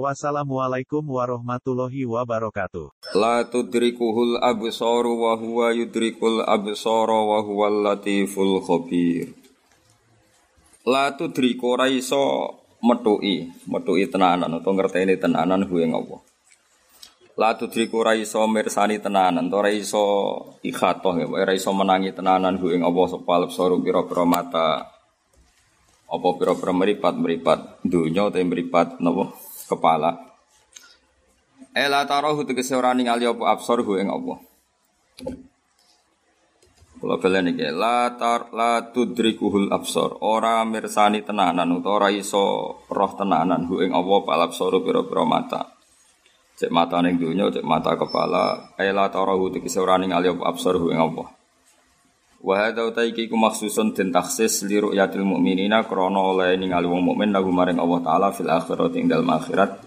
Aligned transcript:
Wassalamualaikum 0.00 1.04
warahmatullahi 1.04 2.08
wabarakatuh. 2.08 3.12
La 3.12 3.44
tudrikuhul 3.44 4.40
absaru 4.40 5.20
wa 5.20 5.36
huwa 5.36 5.68
yudrikul 5.76 6.40
absara 6.48 7.12
wa 7.12 7.44
huwal 7.44 7.84
latiful 7.84 8.64
khabir. 8.64 9.36
La 10.88 11.12
tudriku 11.12 11.76
ora 11.76 11.92
iso 11.92 12.56
metuki, 12.80 13.52
metuki 13.68 14.08
tenanan 14.08 14.56
utawa 14.56 14.80
ngerteni 14.80 15.20
tenanan 15.20 15.68
kuwi 15.68 15.84
Allah. 15.84 16.24
La 17.36 17.52
tudriku 17.52 18.00
ora 18.00 18.16
iso 18.16 18.40
mirsani 18.48 18.96
tenanan, 18.96 19.52
ora 19.52 19.68
iso 19.68 20.56
ikhatoh 20.64 21.20
ya, 21.20 21.28
ora 21.28 21.52
iso 21.52 21.68
menangi 21.76 22.16
tenanan 22.16 22.56
kuwi 22.56 22.80
Allah 22.80 23.06
sapa 23.12 23.44
absaru 23.44 23.84
pira-pira 23.84 24.24
mata 24.24 24.88
apa 26.12 26.28
pira-pira 26.40 26.72
meripat-meripat 26.76 27.84
dunya 27.84 28.28
utawa 28.28 28.44
meripat 28.44 29.00
napa 29.00 29.32
kepala. 29.72 30.32
Ela 31.72 32.04
tarahu 32.04 32.44
tegese 32.44 32.76
ora 32.76 32.92
ningali 32.92 33.24
apa 33.24 33.56
absorhu 33.56 33.96
ing 33.96 34.12
apa. 34.12 34.34
Kula 37.00 37.18
balen 37.18 37.50
iki 37.50 37.66
la 37.72 38.14
tar 38.14 38.52
la 38.52 38.92
tudrikuhul 38.92 39.72
absor. 39.72 40.22
Ora 40.22 40.62
mirsani 40.68 41.24
tenanan 41.26 41.72
utawa 41.74 42.06
ora 42.06 42.08
iso 42.14 42.44
roh 42.86 43.12
tenanan 43.18 43.66
hu 43.66 43.82
ing 43.82 43.90
apa 43.90 44.14
pal 44.22 44.40
absoru 44.46 44.84
pira-pira 44.84 45.24
mata. 45.26 45.62
Cek 46.52 46.70
mata 46.70 47.02
ning 47.02 47.18
donya, 47.18 47.50
cek 47.50 47.64
mata 47.64 47.96
kepala. 47.98 48.76
Ela 48.78 49.08
tarahu 49.08 49.50
tegese 49.50 49.80
ora 49.82 49.98
ningali 49.98 50.30
apa 50.30 50.44
absorhu 50.46 50.94
ing 50.94 51.00
apa. 51.00 51.41
Wa 52.42 52.58
hadza 52.58 52.82
utaiki 52.82 53.30
ku 53.30 53.38
maksusun 53.38 53.94
den 53.94 54.10
taksis 54.10 54.66
li 54.66 54.82
ru'yatil 54.82 55.22
mukminina 55.22 55.86
krana 55.86 56.18
oleh 56.18 56.58
ningali 56.58 56.90
wong 56.90 57.14
mukmin 57.14 57.30
lagu 57.30 57.54
maring 57.54 57.78
Allah 57.78 58.02
taala 58.02 58.28
fil 58.34 58.50
akhirati 58.50 58.98
ing 58.98 59.06
dalem 59.06 59.30
akhirat. 59.30 59.78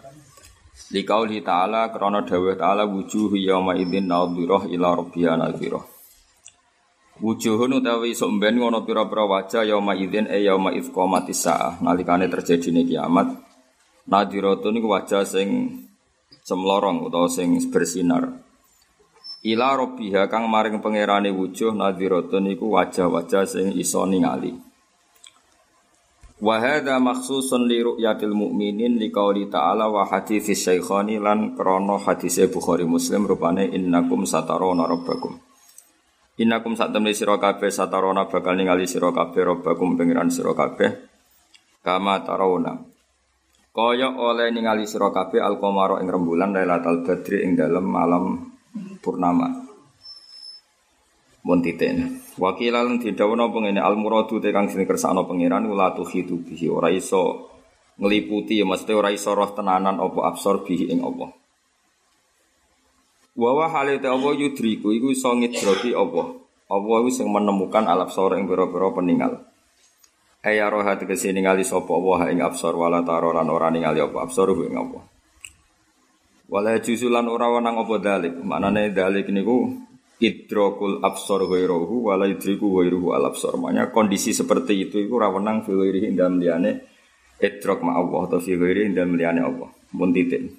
Li 0.96 1.04
qauli 1.04 1.44
ta'ala 1.44 1.92
krana 1.92 2.24
dawuh 2.24 2.56
ta'ala 2.56 2.88
wujuh 2.88 3.36
yauma 3.36 3.76
idzin 3.76 4.08
nadhirah 4.08 4.72
ila 4.72 4.88
rabbiha 4.96 5.36
nadhirah. 5.36 5.84
Wujuhun 7.20 7.76
utawi 7.76 8.16
sok 8.16 8.40
mben 8.40 8.56
ngono 8.56 8.88
pira-pira 8.88 9.28
wajah 9.28 9.68
yauma 9.68 9.92
idzin 10.00 10.32
e 10.32 10.48
yauma 10.48 10.72
idz 10.72 10.96
qamatis 10.96 11.44
saah 11.44 11.76
nalikane 11.84 12.32
terjadine 12.32 12.88
kiamat. 12.88 13.36
Nadhiratun 14.08 14.80
iku 14.80 14.96
wajah 14.96 15.28
sing 15.28 15.76
semlorong 16.48 17.04
utawa 17.04 17.28
sing 17.28 17.60
bersinar. 17.68 18.45
Ila 19.46 19.78
robbiha 19.78 20.26
kang 20.26 20.50
maring 20.50 20.82
pangerane 20.82 21.30
wujuh 21.30 21.70
nadhiratun 21.78 22.50
iku 22.58 22.66
wajah-wajah 22.74 23.46
sing 23.46 23.78
iso 23.78 24.02
ningali. 24.10 24.58
Wa 26.42 26.58
hadza 26.58 26.98
makhsusun 26.98 27.70
li 27.70 27.80
ru'yatil 27.86 28.34
mu'minin 28.34 28.98
li 28.98 29.14
qauli 29.14 29.46
ta'ala 29.46 29.86
wa 29.86 30.02
hadits 30.10 30.50
syaikhani 30.50 31.22
lan 31.22 31.54
krana 31.54 32.02
hadise 32.02 32.50
Bukhari 32.50 32.90
Muslim 32.90 33.30
rupane 33.30 33.70
innakum 33.70 34.26
satarona 34.26 34.90
rabbakum. 34.90 35.38
Innakum 36.42 36.74
satamne 36.74 37.14
sira 37.14 37.38
kabeh 37.38 37.70
satarona 37.70 38.26
bakal 38.26 38.58
ningali 38.58 38.90
sira 38.90 39.14
kabeh 39.14 39.46
rabbakum 39.46 39.94
pangeran 39.94 40.34
sira 40.34 40.58
kabeh 40.58 40.90
kama 41.86 42.26
tarawna. 42.26 42.82
Kaya 43.70 44.10
oleh 44.10 44.50
ningali 44.50 44.90
sira 44.90 45.14
kabeh 45.14 45.38
al-qamara 45.38 46.02
ing 46.02 46.10
rembulan 46.10 46.50
Lailatul 46.50 47.06
Badri 47.06 47.46
ing 47.46 47.54
dalem 47.54 47.86
malam 47.86 48.55
purnama. 49.06 49.54
Mun 51.46 51.62
titen. 51.62 52.26
Wakilan 52.42 52.98
didhawuhna 52.98 53.54
pengene 53.54 53.78
al 53.78 53.94
muradu 54.02 54.42
te 54.42 54.50
kang 54.50 54.66
sing 54.66 54.82
kersakno 54.90 55.30
pangeran 55.30 55.70
ula 55.70 55.94
tuhitu 55.94 56.42
bihi 56.42 56.74
ora 56.74 56.90
iso 56.90 57.54
ngliputi 58.02 58.58
ya 58.58 58.66
mesti 58.66 58.92
ora 58.98 59.14
iso 59.14 59.38
roh 59.38 59.54
tenanan 59.54 60.02
apa 60.02 60.26
absor 60.26 60.66
bihi 60.66 60.90
ing 60.90 61.06
Allah. 61.06 61.30
Wa 63.38 63.52
wa 63.54 63.70
halite 63.70 64.10
Allah 64.10 64.34
yudriku 64.34 64.90
iku 64.90 65.14
iso 65.14 65.30
ngidroki 65.38 65.94
Allah. 65.94 66.34
Allah 66.66 66.96
iku 67.06 67.12
sing 67.14 67.30
menemukan 67.30 67.86
al 67.86 68.10
absor 68.10 68.42
ing 68.42 68.50
pira-pira 68.50 68.90
peninggal. 68.90 69.46
Aya 70.42 70.66
roh 70.74 70.82
hati 70.82 71.06
ke 71.06 71.14
sini 71.14 71.46
ningali 71.46 71.62
sapa 71.62 71.94
Allah 71.94 72.34
ing 72.34 72.42
absor 72.42 72.74
wala 72.74 73.06
taro 73.06 73.30
lan 73.30 73.46
ora 73.54 73.70
ningali 73.70 74.02
apa 74.02 74.26
absor 74.26 74.50
ing 74.66 74.74
Allah. 74.74 75.15
Wala 76.46 76.78
juzulan 76.78 77.26
ora 77.26 77.50
wanang 77.50 77.82
apa 77.82 77.96
dalik. 77.98 78.38
Maknane 78.38 78.94
dalik 78.94 79.34
niku 79.34 79.82
idrokul 80.22 81.02
absor 81.02 81.50
ghairuhu 81.50 82.08
wala 82.08 82.30
idriku 82.30 82.70
ghairuhu 82.70 83.18
al 83.18 83.34
absor. 83.34 83.58
Maknanya 83.58 83.90
kondisi 83.90 84.30
seperti 84.30 84.86
itu 84.86 85.02
iku 85.02 85.18
ora 85.18 85.34
wenang 85.34 85.66
fi 85.66 85.74
ghairihi 85.74 86.14
ndam 86.14 86.38
liyane 86.38 86.86
idrok 87.42 87.82
ma 87.82 87.98
Allah 87.98 88.30
atau 88.30 88.40
fi 88.40 88.54
ghairihi 88.56 88.94
ndam 88.94 89.18
liyane 89.18 89.42
Allah. 89.42 89.70
Mun 89.98 90.14
titik. 90.14 90.54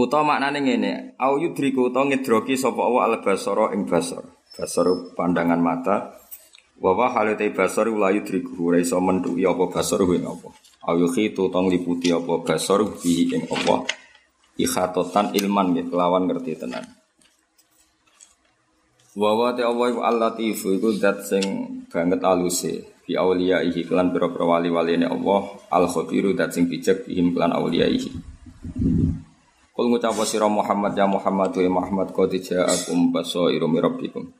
Utawa 0.00 0.36
maknane 0.36 0.64
ngene, 0.64 0.92
au 1.20 1.36
yudriku 1.36 1.92
utawa 1.92 2.08
ngidroki 2.08 2.56
sapa 2.56 2.80
Allah 2.80 3.02
al 3.08 3.16
basara 3.24 3.72
ing 3.72 3.84
basar. 3.88 4.24
Basar 4.56 4.86
pandangan 5.16 5.60
mata. 5.60 5.96
Wa 6.80 6.96
wa 6.96 7.12
halate 7.12 7.52
basar 7.52 7.88
la 7.88 8.08
yudriku 8.12 8.68
ora 8.68 8.80
iso 8.80 9.00
mentuki 9.00 9.48
apa 9.48 9.64
basar 9.68 10.04
ing 10.04 10.24
apa. 10.28 10.48
Au 10.88 10.96
yukhitu 10.96 11.48
utawa 11.48 11.72
liputi 11.72 12.12
apa 12.12 12.40
basar 12.44 12.84
bihi 12.84 13.32
ing 13.32 13.44
apa 13.48 13.99
ikhatotan 14.64 15.32
ilman 15.36 15.76
gitu 15.76 15.96
kelawan 15.96 16.28
ngerti 16.28 16.60
tenan. 16.60 16.84
Wa 19.16 19.50
te 19.52 19.66
Allah 19.66 19.86
iku 19.90 20.00
al-latif 20.06 20.62
iku 20.70 20.94
zat 20.94 21.26
sing 21.26 21.42
banget 21.90 22.22
aluse 22.22 23.02
fi 23.02 23.18
auliyaihi 23.18 23.82
kelan 23.82 24.14
pira-pira 24.14 24.46
wali-waline 24.46 25.10
Allah 25.10 25.50
al-khabiru 25.66 26.30
zat 26.38 26.54
sing 26.54 26.70
bijak 26.70 27.10
bihim 27.10 27.34
kelan 27.34 27.50
auliyaihi. 27.50 28.10
Kul 29.74 29.86
ngucap 29.90 30.14
sira 30.28 30.46
Muhammad 30.46 30.92
ya 30.94 31.10
Muhammad 31.10 31.50
wa 31.56 31.82
Muhammad 31.82 32.12
qad 32.14 32.30
ja'akum 32.36 33.10
basairu 33.10 33.66
mir 33.66 33.82
rabbikum. 33.82 34.30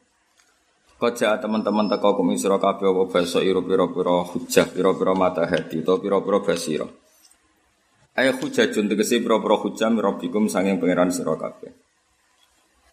Qad 1.00 1.16
teman-teman 1.16 1.88
teko 1.88 2.12
kum 2.12 2.30
sira 2.36 2.60
kabeh 2.60 2.92
apa 2.92 3.02
basairu 3.08 3.64
pira-pira 3.64 4.20
hujjah 4.22 4.68
pira-pira 4.68 5.16
mata 5.16 5.48
hati 5.48 5.80
utawa 5.80 5.96
pira-pira 5.96 6.38
basira. 6.44 6.86
Ayah 8.20 8.36
hujajun 8.36 8.84
tegesi 8.84 9.24
pira-pira 9.24 9.56
hujah 9.56 9.88
mirabbikum 9.88 10.44
sanging 10.44 10.76
pangeran 10.76 11.08
sira 11.08 11.40
kabeh. 11.40 11.72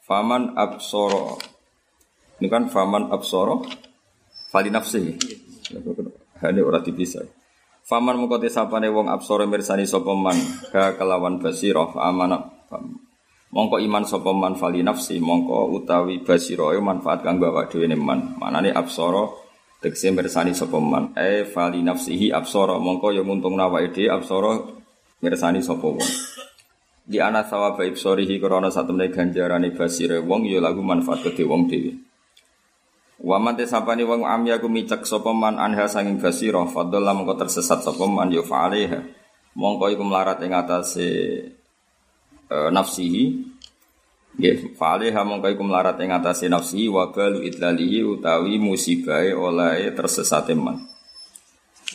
Faman 0.07 0.55
absoro 0.55 1.35
ini 2.39 2.47
kan 2.47 2.71
faman 2.71 3.11
absoro 3.11 3.67
fali 4.47 4.71
nafsi. 4.71 5.19
Hane 6.39 6.63
ora 6.63 6.79
dipisah. 6.79 7.27
Faman 7.83 8.23
mengko 8.23 8.39
sapane 8.47 8.87
wong 8.87 9.11
absoro 9.11 9.43
mirsani 9.43 9.83
sapa 9.83 10.16
man 10.16 10.39
ka 10.71 10.95
kelawan 10.95 11.43
basira 11.43 11.91
amana 11.99 12.47
mongko 13.51 13.83
iman 13.83 14.07
sapa 14.07 14.31
man 14.31 14.55
fali 14.55 14.79
nafsi 14.79 15.19
mongko 15.19 15.75
utawi 15.75 16.23
basira 16.23 16.71
manfaat 16.79 17.27
kanggo 17.27 17.51
awak 17.51 17.67
dhewe 17.75 17.91
man. 17.99 18.39
Manane 18.39 18.71
absoro 18.71 19.43
tegese 19.83 20.07
mirsani 20.16 20.55
sapa 20.55 20.79
man 20.79 21.11
e 21.19 21.43
fali 21.43 21.83
nafsihi 21.83 22.31
absara 22.31 22.79
mongko 22.79 23.11
ya 23.11 23.27
nguntung 23.27 23.59
awake 23.59 23.91
dhewe 23.91 24.07
absara 24.07 24.77
mirsani 25.22 25.61
sapa 25.66 25.85
wong? 25.85 26.09
Di 27.07 27.23
ana 27.23 27.47
sawaba 27.47 27.88
ibsorihi 27.88 28.35
krana 28.44 28.67
satemene 28.67 29.07
ganjarane 29.07 29.72
basire 29.72 30.19
wong 30.19 30.44
ya 30.44 30.59
lagu 30.59 30.83
manfaat 30.83 31.23
kedhe 31.23 31.47
wong 31.47 31.72
dhewe. 31.72 31.96
Wa 33.23 33.40
man 33.40 33.58
sapane 33.58 34.03
wong 34.03 34.28
amya 34.28 34.59
ku 34.59 34.67
micek 34.67 35.08
sapa 35.08 35.31
man 35.31 35.55
anha 35.58 35.87
sanging 35.87 36.19
basira 36.19 36.61
fadalla 36.67 37.16
mongko 37.16 37.40
tersesat 37.40 37.81
sapa 37.81 38.05
man 38.05 38.29
ya 38.29 38.43
fa'alaiha. 38.43 38.99
Mongko 39.58 39.90
iku 39.90 40.03
melarat 40.05 40.37
ing 40.43 40.53
atase 40.53 41.09
e, 42.46 42.55
nafsihi. 42.69 43.23
Nggih 44.37 44.75
fa'alaiha 44.78 45.23
mongko 45.25 45.47
iku 45.49 45.64
melarat 45.66 45.97
ing 46.03 46.11
atase 46.14 46.46
nafsihi 46.52 46.91
wa 46.91 47.09
balu 47.09 47.41
idlalihi 47.41 48.05
utawi 48.05 48.59
musibahe 48.61 49.31
oleh 49.34 49.96
tersesate 49.96 50.53
man 50.53 50.97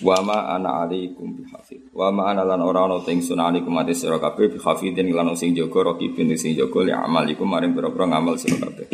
Wa 0.02 0.18
ma 0.18 0.50
ana 0.50 0.82
alaikum 0.82 1.38
bihafid. 1.38 1.94
Wa 1.94 2.10
ma 2.10 2.34
ana 2.34 2.42
lan 2.42 2.58
ora 2.58 2.90
ana 2.90 2.98
teng 3.06 3.22
sun 3.22 3.38
alaikum 3.38 3.70
ate 3.78 3.94
sira 3.94 4.18
kabeh 4.18 4.58
bihafidin 4.58 5.14
lan 5.14 5.30
sing 5.38 5.54
jaga 5.54 5.94
raqibin 5.94 6.34
sing 6.34 6.58
jaga 6.58 6.80
li 6.82 6.90
amalikum 6.90 7.46
maring 7.46 7.70
pira-pira 7.70 8.10
ngamal 8.10 8.34
sira 8.34 8.58
kabeh. 8.58 8.90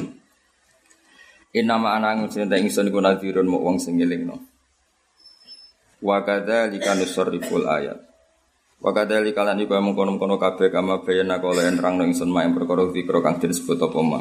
Inna 1.56 1.80
ma 1.80 1.96
ana 1.96 2.12
teng 2.28 2.52
ingsun 2.52 2.92
iku 2.92 3.00
nadhirun 3.00 3.48
muk 3.48 3.64
wong 3.64 3.76
sing 3.80 3.96
ngelingno. 3.96 4.36
Wa 6.04 6.20
kadzalika 6.20 6.92
nusarriful 6.92 7.64
ayat. 7.64 7.98
Wa 8.84 8.92
kadzalika 8.92 9.48
lan 9.48 9.64
iku 9.64 9.80
mung 9.80 9.96
kono-kono 9.96 10.36
kabeh 10.36 10.68
kama 10.68 11.00
bayana 11.00 11.40
kala 11.40 11.72
nerangno 11.72 12.04
ingsun 12.04 12.28
mak 12.28 12.52
perkara 12.52 12.84
zikra 12.92 13.24
kang 13.24 13.40
disebut 13.40 13.80
apa 13.80 14.00
ma. 14.04 14.20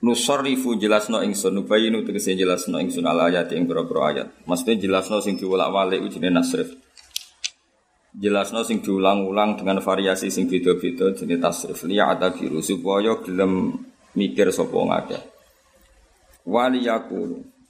Nusarrifu 0.00 0.76
jelasno 0.80 1.20
ingsun 1.20 1.60
nubayinu 1.60 2.04
tegese 2.04 2.32
jelasno 2.36 2.80
ingsun 2.80 3.04
al 3.04 3.28
ayat 3.28 3.52
pira-pira 3.52 4.00
ayat. 4.12 4.28
Maksudnya 4.48 4.80
jelasno 4.80 5.20
sing 5.20 5.36
diwolak-walik 5.36 6.00
ujine 6.00 6.32
nasrif. 6.32 6.72
Jelasno 8.10 8.66
sing 8.66 8.82
diulang-ulang 8.82 9.54
dengan 9.60 9.78
variasi 9.78 10.34
sing 10.34 10.50
beda-beda 10.50 11.14
jenis 11.14 11.38
tasrif 11.38 11.86
liya 11.86 12.10
ada 12.10 12.34
biru 12.34 12.58
supaya 12.58 13.20
gelem 13.22 13.76
mikir 14.18 14.50
sapa 14.50 14.74
ngakeh. 14.74 15.22
Waliyakulu 16.48 17.60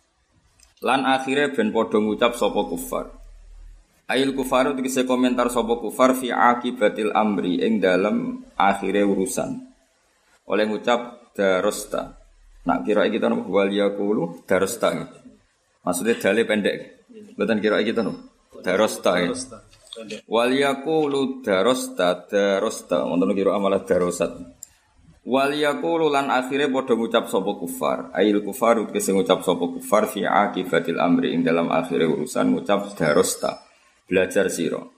Lan 0.81 1.05
akhirnya 1.05 1.53
ben 1.53 1.77
podo 1.77 2.01
ngucap 2.01 2.41
sapa 2.41 2.65
kufar. 2.65 3.13
Ail 4.09 4.33
kufaru 4.33 4.73
tegese 4.73 5.05
komentar 5.05 5.53
sapa 5.53 5.77
kufar 5.77 6.17
fi 6.17 6.33
akibatil 6.33 7.13
amri 7.13 7.61
ing 7.61 7.85
dalam 7.85 8.41
akhirnya 8.57 9.05
urusan. 9.05 9.61
Oleh 10.49 10.65
ngucap 10.65 11.31
darosta. 11.37 12.20
Nak 12.61 12.85
kira 12.85 13.09
kita 13.09 13.33
nopo 13.33 13.49
wal 13.49 13.73
yaqulu 13.73 14.45
darosta. 14.45 14.93
Maksudnya 15.81 16.15
dalil 16.21 16.45
pendek. 16.45 16.77
Bukan 17.33 17.59
kira 17.65 17.81
kita 17.81 18.05
nopo. 18.05 18.29
Darosta 18.61 19.17
ya. 19.17 19.33
Wal 20.29 20.53
yaqulu 20.53 21.41
darosta 21.41 22.29
darosta. 22.29 23.09
Wonten 23.09 23.33
kira 23.33 23.57
amalah 23.57 23.81
darosat. 23.81 24.37
Wal 25.25 25.57
yaqulu 25.57 26.13
lan 26.13 26.29
akhire 26.29 26.69
padha 26.69 26.93
ngucap 26.93 27.33
sapa 27.33 27.53
kufar. 27.57 27.99
Ail 28.13 28.45
kufar 28.45 28.77
tegese 28.93 29.17
ngucap 29.17 29.41
sapa 29.41 29.65
kufar 29.65 30.05
fi 30.05 30.29
akibatil 30.29 31.01
amri 31.01 31.33
ing 31.33 31.41
dalam 31.41 31.73
akhire 31.73 32.05
urusan 32.05 32.53
ngucap 32.53 32.93
darosta 32.93 33.65
belajar 34.05 34.53
siro. 34.53 34.93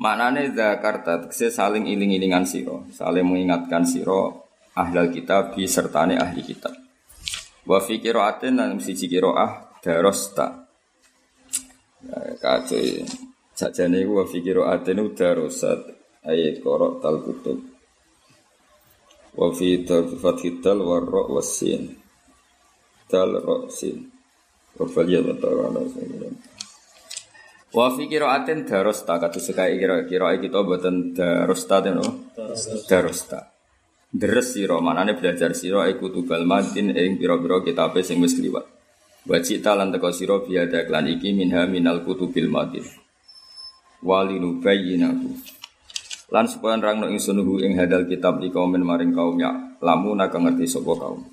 Maknane 0.00 0.56
zakarta 0.56 1.28
tegese 1.28 1.52
saling 1.52 1.90
iling-ilingan 1.90 2.48
siro, 2.48 2.88
saling 2.94 3.26
mengingatkan 3.26 3.82
siro 3.84 4.47
ahlal 4.82 5.10
kitab 5.10 5.58
sertane 5.66 6.14
ahli 6.14 6.42
kitab. 6.46 6.74
Wa 7.68 7.82
fi 7.82 7.98
qiraatin 7.98 8.54
lan 8.56 8.70
siji 8.78 9.10
qiraah 9.10 9.80
darosta. 9.82 10.46
Ya, 11.98 12.18
kacau 12.38 13.02
sajane 13.58 14.06
wa 14.06 14.22
fi 14.30 14.38
qiraatin 14.46 14.98
darosat 15.18 15.80
ayat 16.22 16.62
korok 16.62 17.02
tal 17.02 17.18
kutub. 17.26 17.58
Wa 19.38 19.50
fi 19.54 19.82
fathil 20.22 20.62
dal 20.64 20.78
wa 20.82 20.96
ra 21.02 21.22
wasin. 21.34 21.82
Dal 23.10 23.30
ra 23.38 23.56
sin. 23.68 24.18
Wa 24.78 24.86
faliyat 24.86 25.42
ta'ala 25.42 25.82
Wa 27.68 27.86
fi 27.92 28.02
qiraatin 28.08 28.64
darosta 28.64 29.20
kata 29.20 29.42
sekai 29.42 29.76
kira 29.76 30.06
kira 30.08 30.32
kita 30.40 30.64
buatan 30.64 31.12
darosta 31.12 31.84
no 31.92 32.32
darosta. 32.88 33.57
Deres 34.08 34.56
sira 34.56 34.80
manane 34.80 35.12
belajar 35.12 35.52
sira 35.52 35.84
iku 35.84 36.08
tubal 36.08 36.48
madin 36.48 36.96
ing 36.96 37.20
pira-pira 37.20 37.60
kitabe 37.60 38.00
sing 38.00 38.24
wis 38.24 38.40
liwat. 38.40 38.64
Wa 39.28 39.36
cita 39.44 39.76
lan 39.76 39.92
teko 39.92 40.08
sira 40.08 40.40
biada 40.40 40.88
klan 40.88 41.12
iki 41.12 41.36
minha 41.36 41.68
minal 41.68 42.00
kutubil 42.00 42.48
madin. 42.48 42.88
Walinu 44.00 44.64
bayyinahu. 44.64 45.28
Lan 46.32 46.44
supaya 46.48 46.80
nerangno 46.80 47.12
ingsun 47.12 47.36
ing 47.60 47.76
hadal 47.76 48.08
kitab 48.08 48.40
di 48.40 48.48
kaum 48.48 48.72
maring 48.72 49.12
kaum 49.12 49.36
ya 49.36 49.76
lamu 49.84 50.16
nak 50.16 50.32
ngerti 50.32 50.64
sapa 50.64 50.92
kaum. 50.96 51.28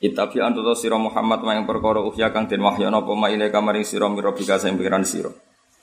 Itabi 0.00 0.40
antuto 0.40 0.72
siro 0.72 0.96
Muhammad 0.96 1.44
ma 1.44 1.52
yang 1.60 1.68
perkara 1.68 2.00
uhya 2.00 2.32
kang 2.32 2.48
den 2.48 2.64
wahyono 2.64 3.04
apa 3.04 3.12
ma 3.12 3.28
ile 3.28 3.52
kamaring 3.52 3.84
sira 3.84 4.08
mirobika 4.08 4.56
sing 4.56 4.80
pikiran 4.80 5.04
sira. 5.04 5.28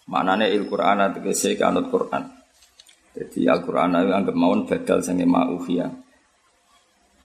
Maknane 0.09 0.49
il 0.49 0.65
Qur'an 0.65 1.05
tegese 1.13 1.53
kanut 1.53 1.85
Qur'an. 1.93 2.40
Jadi 3.11 3.43
Al-Qur'an 3.47 3.91
anggap 3.91 4.35
mawon 4.35 4.63
badal 4.63 5.03
sange 5.03 5.27
ma 5.27 5.47
uhya. 5.51 5.91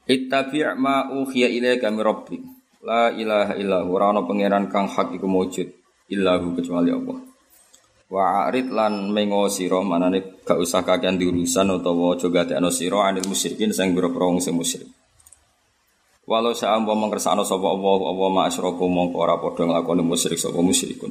Ittabi 0.06 0.62
ma 0.78 1.10
uhya 1.10 1.50
ilaika 1.50 1.90
min 1.90 2.02
rabbik. 2.02 2.42
La 2.86 3.10
ilaha 3.10 3.58
illa 3.58 3.82
ora 3.82 4.14
ana 4.14 4.22
pangeran 4.22 4.70
kang 4.70 4.86
hak 4.86 5.18
iku 5.18 5.26
mujud 5.26 5.66
illahu 6.06 6.54
kecuali 6.54 6.94
Allah. 6.94 7.18
Wa 8.06 8.46
arid 8.46 8.70
lan 8.70 9.10
mengo 9.10 9.50
sira 9.50 9.82
manane 9.82 10.38
gak 10.46 10.54
usah 10.62 10.86
kakean 10.86 11.18
diurusan 11.18 11.74
utawa 11.74 12.14
aja 12.14 12.30
gadekno 12.30 12.70
sira 12.70 13.10
anil 13.10 13.26
musyrikin 13.26 13.74
sing 13.74 13.90
biro-biro 13.98 14.38
sing 14.38 14.54
musyrik. 14.54 14.86
Walau 16.26 16.54
sa'am 16.54 16.86
wa 16.86 16.94
mengkersakno 16.94 17.42
sapa 17.42 17.66
Allah 17.66 17.98
Allah 18.06 18.28
ma 18.30 18.42
asyraku 18.46 18.86
mongko 18.86 19.18
ora 19.18 19.38
padha 19.42 19.66
nglakoni 19.66 20.02
musyrik 20.06 20.38
sapa 20.38 20.58
musyrikun. 20.62 21.10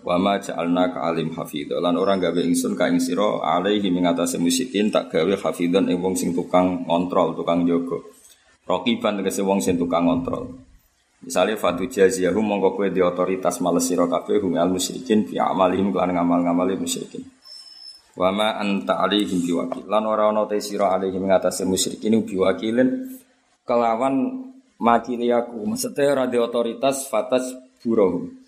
Wa 0.00 0.16
ma 0.16 0.40
ja'alna 0.40 0.88
ka 0.88 1.12
alim 1.12 1.36
hafidha 1.36 1.76
lan 1.76 2.00
ora 2.00 2.16
gawe 2.16 2.40
ingsun 2.40 2.72
ka 2.72 2.88
ing 2.88 2.96
sira 2.96 3.44
alaihi 3.44 3.92
ing 3.92 4.08
atase 4.08 4.40
musyrikin 4.40 4.88
tak 4.88 5.12
gawe 5.12 5.34
hafidhan 5.36 5.92
ing 5.92 6.00
wong 6.00 6.16
sing 6.16 6.32
tukang 6.32 6.88
ngontrol, 6.88 7.36
tukang 7.36 7.68
jaga. 7.68 8.00
Raqiban 8.64 9.20
tegese 9.20 9.44
wong 9.44 9.60
sing 9.60 9.76
tukang 9.76 10.08
ngontrol. 10.08 10.56
Misalnya 11.20 11.60
fatu 11.60 11.84
jaziyahum 11.84 12.40
mongko 12.40 12.80
kowe 12.80 12.88
di 12.88 13.04
otoritas 13.04 13.60
males 13.60 13.84
sira 13.84 14.08
kabeh 14.08 14.40
hum 14.40 14.56
al 14.56 14.72
musyrikin 14.72 15.28
fi 15.28 15.36
amalihim 15.36 15.92
kelan 15.92 16.16
ngamal-ngamali 16.16 16.80
musyrikin. 16.80 17.20
Wa 18.16 18.32
ma 18.32 18.56
anta 18.56 19.04
alaihim 19.04 19.44
biwakil. 19.44 19.84
Lan 19.84 20.08
ora 20.08 20.32
ana 20.32 20.48
te 20.48 20.56
sira 20.64 20.96
alaihim 20.96 21.28
ngatasé 21.28 21.68
musyrikin 21.68 22.24
biwakilin 22.24 23.20
kelawan 23.68 24.48
makili 24.80 25.28
aku 25.28 25.60
maksudnya 25.68 26.24
radio 26.24 26.48
otoritas 26.48 27.04
fatas 27.12 27.52
burohum 27.84 28.39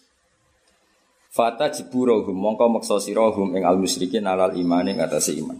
fata 1.33 1.73
jiburohum 1.73 2.37
mongko 2.37 2.69
maksa 2.69 3.01
sirohum 3.01 3.57
ing 3.57 3.65
al 3.65 3.81
musyrikin 3.81 4.29
alal 4.29 4.53
iman 4.53 4.85
ing 4.85 5.01
atas 5.01 5.33
iman 5.33 5.57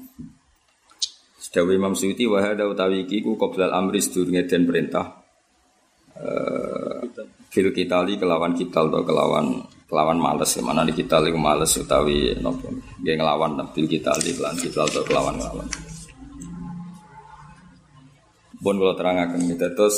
Sedawi 1.43 1.81
Imam 1.81 1.97
Suyuti 1.97 2.29
wahada 2.29 2.69
utawi 2.69 3.09
iki 3.09 3.25
ku 3.25 3.35
qoblal 3.41 3.73
amri 3.73 3.99
sedurunge 4.05 4.45
den 4.47 4.69
perintah 4.69 5.25
uh, 6.21 7.03
fil 7.49 7.73
kitali 7.73 8.21
kelawan 8.21 8.53
kital 8.53 8.93
atau 8.93 9.03
kelawan 9.03 9.65
kelawan 9.89 10.21
males 10.21 10.53
mana 10.61 10.85
di 10.85 10.93
kita 10.93 11.25
iku 11.25 11.41
males 11.41 11.73
utawi 11.81 12.37
nopo 12.37 12.69
nggih 13.01 13.17
nglawan 13.19 13.57
fil 13.73 13.89
kitali 13.89 14.37
kelawan 14.37 14.57
kital 14.61 14.87
atau 14.87 15.03
kelawan 15.09 15.41
kelawan 15.41 15.69
Bon 18.63 18.79
kalau 18.79 18.95
terangkan 18.95 19.43
gitu. 19.43 19.67
Terus 19.75 19.97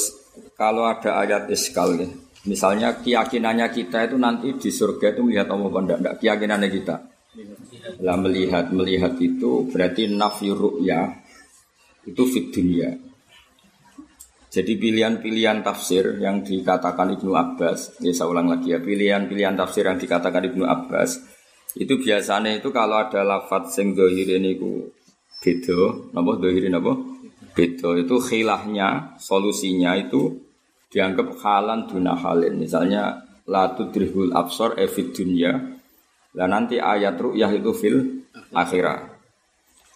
kalau 0.56 0.88
ada 0.88 1.20
ayat 1.20 1.52
iskal 1.52 2.00
ya. 2.00 2.08
Misalnya 2.44 3.00
keyakinannya 3.00 3.73
kita 3.73 4.05
itu 4.05 4.17
nanti 4.20 4.52
di 4.52 4.70
surga 4.70 5.17
itu 5.17 5.20
melihat 5.25 5.49
Allah 5.49 5.69
apa 5.73 5.81
enggak, 5.81 6.14
keyakinannya 6.20 6.69
kita. 6.69 6.96
Lah 8.05 8.17
melihat 8.20 8.69
melihat 8.70 9.17
itu 9.17 9.64
berarti 9.73 10.12
nafi 10.12 10.52
ya 10.85 11.08
itu 12.05 12.23
fit 12.29 12.52
dunia. 12.52 12.93
Jadi 14.55 14.79
pilihan-pilihan 14.79 15.67
tafsir 15.67 16.22
yang 16.22 16.46
dikatakan 16.46 17.19
Ibnu 17.19 17.34
Abbas, 17.34 17.98
ya 17.98 18.15
saya 18.15 18.31
ulang 18.31 18.46
lagi 18.46 18.70
ya, 18.70 18.79
pilihan-pilihan 18.79 19.58
tafsir 19.58 19.82
yang 19.82 19.98
dikatakan 19.98 20.46
Ibnu 20.46 20.63
Abbas 20.63 21.19
itu 21.74 21.98
biasanya 21.98 22.55
itu 22.55 22.70
kalau 22.70 23.03
ada 23.03 23.27
lafadz 23.27 23.74
sing 23.74 23.98
dohir 23.98 24.31
ini 24.31 24.55
ku 24.55 24.94
beda, 25.43 26.15
napa 26.15 26.39
dohirin 26.39 26.79
apa? 26.79 26.94
Beda 27.51 27.98
itu 27.98 28.15
khilahnya, 28.22 29.19
solusinya 29.19 29.98
itu 29.98 30.39
dianggap 30.94 31.43
halan 31.43 31.91
duna 31.91 32.15
halin. 32.15 32.55
Misalnya 32.55 33.27
latu 33.51 33.91
drihul 33.91 34.31
absor 34.31 34.79
evid 34.79 35.10
dunya. 35.10 35.53
Lah 36.39 36.46
nanti 36.46 36.79
ayat 36.79 37.19
ru'yah 37.19 37.51
itu 37.51 37.74
fil 37.74 37.98
akhirah. 38.55 39.10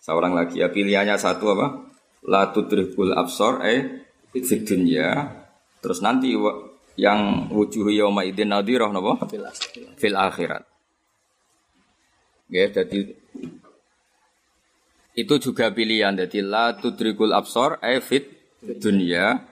Seorang 0.02 0.34
lagi 0.34 0.58
ya 0.58 0.74
pilihannya 0.74 1.14
satu 1.14 1.54
apa? 1.54 1.66
Latu 2.26 2.66
drihul 2.66 3.14
absor 3.14 3.62
e 3.62 3.74
fid 4.34 4.66
dunya. 4.66 5.38
Terus 5.78 6.02
nanti 6.02 6.34
yang 6.98 7.46
wujuh 7.46 7.94
yauma 7.94 8.26
idin 8.26 8.50
nadirah 8.50 8.90
napa? 8.90 9.30
Fil 9.94 10.18
akhirat. 10.18 10.66
Ya, 12.48 12.64
jadi 12.72 13.14
itu 15.18 15.34
juga 15.42 15.68
pilihan 15.74 16.14
jadi 16.14 16.46
la 16.46 16.78
tudrikul 16.78 17.34
absor 17.34 17.82
evit 17.82 18.30
dunia 18.62 19.42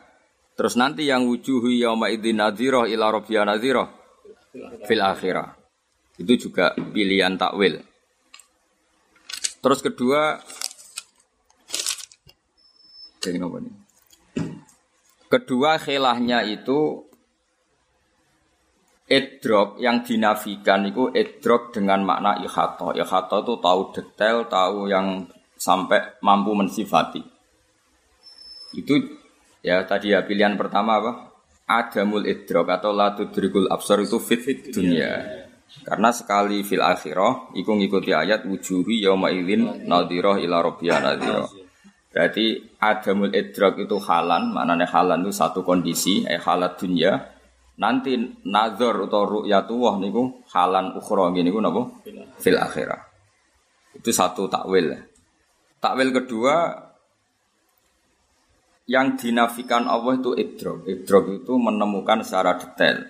terus 0.57 0.75
nanti 0.75 1.07
yang 1.07 1.29
wujuhu 1.29 1.69
yauma 1.71 2.09
idzin 2.09 2.41
nadhirah 2.41 2.89
ila 2.89 3.13
rabbiya 3.13 3.45
nadhirah 3.45 3.89
fil 4.89 5.03
akhirah 5.05 5.53
itu 6.17 6.49
juga 6.49 6.73
pilihan 6.73 7.37
takwil 7.37 7.85
terus 9.61 9.81
kedua 9.85 10.41
kedua 15.29 15.71
khilahnya 15.77 16.49
itu 16.49 17.07
Edrok 19.07 19.79
yang 19.79 20.03
dinafikan 20.03 20.83
itu 20.83 21.15
edrok 21.15 21.71
dengan 21.71 22.03
makna 22.03 22.43
ikhato. 22.43 22.91
Ikhato 22.91 23.47
itu 23.47 23.55
tahu 23.63 23.81
detail, 23.95 24.51
tahu 24.51 24.91
yang 24.91 25.31
sampai 25.55 26.19
mampu 26.27 26.51
mensifati. 26.59 27.23
Itu 28.75 28.99
ya 29.61 29.85
tadi 29.89 30.13
ya 30.13 30.25
pilihan 30.25 30.57
pertama 30.59 31.01
apa? 31.01 31.13
Adamul 31.67 32.25
idrok 32.31 32.71
atau 32.71 32.95
la 32.95 33.13
tudrikul 33.17 33.67
absar 33.67 33.99
itu 34.03 34.23
fit, 34.23 34.41
fit 34.41 34.71
dunia. 34.71 35.47
Karena 35.83 36.15
sekali 36.15 36.63
fil 36.63 36.83
akhirah 36.83 37.53
iku 37.59 37.75
ngikuti 37.75 38.15
ayat 38.15 38.47
wujuhi 38.47 39.03
yauma 39.03 39.35
idzin 39.35 39.87
nadhirah 39.87 40.39
ila 40.39 40.63
rabbiyah 40.63 40.99
nadhirah. 41.03 41.67
Berarti 42.17 42.81
adamul 42.81 43.29
idrak 43.29 43.77
itu 43.77 44.01
halan, 44.01 44.49
maknanya 44.49 44.89
halan 44.89 45.21
itu 45.21 45.37
satu 45.37 45.61
kondisi, 45.61 46.25
eh 46.25 46.41
halat 46.41 46.81
dunia. 46.81 47.13
Nanti 47.77 48.17
nazar 48.49 49.05
atau 49.05 49.45
ru'yatullah 49.45 50.01
niku 50.01 50.41
halan 50.49 50.97
ukhra 50.97 51.29
niku 51.29 51.61
napa? 51.61 51.85
Fil 52.41 52.57
akhirah. 52.57 53.05
Itu 53.93 54.17
satu 54.17 54.49
takwil. 54.49 54.97
Takwil 55.77 56.09
kedua 56.17 56.86
yang 58.87 59.19
dinafikan 59.19 59.91
Allah 59.91 60.19
itu 60.19 60.33
idrok. 60.39 60.87
Idrok 60.87 61.43
itu 61.43 61.53
menemukan 61.59 62.23
secara 62.23 62.55
detail. 62.55 63.03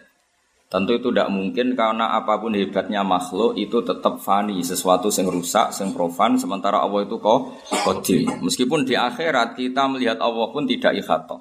Tentu 0.67 0.99
itu 0.99 1.15
tidak 1.15 1.31
mungkin 1.31 1.79
karena 1.79 2.19
apa 2.19 2.43
pun 2.43 2.51
hebatnya 2.51 3.07
makhluk 3.07 3.55
itu 3.55 3.87
tetap 3.87 4.19
fani, 4.19 4.59
sesuatu 4.67 5.15
yang 5.15 5.31
rusak, 5.31 5.71
yang 5.79 5.95
profan, 5.95 6.35
sementara 6.35 6.83
Allah 6.83 7.07
itu 7.07 7.23
kok 7.23 7.55
kodil. 7.87 8.27
Meskipun 8.43 8.83
di 8.83 8.99
akhirat 8.99 9.55
kita 9.55 9.87
melihat 9.87 10.19
Allah 10.19 10.51
pun 10.51 10.67
tidak 10.67 10.99
ikhato. 10.99 11.39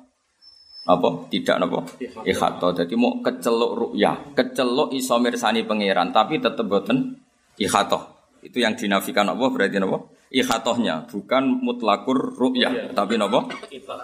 Apa? 0.85 1.25
Tidak 1.33 1.57
apa? 1.57 1.79
Ikhato. 2.21 2.69
Jadi 2.77 2.93
mau 2.93 3.17
keceluk 3.25 3.71
ru'yah, 3.73 4.37
keceluk 4.37 4.93
iso 4.93 5.17
mirsani 5.17 5.65
pangeran, 5.65 6.13
tapi 6.13 6.37
tetap 6.37 6.69
boten 6.69 7.17
ikhato. 7.57 8.29
Itu 8.45 8.61
yang 8.61 8.77
dinafikan 8.77 9.25
Allah 9.25 9.49
berarti 9.49 9.81
apa? 9.81 10.05
Ikhatohnya, 10.35 11.07
bukan 11.07 11.63
mutlakur 11.63 12.35
ru'yah, 12.35 12.91
tapi 12.91 13.15
apa? 13.15 13.47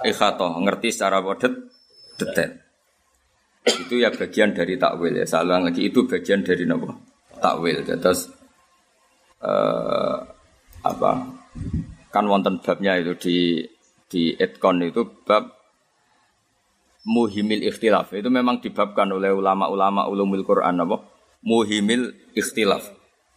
Ikhato, 0.08 0.64
ngerti 0.64 0.88
secara 0.96 1.20
bodet 1.20 1.52
detail. 2.16 2.56
Itu 3.68 4.00
ya 4.00 4.10
bagian 4.16 4.56
dari 4.56 4.80
takwil 4.80 5.22
ya. 5.22 5.26
Salah 5.28 5.60
lagi 5.60 5.92
itu 5.92 6.08
bagian 6.08 6.42
dari 6.42 6.64
nopo 6.64 6.88
takwil. 7.38 7.84
Terus 7.84 8.32
uh, 9.44 10.18
apa? 10.82 11.12
Kan 12.10 12.26
wonten 12.32 12.64
babnya 12.64 12.96
itu 12.96 13.14
di 13.20 13.38
di 14.08 14.32
etkon 14.34 14.82
itu 14.88 15.04
bab 15.28 15.52
muhimil 17.06 17.62
ikhtilaf. 17.68 18.16
Itu 18.16 18.32
memang 18.34 18.64
dibabkan 18.64 19.12
oleh 19.14 19.36
ulama-ulama 19.36 20.08
ulumul 20.10 20.48
Quran 20.48 20.82
apa? 20.82 20.98
Muhimil 21.46 22.34
ikhtilaf. 22.34 22.88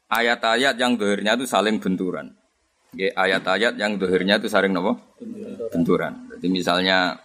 Ayat-ayat 0.09 0.79
yang 0.79 0.95
dohirnya 0.95 1.35
itu 1.35 1.45
saling 1.45 1.83
benturan. 1.83 2.33
Ayat-ayat 2.99 3.75
yang 3.75 3.99
dohirnya 3.99 4.39
itu 4.39 4.47
saling 4.47 4.71
nopo 4.71 4.99
benturan. 5.75 6.31
Jadi 6.35 6.47
misalnya 6.51 7.19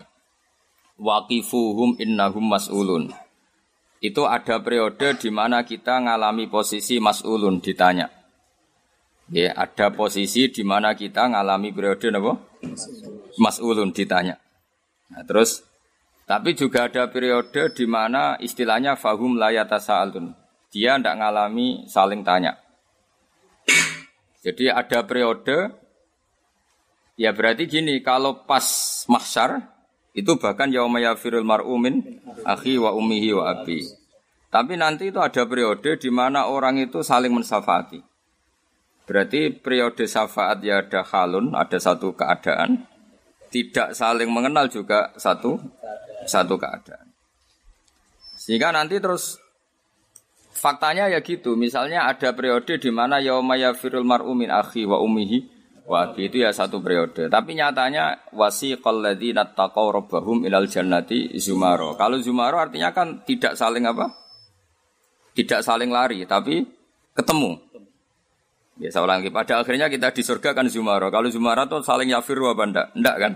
waqifuhum 0.99 1.99
innahum 2.01 2.45
mas'ulun. 2.49 3.13
Itu 3.99 4.23
ada 4.25 4.63
periode 4.63 5.19
di 5.19 5.29
mana 5.29 5.67
kita 5.67 5.99
ngalami 5.99 6.47
posisi 6.47 6.97
mas'ulun 7.03 7.59
ditanya. 7.59 8.07
Ya, 9.29 9.53
ada 9.53 9.93
posisi 9.93 10.49
di 10.49 10.65
mana 10.65 10.97
kita 10.97 11.29
ngalami 11.29 11.69
periode 11.69 12.09
apa? 12.09 12.33
Mas'ulun 13.37 13.93
ditanya. 13.93 14.41
Nah, 15.13 15.21
terus 15.27 15.61
tapi 16.29 16.53
juga 16.53 16.85
ada 16.85 17.09
periode 17.09 17.73
di 17.73 17.85
mana 17.89 18.37
istilahnya 18.37 18.93
fahum 18.93 19.37
layata 19.37 19.81
sa'alun. 19.81 20.33
Dia 20.69 21.01
tidak 21.01 21.17
ngalami 21.17 21.89
saling 21.89 22.21
tanya. 22.21 22.53
Jadi 24.39 24.71
ada 24.71 25.03
periode 25.03 25.75
ya 27.19 27.35
berarti 27.35 27.67
gini, 27.67 27.99
kalau 27.99 28.47
pas 28.47 28.63
mahsyar 29.11 29.59
itu 30.15 30.39
bahkan 30.39 30.71
yauma 30.71 31.03
yafirul 31.03 31.43
mar'umin 31.43 32.23
akhi 32.47 32.79
wa 32.79 32.95
ummihi 32.95 33.35
wa 33.35 33.51
abi. 33.51 33.83
Tapi 34.49 34.73
nanti 34.79 35.13
itu 35.13 35.21
ada 35.21 35.45
periode 35.45 35.99
di 36.01 36.09
mana 36.09 36.49
orang 36.49 36.81
itu 36.81 37.05
saling 37.05 37.29
mensafati. 37.29 38.01
Berarti 39.05 39.53
periode 39.53 40.05
syafaat 40.09 40.61
ya 40.65 40.81
ada 40.81 41.05
halun, 41.05 41.53
ada 41.53 41.77
satu 41.77 42.13
keadaan. 42.13 42.85
Tidak 43.49 43.97
saling 43.97 44.29
mengenal 44.29 44.69
juga 44.69 45.13
satu 45.17 45.57
satu 46.25 46.55
keadaan. 46.57 47.09
Sehingga 48.37 48.69
nanti 48.69 49.01
terus 49.01 49.41
faktanya 50.51 51.07
ya 51.09 51.21
gitu. 51.21 51.55
Misalnya 51.55 52.09
ada 52.09 52.33
periode 52.33 52.77
di 52.81 52.91
mana 52.91 53.21
yauma 53.23 53.55
yafirul 53.55 54.05
mar'umin 54.05 54.49
akhi 54.51 54.85
wa 54.85 55.01
ummihi 55.01 55.59
Wabi 55.89 56.29
itu 56.29 56.45
ya 56.45 56.53
satu 56.53 56.85
periode. 56.85 57.33
Tapi 57.33 57.57
nyatanya 57.57 58.29
wasiqal 58.29 59.01
ladzina 59.01 59.41
taqaw 59.49 59.89
rabbahum 59.89 60.45
ilal 60.45 60.69
jannati 60.69 61.33
zumaro. 61.41 61.97
Kalau 61.97 62.21
zumaro 62.21 62.61
artinya 62.61 62.93
kan 62.93 63.25
tidak 63.25 63.57
saling 63.57 63.89
apa? 63.89 64.13
Tidak 65.33 65.65
saling 65.65 65.89
lari, 65.89 66.29
tapi 66.29 66.61
ketemu. 67.17 67.57
Ya 68.77 68.93
saya 68.93 69.09
ulangi, 69.09 69.33
pada 69.33 69.65
akhirnya 69.65 69.89
kita 69.89 70.13
di 70.13 70.21
surga 70.21 70.53
kan 70.53 70.69
zumaro. 70.69 71.09
Kalau 71.09 71.25
zumaro 71.33 71.65
itu 71.65 71.81
saling 71.81 72.13
yafiru 72.13 72.53
apa 72.53 72.63
enggak? 72.69 72.87
Enggak 72.93 73.15
kan? 73.17 73.33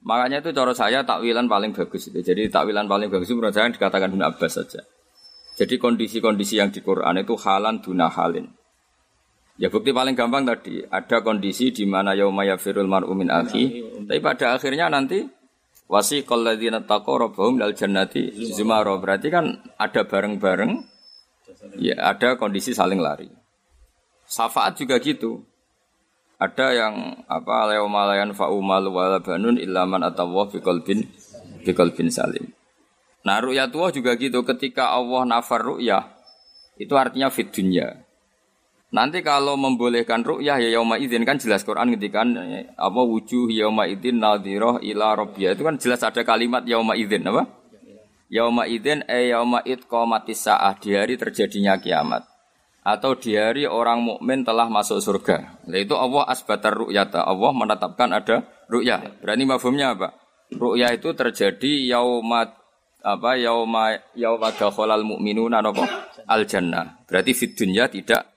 Makanya 0.00 0.40
itu 0.40 0.50
cara 0.56 0.72
saya 0.72 1.04
takwilan 1.04 1.44
paling 1.44 1.76
bagus 1.76 2.08
itu. 2.08 2.24
Jadi 2.24 2.48
takwilan 2.48 2.88
paling 2.88 3.12
bagus 3.12 3.28
itu 3.28 3.36
menurut 3.36 3.52
saya 3.52 3.68
dikatakan 3.68 4.16
Ibn 4.16 4.32
Abbas 4.32 4.64
saja. 4.64 4.80
Jadi 5.54 5.78
kondisi-kondisi 5.78 6.58
yang 6.58 6.74
di 6.74 6.82
Quran 6.82 7.22
itu 7.22 7.38
halan 7.38 7.78
duna 7.78 8.10
halin. 8.10 8.50
Ya 9.54 9.70
bukti 9.70 9.94
paling 9.94 10.18
gampang 10.18 10.42
tadi 10.42 10.82
ada 10.82 11.22
kondisi 11.22 11.70
di 11.70 11.86
mana 11.86 12.10
yaumaya 12.18 12.58
firul 12.58 12.90
mar'u 12.90 13.14
min 13.14 13.30
akhi, 13.30 13.86
tapi 14.02 14.18
pada 14.18 14.58
akhirnya 14.58 14.90
nanti 14.90 15.30
wasi 15.86 16.26
ladzina 16.26 16.82
taqaw 16.82 17.30
dal 17.54 17.70
jannati 17.70 18.34
zumara. 18.50 18.98
Berarti 18.98 19.30
kan 19.30 19.62
ada 19.78 20.02
bareng-bareng 20.02 20.74
ya 21.78 22.02
ada 22.02 22.34
kondisi 22.34 22.74
saling 22.74 22.98
lari. 22.98 23.30
Syafaat 24.26 24.74
juga 24.74 24.98
gitu. 24.98 25.46
Ada 26.34 26.74
yang 26.74 27.22
apa 27.30 27.78
malayan 27.86 28.34
fa'umal 28.34 28.90
wala 28.90 29.22
banun 29.22 29.54
illa 29.54 29.86
man 29.86 30.02
atawah 30.02 30.50
bi 30.50 30.58
qalbin 30.58 31.06
bi 31.62 31.70
qalbin 31.70 32.10
salim. 32.10 32.50
Nah 33.24 33.40
ru'yatullah 33.40 33.90
juga 33.90 34.12
gitu 34.20 34.44
ketika 34.44 34.92
Allah 34.92 35.24
nafar 35.24 35.64
ru'yah 35.64 36.12
itu 36.76 36.92
artinya 36.92 37.32
fit 37.32 37.48
dunya. 37.48 38.04
Nanti 38.94 39.24
kalau 39.26 39.58
membolehkan 39.58 40.22
ru'yah 40.22 40.60
ya 40.60 40.78
yauma 40.78 41.00
idzin 41.00 41.26
kan 41.26 41.40
jelas 41.40 41.66
Quran 41.66 41.90
ngetikan 41.96 42.36
apa 42.78 43.00
wujuh 43.02 43.50
yauma 43.50 43.90
idzin 43.90 44.22
nadhirah 44.22 44.78
ila 44.84 45.18
rabbiyah 45.18 45.56
itu 45.56 45.66
kan 45.66 45.80
jelas 45.80 46.04
ada 46.04 46.22
kalimat 46.22 46.62
yauma 46.68 46.94
idzin 46.94 47.26
apa? 47.26 47.48
Yauma 48.30 48.70
idzin 48.70 49.02
e 49.08 49.34
yauma 49.34 49.64
id 49.66 49.88
qamatis 49.90 50.46
saah 50.46 50.76
di 50.78 50.94
hari 50.94 51.18
terjadinya 51.18 51.80
kiamat 51.80 52.22
atau 52.84 53.16
di 53.16 53.32
hari 53.32 53.64
orang 53.64 54.04
mukmin 54.04 54.44
telah 54.44 54.68
masuk 54.68 55.00
surga. 55.00 55.64
Nah, 55.64 55.80
itu 55.80 55.96
Allah 55.96 56.28
asbatar 56.28 56.76
ru'yata. 56.76 57.24
Allah 57.24 57.50
menetapkan 57.56 58.12
ada 58.12 58.44
ru'yah. 58.68 59.24
Berani 59.24 59.48
mafhumnya 59.48 59.96
apa? 59.96 60.12
Ru'yah 60.52 60.92
itu 60.92 61.16
terjadi 61.16 61.88
yauma 61.88 62.63
apa 63.04 63.36
yauma 63.36 63.92
yauma 64.16 64.48
dakhalal 64.56 65.04
mu'minuna 65.04 65.60
apa? 65.60 65.84
Al 66.24 66.48
jannah. 66.48 67.04
Berarti 67.04 67.36
fid 67.36 67.52
dunya 67.52 67.84
tidak 67.92 68.32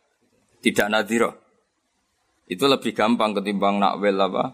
tidak 0.60 0.88
nadhiro. 0.92 1.32
Itu 2.48 2.68
lebih 2.68 2.92
gampang 2.92 3.32
ketimbang 3.32 3.80
nakwil 3.80 4.20
apa? 4.20 4.52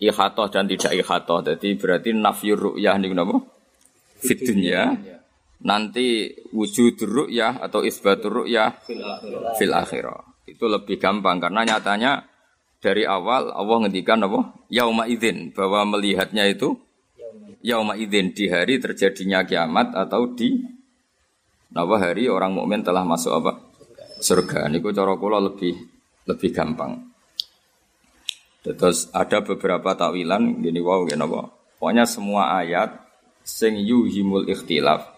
Ikhatoh 0.00 0.48
dan 0.48 0.64
tidak 0.64 0.96
ikhatoh. 0.96 1.44
Jadi 1.44 1.76
berarti 1.76 2.16
nafyur 2.16 2.72
ru'yah 2.72 2.96
ini 2.96 3.12
kenapa? 3.12 3.36
Fitunya. 4.20 4.96
Nanti 5.60 6.32
wujud 6.56 6.96
ru'yah 7.04 7.60
atau 7.60 7.84
isbatur 7.84 8.44
ru'yah 8.44 8.80
fil 9.60 9.72
akhirah. 9.76 10.48
Itu 10.48 10.64
lebih 10.72 10.96
gampang 10.96 11.36
karena 11.36 11.68
nyatanya 11.68 12.24
dari 12.80 13.04
awal 13.04 13.52
Allah 13.52 13.76
ngendikan 13.84 14.24
apa? 14.24 14.56
Yauma 14.72 15.04
idzin 15.04 15.52
bahwa 15.52 15.84
melihatnya 15.96 16.48
itu 16.48 16.80
yauma 17.60 17.96
idzin 17.96 18.32
di 18.32 18.48
hari 18.48 18.80
terjadinya 18.80 19.44
kiamat 19.44 19.92
atau 19.94 20.32
di 20.32 20.80
Napa 21.70 22.02
hari 22.02 22.26
orang 22.26 22.50
mukmin 22.50 22.82
telah 22.82 23.06
masuk 23.06 23.30
apa? 23.30 23.70
surga. 24.20 24.68
Niku 24.68 24.92
cara 24.92 25.16
kula 25.16 25.40
lebih 25.40 25.74
lebih 26.28 26.50
gampang. 26.52 27.00
Terus 28.60 29.08
ada 29.16 29.40
beberapa 29.40 29.96
takwilan 29.96 30.60
gini 30.60 30.82
wow 30.84 31.08
gini 31.08 31.24
apa? 31.24 31.48
Pokoknya 31.80 32.04
semua 32.04 32.60
ayat 32.60 33.00
sing 33.40 33.80
yuhimul 33.80 34.44
ikhtilaf. 34.52 35.16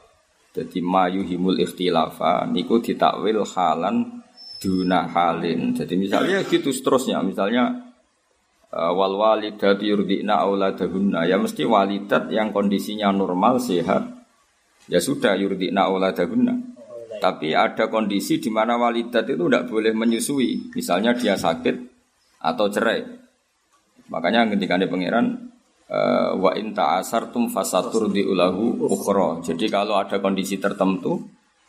Jadi 0.54 0.78
ma 0.78 1.10
yuhimul 1.10 1.58
ikhtilafa 1.58 2.46
niku 2.46 2.78
ditakwil 2.78 3.42
halan 3.42 4.22
duna 4.62 5.10
halin. 5.10 5.74
Jadi 5.74 5.98
misalnya 5.98 6.46
gitu 6.46 6.70
seterusnya. 6.70 7.18
Misalnya 7.26 7.81
wal 8.72 9.14
walidatu 9.20 9.84
yurdina 9.84 10.40
auladahunna. 10.40 11.28
Ya 11.28 11.36
mesti 11.36 11.68
walidat 11.68 12.32
yang 12.32 12.56
kondisinya 12.56 13.12
normal 13.12 13.60
sehat. 13.60 14.08
Ya 14.88 14.98
sudah 14.98 15.36
yurdina 15.36 15.86
auladahunna. 15.92 16.72
Tapi 17.20 17.54
ada 17.54 17.86
kondisi 17.86 18.42
di 18.42 18.50
mana 18.50 18.80
walidat 18.80 19.28
itu 19.28 19.46
tidak 19.46 19.68
boleh 19.70 19.92
menyusui. 19.94 20.72
Misalnya 20.74 21.14
dia 21.14 21.36
sakit 21.38 21.76
atau 22.42 22.66
cerai. 22.66 23.04
Makanya 24.10 24.50
ketika 24.50 24.74
ada 24.80 24.90
pangeran 24.90 25.52
uh, 25.86 26.34
wa 26.34 26.50
in 26.58 26.74
ta'asartum 26.74 27.52
fasatur 27.52 28.10
diulahu 28.10 28.88
ukhra. 28.88 29.38
Jadi 29.44 29.70
kalau 29.70 30.00
ada 30.00 30.18
kondisi 30.18 30.58
tertentu 30.58 31.22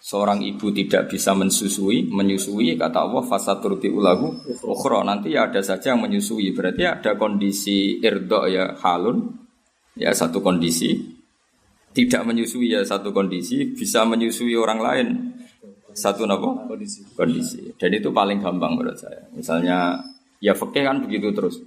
seorang 0.04 0.44
ibu 0.44 0.68
tidak 0.76 1.08
bisa 1.08 1.32
mensusui, 1.32 2.12
menyusui 2.12 2.76
kata 2.76 3.08
Allah 3.08 3.24
fasaturti 3.24 3.88
ulahu 3.88 4.36
ukhra. 4.68 5.00
Nanti 5.08 5.32
ya 5.32 5.48
ada 5.48 5.64
saja 5.64 5.96
yang 5.96 6.04
menyusui. 6.04 6.52
Berarti 6.52 6.84
ada 6.84 7.16
kondisi 7.16 8.04
irdo 8.04 8.44
ya 8.52 8.76
halun. 8.84 9.32
Ya 9.96 10.12
satu 10.12 10.44
kondisi. 10.44 11.00
Tidak 11.94 12.28
menyusui 12.28 12.76
ya 12.76 12.84
satu 12.84 13.16
kondisi. 13.16 13.72
Bisa 13.72 14.04
menyusui 14.04 14.52
orang 14.60 14.80
lain. 14.84 15.08
Satu 15.94 16.28
apa? 16.28 16.68
Kondisi. 16.68 17.06
Kondisi. 17.16 17.62
Dan 17.80 17.96
itu 17.96 18.12
paling 18.12 18.44
gampang 18.44 18.76
menurut 18.76 18.98
saya. 19.00 19.24
Misalnya 19.32 20.04
ya 20.44 20.52
fakih 20.52 20.84
kan 20.84 21.00
begitu 21.06 21.32
terus. 21.32 21.62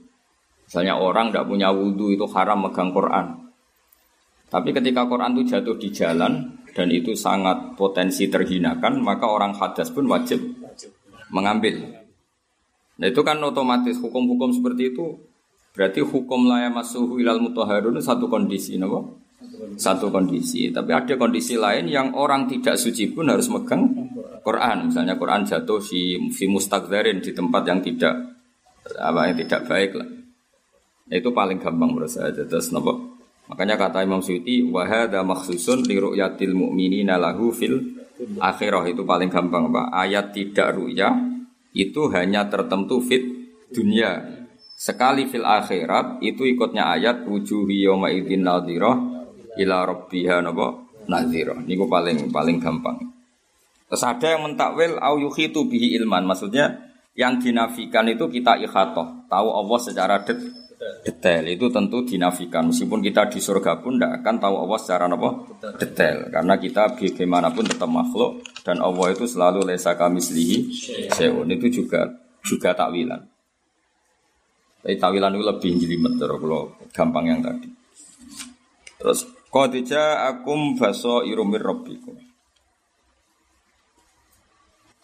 Misalnya 0.66 0.99
orang 0.99 1.31
tidak 1.31 1.47
punya 1.47 1.71
wudhu 1.71 2.11
itu 2.12 2.26
haram 2.35 2.66
megang 2.66 2.90
Quran. 2.90 3.47
Tapi 4.50 4.75
ketika 4.75 5.07
Quran 5.07 5.38
itu 5.38 5.55
jatuh 5.55 5.78
di 5.78 5.88
jalan 5.95 6.65
dan 6.76 6.92
itu 6.92 7.16
sangat 7.16 7.73
potensi 7.73 8.28
terhinakan, 8.28 9.00
maka 9.00 9.25
orang 9.25 9.56
hadas 9.56 9.88
pun 9.88 10.04
wajib 10.12 10.45
mengambil. 11.33 12.04
Nah 13.00 13.06
itu 13.09 13.25
kan 13.25 13.40
otomatis 13.40 13.97
hukum-hukum 13.97 14.52
seperti 14.52 14.92
itu 14.92 15.16
berarti 15.73 16.04
hukum 16.04 16.45
laya 16.45 16.68
masuhu 16.68 17.16
ilal 17.16 17.40
mutahharun 17.40 17.97
satu 18.04 18.28
kondisi, 18.28 18.76
no? 18.76 19.25
Satu 19.80 20.12
kondisi. 20.12 20.68
Tapi 20.68 20.92
ada 20.92 21.16
kondisi 21.16 21.56
lain 21.56 21.88
yang 21.88 22.12
orang 22.12 22.45
tidak 22.45 22.76
suci 22.76 23.09
pun 23.09 23.33
harus 23.33 23.49
megang 23.49 23.88
Quran. 24.45 24.92
Misalnya 24.92 25.16
Quran 25.16 25.49
jatuh 25.49 25.80
di 25.80 26.21
fi 26.28 26.45
mustakdarin 26.45 27.25
di 27.25 27.33
tempat 27.33 27.64
yang 27.64 27.80
tidak 27.80 28.14
apa 29.00 29.33
yang 29.33 29.37
tidak 29.40 29.61
baik 29.64 29.97
lah. 29.97 30.09
Nah, 31.06 31.16
itu 31.16 31.30
paling 31.33 31.56
gampang 31.56 31.88
menurut 31.88 32.12
saya. 32.12 32.37
Terus 32.37 32.68
nopo 32.68 33.15
Makanya 33.47 33.79
kata 33.79 34.03
Imam 34.03 34.19
Suyuti, 34.19 34.67
wahada 34.67 35.23
maksusun 35.23 35.87
li 35.87 35.95
ru'yatil 36.03 36.50
mu'minina 36.50 37.15
lahu 37.15 37.55
fil 37.55 37.79
akhirah 38.43 38.83
itu 38.91 39.07
paling 39.07 39.31
gampang 39.31 39.71
Pak. 39.71 39.87
Ayat 39.95 40.35
tidak 40.35 40.75
ru'ya 40.75 41.15
itu 41.71 42.11
hanya 42.11 42.50
tertentu 42.50 42.99
fit 42.99 43.23
dunia. 43.71 44.25
Sekali 44.76 45.31
fil 45.31 45.47
akhirat 45.47 46.21
itu 46.26 46.43
ikutnya 46.43 46.91
ayat 46.91 47.25
wujuhi 47.25 47.87
yawma 47.87 48.11
idzin 48.11 48.45
nadhirah 48.45 48.97
ila 49.62 49.76
rabbiha 49.95 50.43
napa 50.43 50.83
nadhirah. 51.07 51.62
Niku 51.62 51.87
paling 51.87 52.29
paling 52.35 52.59
gampang. 52.59 52.99
Terus 53.87 54.03
ada 54.03 54.26
yang 54.35 54.43
mentakwil 54.43 54.99
au 54.99 55.23
yukhitu 55.23 55.71
bihi 55.71 55.95
ilman. 56.03 56.26
Maksudnya 56.26 56.83
yang 57.15 57.38
dinafikan 57.38 58.11
itu 58.11 58.26
kita 58.26 58.59
ikhatoh. 58.59 59.31
Tahu 59.31 59.49
Allah 59.55 59.79
secara 59.79 60.17
det 60.26 60.65
detail. 61.05 61.45
Itu 61.47 61.71
tentu 61.71 62.02
dinafikan. 62.02 62.71
Meskipun 62.71 63.00
kita 63.02 63.31
di 63.31 63.40
surga 63.40 63.81
pun 63.81 63.97
tidak 63.97 64.23
akan 64.23 64.37
tahu 64.40 64.55
Allah 64.66 64.78
secara 64.81 65.05
apa? 65.09 65.31
Detail. 65.78 66.19
Karena 66.31 66.55
kita 66.59 66.97
bagaimanapun 66.97 67.64
tetap 67.66 67.90
makhluk 67.90 68.43
dan 68.66 68.83
Allah 68.83 69.14
itu 69.14 69.25
selalu 69.25 69.66
lesa 69.66 69.95
kami 69.95 70.19
selihi 70.19 70.71
seun 71.14 71.47
itu 71.52 71.83
juga 71.83 72.11
juga 72.43 72.75
takwilan. 72.75 73.23
Tapi 74.83 74.95
takwilan 74.99 75.35
itu 75.35 75.45
lebih 75.45 75.71
jelimet 75.83 76.14
kalau 76.19 76.75
gampang 76.95 77.25
yang 77.26 77.40
tadi. 77.43 77.69
Terus 78.97 79.26
kodija 79.50 80.26
akum 80.26 80.75
baso 80.78 81.26
irumir 81.26 81.62
robbikum 81.62 82.26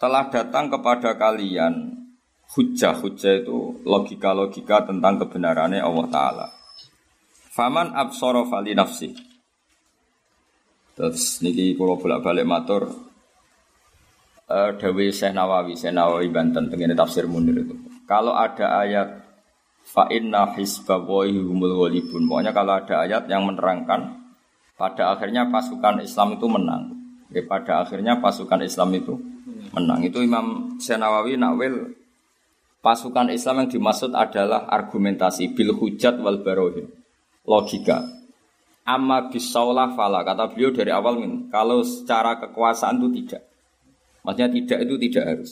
telah 0.03 0.27
datang 0.27 0.67
kepada 0.67 1.15
kalian 1.15 2.02
hujah 2.53 2.93
hujah 3.01 3.33
itu 3.41 3.81
logika 3.83 4.31
logika 4.31 4.85
tentang 4.85 5.17
kebenarannya 5.21 5.81
Allah 5.81 6.07
Taala. 6.09 6.47
Faman 7.53 7.93
absoro 7.93 8.45
fali 8.49 8.73
nafsi. 8.73 9.13
Terus 10.93 11.41
niki 11.41 11.73
kalau 11.73 11.97
bolak 11.97 12.21
balik 12.21 12.45
matur 12.45 12.85
uh, 14.49 14.71
Dawi 14.77 15.09
Syekh 15.09 15.33
Nawawi, 15.33 15.73
Syekh 15.73 15.93
Nawawi 15.93 16.29
Banten 16.29 16.69
tengene 16.69 16.93
tafsir 16.93 17.25
Munir 17.25 17.65
itu. 17.65 17.73
Kalau 18.05 18.37
ada 18.37 18.85
ayat 18.85 19.09
fa 19.83 20.05
inna 20.13 20.53
humul 20.53 21.73
walibun. 21.73 22.29
Pokoknya 22.29 22.53
kalau 22.53 22.77
ada 22.77 23.03
ayat 23.03 23.25
yang 23.25 23.49
menerangkan 23.49 24.21
pada 24.77 25.17
akhirnya 25.17 25.49
pasukan 25.49 26.01
Islam 26.05 26.37
itu 26.37 26.45
menang. 26.45 26.83
Ya, 27.33 27.41
pada 27.49 27.81
akhirnya 27.81 28.21
pasukan 28.21 28.61
Islam 28.61 28.93
itu 28.93 29.17
menang. 29.73 30.05
Itu 30.05 30.21
Imam 30.21 30.77
Syekh 30.77 31.01
Nawawi 31.01 31.33
nakwil 31.33 32.02
Pasukan 32.83 33.31
Islam 33.31 33.63
yang 33.63 33.79
dimaksud 33.79 34.11
adalah 34.11 34.67
argumentasi 34.67 35.55
bil 35.55 35.71
hujat 35.71 36.19
wal 36.19 36.43
barohin. 36.43 36.91
Logika. 37.47 38.03
Amma 38.83 39.31
bisaulah 39.31 39.95
fala. 39.95 40.27
Kata 40.27 40.51
beliau 40.51 40.75
dari 40.75 40.91
awal 40.91 41.15
min. 41.15 41.47
Kalau 41.47 41.79
secara 41.87 42.35
kekuasaan 42.43 42.99
itu 42.99 43.23
tidak. 43.23 43.47
Maksudnya 44.27 44.51
tidak 44.51 44.79
itu 44.83 44.95
tidak 44.99 45.23
harus. 45.31 45.51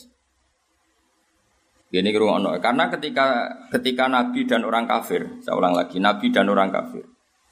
Ini 1.91 2.11
ono. 2.19 2.55
Karena 2.59 2.91
ketika 2.91 3.47
ketika 3.71 4.11
Nabi 4.11 4.43
dan 4.43 4.67
orang 4.67 4.83
kafir, 4.87 5.39
saya 5.43 5.55
ulang 5.55 5.75
lagi, 5.75 6.03
Nabi 6.03 6.31
dan 6.35 6.51
orang 6.51 6.71
kafir. 6.71 7.03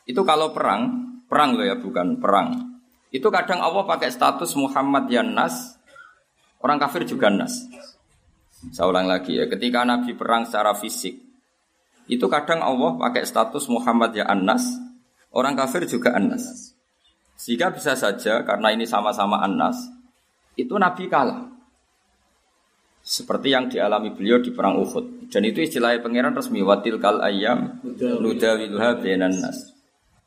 Itu 0.04 0.28
kalau 0.28 0.52
perang, 0.52 1.08
perang 1.28 1.56
loh 1.60 1.64
ya 1.68 1.80
bukan 1.80 2.20
perang. 2.20 2.80
Itu 3.12 3.28
kadang 3.32 3.60
Allah 3.60 3.84
pakai 3.84 4.12
status 4.12 4.56
Muhammad 4.56 5.12
yang 5.12 5.32
nas, 5.36 5.76
orang 6.64 6.80
kafir 6.80 7.04
juga 7.04 7.28
nas. 7.28 7.68
Saya 8.76 8.92
ulang 8.92 9.08
lagi 9.08 9.40
ya, 9.40 9.48
ketika 9.48 9.88
Nabi 9.88 10.12
perang 10.20 10.44
secara 10.44 10.76
fisik, 10.76 11.16
itu 12.12 12.26
kadang 12.28 12.60
Allah 12.60 13.00
pakai 13.00 13.24
status 13.24 13.72
Muhammad 13.72 14.12
ya 14.12 14.28
Anas, 14.28 14.76
orang 15.32 15.56
kafir 15.56 15.88
juga 15.88 16.12
Anas. 16.12 16.76
Sehingga 17.40 17.72
bisa 17.72 17.96
saja 17.96 18.44
karena 18.44 18.76
ini 18.76 18.84
sama-sama 18.84 19.40
Anas, 19.40 19.80
itu 20.60 20.76
Nabi 20.76 21.08
kalah. 21.08 21.48
Seperti 23.00 23.56
yang 23.56 23.72
dialami 23.72 24.12
beliau 24.12 24.44
di 24.44 24.52
perang 24.52 24.76
Uhud. 24.76 25.32
Dan 25.32 25.48
itu 25.48 25.64
istilahnya 25.64 26.04
pangeran 26.04 26.36
resmi 26.36 26.60
watil 26.60 27.00
kal 27.00 27.24
ayam 27.24 27.80
nudawiluha 27.96 29.00
benan 29.00 29.40
nas. 29.40 29.72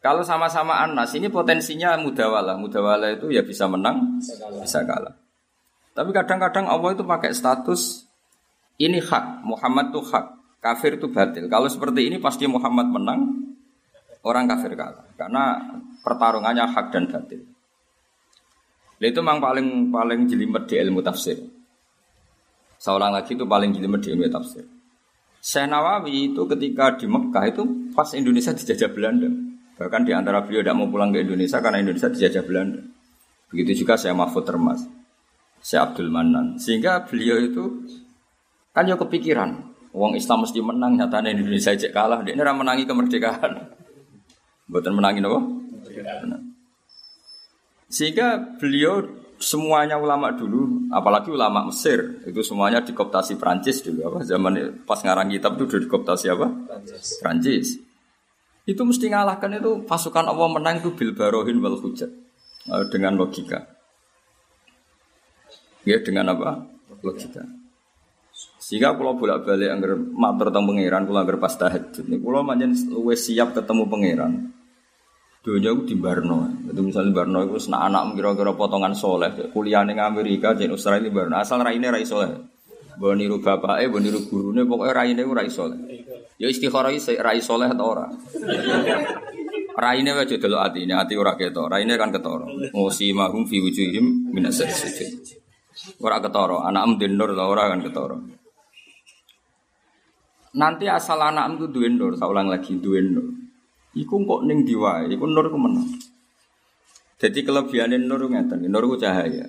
Kalau 0.03 0.25
sama-sama 0.27 0.83
Anas 0.83 1.14
ini 1.14 1.29
potensinya 1.31 1.95
mudawala. 2.01 2.59
Mudawala 2.59 3.12
itu 3.12 3.31
ya 3.31 3.45
bisa 3.45 3.68
menang. 3.71 4.18
Bisa 4.59 4.83
kalah. 4.83 5.14
Tapi 5.92 6.11
kadang-kadang 6.11 6.66
Allah 6.66 6.90
itu 6.97 7.05
pakai 7.05 7.31
status 7.37 8.09
ini 8.79 8.99
hak, 9.03 9.45
Muhammad 9.45 9.93
itu 9.93 10.01
hak, 10.01 10.27
kafir 10.63 10.97
itu 10.97 11.11
batil. 11.11 11.51
Kalau 11.51 11.69
seperti 11.69 12.09
ini 12.09 12.17
pasti 12.23 12.49
Muhammad 12.49 12.89
menang, 12.89 13.21
orang 14.25 14.47
kafir 14.47 14.73
kalah. 14.79 15.05
Karena 15.19 15.61
pertarungannya 16.01 16.65
hak 16.67 16.87
dan 16.95 17.07
batil. 17.11 17.43
itu 19.03 19.19
memang 19.19 19.43
paling 19.43 19.91
paling 19.91 20.31
jelimet 20.31 20.63
di 20.71 20.79
ilmu 20.79 21.03
tafsir. 21.03 21.35
Seorang 22.79 23.11
lagi 23.11 23.35
itu 23.35 23.43
paling 23.43 23.75
jelimet 23.75 23.99
di 23.99 24.15
ilmu 24.15 24.31
tafsir. 24.31 24.63
Syekh 25.43 25.67
Nawawi 25.67 26.31
itu 26.31 26.47
ketika 26.47 26.95
di 26.95 27.11
Mekah 27.11 27.51
itu 27.51 27.67
pas 27.91 28.07
Indonesia 28.15 28.55
dijajah 28.55 28.95
Belanda. 28.95 29.27
Bahkan 29.75 30.07
di 30.07 30.15
antara 30.15 30.47
beliau 30.47 30.63
tidak 30.63 30.79
mau 30.79 30.87
pulang 30.87 31.11
ke 31.11 31.19
Indonesia 31.19 31.59
karena 31.59 31.83
Indonesia 31.83 32.07
dijajah 32.07 32.47
Belanda. 32.47 32.79
Begitu 33.51 33.83
juga 33.83 33.99
saya 33.99 34.15
Mahfud 34.15 34.47
Termas, 34.47 34.87
saya 35.59 35.91
Abdul 35.91 36.15
Manan. 36.15 36.63
Sehingga 36.63 37.03
beliau 37.03 37.43
itu 37.43 37.83
Kan 38.73 38.89
yo 38.89 38.97
kepikiran, 38.97 39.73
uang 39.93 40.17
Islam 40.17 40.49
mesti 40.49 40.65
menang 40.65 40.97
nyatanya 40.97 41.29
Indonesia 41.37 41.77
cek 41.77 41.93
kalah, 41.93 42.25
dia 42.25 42.33
ini 42.33 42.41
menangi 42.41 42.89
kemerdekaan. 42.89 43.53
Buatan 44.73 44.97
menangi 44.97 45.21
apa? 45.21 45.41
Sehingga 47.93 48.57
beliau 48.57 49.05
semuanya 49.37 50.01
ulama 50.01 50.33
dulu, 50.33 50.89
apalagi 50.89 51.29
ulama 51.29 51.69
Mesir, 51.69 52.25
itu 52.25 52.41
semuanya 52.41 52.81
dikoptasi 52.81 53.37
Prancis 53.37 53.85
dulu 53.85 54.09
apa 54.09 54.19
zaman 54.25 54.81
pas 54.89 55.05
ngarang 55.05 55.29
kitab 55.29 55.61
itu 55.61 55.85
dikoptasi 55.85 56.33
apa? 56.33 56.49
Prancis. 56.49 57.05
Prancis. 57.21 57.69
Itu 58.65 58.89
mesti 58.89 59.13
ngalahkan 59.13 59.59
itu 59.59 59.85
pasukan 59.85 60.25
Allah 60.25 60.49
menang 60.49 60.81
itu 60.81 60.95
bil 60.97 61.13
barohin 61.13 61.61
wal 61.61 61.77
hujat 61.77 62.09
eh, 62.73 62.85
dengan 62.89 63.21
logika. 63.21 63.61
Ya 65.85 66.01
dengan 66.01 66.33
apa? 66.33 66.65
Logika. 67.05 67.62
Sehingga 68.62 68.94
kalau 68.94 69.18
bolak 69.18 69.42
balik 69.42 69.75
angger 69.75 69.98
matur 69.98 70.55
tentang 70.55 70.70
pangeran, 70.70 71.03
kalau 71.03 71.18
angger 71.18 71.38
pas 71.42 71.51
tahajud, 71.51 72.07
nih 72.07 72.18
kalau 72.22 72.46
manjen 72.46 72.70
luwes 72.94 73.27
siap 73.27 73.59
ketemu 73.59 73.90
pangeran. 73.90 74.33
Dunia 75.42 75.75
itu 75.75 75.83
di 75.90 75.96
Barno, 75.98 76.46
itu 76.70 76.79
misalnya 76.79 77.11
Barno 77.11 77.42
itu 77.42 77.59
sena 77.59 77.83
anak 77.83 78.14
kira-kira 78.14 78.55
potongan 78.55 78.94
soleh, 78.94 79.51
kuliah 79.51 79.83
ning 79.83 79.98
Amerika, 79.98 80.55
jadi 80.55 80.70
Australia 80.70 81.11
Barno, 81.11 81.35
asal 81.42 81.59
raine 81.59 81.90
rai 81.90 82.07
soleh. 82.07 82.31
Bawa 82.94 83.18
niru 83.18 83.42
bapak 83.42 83.83
eh, 83.83 83.90
bawa 83.90 83.98
niru 83.98 84.31
guru 84.31 84.55
nih, 84.55 84.62
pokoknya 84.62 84.94
raine 84.94 85.20
itu 85.27 85.33
rai 85.35 85.51
soleh. 85.51 85.79
Ya 86.38 86.46
istikharah 86.46 86.94
rai 86.94 87.42
soleh 87.42 87.66
atau 87.66 87.87
ora. 87.90 88.07
Raine 89.75 90.11
wae 90.14 90.31
delok 90.31 90.62
atine, 90.62 90.94
ati 90.94 91.18
ora 91.18 91.35
ketok. 91.35 91.66
Raine 91.66 91.98
kan 91.98 92.14
ketara. 92.14 92.46
Musimahum 92.70 93.42
fi 93.51 93.59
wujuhim 93.59 94.31
minas 94.31 94.62
sujud. 94.62 95.11
Ora 95.98 96.22
ketara, 96.22 96.70
anak 96.70 96.94
mden 96.94 97.18
nur 97.18 97.35
ora 97.35 97.66
kan 97.66 97.83
ketara. 97.83 98.14
Nanti 100.53 100.85
asal 100.85 101.17
anak 101.17 101.57
itu 101.57 101.73
duwe 101.73 101.88
nur, 101.88 102.12
saya 102.12 102.29
ulang 102.29 102.53
lagi 102.53 102.77
duwe 102.77 103.01
nur. 103.01 103.33
Iku 103.97 104.25
kok 104.25 104.45
ning 104.45 104.69
diwa, 104.69 105.05
iku 105.09 105.25
nur 105.25 105.49
ku 105.49 105.57
menang. 105.57 105.88
Jadi 107.17 107.41
kelebihan 107.41 107.97
nur 108.05 108.21
ngeten, 108.29 108.69
nur 108.69 108.85
ku 108.85 108.97
cahaya. 109.01 109.49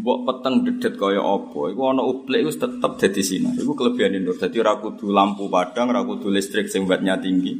Mbok 0.00 0.18
peteng 0.22 0.62
dedet 0.62 0.94
kaya 0.96 1.18
apa, 1.18 1.60
iku 1.74 1.82
ana 1.90 2.06
uplek 2.06 2.46
iku 2.46 2.50
tetep 2.54 2.92
dadi 2.96 3.22
sinar. 3.26 3.54
Iku 3.58 3.74
kelebihan 3.74 4.22
Nur. 4.22 4.38
Dadi 4.38 4.62
ora 4.62 4.78
kudu 4.78 5.10
lampu 5.10 5.50
padang, 5.50 5.90
ora 5.90 6.06
kudu 6.06 6.30
listrik 6.30 6.70
sing 6.70 6.86
tinggi. 6.86 7.52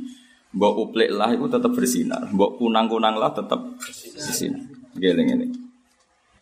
Mbok 0.55 0.74
uplek 0.79 1.11
lah 1.11 1.35
iku 1.35 1.50
tetep 1.50 1.74
bersinar. 1.74 2.31
Mbok 2.31 2.62
kunang-kunang 2.62 3.18
lah 3.18 3.35
tetep 3.35 3.61
bersinar. 3.76 4.62
Geleng 4.94 5.26
ngene. 5.26 5.46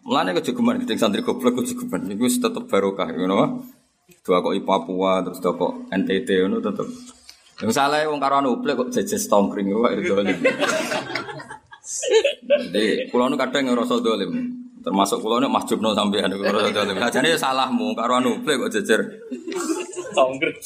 Mulane 0.04 0.32
kejegeman 0.36 0.80
keting 0.84 1.00
santri 1.00 1.24
goblok 1.24 1.60
kejegeman. 1.60 2.08
Iku 2.12 2.24
tetep 2.28 2.64
barokah 2.68 3.08
ngono 3.08 3.34
wae. 3.36 3.48
Dua 4.08 4.40
kok 4.40 4.56
Papua 4.64 5.20
terus 5.20 5.40
dua 5.44 5.52
kok 5.52 5.92
NTT 5.92 6.28
ngono 6.48 6.64
tetep. 6.64 6.88
Yang 7.60 7.72
salah 7.76 8.00
wong 8.08 8.16
karo 8.16 8.40
anu 8.40 8.56
uplek 8.56 8.80
kok 8.80 8.90
jejes 8.94 9.28
tongkring 9.28 9.68
wae 9.68 10.00
dolim. 10.00 10.38
Jadi, 12.48 13.08
kulo 13.12 13.28
nu 13.28 13.36
kadang 13.36 13.68
ngerasa 13.68 14.00
dolim. 14.00 14.32
Termasuk 14.80 15.20
kulo 15.20 15.42
nek 15.44 15.52
mahjubno 15.52 15.92
sampean 15.92 16.32
iku 16.32 16.44
ora 16.48 16.72
dalem. 16.72 16.96
Ajane 16.96 17.36
salahmu 17.36 17.92
karo 17.92 18.16
anu 18.16 18.40
ple 18.40 18.56
kok 18.56 18.72
jejer. 18.72 19.00
Songger. 20.16 20.56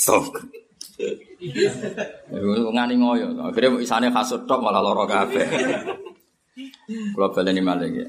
Iku 2.30 2.70
ngani 2.70 2.94
ngoyo. 3.00 3.26
Akhire 3.42 3.74
isane 3.82 4.14
kasut 4.14 4.46
tok 4.46 4.62
malah 4.62 4.84
lara 4.84 5.02
kabeh. 5.08 5.46
Kulo 7.10 7.26
baleni 7.34 7.58
malih 7.58 7.90
ya. 7.90 8.08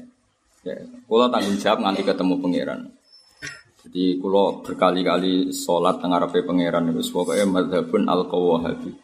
Ya, 0.64 0.80
kulo 1.10 1.26
tanggung 1.28 1.58
jawab 1.58 1.82
nganti 1.82 2.02
ketemu 2.06 2.34
pangeran. 2.40 2.80
Jadi 3.84 4.16
kulo 4.16 4.64
berkali-kali 4.64 5.52
sholat 5.52 6.00
tengah 6.00 6.24
rapi 6.24 6.40
pangeran 6.40 6.88
itu 6.88 7.04
pokoknya 7.12 7.44
madhabun 7.44 8.08
al 8.08 8.24
kawahabi. 8.24 8.96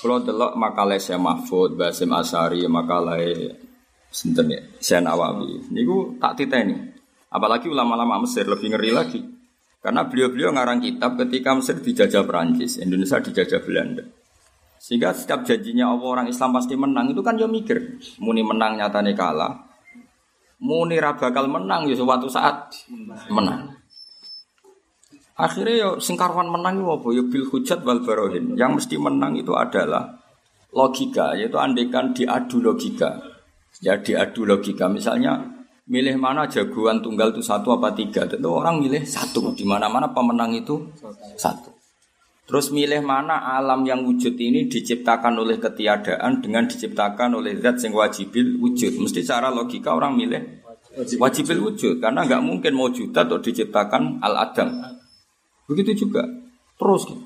Kulo 0.00 0.24
delok 0.24 0.56
makalah 0.56 0.96
saya 0.96 1.20
mahfud, 1.20 1.76
basim 1.76 2.14
asari, 2.16 2.64
makalah 2.64 3.20
Sinten 4.14 4.46
ya, 4.46 4.62
Sen 4.78 5.10
Awawi. 5.10 5.74
Niku 5.74 6.14
tak 6.22 6.38
titeni. 6.38 6.78
Apalagi 7.34 7.66
ulama-ulama 7.66 8.22
Mesir 8.22 8.46
lebih 8.46 8.70
ngeri 8.70 8.94
lagi. 8.94 9.20
Karena 9.82 10.06
beliau-beliau 10.06 10.54
ngarang 10.54 10.78
kitab 10.78 11.18
ketika 11.18 11.50
Mesir 11.50 11.82
dijajah 11.82 12.22
Perancis, 12.22 12.78
Indonesia 12.78 13.18
dijajah 13.18 13.60
Belanda. 13.66 14.06
Sehingga 14.78 15.10
setiap 15.10 15.42
janjinya 15.42 15.90
Allah 15.90 16.06
orang 16.06 16.26
Islam 16.30 16.54
pasti 16.54 16.78
menang 16.78 17.10
itu 17.10 17.26
kan 17.26 17.34
ya 17.34 17.50
mikir. 17.50 17.98
Muni 18.22 18.46
menang 18.46 18.78
nyatane 18.78 19.18
kalah. 19.18 19.66
Muni 20.62 21.02
bakal 21.02 21.50
menang 21.50 21.90
ya 21.90 21.98
suatu 21.98 22.30
saat 22.30 22.70
menang. 23.26 23.73
Akhirnya 25.34 25.74
ya 25.74 25.88
singkarwan 25.98 26.46
menang 26.46 26.78
itu 26.78 26.86
apa? 26.86 27.08
Ya 27.10 27.22
bil 27.26 27.44
hujat 27.50 27.82
wal 27.82 28.06
barohin. 28.06 28.54
Yang 28.54 28.70
mesti 28.78 28.94
menang 29.02 29.34
itu 29.34 29.50
adalah 29.50 30.22
logika, 30.70 31.34
yaitu 31.34 31.58
andekan 31.58 32.14
diadu 32.14 32.62
logika. 32.62 33.18
Ya 33.82 33.98
diadu 33.98 34.46
logika. 34.46 34.86
Misalnya 34.86 35.42
milih 35.90 36.22
mana 36.22 36.46
jagoan 36.46 37.02
tunggal 37.02 37.34
itu 37.34 37.42
satu 37.42 37.74
apa 37.74 37.90
tiga? 37.98 38.30
Tentu 38.30 38.46
orang 38.46 38.78
milih 38.78 39.02
satu. 39.02 39.50
Di 39.58 39.66
mana 39.66 39.90
mana 39.90 40.14
pemenang 40.14 40.54
itu 40.54 40.78
satu. 41.34 41.74
Terus 42.46 42.70
milih 42.70 43.02
mana 43.02 43.58
alam 43.58 43.82
yang 43.82 44.06
wujud 44.06 44.38
ini 44.38 44.70
diciptakan 44.70 45.34
oleh 45.34 45.58
ketiadaan 45.58 46.44
dengan 46.44 46.70
diciptakan 46.70 47.42
oleh 47.42 47.58
zat 47.58 47.82
yang 47.82 47.98
wajibil 47.98 48.62
wujud. 48.62 49.02
Mesti 49.02 49.26
secara 49.26 49.50
logika 49.50 49.98
orang 49.98 50.14
milih 50.14 50.62
wajibil 51.18 51.58
wujud. 51.58 51.98
karena 51.98 52.22
nggak 52.22 52.44
mungkin 52.44 52.78
mau 52.78 52.86
juta 52.86 53.26
atau 53.26 53.42
diciptakan 53.42 54.22
al 54.22 54.38
adam 54.46 54.94
begitu 55.68 56.06
juga 56.06 56.26
terus 56.76 57.06
gitu. 57.08 57.24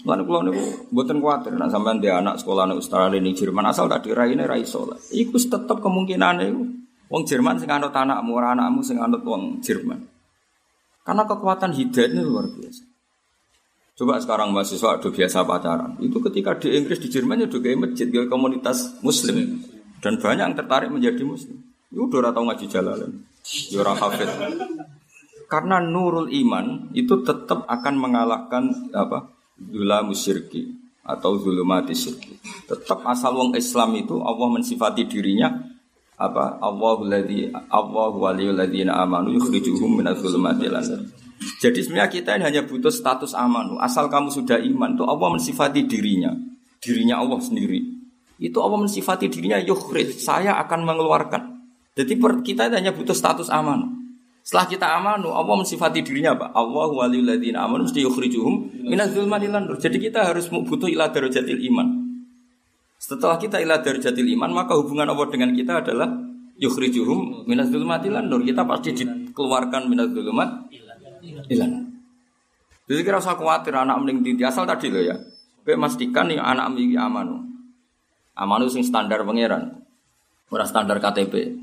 Lalu 0.00 0.22
kalau 0.24 0.40
niku 0.48 0.64
buatan 0.88 1.20
khawatir, 1.20 1.52
nah 1.60 1.68
sampai 1.68 2.00
dia 2.00 2.16
anak 2.16 2.40
sekolah 2.40 2.72
nih 2.72 2.76
Australia 2.80 3.20
ini 3.20 3.36
Jerman 3.36 3.68
asal 3.68 3.84
tak 3.84 4.08
dirai 4.08 4.32
ini 4.32 4.48
rai 4.48 4.64
sholat. 4.64 4.96
Iku 5.12 5.36
tetap 5.36 5.84
kemungkinan 5.84 6.40
itu. 6.40 6.64
Wong 7.10 7.26
Jerman 7.26 7.58
sing 7.58 7.68
anut 7.68 7.92
anakmu, 7.92 8.38
anakmu 8.38 8.80
sing 8.80 8.96
anut 8.96 9.20
wong 9.26 9.60
Jerman. 9.60 10.00
Karena 11.04 11.26
kekuatan 11.26 11.74
hidayah 11.74 12.16
ini 12.16 12.22
luar 12.22 12.48
biasa. 12.48 12.86
Coba 13.98 14.16
sekarang 14.16 14.54
mahasiswa 14.56 14.96
udah 14.96 15.12
biasa 15.12 15.44
pacaran. 15.44 15.92
Itu 16.00 16.22
ketika 16.24 16.56
di 16.56 16.72
Inggris, 16.72 17.02
di 17.02 17.12
Jerman 17.12 17.44
ya 17.44 17.46
udah 17.50 17.60
kayak 17.60 17.78
masjid, 17.84 18.06
kayak 18.08 18.32
komunitas 18.32 18.96
Muslim. 19.04 19.60
Dan 20.00 20.16
banyak 20.16 20.44
yang 20.48 20.56
tertarik 20.56 20.88
menjadi 20.88 21.20
Muslim. 21.20 21.60
Itu 21.92 22.08
udah 22.08 22.32
tau 22.32 22.48
ngaji 22.48 22.64
jalalan. 22.70 23.26
Ya 23.68 23.84
orang 23.84 23.98
hafid. 24.00 24.30
Karena 25.50 25.82
nurul 25.82 26.30
iman 26.30 26.94
itu 26.94 27.26
tetap 27.26 27.66
akan 27.66 27.94
mengalahkan 27.98 28.94
apa 28.94 29.34
Dula 29.60 30.00
musyirki 30.00 30.72
atau 31.04 31.36
zulumati 31.36 31.92
syirki. 31.92 32.40
Tetap 32.64 33.04
asal 33.04 33.36
wong 33.36 33.52
Islam 33.52 33.92
itu 34.00 34.16
Allah 34.24 34.48
mensifati 34.48 35.04
dirinya 35.04 35.52
apa 36.16 36.56
Allahu 36.64 37.04
ladzi 37.04 37.52
Allahu 37.52 38.24
waliyul 38.24 38.56
ladzina 38.56 38.96
amanu 39.04 39.36
yukhrijuhum 39.36 40.00
minadz 40.00 40.24
zulumati 40.24 40.64
Jadi 41.60 41.78
sebenarnya 41.84 42.08
kita 42.08 42.40
ini 42.40 42.44
hanya 42.48 42.62
butuh 42.64 42.92
status 42.92 43.36
amanu. 43.36 43.76
Asal 43.76 44.08
kamu 44.08 44.32
sudah 44.32 44.56
iman 44.60 44.96
tuh 44.96 45.04
Allah 45.04 45.28
mensifati 45.28 45.84
dirinya, 45.84 46.32
dirinya 46.80 47.20
Allah 47.20 47.40
sendiri. 47.40 47.84
Itu 48.40 48.64
Allah 48.64 48.80
mensifati 48.80 49.28
dirinya 49.28 49.60
yukhrij, 49.60 50.16
saya 50.16 50.56
akan 50.64 50.88
mengeluarkan. 50.88 51.42
Jadi 51.96 52.16
kita 52.44 52.72
hanya 52.72 52.96
butuh 52.96 53.12
status 53.12 53.52
amanu. 53.52 53.99
Setelah 54.50 54.66
kita 54.66 54.86
amanu, 54.98 55.30
Allah 55.30 55.62
mensifati 55.62 56.02
dirinya 56.02 56.34
apa? 56.34 56.50
Allah 56.50 56.90
waliyul 56.90 57.22
ladzina 57.22 57.62
amanu 57.62 57.86
mesti 57.86 58.02
yukhrijuhum 58.02 58.82
minaz 58.82 59.14
zulmati 59.14 59.46
Jadi 59.78 60.10
kita 60.10 60.26
harus 60.26 60.50
butuh 60.50 60.90
ila 60.90 61.06
darajatil 61.06 61.54
iman. 61.70 61.86
Setelah 62.98 63.38
kita 63.38 63.62
ila 63.62 63.78
darajatil 63.78 64.26
iman, 64.34 64.50
maka 64.50 64.74
hubungan 64.74 65.06
Allah 65.06 65.30
dengan 65.30 65.54
kita 65.54 65.86
adalah 65.86 66.10
yukhrijuhum 66.58 67.46
minaz 67.46 67.70
zulmati 67.70 68.10
Kita 68.10 68.66
pasti 68.66 68.90
dikeluarkan 68.98 69.86
zulmat 70.18 70.50
ilan. 71.46 71.70
Jadi 72.90 73.00
kira 73.06 73.22
usah 73.22 73.38
khawatir 73.38 73.70
anak 73.70 74.02
mending 74.02 74.34
titi 74.34 74.42
asal 74.42 74.66
tadi 74.66 74.90
loh 74.90 75.14
ya. 75.14 75.14
Kowe 75.62 75.78
pastikan 75.78 76.26
nih 76.26 76.42
anak 76.42 76.74
memiliki 76.74 76.98
amanu. 76.98 77.38
Amanu 78.34 78.66
sing 78.66 78.82
standar 78.82 79.22
pangeran. 79.22 79.78
Ora 80.50 80.66
standar 80.66 80.98
KTP. 80.98 81.54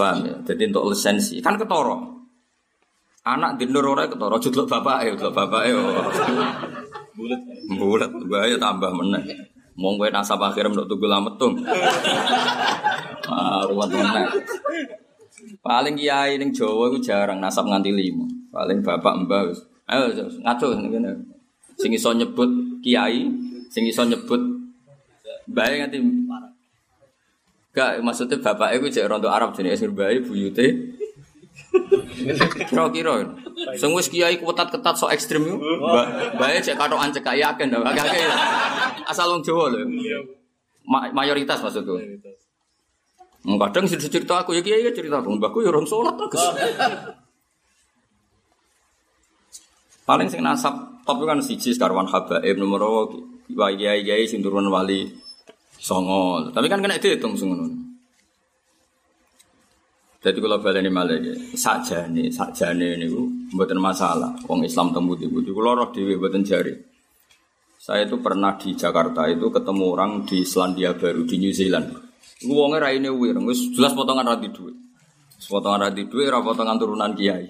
Paham 0.00 0.24
ya? 0.24 0.36
Jadi 0.48 0.72
untuk 0.72 0.88
lisensi 0.88 1.36
kan 1.44 1.60
ketoro. 1.60 2.24
Anak 3.20 3.60
di 3.60 3.68
ora 3.68 4.08
ketoro, 4.08 4.40
judul 4.40 4.64
bapak 4.64 5.04
ya, 5.04 5.12
judul 5.12 5.36
bapak 5.36 5.62
ya. 5.68 5.76
Bulat, 7.12 7.40
bulat, 7.76 8.10
bahaya 8.32 8.56
tambah 8.56 8.88
meneh. 8.96 9.20
Mau 9.76 9.92
gue 10.00 10.08
nasab 10.08 10.40
akhir 10.40 10.72
untuk 10.72 10.88
tunggu 10.88 11.04
lametung. 11.04 11.60
Ah, 13.28 13.60
ruwet 13.68 13.92
meneh. 13.92 14.24
Paling 15.60 15.94
kiai 16.00 16.40
ning 16.40 16.56
Jawa 16.56 16.88
itu 16.88 17.12
jarang 17.12 17.36
nasab 17.36 17.68
nganti 17.68 17.92
lima. 17.92 18.24
Paling 18.48 18.80
bapak 18.80 19.28
mbah 19.28 19.52
wis. 19.52 19.60
Ayo 19.84 20.08
ngaco 20.40 20.66
ngene. 20.80 21.12
Sing 21.76 21.92
iso 21.92 22.12
nyebut 22.16 22.48
kiai, 22.80 23.28
sing 23.68 23.84
iso 23.84 24.04
nyebut 24.08 24.40
bae 25.48 25.80
nganti 25.80 25.98
Gak 27.70 28.02
maksudnya 28.02 28.42
bapak 28.42 28.82
itu 28.82 28.98
cek 28.98 29.06
rontok 29.06 29.30
Arab 29.30 29.54
jenis 29.54 29.78
esir 29.78 29.94
bayi 29.94 30.18
buyute. 30.18 30.98
Kira-kira, 32.66 33.22
sing 33.78 33.94
wis 33.94 34.10
kiai 34.10 34.42
ketat-ketat 34.42 34.94
so 34.98 35.06
ekstrim 35.06 35.46
yo. 35.46 35.56
Bae 36.34 36.58
cek 36.58 36.74
katokan 36.74 37.14
cek 37.14 37.22
kaya 37.22 37.54
akeh 37.54 37.70
ndak 37.70 37.86
akeh. 37.94 38.26
Asal 39.06 39.30
wong 39.30 39.46
Jawa 39.46 39.70
lho. 39.70 39.86
Ma 40.82 41.06
mayoritas 41.14 41.62
maksudku. 41.62 41.94
Kadang 43.40 43.84
sih 43.86 43.96
cerita 43.96 44.42
aku 44.42 44.52
ya 44.58 44.60
kiai 44.66 44.84
ya 44.84 44.90
cerita 44.90 45.22
aku, 45.22 45.38
mbakku 45.38 45.62
ya 45.62 45.70
orang 45.70 45.86
sholat 45.86 46.18
bagus. 46.18 46.42
Paling 50.04 50.26
sing 50.26 50.42
nasab 50.42 51.06
top 51.06 51.22
kan 51.22 51.38
siji 51.38 51.70
sekarwan 51.70 52.10
habaib 52.10 52.58
nomor 52.58 53.14
kiai 53.46 54.02
kiai 54.02 54.26
sing 54.26 54.42
turun 54.42 54.66
wali 54.68 55.14
Songo. 55.80 56.52
Tapi 56.52 56.68
kan 56.68 56.84
kena 56.84 57.00
dihitung 57.00 57.32
ngono. 57.32 57.88
Jadi 60.20 60.36
kalau 60.36 60.60
balik 60.60 60.84
ini 60.84 60.92
malah 60.92 61.16
saja 61.56 62.04
nih, 62.04 62.28
saja 62.28 62.76
nih 62.76 63.00
ini 63.00 63.08
buatan 63.56 63.80
masalah. 63.80 64.36
Wong 64.44 64.68
Islam 64.68 64.92
temu 64.92 65.16
di 65.16 65.24
budi, 65.24 65.48
kalau 65.48 65.72
roh 65.80 65.88
di 65.88 66.04
buatan 66.12 66.44
jari. 66.44 66.76
Saya 67.80 68.04
itu 68.04 68.20
pernah 68.20 68.60
di 68.60 68.76
Jakarta 68.76 69.24
itu 69.32 69.48
ketemu 69.48 69.84
orang 69.88 70.28
di 70.28 70.44
Selandia 70.44 70.92
Baru 70.92 71.24
di 71.24 71.40
New 71.40 71.56
Zealand. 71.56 71.96
Gue 72.44 72.52
wongnya 72.52 72.84
rai 72.84 73.00
ini 73.00 73.08
wir, 73.08 73.40
jelas 73.72 73.96
potongan 73.96 74.28
rati 74.28 74.52
duit. 74.52 74.76
Potongan 75.48 75.88
rati 75.88 76.04
duit, 76.04 76.28
ra 76.28 76.44
potongan 76.44 76.76
turunan 76.76 77.16
kiai. 77.16 77.48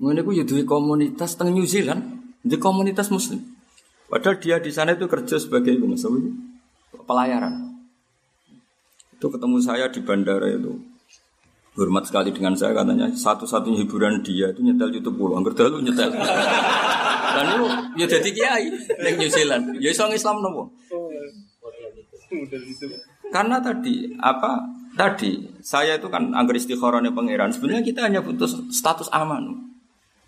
Ini 0.00 0.20
gue 0.24 0.34
jadi 0.40 0.64
komunitas 0.64 1.36
teng 1.36 1.52
New 1.52 1.68
Zealand, 1.68 2.32
di 2.40 2.56
komunitas 2.56 3.12
Muslim. 3.12 3.44
Padahal 4.08 4.40
dia 4.40 4.56
di 4.56 4.72
sana 4.72 4.96
itu 4.96 5.04
kerja 5.04 5.36
sebagai 5.36 5.76
mas 5.84 6.08
pelayaran. 6.94 7.78
Itu 9.18 9.28
ketemu 9.28 9.56
saya 9.58 9.90
di 9.90 10.00
bandara 10.04 10.46
itu. 10.48 10.78
Hormat 11.78 12.10
sekali 12.10 12.34
dengan 12.34 12.58
saya 12.58 12.74
katanya 12.74 13.06
satu-satunya 13.14 13.86
hiburan 13.86 14.18
dia 14.26 14.50
itu 14.50 14.66
nyetel 14.66 14.98
YouTube 14.98 15.14
pulau. 15.14 15.38
Angger 15.38 15.54
dalu 15.54 15.86
nyetel. 15.86 16.10
Dan 17.38 17.44
itu 17.54 17.66
ya 18.02 18.06
jadi 18.10 18.30
kiai 18.34 18.66
di 18.74 19.10
New 19.14 19.30
Zealand. 19.30 19.64
Ya 19.78 19.94
iso 19.94 20.10
Islam 20.10 20.42
nopo. 20.42 20.74
Karena 23.30 23.62
tadi 23.62 24.10
apa? 24.18 24.64
Tadi 24.98 25.62
saya 25.62 26.02
itu 26.02 26.10
kan 26.10 26.34
agar 26.34 26.54
istikharahnya 26.58 27.14
pangeran. 27.14 27.54
Sebenarnya 27.54 27.86
kita 27.86 28.10
hanya 28.10 28.26
butuh 28.26 28.50
status 28.74 29.06
aman. 29.14 29.70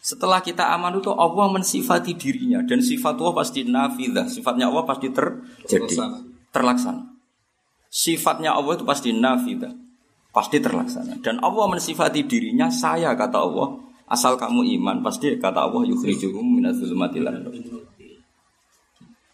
Setelah 0.01 0.41
kita 0.41 0.65
aman 0.73 0.97
itu 0.97 1.13
Allah 1.13 1.51
mensifati 1.53 2.17
dirinya 2.17 2.65
dan 2.65 2.81
sifat 2.81 3.21
Allah 3.21 3.37
pasti 3.37 3.69
nafidah, 3.69 4.25
sifatnya 4.33 4.73
Allah 4.73 4.89
pasti 4.89 5.13
terjadi, 5.13 6.25
terlaksana. 6.51 7.11
Sifatnya 7.91 8.55
Allah 8.55 8.79
itu 8.79 8.87
pasti 8.87 9.11
nafidah, 9.11 9.75
pasti 10.31 10.63
terlaksana. 10.63 11.19
Dan 11.23 11.43
Allah 11.43 11.67
mensifati 11.67 12.23
dirinya 12.27 12.71
saya 12.71 13.15
kata 13.19 13.39
Allah, 13.39 13.69
asal 14.07 14.39
kamu 14.39 14.79
iman 14.79 15.03
pasti 15.03 15.35
kata 15.39 15.67
Allah 15.67 15.83
yukhrijuhum 15.87 16.63
minadzulumatil 16.63 17.27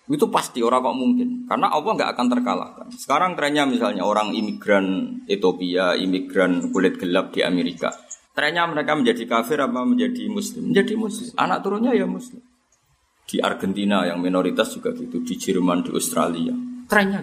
itu 0.07 0.31
pasti 0.31 0.63
orang 0.63 0.87
kok 0.87 0.97
mungkin 1.03 1.29
karena 1.51 1.67
Allah 1.67 1.91
nggak 1.99 2.11
akan 2.15 2.27
terkalahkan. 2.31 2.87
Sekarang 2.95 3.35
trennya 3.35 3.67
misalnya 3.67 4.07
orang 4.07 4.31
imigran 4.39 5.19
Ethiopia, 5.27 5.99
imigran 5.99 6.71
kulit 6.71 6.95
gelap 6.95 7.35
di 7.35 7.43
Amerika 7.43 7.91
Trennya 8.37 8.69
mereka 8.69 8.93
menjadi 8.93 9.25
kafir 9.25 9.57
apa 9.65 9.81
menjadi 9.81 10.29
muslim? 10.29 10.69
Menjadi 10.69 10.93
muslim. 10.93 11.33
Anak 11.41 11.65
turunnya 11.65 11.97
ya 11.97 12.05
muslim. 12.05 12.45
Di 13.25 13.41
Argentina 13.41 14.05
yang 14.05 14.21
minoritas 14.21 14.77
juga 14.77 14.93
gitu, 14.93 15.25
di 15.25 15.35
Jerman, 15.41 15.81
di 15.81 15.91
Australia. 15.97 16.53
Trennya. 16.87 17.23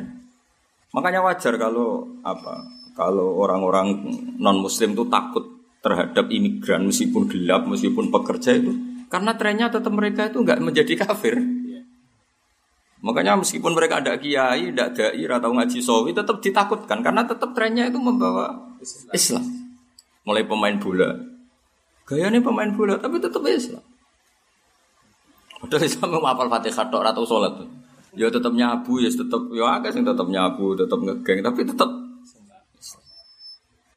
Makanya 0.93 1.25
wajar 1.25 1.57
kalau 1.57 2.05
apa? 2.21 2.67
Kalau 2.93 3.41
orang-orang 3.41 4.05
non 4.37 4.61
muslim 4.61 4.93
itu 4.93 5.09
takut 5.09 5.43
terhadap 5.81 6.29
imigran 6.29 6.85
meskipun 6.85 7.25
gelap, 7.25 7.65
meskipun 7.65 8.13
pekerja 8.13 8.53
itu 8.53 8.93
karena 9.13 9.37
trennya 9.37 9.69
tetap 9.69 9.93
mereka 9.93 10.25
itu 10.25 10.41
nggak 10.41 10.57
menjadi 10.57 11.05
kafir. 11.05 11.37
Makanya 13.05 13.37
meskipun 13.37 13.77
mereka 13.77 14.01
ada 14.01 14.17
kiai, 14.17 14.73
tidak 14.73 14.97
dai, 14.97 15.21
atau 15.27 15.53
ngaji 15.53 15.77
sawi, 15.83 16.17
tetap 16.17 16.41
ditakutkan 16.41 17.05
karena 17.05 17.21
tetap 17.21 17.53
trennya 17.53 17.93
itu 17.93 18.01
membawa 18.01 18.73
Islam 19.13 19.45
mulai 20.25 20.41
pemain 20.41 20.73
bola. 20.81 21.13
Gayanya 22.09 22.41
pemain 22.41 22.73
bola 22.73 22.97
tapi 22.97 23.21
tetap 23.21 23.43
Islam. 23.45 23.85
Padahal 25.61 25.85
Islam 25.85 26.09
apal 26.25 26.49
Fatihah 26.49 26.89
atau 26.89 27.23
sholat. 27.27 27.53
Ya 28.13 28.29
tetap 28.29 28.53
nyabu 28.53 29.01
ya 29.01 29.09
tetap 29.09 29.49
ya 29.49 29.65
agak 29.81 29.97
sih 29.97 30.05
tetap 30.05 30.27
nyabu, 30.29 30.77
tetap 30.77 31.01
ngegeng 31.01 31.41
tapi 31.41 31.65
tetap 31.65 31.89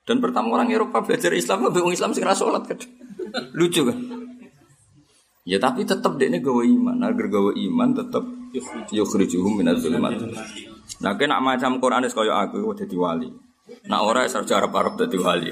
dan 0.07 0.23
pertama 0.23 0.55
orang 0.55 0.71
Eropa 0.71 1.03
belajar 1.03 1.35
Islam, 1.35 1.67
bingung 1.75 1.91
Islam 1.91 2.15
sih 2.15 2.23
sholat 2.23 2.63
kan. 2.63 2.79
Lucu 3.59 3.83
kan? 3.83 3.99
Ya 5.43 5.59
tapi 5.59 5.83
tetap 5.83 6.15
ini 6.23 6.39
gawe 6.39 6.63
iman, 6.63 7.03
agar 7.03 7.27
gawe 7.27 7.51
iman 7.51 7.91
tetap 7.91 8.23
yukhrijuhum 8.95 9.59
minaz 9.59 9.83
zulumat. 9.83 10.15
Nah 11.03 11.13
kena 11.19 11.43
macam 11.43 11.83
Quran 11.83 12.07
kaya 12.07 12.35
aku 12.47 12.71
udah 12.71 12.87
wali. 12.87 13.31
Nah 13.91 14.07
orang 14.07 14.31
sarjana 14.31 14.63
Arab 14.63 14.73
Arab 14.79 14.95
dadi 14.95 15.19
wali. 15.19 15.51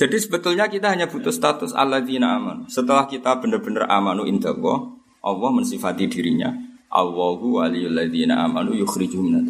Jadi 0.00 0.16
sebetulnya 0.16 0.64
kita 0.72 0.96
hanya 0.96 1.12
butuh 1.12 1.28
status 1.28 1.76
alladzina 1.76 2.40
aman. 2.40 2.64
Setelah 2.72 3.04
kita 3.04 3.36
benar-benar 3.36 3.84
amanu 3.84 4.24
indallah, 4.24 4.96
Allah 5.20 5.50
mensifati 5.52 6.08
dirinya. 6.08 6.48
Allahu 6.90 7.62
waliyul 7.62 7.94
ladzina 7.94 8.42
amanu 8.42 8.74
yukhrijuhum 8.74 9.46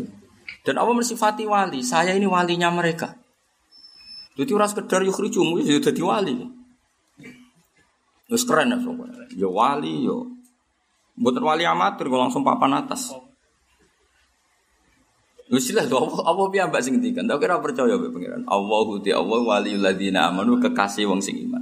Dan 0.61 0.75
Allah 0.77 0.93
mensifati 0.93 1.49
wali, 1.49 1.81
saya 1.81 2.13
ini 2.13 2.29
walinya 2.29 2.69
mereka. 2.69 3.17
Jadi 4.37 4.51
orang 4.53 4.71
sekedar 4.71 5.01
yukhrijuhum 5.05 5.61
ya 5.65 5.81
jadi 5.81 6.01
wali. 6.05 6.37
Terus 8.29 8.45
keren 8.47 8.71
ya 8.71 8.79
soalnya. 8.79 9.27
Ya 9.35 9.49
wali 9.49 10.05
yo. 10.05 10.07
Ya. 10.07 10.19
Bukan 11.21 11.43
wali 11.45 11.69
amatir, 11.69 12.09
gue 12.09 12.17
langsung 12.17 12.41
papan 12.41 12.81
atas. 12.81 13.13
Wis 15.51 15.67
jelas 15.67 15.91
apa 15.91 16.07
apa 16.23 16.43
piye 16.47 16.63
mbak 16.63 16.81
sing 16.81 16.95
ngendikan. 16.95 17.27
Tak 17.27 17.43
kira 17.43 17.59
percaya 17.59 17.99
mbek 17.99 18.15
pangeran. 18.15 18.43
Allahu 18.47 19.03
ti 19.03 19.11
Allah 19.11 19.43
waliul 19.43 19.83
ladzina 19.83 20.31
amanu 20.31 20.63
kekasih 20.63 21.11
wong 21.11 21.19
sing 21.19 21.43
iman. 21.43 21.61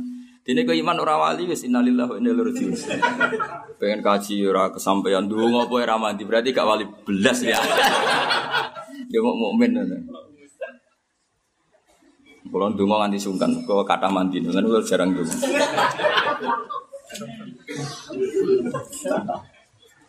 Dene 0.48 0.64
kok 0.64 0.80
iman 0.80 0.96
ora 1.04 1.20
wali 1.20 1.44
wis 1.44 1.60
innalillahi 1.68 2.08
wa 2.08 2.16
inna 2.16 2.32
ilaihi. 2.32 2.72
Pengen 3.76 4.00
kaji 4.00 4.48
ora 4.48 4.72
kesampaian 4.72 5.28
ndonga 5.28 5.68
apa 5.68 5.74
ora 5.76 6.00
mandi 6.00 6.24
berarti 6.24 6.56
gak 6.56 6.64
wali 6.64 6.88
belas 7.04 7.44
ya. 7.44 7.60
Ya 9.12 9.18
mau 9.20 9.36
mukmin 9.36 9.76
ngono. 9.76 9.96
Kalau 12.48 12.72
ndonga 12.72 12.96
nganti 12.96 13.20
sungkan, 13.20 13.60
kok 13.68 13.84
kata 13.84 14.08
mandi, 14.08 14.40
kan 14.40 14.64
udah 14.64 14.80
jarang 14.88 15.12
ndonga. 15.12 15.36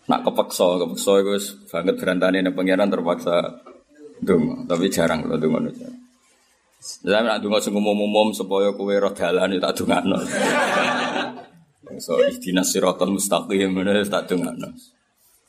Nak 0.08 0.24
kepeksa, 0.24 0.68
kepeksa 0.80 1.12
itu 1.20 1.36
banget 1.68 1.96
berantane 2.00 2.40
nih 2.40 2.56
pangeran 2.56 2.88
terpaksa 2.88 3.60
dong, 4.24 4.64
tapi 4.72 4.88
jarang 4.88 5.28
loh 5.28 5.36
dong 5.36 5.68
Saya 6.80 7.28
nak 7.28 7.44
dungo 7.44 7.60
sing 7.60 7.76
umum-umum 7.76 8.32
supaya 8.32 8.72
kowe 8.72 8.96
roh 8.96 9.12
dalan 9.12 9.52
ya 9.52 9.60
tak 9.60 9.84
dongakno. 9.84 10.16
So 12.00 12.16
ihdinas 12.24 12.72
siratal 12.72 13.12
mustaqim 13.12 13.76
tak 14.08 14.32
dongakno. 14.32 14.72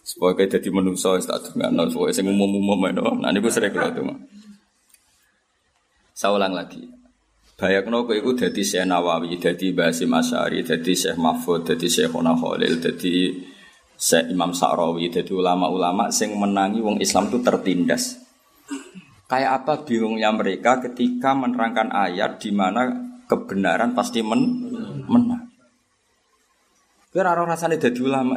Supaya 0.02 0.34
kowe 0.34 0.46
dadi 0.50 0.68
menungso 0.74 1.14
tak 1.22 1.54
dongakno, 1.54 1.86
supaya 1.86 2.10
sing 2.10 2.26
umum-umum 2.26 2.90
itu. 2.90 3.06
Nah 3.22 3.30
niku 3.30 3.46
sering 3.46 3.70
kula 3.70 3.94
donga. 3.94 4.18
Saya 6.10 6.34
ulang 6.34 6.52
lagi. 6.52 6.82
Bayakno 7.54 8.02
kowe 8.02 8.16
iku 8.18 8.34
dadi 8.34 8.66
Syekh 8.66 8.90
Nawawi, 8.90 9.38
dadi 9.38 9.70
Basim 9.70 10.10
Asy'ari, 10.10 10.66
dadi 10.66 10.92
Syekh 10.98 11.14
Mahfud, 11.14 11.62
dadi 11.62 11.86
Syekh 11.86 12.10
Khalil, 12.10 12.82
dadi 12.82 13.14
Syekh 14.00 14.32
Imam 14.32 14.56
Sa'rawi 14.56 15.12
jadi 15.12 15.28
ulama-ulama 15.28 16.08
sing 16.08 16.32
menangi 16.32 16.80
wong 16.80 17.04
Islam 17.04 17.28
itu 17.28 17.44
tertindas. 17.44 18.16
Kayak 19.30 19.62
apa 19.62 19.86
bingungnya 19.86 20.34
mereka 20.34 20.82
ketika 20.82 21.38
menerangkan 21.38 21.94
ayat 21.94 22.42
di 22.42 22.50
mana 22.50 22.90
kebenaran 23.30 23.94
pasti 23.94 24.26
men 24.26 24.42
menang. 25.06 25.46
Kira 27.14 27.38
orang 27.38 27.54
rasanya 27.54 27.78
jadi 27.78 28.02
ulama. 28.02 28.34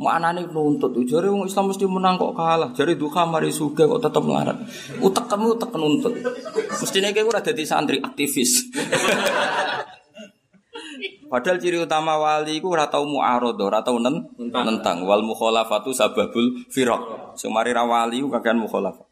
Mau 0.00 0.08
anane 0.08 0.48
nuntut, 0.48 0.96
jari 1.04 1.28
wong 1.28 1.44
Islam 1.44 1.72
mesti 1.72 1.84
menang 1.84 2.16
kok 2.16 2.32
kalah. 2.32 2.72
Jari 2.72 2.96
duka 2.96 3.28
mari 3.28 3.52
suga 3.52 3.84
kok 3.84 4.00
tetap 4.00 4.24
melarat. 4.24 4.56
Utek 5.00 5.28
kamu 5.28 5.56
utek 5.56 5.76
nuntut. 5.76 6.14
Mestinya 6.80 7.12
kayak 7.12 7.28
udah 7.28 7.42
jadi 7.44 7.62
santri 7.68 8.00
aktivis. 8.00 8.64
Padahal 11.30 11.60
ciri 11.60 11.78
utama 11.78 12.16
wali 12.16 12.58
itu 12.58 12.66
ora 12.66 12.90
tau 12.90 13.06
mu'aradha, 13.06 13.62
ora 13.62 13.80
tau 13.84 14.02
nen, 14.02 14.24
nentang. 14.40 15.04
Wal 15.04 15.22
mukhalafatu 15.22 15.92
sababul 15.92 16.64
firaq. 16.72 17.36
Sing 17.36 17.52
mari 17.52 17.76
ra 17.76 17.84
wali 17.84 18.24
ku 18.24 18.32
kakean 18.32 18.56
mukhalafah. 18.56 19.09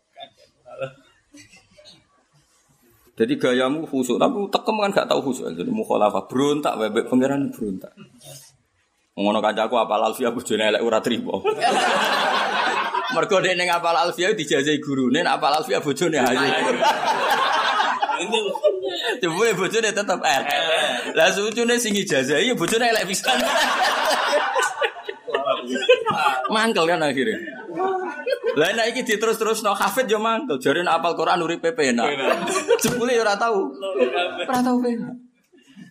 Jadi 3.18 3.35
gayamu 3.35 3.83
khusuk, 3.83 4.14
tapi 4.22 4.46
tekem 4.46 4.78
kan 4.78 4.94
gak 4.94 5.11
tau 5.11 5.18
khusuk. 5.18 5.50
Jadi 5.50 5.66
mukhalafah 5.74 6.31
berontak 6.31 6.78
bebek 6.78 7.11
pangeran 7.11 7.50
berontak. 7.50 7.90
Ngono 9.18 9.42
kancaku 9.42 9.74
apal 9.74 10.07
alfiah 10.07 10.31
bojone 10.31 10.62
elek 10.70 10.83
ora 10.87 11.02
trimo. 11.02 11.42
Mergo 13.18 13.42
ning 13.42 13.66
apal 13.66 13.98
alfiah 13.98 14.31
dijajahi 14.31 14.78
gurune, 14.78 15.26
nek 15.26 15.35
apal 15.35 15.50
alfiah 15.50 15.83
bojone 15.83 16.14
ayu. 16.22 16.46
Jebule 19.18 19.50
bojone 19.59 19.90
tetep 19.90 20.20
eh. 20.22 20.40
Lah 21.18 21.35
sucune 21.35 21.74
sing 21.83 21.98
ijazah 21.98 22.38
iya 22.38 22.54
bojone 22.54 22.87
elek 22.87 23.11
pisan. 23.11 23.42
Mangkel 26.48 26.84
kan 26.88 27.04
akhirnya. 27.04 27.38
Lah 28.56 28.74
nek 28.74 28.96
iki 28.96 29.04
diterus-terus 29.04 29.62
no 29.62 29.76
hafid 29.76 30.08
yo 30.08 30.18
mangkel. 30.18 30.58
Jare 30.58 30.80
nek 30.82 30.98
apal 31.00 31.14
Quran 31.14 31.44
urip 31.44 31.62
penak. 31.62 32.08
Jebule 32.80 33.14
yo 33.14 33.22
ora 33.22 33.36
tau. 33.36 33.70
Ora 34.44 34.60
tau 34.64 34.76
penak. 34.80 35.14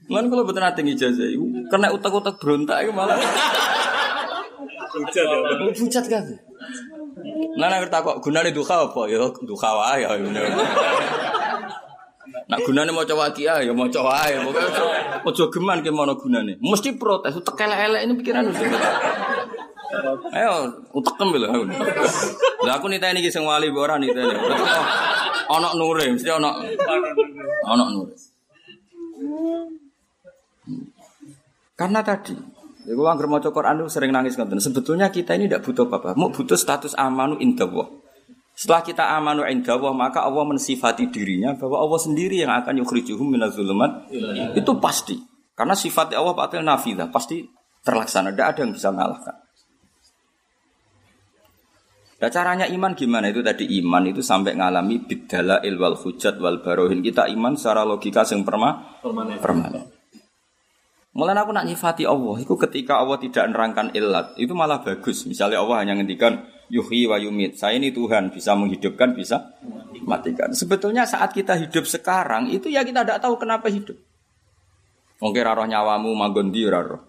Lan 0.08 0.32
kalau 0.32 0.48
betul 0.48 0.64
nanti 0.64 0.88
ijazah, 0.88 1.28
kena 1.68 1.92
utak-utak 1.92 2.40
berontak 2.40 2.88
itu 2.88 2.96
malah. 2.96 3.20
Bujat 4.96 5.28
ya. 5.28 5.38
Bujat 5.76 6.06
kan. 6.08 6.24
Nah, 7.60 7.68
ngerti 7.76 8.00
kok 8.00 8.18
gunane 8.24 8.56
duha 8.56 8.88
apa? 8.88 9.02
Ya 9.12 9.20
duha 9.20 9.70
wae 9.76 10.08
ya. 10.08 10.16
Nak 12.48 12.60
gunane 12.64 12.96
mau 12.96 13.04
coba 13.04 13.36
kia 13.36 13.60
ya 13.60 13.76
mau 13.76 13.92
coba 13.92 14.32
ya. 14.32 14.40
Ojo 15.28 15.52
geman 15.52 15.84
ke 15.84 15.92
mana 15.92 16.16
gunane. 16.16 16.56
Mesti 16.64 16.96
protes. 16.96 17.36
Utek 17.36 17.68
elek 17.68 18.08
ini 18.08 18.14
pikiran. 18.16 18.48
Ayo 20.36 20.52
utekem 20.92 21.28
lho 21.32 21.48
aku. 21.48 21.64
Lah 22.68 22.74
aku 22.80 22.86
niteni 22.92 23.24
iki 23.24 23.32
sing 23.32 23.48
wali 23.48 23.72
ora 23.72 23.96
niteni. 23.96 24.36
Ana 25.48 25.72
nure, 25.80 26.04
mesti 26.12 26.28
ana 26.28 26.52
ana 27.64 27.86
nure. 27.92 28.16
Karena 31.78 32.02
tadi, 32.02 32.36
Iku 32.88 33.04
anggar 33.04 33.28
maca 33.28 33.52
Quran 33.52 33.84
sering 33.92 34.16
nangis 34.16 34.40
ngoten. 34.40 34.64
Sebetulnya 34.64 35.12
kita 35.12 35.36
ini 35.36 35.52
tidak 35.52 35.68
butuh 35.68 35.92
apa-apa. 35.92 36.16
Mau 36.16 36.32
butuh 36.32 36.56
status 36.56 36.96
amanu 36.96 37.36
indallah. 37.36 37.92
Setelah 38.56 38.80
kita 38.80 39.04
amanu 39.12 39.44
indallah, 39.44 39.92
maka 39.92 40.24
Allah 40.24 40.48
mensifati 40.48 41.12
dirinya 41.12 41.52
bahwa 41.60 41.84
Allah 41.84 42.00
sendiri 42.00 42.40
yang 42.48 42.56
akan 42.56 42.80
yukhrijuhum 42.80 43.28
minaz 43.28 43.60
zulumat. 43.60 44.08
Itu 44.56 44.80
pasti. 44.80 45.20
Karena 45.52 45.76
sifat 45.76 46.16
Allah 46.16 46.32
patil 46.32 46.64
nafidah, 46.64 47.12
pasti 47.12 47.44
terlaksana. 47.84 48.32
Tidak 48.32 48.48
ada 48.56 48.60
yang 48.64 48.72
bisa 48.72 48.88
mengalahkan. 48.88 49.36
Nah 52.18 52.30
caranya 52.34 52.66
iman 52.66 52.98
gimana 52.98 53.30
itu 53.30 53.46
tadi 53.46 53.70
iman 53.78 54.02
itu 54.10 54.26
sampai 54.26 54.58
ngalami 54.58 55.06
bidala 55.06 55.62
ilwal 55.62 55.94
hujat 55.94 56.42
wal 56.42 56.66
barohin 56.66 57.06
kita 57.06 57.30
iman 57.30 57.54
secara 57.54 57.86
logika 57.86 58.26
yang 58.26 58.42
perma 58.42 58.98
permanen. 59.06 59.38
permanen. 59.38 59.84
Mulai 61.18 61.34
aku 61.34 61.50
nak 61.50 61.66
nyifati 61.66 62.06
Allah, 62.06 62.46
itu 62.46 62.54
ketika 62.62 63.02
Allah 63.02 63.18
tidak 63.18 63.50
nerangkan 63.50 63.90
ilat, 63.98 64.38
itu 64.38 64.54
malah 64.54 64.86
bagus. 64.86 65.26
Misalnya 65.26 65.58
Allah 65.58 65.82
hanya 65.82 65.98
ngendikan 65.98 66.46
yuhi 66.70 67.10
wa 67.10 67.18
yumit. 67.18 67.58
Saya 67.58 67.82
ini 67.82 67.90
Tuhan, 67.90 68.30
bisa 68.30 68.54
menghidupkan, 68.54 69.18
bisa 69.18 69.58
matikan. 70.06 70.54
Sebetulnya 70.54 71.10
saat 71.10 71.34
kita 71.34 71.58
hidup 71.58 71.90
sekarang, 71.90 72.54
itu 72.54 72.70
ya 72.70 72.86
kita 72.86 73.02
tidak 73.02 73.18
tahu 73.18 73.34
kenapa 73.42 73.66
hidup. 73.66 73.98
Mungkin 75.18 75.42
roh 75.42 75.66
nyawamu 75.66 76.14
magondi 76.14 76.70
roh. 76.70 77.02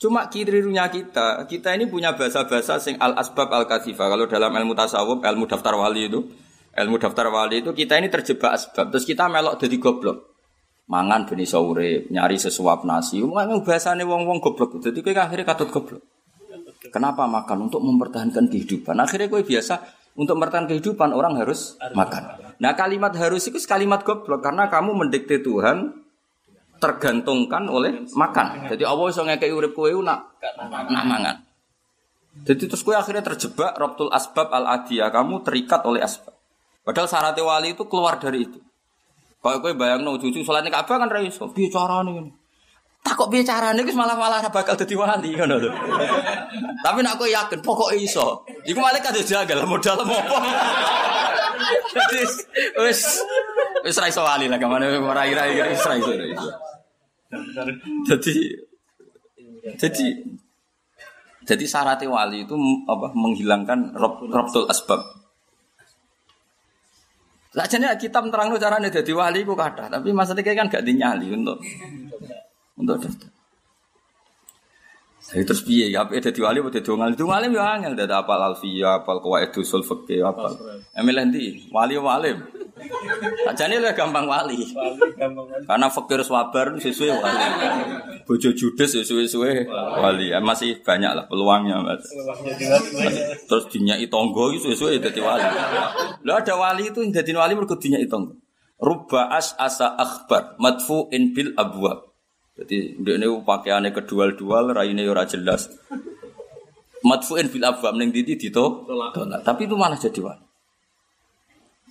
Cuma 0.00 0.32
kirirunya 0.32 0.88
kita, 0.88 1.44
kita 1.44 1.76
ini 1.76 1.84
punya 1.84 2.16
bahasa-bahasa 2.16 2.80
sing 2.80 2.96
al 2.96 3.20
asbab 3.20 3.52
al 3.52 3.68
kasifah. 3.68 4.08
Kalau 4.08 4.24
dalam 4.24 4.48
ilmu 4.48 4.72
tasawuf, 4.72 5.20
ilmu 5.20 5.44
daftar 5.44 5.76
wali 5.76 6.08
itu, 6.08 6.24
ilmu 6.72 6.96
daftar 6.96 7.28
wali 7.28 7.60
itu 7.60 7.76
kita 7.76 8.00
ini 8.00 8.08
terjebak 8.08 8.56
asbab. 8.56 8.88
Terus 8.88 9.04
kita 9.04 9.28
melok 9.28 9.60
jadi 9.60 9.76
goblok 9.76 10.30
mangan 10.90 11.22
beni 11.22 11.46
sore, 11.46 12.10
nyari 12.10 12.34
sesuap 12.34 12.82
nasi. 12.82 13.22
Memang 13.22 13.62
bahasane 13.62 14.02
wong-wong 14.02 14.42
goblok. 14.42 14.82
Jadi 14.82 14.98
kowe 15.06 15.14
akhirnya 15.14 15.46
katut 15.46 15.70
goblok. 15.70 16.02
Kenapa 16.90 17.30
makan? 17.30 17.70
Untuk 17.70 17.78
mempertahankan 17.86 18.50
kehidupan. 18.50 18.98
Akhirnya 18.98 19.30
kowe 19.30 19.38
biasa 19.38 19.78
untuk 20.18 20.34
mempertahankan 20.34 20.74
kehidupan 20.74 21.14
orang 21.14 21.38
harus 21.38 21.78
makan. 21.94 22.42
Nah 22.58 22.74
kalimat 22.74 23.14
harus 23.14 23.46
itu 23.46 23.62
kalimat 23.62 24.02
goblok 24.02 24.42
karena 24.42 24.66
kamu 24.66 25.06
mendikte 25.06 25.38
Tuhan 25.38 25.99
tergantungkan 26.80 27.68
oleh 27.68 28.08
makan. 28.16 28.72
Jadi 28.72 28.82
Allah 28.88 29.06
iso 29.12 29.22
ngekeki 29.22 29.52
urip 29.52 29.72
kowe 29.76 29.92
nak 30.00 30.40
nak 30.64 31.04
mangan. 31.04 31.36
Jadi 32.40 32.66
terus 32.66 32.80
kowe 32.80 32.96
akhirnya 32.96 33.20
terjebak 33.20 33.76
robtul 33.76 34.08
asbab 34.08 34.48
al 34.48 34.80
adiyah, 34.80 35.12
kamu 35.12 35.44
terikat 35.44 35.84
oleh 35.84 36.00
asbab. 36.00 36.32
Padahal 36.80 37.06
syarat 37.06 37.36
wali 37.36 37.76
itu 37.76 37.84
keluar 37.84 38.16
dari 38.16 38.48
itu. 38.48 38.58
Kalau 39.44 39.60
kowe 39.60 39.72
bayangno 39.76 40.16
cucu 40.16 40.40
salate 40.40 40.72
Ka'bah 40.72 40.96
kan 41.04 41.08
ra 41.12 41.20
iso. 41.20 41.52
Piye 41.52 41.68
carane? 41.68 42.39
Tak 43.00 43.16
kok 43.16 43.32
piye 43.32 43.40
carane 43.40 43.80
wis 43.80 43.96
malah-malah 43.96 44.44
bakal 44.52 44.76
dadi 44.76 44.92
wali 44.92 45.32
ngono 45.32 45.56
lho. 45.56 45.70
Tapi 46.84 46.98
nek 47.00 47.16
aku 47.16 47.24
yakin 47.32 47.60
pokok 47.64 47.96
iso. 47.96 48.44
Iku 48.68 48.76
malah 48.76 49.00
kadhe 49.00 49.24
jagal 49.24 49.64
modal 49.64 50.04
apa. 50.04 50.18
Jadi 51.96 52.20
wis 52.84 53.24
wis 53.82 53.96
ra 53.96 54.06
iso 54.12 54.20
wali 54.20 54.52
lah 54.52 54.60
ke 54.60 54.68
mana 54.68 54.92
ora 55.00 55.24
ira 55.24 55.48
wis 55.48 55.80
ra 55.80 55.96
iso. 55.96 56.12
Jadi 58.04 58.34
jadi 59.80 60.06
jadi 61.48 61.64
syarat 61.64 62.04
wali 62.04 62.44
itu 62.44 62.54
apa 62.84 63.16
menghilangkan 63.16 63.96
rob, 63.96 64.28
robtul 64.28 64.68
asbab. 64.68 65.00
Lah 67.56 67.66
jane 67.66 67.90
kitab 67.96 68.28
terangno 68.28 68.60
carane 68.60 68.92
dadi 68.92 69.10
wali 69.10 69.42
ku 69.42 69.56
kathah, 69.58 69.90
tapi 69.90 70.14
maksudnya 70.14 70.54
kan 70.54 70.70
gak 70.70 70.86
dinyali 70.86 71.26
untuk 71.34 71.58
untuk 72.80 72.96
daftar. 73.04 73.28
Jadi 75.30 75.46
terus 75.46 75.62
piye 75.62 75.94
ya 75.94 76.02
apa 76.02 76.18
dadi 76.18 76.40
wali 76.42 76.58
apa 76.58 76.74
dadi 76.74 76.90
wali? 76.90 77.14
Dadi 77.14 77.22
wali 77.22 77.46
yo 77.54 77.62
angel 77.62 77.94
dadi 77.94 78.10
apal 78.10 78.40
alfiya, 78.42 78.98
apal 78.98 79.22
qawaid 79.22 79.54
usul 79.54 79.86
fikih 79.86 80.26
apal. 80.26 80.58
Emil 80.90 81.22
endi? 81.22 81.70
Wali 81.70 81.94
wali. 81.94 82.34
Ajane 83.46 83.78
lah 83.78 83.94
gampang 83.94 84.26
wali. 84.26 84.58
Karena 85.70 85.86
fakir 85.86 86.26
swabar 86.26 86.74
sesuai 86.82 87.14
wali. 87.14 87.46
Bojo 88.26 88.50
judes 88.50 88.90
sesuai-suwe 88.90 89.70
wali. 90.02 90.34
Ya, 90.34 90.42
masih 90.42 90.82
banyak 90.82 91.14
lah 91.14 91.24
peluangnya, 91.30 91.78
Mas. 91.78 92.02
Terus 93.46 93.70
dinyai 93.70 94.10
tonggo 94.10 94.50
itu 94.50 94.74
sesuai 94.74 94.98
dadi 94.98 95.22
wali. 95.22 95.46
Lo 96.26 96.34
ada 96.34 96.58
wali 96.58 96.90
itu 96.90 97.06
yang 97.06 97.14
dadi 97.14 97.30
wali 97.38 97.54
mergo 97.54 97.78
dinyai 97.78 98.10
tonggo. 98.10 98.34
Rubba 98.82 99.30
as 99.30 99.54
asa 99.60 99.94
akhbar 99.94 100.58
madfu'in 100.58 101.36
bil 101.36 101.54
abwab. 101.54 102.09
Jadi 102.60 103.00
dia 103.00 103.16
ini 103.16 103.26
pakaiannya 103.40 103.90
kedual-dual, 103.96 104.76
raine 104.76 105.08
ora 105.08 105.24
jelas. 105.24 105.72
Madfu'in 107.00 107.48
bil 107.48 107.64
abwab 107.64 107.96
ning 107.96 108.12
didi 108.12 108.36
dito. 108.36 108.84
Tapi 109.40 109.64
itu 109.64 109.74
malah 109.80 109.96
jadi 109.96 110.20
wali. 110.20 110.44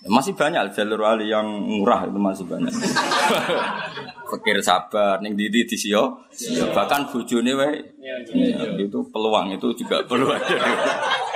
Masih 0.06 0.38
banyak 0.38 0.72
jalur 0.78 1.02
wali 1.02 1.28
yang 1.34 1.50
murah 1.50 2.06
itu 2.06 2.22
masih 2.22 2.46
banyak. 2.46 2.72
Fakir 4.30 4.62
sabar 4.62 5.18
ning 5.26 5.34
didi 5.34 5.66
di 5.66 5.74
sio. 5.74 6.30
Bahkan 6.70 7.10
bojone 7.10 7.52
wae. 7.58 7.82
Ya, 7.98 8.70
itu 8.78 9.00
peluang 9.10 9.58
itu 9.58 9.74
juga 9.74 10.06
perlu 10.06 10.30
ada. 10.30 10.54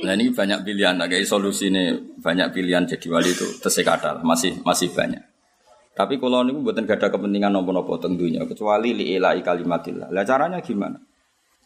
Nah 0.00 0.12
ini 0.16 0.32
banyak 0.32 0.58
pilihan, 0.64 0.94
nah, 0.96 1.06
kayak 1.06 1.28
solusi 1.28 1.68
ini 1.68 1.92
banyak 2.16 2.48
pilihan 2.54 2.88
jadi 2.88 3.06
wali 3.12 3.30
itu 3.32 3.46
tersekadar 3.60 4.24
masih 4.24 4.60
masih 4.64 4.88
banyak. 4.92 5.20
Tapi 5.92 6.16
kalau 6.16 6.40
ini 6.46 6.56
buatan 6.56 6.88
gak 6.88 6.96
ada 6.96 7.08
kepentingan 7.12 7.52
nopo-nopo 7.52 8.00
tentunya 8.00 8.40
kecuali 8.48 8.96
li'ilai 8.96 9.44
kalimatillah. 9.44 10.08
Lah 10.08 10.24
caranya 10.24 10.64
gimana? 10.64 10.96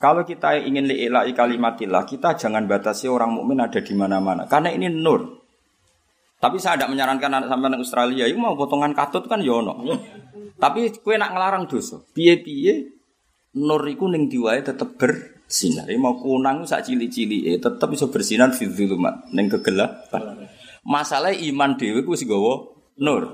Kalau 0.02 0.26
kita 0.26 0.58
ingin 0.58 0.90
li'ilai 0.90 1.30
kalimatillah, 1.30 2.02
kita 2.02 2.34
jangan 2.34 2.66
batasi 2.66 3.06
orang 3.06 3.30
mukmin 3.30 3.62
ada 3.62 3.78
di 3.78 3.94
mana-mana. 3.94 4.50
Karena 4.50 4.74
ini 4.74 4.90
nur. 4.90 5.44
Tapi 6.42 6.58
saya 6.58 6.76
tidak 6.76 6.98
menyarankan 6.98 7.30
anak 7.30 7.48
sampai 7.48 7.66
anak 7.70 7.80
Australia, 7.80 8.24
itu 8.26 8.36
mau 8.36 8.58
potongan 8.58 8.90
katut 8.90 9.24
kan 9.30 9.38
yono. 9.38 9.80
Tapi 10.58 10.90
kue 10.98 11.14
nak 11.14 11.30
ngelarang 11.32 11.64
dosa. 11.70 12.02
Piye-piye 12.12 12.90
nur 13.54 13.82
iku 13.86 14.10
ning 14.10 14.26
diwae 14.26 14.60
tetep 14.62 14.98
bersinar. 14.98 15.86
Mau 15.94 16.18
kunang 16.18 16.66
sak 16.66 16.90
cili-cili 16.90 17.46
eh 17.54 17.62
tetep 17.62 17.86
bisa 17.86 18.10
bersinar 18.10 18.50
fi 18.50 18.66
dzulumat 18.66 19.30
ning 19.30 19.46
kegelapan. 19.46 20.50
Masalah 20.84 21.32
iman 21.32 21.78
dhewe 21.78 22.04
ku 22.04 22.12
wis 22.12 22.26
gawa 22.26 22.66
nur. 23.00 23.24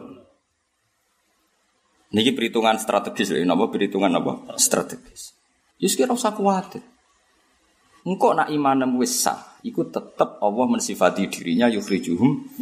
Niki 2.11 2.35
perhitungan 2.35 2.75
strategis 2.75 3.31
lho, 3.31 3.39
napa 3.47 3.71
perhitungan 3.71 4.11
apa? 4.19 4.59
Strategis. 4.59 5.31
Yus 5.79 5.95
kira 5.95 6.11
usah 6.11 6.35
kuatir. 6.35 6.83
Engkau 8.03 8.35
nak 8.35 8.51
iman 8.51 8.99
wis 8.99 9.25
sah, 9.25 9.39
iku 9.67 9.89
tetap 9.89 10.41
Allah 10.41 10.67
mensifati 10.69 11.29
dirinya 11.29 11.69
yukhrijuhum 11.69 12.57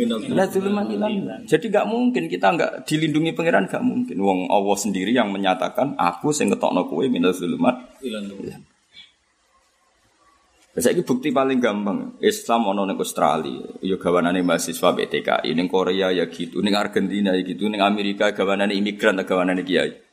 Jadi 1.46 1.66
gak 1.70 1.86
mungkin 1.86 2.26
kita 2.26 2.46
nggak 2.54 2.72
dilindungi 2.86 3.32
pangeran 3.34 3.70
gak 3.70 3.84
mungkin. 3.84 4.16
Wong 4.18 4.50
Allah 4.50 4.76
sendiri 4.76 5.14
yang 5.14 5.30
menyatakan 5.30 5.94
aku 5.94 6.34
sing 6.34 6.50
ketokno 6.50 6.86
kowe 6.86 7.04
minal 7.06 7.34
zulumat 7.34 7.98
Saya 10.78 10.94
bukti 11.02 11.34
paling 11.34 11.58
gampang. 11.58 12.22
Islam 12.22 12.70
ono 12.70 12.86
ning 12.86 13.02
Australia, 13.02 13.66
yo 13.82 13.98
gawanane 13.98 14.46
mahasiswa 14.46 14.94
BTKI 14.94 15.50
ning 15.50 15.66
Korea 15.66 16.14
ya 16.14 16.30
gitu, 16.30 16.62
ning 16.62 16.78
Argentina 16.78 17.34
ya 17.34 17.42
gitu, 17.42 17.66
ning 17.66 17.82
Amerika 17.82 18.30
gawanane 18.30 18.78
imigran 18.78 19.18
atau 19.18 19.34
gawanane 19.34 19.66
kiai. 19.66 20.06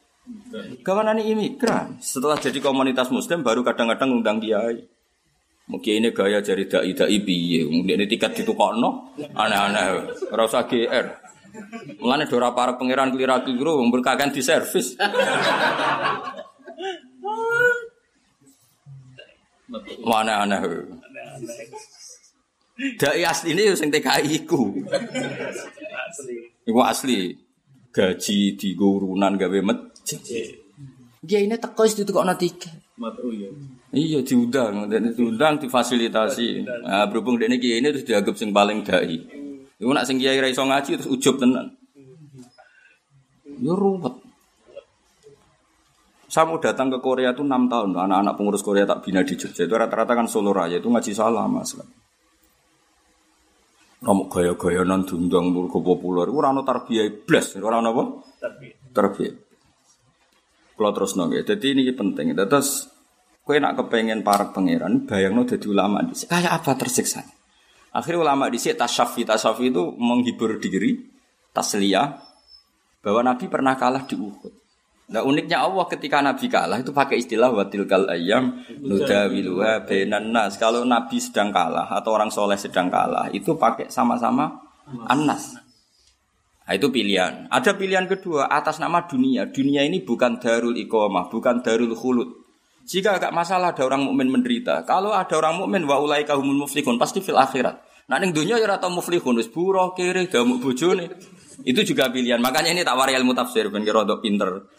Kawanan 0.81 1.21
imigran. 1.21 2.01
Setelah 2.01 2.41
jadi 2.41 2.57
komunitas 2.57 3.13
muslim 3.13 3.45
baru 3.45 3.61
kadang-kadang 3.61 4.09
undang 4.09 4.41
kiai. 4.41 4.81
Mungkin 5.65 5.93
ini 5.97 6.09
gaya 6.13 6.39
jari 6.45 6.69
dai 6.69 6.93
dai 6.93 7.17
piye. 7.25 7.65
Mungkin 7.65 7.97
ini 7.97 8.05
tiket 8.05 8.37
no, 8.77 9.13
Aneh-aneh. 9.17 10.13
Rasa 10.29 10.69
GR. 10.69 11.05
Mulane 12.03 12.27
dora 12.27 12.51
para 12.51 12.75
pangeran 12.75 13.15
kelira 13.15 13.41
keliru 13.41 13.79
berkakan 13.89 14.29
di 14.29 14.41
servis. 14.43 14.93
Mana 20.05 20.45
aneh. 20.45 20.61
Dai 22.99 23.23
asli 23.23 23.55
ini 23.55 23.71
yang 23.71 23.89
TKI 23.89 24.45
ku. 24.45 24.75
Iku 26.67 26.79
asli. 26.83 27.33
Gaji 27.95 28.59
di 28.59 28.75
gurunan 28.75 29.39
gawe 29.39 29.59
met 29.63 29.79
dia 31.25 31.41
ini 31.41 31.57
teko 31.57 31.81
itu 31.89 32.05
kok 32.05 32.21
nanti. 32.21 32.53
Iya 33.95 34.19
diundang, 34.27 34.91
dan 34.91 35.15
diundang 35.15 35.55
difasilitasi. 35.55 36.67
Nah, 36.83 37.07
berhubung 37.07 37.39
dia 37.39 37.47
ini 37.47 37.55
ini 37.55 37.87
terus 37.95 38.03
dianggap 38.03 38.35
sing 38.35 38.51
paling 38.51 38.83
dai. 38.83 39.15
Iku 39.79 39.91
nak 39.95 40.03
sing 40.03 40.19
kiai 40.19 40.35
iso 40.51 40.67
ngaji 40.67 40.99
terus 40.99 41.07
ujub 41.07 41.39
tenan. 41.39 41.71
Yo 43.63 43.71
ruwet. 43.71 44.19
Saya 46.27 46.51
mau 46.51 46.59
datang 46.59 46.91
ke 46.91 46.99
Korea 46.99 47.31
itu 47.31 47.47
enam 47.47 47.71
tahun, 47.71 47.95
anak-anak 47.95 48.35
pengurus 48.35 48.59
Korea 48.59 48.83
tak 48.83 49.07
bina 49.07 49.23
di 49.23 49.39
Jogja 49.39 49.63
itu 49.63 49.71
rata-rata 49.71 50.11
kan 50.19 50.27
Solo 50.27 50.51
Raya 50.51 50.83
itu 50.83 50.91
ngaji 50.91 51.15
salah 51.15 51.47
mas. 51.47 51.79
Kamu 54.03 54.27
gaya-gaya 54.27 54.83
non 54.83 55.07
diundang 55.07 55.55
populer, 55.71 56.27
orang 56.27 56.59
no 56.59 56.67
tarbiyah 56.67 57.23
blas, 57.23 57.55
orang 57.55 57.87
apa? 57.87 58.03
Tarbiyah. 58.91 59.35
Kalau 60.75 60.91
terus 60.91 61.15
nongge, 61.15 61.47
jadi 61.47 61.71
ini 61.71 61.95
penting. 61.95 62.35
Terus 62.35 62.91
kue 63.45 63.61
nak 63.61 63.77
kepengen 63.77 64.25
para 64.25 64.49
pangeran, 64.49 65.05
bayang 65.05 65.37
jadi 65.45 65.69
ulama 65.69 66.01
di 66.01 66.17
kayak 66.17 66.65
apa 66.65 66.73
tersiksa. 66.73 67.21
Akhirnya 67.93 68.25
ulama 68.25 68.49
di 68.49 68.57
sini 68.57 68.73
tasyafi 68.73 69.21
tasyafi 69.21 69.69
itu 69.69 69.93
menghibur 70.01 70.57
diri, 70.57 70.97
tasliyah 71.53 72.17
bahwa 73.05 73.21
Nabi 73.21 73.45
pernah 73.45 73.77
kalah 73.77 74.03
di 74.09 74.17
Uhud. 74.17 74.53
Nah 75.13 75.21
uniknya 75.21 75.61
Allah 75.61 75.85
ketika 75.85 76.25
Nabi 76.25 76.49
kalah 76.49 76.81
itu 76.81 76.89
pakai 76.89 77.21
istilah 77.21 77.53
watil 77.53 77.85
kal 77.85 78.09
ayam 78.09 78.65
nudawiluha 78.81 79.85
benan 79.85 80.33
nas. 80.33 80.57
Kalau 80.57 80.81
Nabi 80.81 81.21
sedang 81.21 81.53
kalah 81.53 81.93
atau 81.93 82.17
orang 82.17 82.33
soleh 82.33 82.57
sedang 82.57 82.89
kalah 82.89 83.29
itu 83.29 83.53
pakai 83.53 83.93
sama-sama 83.93 84.49
anas. 85.05 85.61
Nah, 86.65 86.73
itu 86.73 86.89
pilihan. 86.89 87.45
Ada 87.53 87.77
pilihan 87.77 88.09
kedua 88.09 88.49
atas 88.49 88.81
nama 88.81 89.05
dunia. 89.05 89.45
Dunia 89.53 89.85
ini 89.85 90.01
bukan 90.01 90.41
darul 90.41 90.73
iqamah, 90.73 91.29
bukan 91.29 91.61
darul 91.61 91.93
khulud. 91.93 92.44
Jika 92.85 93.17
agak 93.17 93.33
masalah 93.33 93.73
ada 93.73 93.81
orang 93.81 94.05
mukmin 94.05 94.29
menderita. 94.29 94.85
Kalau 94.85 95.09
ada 95.09 95.33
orang 95.33 95.57
mukmin 95.57 95.89
wa 95.89 95.97
ulaika 95.97 96.37
humul 96.37 96.69
muflihun 96.69 97.01
pasti 97.01 97.17
fil 97.17 97.33
akhirat. 97.33 97.81
Nah 98.05 98.21
ning 98.21 98.29
dunia 98.29 98.61
ya 98.61 98.69
ora 98.69 98.77
tau 98.77 98.93
muflihun 98.93 99.41
wis 99.41 99.49
buruh 99.49 99.97
kere 99.97 100.29
gamuk 100.29 100.61
bojone. 100.61 101.09
Itu 101.65 101.81
juga 101.81 102.13
pilihan. 102.13 102.37
Makanya 102.37 102.77
ini 102.77 102.85
tak 102.85 102.93
wari 102.93 103.17
ilmu 103.17 103.33
tafsir 103.33 103.73
ben 103.73 103.81
kira 103.81 104.05
pinter. 104.21 104.69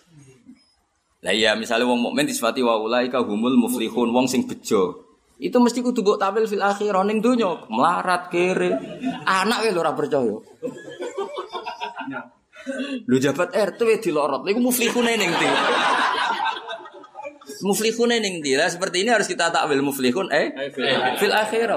Lah 1.26 1.34
iya 1.34 1.58
misalnya 1.58 1.90
wong 1.90 1.98
mukmin 1.98 2.30
disifati 2.30 2.62
wa 2.62 2.78
ulaika 2.78 3.18
humul 3.18 3.58
muflihun, 3.58 4.14
wong 4.14 4.30
sing 4.30 4.46
bejo. 4.46 5.02
Itu 5.42 5.58
mesti 5.58 5.82
kudu 5.82 6.00
mbok 6.06 6.22
tampil 6.22 6.46
fil 6.46 6.62
akhir 6.62 6.94
ning 7.10 7.18
donya, 7.18 7.66
melarat 7.66 8.30
kere. 8.30 8.70
Anak 9.26 9.66
wae 9.66 9.74
ora 9.74 9.90
percaya. 9.98 10.38
Lu 13.10 13.16
jabat 13.18 13.50
RT 13.50 13.80
dilorot, 13.98 14.46
iku 14.46 14.60
muflihune 14.62 15.18
ning 15.18 15.30
ndi? 15.34 15.48
Muflihune 17.62 18.20
ning 18.20 18.44
ndi? 18.44 18.58
Lah 18.58 18.68
seperti 18.68 19.06
ini 19.06 19.14
harus 19.14 19.30
kita 19.30 19.48
takwil 19.48 19.80
muflihun 19.80 20.28
eh 20.34 20.52
fil 21.16 21.32
akhir. 21.32 21.70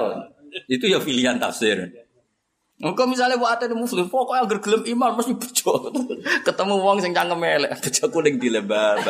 Itu 0.66 0.90
ya 0.90 1.00
pilihan 1.00 1.38
tafsir. 1.38 2.10
Engko 2.80 3.12
misalnya 3.12 3.36
buat 3.36 3.60
ada 3.60 3.76
muslim, 3.76 4.08
pokoknya 4.08 4.48
agar 4.48 4.64
gelem 4.64 4.88
iman 4.96 5.20
mesti 5.20 5.36
bejo. 5.36 5.92
Ketemu 6.48 6.80
wong 6.80 7.04
sing 7.04 7.12
cangkem 7.12 7.44
elek, 7.44 7.76
bejo 7.84 8.08
kuning 8.08 8.40
dilebar. 8.40 9.04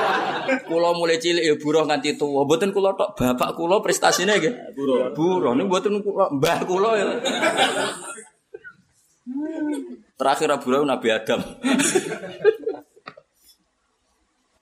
Kulo 0.68 0.96
mulai 0.96 1.20
cilik 1.20 1.44
ya 1.44 1.52
buruh 1.60 1.84
nganti 1.84 2.16
tua. 2.16 2.48
Mboten 2.48 2.72
kulo 2.72 2.96
tok, 2.96 3.20
bapak 3.20 3.60
kulo 3.60 3.84
prestasine 3.84 4.40
nggih. 4.40 4.72
Buruh. 4.72 5.12
Buruh 5.12 5.52
niku 5.52 5.68
mboten 5.68 6.00
kulo, 6.00 6.32
mbah 6.32 6.64
kulo 6.64 6.96
ya. 6.96 7.06
Terakhir 10.16 10.48
buruh 10.64 10.88
Nabi 10.88 11.08
Adam. 11.12 11.44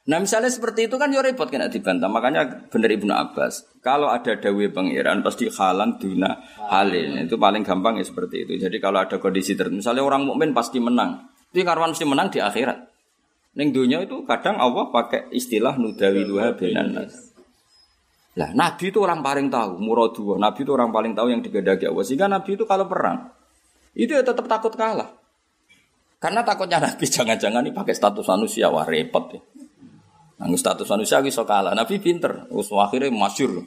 Nah 0.09 0.24
misalnya 0.24 0.48
seperti 0.48 0.88
itu 0.88 0.96
kan 0.96 1.12
ya 1.12 1.20
repot 1.20 1.52
kena 1.52 1.68
dibantah. 1.68 2.09
Makanya 2.09 2.64
bener 2.72 2.96
Ibnu 2.96 3.12
Abbas. 3.12 3.68
Kalau 3.84 4.09
ada 4.09 4.40
dawe 4.40 4.64
pangeran 4.72 5.20
pasti 5.20 5.52
halan 5.52 6.00
duna 6.00 6.40
halin. 6.72 7.28
Itu 7.28 7.36
paling 7.36 7.61
gampang 7.61 8.00
ya 8.00 8.04
seperti 8.09 8.48
itu. 8.48 8.52
Jadi 8.56 8.80
kalau 8.80 9.04
ada 9.04 9.20
kondisi 9.20 9.52
tertentu. 9.52 9.84
Misalnya 9.84 10.00
orang 10.00 10.24
mukmin 10.24 10.56
pasti 10.56 10.80
menang. 10.80 11.28
Itu 11.52 11.61
karwan 11.61 11.92
mesti 11.92 12.09
menang 12.09 12.32
di 12.32 12.40
akhirat. 12.40 12.88
Neng 13.61 13.68
dunia 13.76 14.00
itu 14.00 14.24
kadang 14.24 14.56
Allah 14.56 14.88
pakai 14.88 15.28
istilah 15.28 15.76
nudawiluha 15.76 16.56
benan 16.56 16.96
nas. 16.96 17.36
Lah 18.40 18.56
Nabi 18.56 18.88
itu 18.88 19.04
orang 19.04 19.20
paling 19.20 19.52
tahu 19.52 19.76
muradua. 19.76 20.40
Nabi 20.40 20.64
itu 20.64 20.72
orang 20.72 20.88
paling 20.88 21.12
tahu 21.12 21.28
yang 21.28 21.44
digedaki 21.44 21.84
Allah. 21.84 22.04
Sehingga 22.09 22.32
Nabi 22.32 22.56
itu 22.56 22.64
kalau 22.64 22.88
perang 22.88 23.28
itu 23.92 24.14
ya 24.16 24.24
tetap 24.24 24.48
takut 24.48 24.72
kalah. 24.72 25.12
Karena 26.16 26.40
takutnya 26.40 26.80
Nabi 26.80 27.04
jangan-jangan 27.20 27.61
ini 27.61 27.76
pakai 27.76 27.92
status 27.92 28.24
manusia 28.24 28.72
wah 28.72 28.88
repot 28.88 29.36
ya. 29.36 29.40
Nang 30.39 30.55
status 30.55 30.86
manusia 30.86 31.18
iso 31.26 31.43
kalah. 31.43 31.74
Nabi 31.74 31.99
pinter, 31.99 32.47
wis 32.55 32.70
akhirnya 32.70 33.11
masyur. 33.11 33.59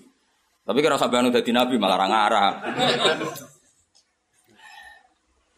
Tapi 0.61 0.77
kira 0.79 0.95
sampean 0.95 1.27
udah 1.27 1.43
di 1.43 1.51
nabi 1.51 1.75
malah 1.75 2.07
ngarah. 2.07 2.51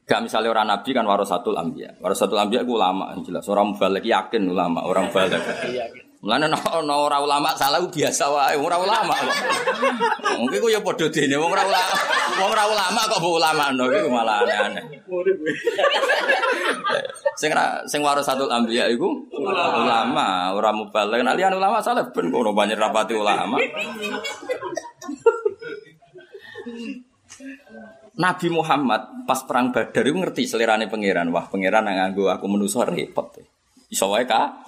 Gak 0.03 0.19
misalnya 0.19 0.49
orang 0.51 0.67
nabi 0.73 0.89
kan 0.89 1.05
warasatul 1.05 1.55
ambia. 1.55 1.93
Warasatul 2.01 2.39
ambia 2.41 2.65
itu 2.65 2.73
ulama 2.73 3.13
jelas. 3.21 3.45
Orang 3.45 3.77
balik 3.77 4.03
yakin 4.03 4.49
ulama, 4.49 4.83
orang 4.83 5.13
balik. 5.13 5.39
Mulane 6.23 6.47
no 6.47 6.95
ora 7.03 7.19
ulama 7.19 7.51
salah 7.59 7.83
biasa 7.83 8.31
wae, 8.31 8.55
ora 8.55 8.79
ulama 8.79 9.11
kok. 9.11 9.35
Mungkin 10.39 10.63
ku 10.63 10.71
ya 10.71 10.79
padha 10.79 11.11
dene 11.11 11.35
wong 11.35 11.51
ora 11.51 11.67
ulama. 11.67 11.95
Wong 12.39 12.47
ora 12.47 12.63
ulama 12.63 12.99
kok 13.11 13.19
mbok 13.19 13.35
ulama 13.43 13.63
no 13.75 13.83
iku 13.91 14.07
malah 14.07 14.39
aneh-aneh. 14.47 15.03
Sing 17.35 17.51
sing 17.91 17.99
warasatul 17.99 18.47
anbiya 18.47 18.87
iku 18.95 19.27
ulama, 19.35 20.55
ora 20.55 20.71
mubalek. 20.71 21.27
Nek 21.27 21.35
liyan 21.35 21.59
ulama 21.59 21.83
salah 21.83 22.07
ben 22.15 22.31
kono 22.31 22.55
banyak 22.55 22.79
rapati 22.79 23.19
ulama. 23.19 23.59
Nabi 28.15 28.47
Muhammad 28.47 29.27
pas 29.27 29.43
perang 29.43 29.75
Badar 29.75 30.07
itu 30.07 30.15
ngerti 30.15 30.47
selerane 30.47 30.87
pangeran. 30.87 31.35
Wah, 31.35 31.51
pangeran 31.51 31.83
yang 31.83 31.99
nganggo 31.99 32.31
aku 32.31 32.47
menuso 32.47 32.79
repot. 32.87 33.35
Iso 33.93 34.09
wae 34.09 34.25
ka? 34.25 34.65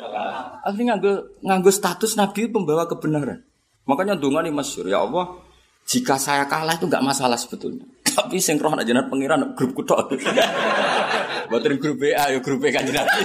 Artinya 0.62 0.94
nganggo 0.94 1.42
nganggo 1.42 1.72
status 1.74 2.14
nabi 2.14 2.46
pembawa 2.46 2.86
kebenaran. 2.86 3.42
Makanya 3.90 4.14
donga 4.14 4.46
nih 4.46 4.54
masyhur, 4.54 4.86
ya 4.86 5.02
Allah, 5.02 5.42
jika 5.86 6.18
saya 6.22 6.46
kalah 6.46 6.78
itu 6.78 6.86
nggak 6.86 7.02
masalah 7.02 7.38
sebetulnya. 7.38 7.86
Tapi 8.18 8.38
sing 8.38 8.62
roh 8.62 8.74
nak 8.78 8.86
jenat 8.86 9.10
pangeran 9.10 9.58
grup 9.58 9.74
kutok. 9.74 10.14
Boten 11.50 11.78
grup 11.82 11.98
BA 11.98 12.14
ya 12.14 12.40
grup 12.42 12.62
B 12.62 12.70
kan 12.70 12.86
jenat. 12.86 13.10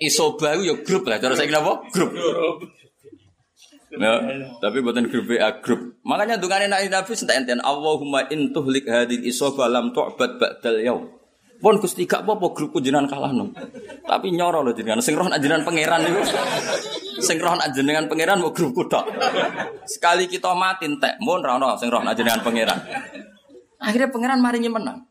Isoba 0.00 0.56
yo 0.58 0.80
grup 0.82 1.06
lah, 1.06 1.20
cara 1.20 1.36
saya 1.36 1.60
apa? 1.60 1.86
Grup. 1.92 2.10
Ya, 3.90 4.22
tapi 4.62 4.80
buatan 4.80 5.10
grup 5.10 5.26
BA 5.26 5.60
grup. 5.60 5.98
Makanya 6.06 6.38
dungane 6.38 6.70
nabi 6.70 6.86
Nabi 6.86 7.10
enten 7.14 7.58
Allahumma 7.58 8.30
in 8.30 8.54
tuhlik 8.54 8.86
hadil 8.86 9.26
isoba 9.26 9.66
lam 9.66 9.90
tu'bad 9.90 10.38
ba'dal 10.38 10.78
yaum. 10.80 11.19
Pun 11.60 11.76
Gusti 11.76 12.08
gak 12.08 12.24
apa-apa 12.24 12.56
grupku 12.56 12.80
jenengan 12.80 13.04
kalah 13.04 13.36
no. 13.36 13.52
Tapi 14.08 14.32
nyoro 14.32 14.64
loh 14.64 14.72
jenengan 14.72 15.04
sing 15.04 15.12
roh 15.12 15.28
nak 15.28 15.44
jenengan 15.44 15.60
pangeran 15.60 16.00
niku. 16.08 16.24
Sing 17.20 17.36
roh 17.36 17.52
nak 17.52 17.76
jenengan 17.76 18.08
pangeran 18.08 18.40
mau 18.40 18.48
grupku 18.50 18.88
tok. 18.88 19.04
Sekali 19.84 20.24
kita 20.24 20.56
mati 20.56 20.88
entek, 20.88 21.20
mun 21.20 21.44
ra 21.44 21.60
ono 21.60 21.76
sing 21.76 21.92
roh 21.92 22.00
nak 22.00 22.16
jenengan 22.16 22.40
pangeran. 22.40 22.80
Akhirnya 23.76 24.08
pangeran 24.08 24.40
maringi 24.40 24.72
menang. 24.72 25.04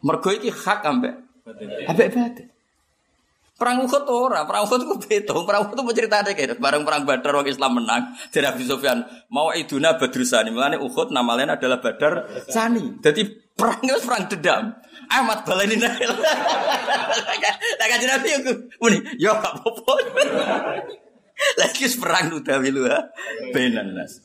Mergo 0.00 0.28
iki 0.32 0.48
hak 0.48 0.80
ambek 0.88 1.14
ambek 1.88 2.08
batin. 2.16 2.46
Perang 3.54 3.86
Uhud 3.86 4.04
ora, 4.10 4.42
perang 4.50 4.66
Uhud 4.66 4.82
ku 4.82 4.98
beda. 4.98 5.30
Perang 5.46 5.70
Uhud 5.70 5.78
mau 5.78 5.94
cerita 5.94 6.26
ada 6.26 6.34
kayak 6.34 6.58
bareng 6.58 6.82
perang 6.82 7.06
Badar 7.06 7.38
orang 7.38 7.46
Islam 7.46 7.78
menang. 7.78 8.10
Jadi 8.34 8.50
Abi 8.50 8.66
Sufyan 8.66 9.06
mau 9.30 9.54
iduna 9.54 9.94
Badrusani. 9.94 10.50
Mulane 10.50 10.74
Uhud 10.80 11.14
nama 11.14 11.38
lain 11.38 11.54
adalah 11.54 11.78
Badar 11.78 12.26
Sani. 12.50 12.98
Jadi 12.98 13.43
perang 13.54 13.78
itu 13.82 14.02
perang 14.02 14.24
dendam. 14.26 14.64
Ahmad 15.10 15.46
baleni 15.46 15.76
nek. 15.78 15.94
Lah 17.78 17.86
kan 17.86 17.98
Nabi 18.02 18.28
aku 18.40 18.52
muni, 18.82 18.98
yo 19.20 19.30
gak 19.38 19.54
apa-apa. 19.60 19.92
Lagi 21.60 21.86
perang 21.98 22.34
udah 22.34 22.56
wilu 22.62 22.86
ha. 22.86 22.98
Benan 23.54 23.94
nas. 23.94 24.22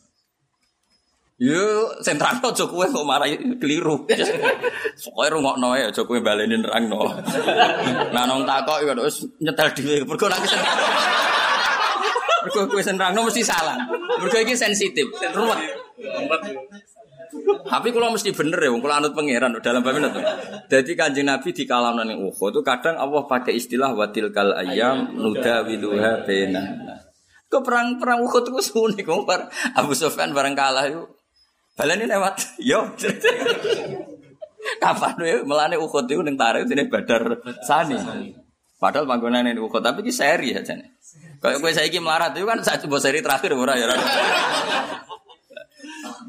Yo 1.40 1.96
sentral 2.04 2.36
aja 2.44 2.68
kowe 2.68 2.84
kok 2.84 3.08
marah 3.08 3.32
keliru. 3.64 4.04
Pokoke 4.04 5.28
rungokno 5.32 5.72
ae 5.72 5.88
aja 5.88 6.04
kowe 6.04 6.20
baleni 6.20 6.60
nerangno. 6.60 7.16
Nah 8.12 8.24
nong 8.28 8.44
takok 8.44 8.84
ya 8.84 8.92
wis 9.00 9.24
nyetel 9.40 9.72
dhewe. 9.72 10.04
Mergo 10.04 10.28
nek 10.28 10.44
Mergo 12.44 12.62
kowe 12.68 12.82
nerangno 12.84 13.24
mesti 13.24 13.44
salah. 13.44 13.80
Mergo 14.20 14.36
iki 14.36 14.56
sensitif, 14.60 15.08
ruwet. 15.32 15.60
Tapi 17.70 17.88
kalau 17.94 18.14
mesti 18.14 18.34
bener 18.34 18.58
ya, 18.58 18.70
kalau 18.74 18.96
anut 18.96 19.14
pangeran 19.14 19.54
dalam 19.62 19.82
bab 19.86 19.98
itu. 19.98 20.22
Jadi 20.70 20.92
kanjeng 20.98 21.30
Nabi 21.30 21.50
di 21.54 21.64
kalam 21.70 21.98
nani 21.98 22.18
uho 22.18 22.46
itu 22.50 22.62
kadang 22.66 22.98
Allah 22.98 23.22
pakai 23.30 23.54
istilah 23.54 23.94
watil 23.94 24.34
kal 24.34 24.58
ayam 24.58 25.14
nuda 25.14 25.62
wiluha 25.66 26.26
bena. 26.26 26.62
Kau 27.50 27.62
perang 27.62 28.02
perang 28.02 28.26
uho 28.26 28.38
itu 28.42 28.62
sunik, 28.62 29.06
Abu 29.78 29.94
Sofyan 29.94 30.34
barang 30.34 30.58
kalah 30.58 30.86
itu 30.90 31.06
Baleni 31.80 32.12
lewat. 32.12 32.60
Yo. 32.60 32.84
Kapan 34.84 35.16
ya 35.24 35.40
melane 35.48 35.80
Uhud 35.80 36.12
itu 36.12 36.20
ning 36.20 36.36
tarikh 36.36 36.68
dene 36.68 36.92
Badar 36.92 37.40
Sani. 37.64 37.96
Padahal 38.76 39.08
panggonane 39.08 39.56
ning 39.56 39.64
Uhud 39.64 39.80
tapi 39.80 40.04
ki 40.04 40.12
seri 40.12 40.52
aja 40.52 40.76
nih. 40.76 40.92
Kayak 41.40 41.64
kowe 41.64 41.72
saiki 41.72 42.04
melarat 42.04 42.36
itu 42.36 42.44
kan 42.44 42.60
satu 42.60 42.92
seri 43.00 43.24
terakhir 43.24 43.56
ora 43.56 43.80
ya. 43.80 43.88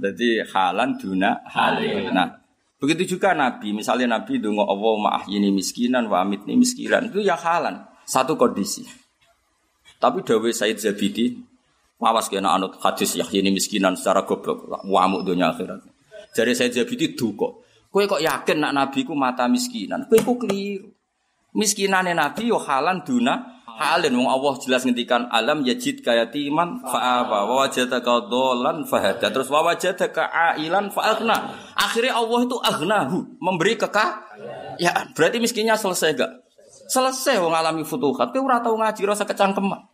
Jadi 0.01 0.41
halan 0.49 0.97
duna 0.97 1.45
halin. 1.45 2.09
Nah, 2.17 2.41
begitu 2.81 3.17
juga 3.17 3.37
Nabi, 3.37 3.77
misalnya 3.77 4.17
Nabi 4.17 4.41
dongo 4.41 4.65
Allah 4.65 4.95
ma'ahyini 4.97 5.53
miskinan 5.53 6.09
wa 6.09 6.25
amitni 6.25 6.57
miskinan, 6.57 7.13
itu 7.13 7.21
ya 7.21 7.37
halan, 7.37 7.85
satu 8.09 8.41
kondisi. 8.41 8.89
Tapi 10.01 10.25
Dawe 10.25 10.49
Said 10.49 10.81
Zabidi, 10.81 11.37
Mawas 12.01 12.33
kena 12.33 12.57
anut 12.57 12.81
hadis 12.81 13.13
ini 13.13 13.53
miskinan 13.53 13.93
secara 13.93 14.25
goblok, 14.25 14.65
wamuk 14.89 15.21
dunia 15.21 15.53
akhirat. 15.53 15.85
Jadi 16.33 16.57
saya 16.57 16.73
jadi 16.73 17.13
duko. 17.13 17.61
Kue 17.93 18.09
kok 18.09 18.25
yakin 18.25 18.57
nak 18.65 18.73
nabi 18.73 19.05
ku 19.05 19.13
mata 19.13 19.45
miskinan? 19.45 20.09
Kue 20.09 20.25
ku 20.25 20.41
keliru. 20.41 20.89
Miskinane 21.53 22.17
nabi 22.17 22.49
yo 22.49 22.57
halan 22.57 23.05
duna 23.05 23.60
halin 23.81 24.13
wong 24.13 24.29
Allah 24.29 24.53
jelas 24.61 24.85
ngendikan 24.85 25.25
alam 25.33 25.65
yajid 25.65 26.05
timan 26.05 26.85
fa'aba 26.85 27.49
wa 27.49 27.65
wajadaka 27.65 28.29
dolan 28.29 28.85
fahada 28.85 29.33
terus 29.33 29.49
wa 29.49 29.65
wajadaka 29.65 30.29
ailan 30.29 30.93
fa'agna 30.93 31.57
akhirnya 31.81 32.21
Allah 32.21 32.39
itu 32.45 32.57
agnahu 32.61 33.41
memberi 33.41 33.81
kekah 33.81 34.31
Ya, 34.81 35.13
berarti 35.13 35.37
miskinnya 35.45 35.77
selesai 35.77 36.17
gak? 36.17 36.33
Selesai 36.89 37.37
wong 37.37 37.53
alami 37.53 37.85
futuhat. 37.85 38.33
Kowe 38.33 38.41
ora 38.41 38.65
tau 38.65 38.75
ngaji 38.81 39.03
rasa 39.05 39.29
kecangkeman. 39.29 39.85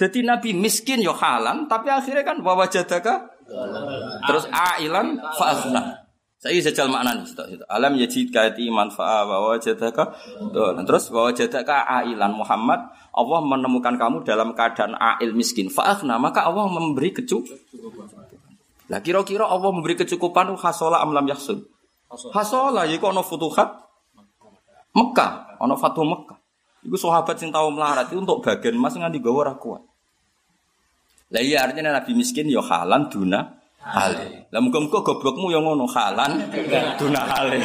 Jadi 0.00 0.24
Nabi 0.26 0.50
miskin 0.56 1.04
yo 1.04 1.14
halan, 1.14 1.70
tapi 1.70 1.92
akhirnya 1.92 2.26
kan 2.26 2.40
bawa 2.42 2.66
jadaka 2.66 3.28
terus 4.26 4.48
ailan 4.50 5.20
fa'afna. 5.36 6.01
Saya 6.42 6.58
jajal 6.58 6.90
makna 6.90 7.22
nih, 7.22 7.62
alam 7.70 7.94
yajid 7.94 8.34
kaiti 8.34 8.66
manfa'a 8.66 9.22
wa 9.30 9.54
wajadaka 9.54 10.10
terus 10.82 11.06
wa 11.14 11.30
wajadaka 11.30 11.86
ailan 11.86 12.34
Muhammad 12.34 12.82
Allah 13.14 13.40
menemukan 13.46 13.94
kamu 13.94 14.26
dalam 14.26 14.50
keadaan 14.50 14.98
ail 14.98 15.38
miskin 15.38 15.70
fa'afna 15.70 16.18
maka 16.18 16.42
Allah 16.42 16.66
memberi 16.66 17.14
kecukupan. 17.14 17.62
Lah 18.90 18.98
kira-kira 18.98 19.46
Allah 19.46 19.70
memberi 19.70 19.94
kecukupan 19.94 20.50
hasola 20.58 20.98
amlam 20.98 21.30
yaksun. 21.30 21.62
Hasola 22.34 22.90
yiku 22.90 23.06
ana 23.06 23.22
futuhat 23.22 23.78
Mekah, 24.98 25.62
ana 25.62 25.78
fatu 25.78 26.02
Mekah. 26.02 26.42
Iku 26.82 26.98
sahabat 26.98 27.38
sing 27.38 27.54
tau 27.54 27.70
melarat 27.70 28.10
itu 28.10 28.18
untuk 28.18 28.42
bagian 28.42 28.74
emas 28.74 28.98
nganti 28.98 29.22
gawa 29.22 29.46
ora 29.46 29.54
kuat. 29.54 29.86
Lah 31.30 31.38
iya 31.38 31.62
artinya 31.62 31.94
Nabi 31.94 32.18
miskin 32.18 32.50
ya 32.50 32.58
halan 32.66 33.06
duna 33.06 33.61
hale. 33.82 34.46
Lah 34.54 34.60
muga-muga 34.62 35.02
goblokmu 35.02 35.50
yang 35.50 35.66
ngono 35.66 35.86
halan 35.90 36.38
duna 36.96 37.22
hale. 37.26 37.60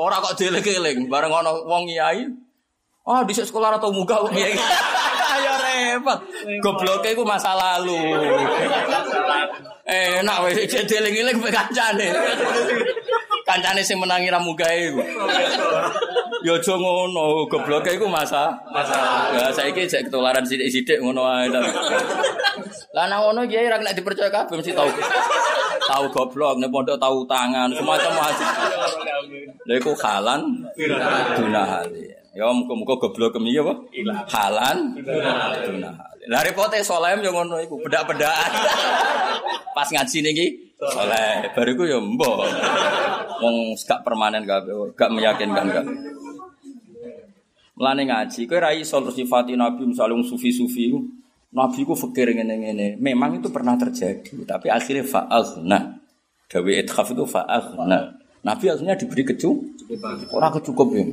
Ora 0.00 0.18
kok 0.24 0.40
dieling-eling 0.40 1.06
bareng 1.06 1.32
ono 1.32 1.68
wong 1.68 1.84
kiai. 1.86 2.24
Oh, 3.04 3.20
di 3.20 3.36
sekolah 3.36 3.76
atau 3.76 3.92
muga 3.92 4.24
wong 4.24 4.32
kiai. 4.32 4.56
Repot. 5.84 6.18
Gobloke 6.64 7.12
iku 7.12 7.22
masa 7.28 7.52
lalu. 7.52 8.00
Enak 9.84 10.36
wis 10.48 10.64
dieling-eling 10.64 11.36
kancane. 11.44 12.08
Kancane 13.44 13.84
sing 13.84 14.00
menangi 14.00 14.32
ra 14.32 14.40
mugae 14.40 14.88
iku. 14.88 15.04
Ya 16.44 16.56
aja 16.56 16.74
ngono, 16.76 17.44
gobloke 17.48 17.92
iku 17.92 18.08
masa. 18.08 18.52
Masa. 18.72 19.28
Ya 19.36 19.52
saiki 19.52 19.84
jek 19.84 20.08
ketularan 20.08 20.44
sithik-sithik 20.44 21.04
ngono 21.04 21.28
ae. 21.28 21.52
Lah 22.96 23.04
nang 23.04 23.20
ngono 23.20 23.44
kiai 23.44 23.68
ra 23.68 23.76
dipercaya 23.92 24.32
kabeh 24.32 24.56
mesti 24.56 24.72
tau. 24.72 24.88
Tahu 25.84 26.08
goblok, 26.16 26.56
nek 26.56 26.72
pondok 26.72 26.96
tahu 26.96 27.28
tangan, 27.28 27.68
semacam 27.76 28.12
macam. 28.16 28.48
Lha 29.68 29.74
iku 29.76 29.92
halan 30.00 30.64
duna 31.36 31.62
hali. 31.68 32.08
Ya 32.34 32.50
muga-muga 32.50 32.98
goblok 32.98 33.38
kemi 33.38 33.54
apa? 33.54 33.78
Halan 34.26 34.98
hali. 34.98 35.78
Lah 36.26 36.42
repote 36.42 36.82
solem 36.82 37.22
yo 37.22 37.30
ngono 37.30 37.62
iku, 37.62 37.78
bedak-bedakan. 37.78 38.50
Pas 39.76 39.86
ngaji 39.86 40.18
niki 40.18 40.46
soleh, 40.82 41.54
bariku 41.54 41.86
yo 41.86 42.02
mbok. 42.02 42.42
Wong 43.38 43.78
gak 43.78 44.02
permanen 44.02 44.42
gak 44.42 44.66
gak 44.98 45.14
meyakinkan 45.14 45.66
gak. 45.70 45.86
Mulane 47.78 48.02
ngaji, 48.02 48.50
kowe 48.50 48.58
ra 48.58 48.74
iso 48.74 48.98
sifati 49.14 49.54
nabi 49.54 49.86
misalnya 49.86 50.22
sufi-sufi 50.26 50.94
Nabi 51.54 51.86
ku 51.86 51.94
fikir 51.94 52.34
ngene-ngene. 52.34 52.98
Memang 52.98 53.38
itu 53.38 53.46
pernah 53.46 53.78
terjadi, 53.78 54.42
tapi 54.42 54.74
akhirnya 54.74 55.06
fa'aghna. 55.06 56.02
Dawe 56.50 56.70
ithaf 56.82 57.14
itu 57.14 57.22
fa'aghna. 57.30 58.18
Nabi 58.42 58.64
akhirnya 58.74 58.98
diberi 58.98 59.22
kecu, 59.22 59.54
orang 60.34 60.50
kecukup 60.58 60.90
ya. 60.98 61.06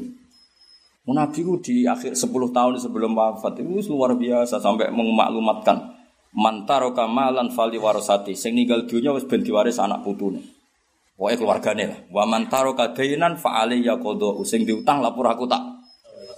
Nabi 1.11 1.39
ku 1.43 1.59
di 1.59 1.87
akhir 1.87 2.15
10 2.15 2.27
tahun 2.51 2.73
sebelum 2.79 3.15
wafat 3.15 3.59
itu 3.59 3.91
luar 3.91 4.15
biasa 4.15 4.59
sampai 4.59 4.91
memaklumatkan 4.91 6.01
mantaro 6.31 6.95
kamalan 6.95 7.51
fali 7.51 7.75
warosati 7.75 8.35
sing 8.35 8.55
ninggal 8.55 8.87
dunia 8.87 9.11
wis 9.11 9.27
ben 9.27 9.43
diwaris 9.43 9.79
anak 9.79 10.03
putune. 10.03 10.41
Pokoke 11.21 11.37
keluargane 11.37 11.85
lah. 11.85 11.99
Wa 12.09 12.25
mantaro 12.25 12.73
kadainan 12.73 13.37
fa 13.37 13.69
ya 13.69 14.01
qada 14.01 14.41
sing 14.41 14.65
diutang 14.65 15.05
lapor 15.05 15.29
aku 15.29 15.45
tak 15.45 15.61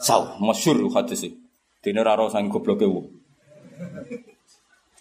Sau, 0.03 0.35
masyhur 0.43 0.91
hadis 0.91 1.23
iki. 1.23 1.39
Dene 1.79 2.03
ra 2.03 2.19
ora 2.19 2.27
sang 2.27 2.51
gobloke 2.51 2.83
wong. 2.83 3.07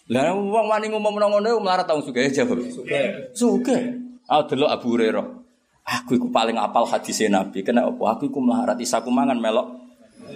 Lah 0.07 0.31
wong 0.31 0.67
wani 0.71 0.87
ngomong 0.87 1.19
ngono 1.19 1.59
melarat 1.59 1.83
tau 1.83 1.99
sugih 1.99 2.31
jawab. 2.31 2.63
Sugih. 2.71 3.35
Sugih. 3.35 3.99
Ah 4.31 4.47
delok 4.47 4.71
Abu 4.71 4.95
Hurairah. 4.95 5.42
Aku 5.83 6.15
iku 6.15 6.31
paling 6.31 6.55
apal 6.55 6.87
hadise 6.87 7.27
Nabi. 7.27 7.59
Kena 7.59 7.83
apa? 7.83 8.15
Aku 8.15 8.31
iku 8.31 8.39
melarat 8.39 8.79
isaku 8.79 9.11
mangan 9.11 9.35
melok 9.35 9.67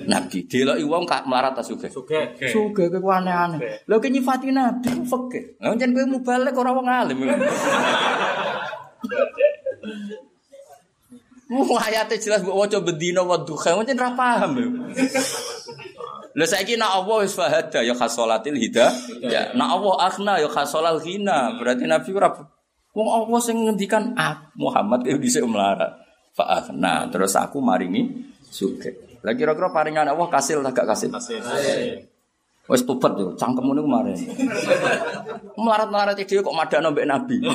Nabi. 0.07 0.43
Deloki 0.43 0.83
wong 0.83 1.07
kak 1.07 1.23
melarat 1.23 1.55
ta 1.55 1.63
sugih. 1.63 1.87
Sugih. 1.87 2.35
Sugih 2.51 2.91
kowe 2.91 3.15
aneh-aneh. 3.15 3.87
Lha 3.87 3.95
ki 3.97 4.07
nyifati 4.11 4.51
Nabi 4.51 4.91
fakir. 5.07 5.55
Lah 5.63 5.73
jan 5.79 5.95
kowe 5.95 6.03
mubalek 6.03 6.51
ora 6.51 6.71
wong 6.75 6.87
alim. 6.87 7.17
Wah 11.47 11.79
ayatnya 11.87 12.19
jelas 12.19 12.43
buat 12.43 12.67
wajah 12.67 12.83
bedino 12.83 13.23
wa 13.23 13.39
duha, 13.39 13.79
mungkin 13.79 13.95
ra 13.95 14.11
paham 14.11 14.51
lho. 14.59 14.67
Lha 16.35 16.43
saiki 16.43 16.75
nak 16.75 16.91
Allah 17.01 17.23
wis 17.23 17.31
fahada 17.39 17.79
ya 17.87 17.95
khasolatil 17.95 18.59
hida. 18.59 18.91
Ya, 19.23 19.55
nak 19.55 19.79
Allah 19.79 19.95
akhna 20.11 20.43
ya 20.43 20.51
khasolal 20.51 20.99
hina. 20.99 21.55
Berarti 21.55 21.87
Nabi 21.87 22.11
ora 22.11 22.35
wong 22.97 23.07
Allah 23.13 23.37
sing 23.37 23.61
ngendikan 23.61 24.17
ah 24.17 24.49
Muhammad 24.57 25.05
itu 25.05 25.21
dhisik 25.21 25.45
melarat. 25.45 25.93
Fa 26.33 26.49
akhna 26.57 27.05
terus 27.13 27.37
aku 27.37 27.61
maringi 27.61 28.09
suge. 28.49 29.21
Lah 29.21 29.37
kira-kira 29.37 29.69
paringan 29.69 30.09
Allah 30.09 30.25
kasil 30.25 30.65
tak 30.65 30.73
gak 30.81 30.97
kasil? 30.97 31.13
Kasil. 31.13 31.37
Wes 32.67 32.83
tobat 32.83 33.15
yo, 33.15 33.31
cangkemmu 33.37 33.71
niku 33.71 33.87
kemarin. 33.87 34.17
Melarat-melarat 35.55 36.19
dhewe 36.19 36.43
kok 36.43 36.57
madakno 36.57 36.91
mbek 36.91 37.07
Nabi. 37.07 37.37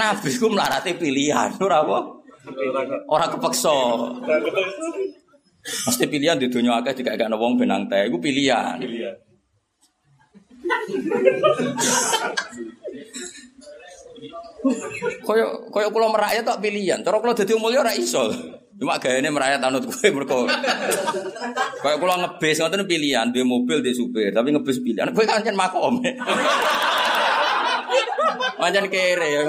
Nabi 0.00 0.30
ku 0.40 0.48
melarati 0.48 0.96
pilihan, 0.96 1.60
ora 1.60 1.84
apa? 1.84 1.98
Ora 3.12 3.28
kepeksa. 3.28 3.76
Mesti 5.60 6.04
pilihan 6.08 6.40
di 6.40 6.48
dunia 6.48 6.80
akeh 6.80 7.04
dikakekno 7.04 7.36
wong 7.36 7.60
benang 7.60 7.84
teh, 7.84 8.08
iku 8.08 8.16
pilihan. 8.16 8.80
Koyo 15.24 15.72
koyo 15.72 15.88
kula 15.88 16.12
merayat 16.12 16.44
tok 16.44 16.60
pilihan. 16.60 17.00
Cara 17.00 17.16
kula 17.20 17.32
dadi 17.32 17.56
mulya 17.56 17.80
ora 17.80 17.96
iso. 17.96 18.28
Cuma 18.80 18.96
gayane 18.96 19.28
merayat 19.28 19.60
anut 19.60 19.84
kowe 19.88 20.08
mergo. 20.12 20.48
Kayak 21.84 21.98
kula 22.00 22.14
ngebis 22.20 22.60
ngoten 22.60 22.88
pilihan, 22.88 23.28
duwe 23.28 23.44
mobil 23.44 23.84
di 23.84 23.92
supir, 23.92 24.32
tapi 24.32 24.52
ngebis 24.52 24.80
pilihan. 24.80 25.12
Kowe 25.12 25.24
kan 25.24 25.44
makom. 25.56 26.00
Wajan 28.60 28.86
kere 28.92 29.28
ya. 29.32 29.40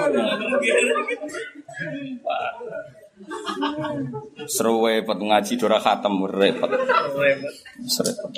Seru 4.47 4.87
repot 4.87 5.19
ngaji 5.19 5.53
dora 5.59 5.79
khatam 5.79 6.23
repot. 6.27 6.71
Repot. 6.71 8.31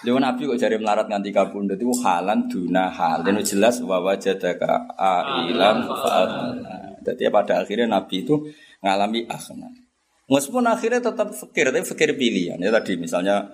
Lha 0.00 0.16
Nabi 0.16 0.48
kok 0.48 0.56
jari 0.56 0.80
melarat 0.80 1.12
nganti 1.12 1.28
kabundut 1.28 1.76
itu 1.76 1.92
halan 2.00 2.48
duna 2.48 2.88
hal. 2.88 3.20
Dan 3.20 3.40
jelas 3.44 3.84
bahwa 3.84 4.16
jadaka 4.16 4.88
ailan 4.96 5.84
Jadi 7.04 7.28
pada 7.28 7.60
akhirnya 7.60 7.88
Nabi 7.88 8.24
itu 8.24 8.48
ngalami 8.80 9.28
akhna. 9.28 9.68
Meskipun 10.30 10.64
akhirnya 10.70 11.02
tetap 11.02 11.34
fikir, 11.34 11.74
tapi 11.74 11.84
fikir 11.84 12.14
pilihan. 12.16 12.56
Ya 12.62 12.70
tadi 12.70 12.96
misalnya 12.96 13.50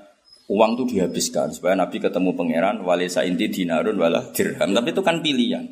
uang 0.47 0.79
itu 0.79 0.95
dihabiskan 0.95 1.51
supaya 1.51 1.75
Nabi 1.75 1.99
ketemu 1.99 2.37
pangeran 2.37 2.85
walisa 2.85 3.27
inti 3.27 3.51
dinarun 3.51 3.97
wala 3.99 4.31
dirham. 4.31 4.71
Tapi 4.71 4.89
itu 4.95 5.03
kan 5.03 5.19
pilihan. 5.25 5.67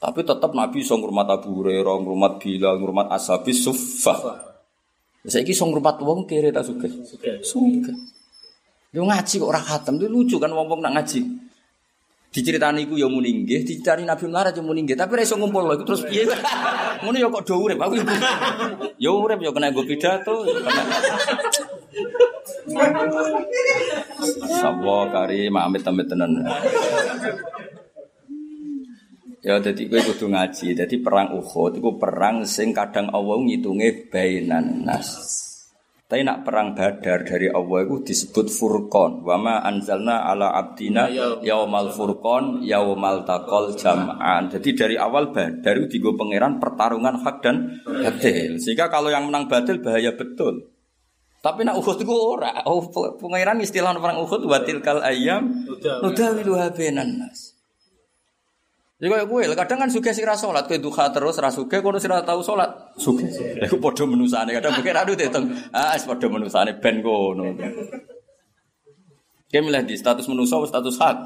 Tapi 0.00 0.24
tetap 0.24 0.56
Nabi 0.56 0.80
song 0.80 1.04
rumah 1.04 1.28
Abu 1.28 1.60
Hurairah, 1.60 2.00
rumah 2.00 2.40
Bilal, 2.40 2.80
rumah 2.80 3.12
Ashabis 3.12 3.60
Suffah. 3.60 4.48
Saya 5.28 5.44
kisah 5.44 5.68
rumah 5.68 5.92
uang 6.00 6.24
kiri 6.24 6.48
tak 6.48 6.64
suka. 6.64 6.88
Suka. 7.44 7.92
Dia 8.90 9.06
ngaji 9.06 9.34
kok 9.38 9.46
orang 9.46 9.62
khatam, 9.62 9.94
itu 10.02 10.10
lucu 10.10 10.36
kan 10.42 10.50
wong-wong 10.50 10.82
nak 10.82 10.98
ngaji. 10.98 11.22
Diceritani 12.30 12.86
iku 12.86 12.94
ya 12.94 13.10
muningge, 13.10 13.62
diceritani 13.62 14.06
Nabi 14.06 14.30
melarat 14.30 14.54
ya 14.54 14.62
muningge, 14.62 14.94
tapi 14.94 15.18
ra 15.18 15.22
iso 15.22 15.34
ngumpul 15.34 15.66
lho 15.66 15.82
terus 15.82 16.06
piye. 16.06 16.26
Ngono 17.02 17.16
ya 17.18 17.26
kok 17.26 17.42
do 17.42 17.54
urip 17.58 17.78
aku 17.78 17.98
iku. 17.98 18.14
Ya 19.02 19.10
urip 19.10 19.42
ya 19.42 19.50
kena 19.50 19.74
nggo 19.74 19.82
pidato. 19.82 20.46
Sapa 24.62 24.96
kari 25.10 25.50
amit 25.50 25.82
amit 25.82 26.06
tenan. 26.06 26.30
Ya 29.42 29.58
dadi 29.58 29.90
kowe 29.90 29.98
kudu 29.98 30.30
ngaji. 30.30 30.78
Dadi 30.78 30.96
perang 31.02 31.34
Uhud 31.34 31.82
iku 31.82 31.98
perang 31.98 32.46
sing 32.46 32.70
kadang 32.70 33.10
Allah 33.10 33.42
ngitunge 33.42 34.06
bainan 34.06 34.86
nas. 34.86 35.49
Tapi 36.10 36.26
nak 36.26 36.42
perang 36.42 36.74
Badar 36.74 37.22
dari 37.22 37.46
Allah 37.46 37.86
itu 37.86 38.02
disebut 38.02 38.50
furqan. 38.50 39.22
Wa 39.22 39.38
ma 39.38 39.62
anzalna 39.62 40.26
ala 40.26 40.50
abdina 40.58 41.06
yaumal 41.38 41.94
furqan 41.94 42.66
yaumal 42.66 43.22
taqal 43.22 43.78
jam'an. 43.78 44.50
Jadi 44.50 44.74
dari 44.74 44.98
awal 44.98 45.30
Badar 45.30 45.78
itu 45.78 46.02
digo 46.02 46.18
pangeran 46.18 46.58
pertarungan 46.58 47.22
hak 47.22 47.36
dan 47.46 47.78
batil. 47.86 48.58
Sehingga 48.58 48.90
kalau 48.90 49.06
yang 49.14 49.30
menang 49.30 49.46
batil 49.46 49.78
bahaya 49.78 50.10
betul. 50.18 50.74
Tapi 51.46 51.62
nak 51.62 51.78
Uhud 51.78 52.02
itu 52.02 52.10
ora. 52.10 52.58
Oh, 52.66 52.90
pangeran 52.90 53.62
istilah 53.62 53.94
perang 53.94 54.18
Uhud 54.18 54.50
watil 54.50 54.82
kal 54.82 55.06
ayam 55.06 55.46
nudawiluha 56.02 56.74
bainan 56.74 57.22
nas. 57.22 57.49
Ya 59.00 59.08
kaya 59.08 59.24
kowe, 59.24 59.40
kadang 59.40 59.80
kan 59.80 59.88
sugih 59.88 60.12
sing 60.12 60.28
ra 60.28 60.36
salat, 60.36 60.68
kowe 60.68 60.76
duha 60.76 61.08
terus 61.08 61.40
ra 61.40 61.48
sugih, 61.48 61.80
kono 61.80 61.96
sing 61.96 62.12
ra 62.12 62.20
tau 62.20 62.44
salat, 62.44 62.68
sugih. 63.00 63.32
Lha 63.56 63.64
iku 63.64 63.80
padha 63.80 64.04
menusane, 64.04 64.52
kadang 64.52 64.76
pikir 64.76 64.92
aduh 64.92 65.16
teteng. 65.16 65.48
Ah, 65.72 65.96
wis 65.96 66.04
padha 66.04 66.28
menusane 66.28 66.76
ben 66.76 67.00
kono. 67.00 67.48
Kayak 69.48 69.62
milih 69.64 69.82
di 69.88 69.96
status 69.96 70.28
menusa 70.28 70.60
status 70.68 71.00
hak. 71.00 71.16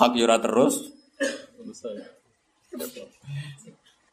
Hak 0.00 0.16
yo 0.16 0.24
terus. 0.40 0.88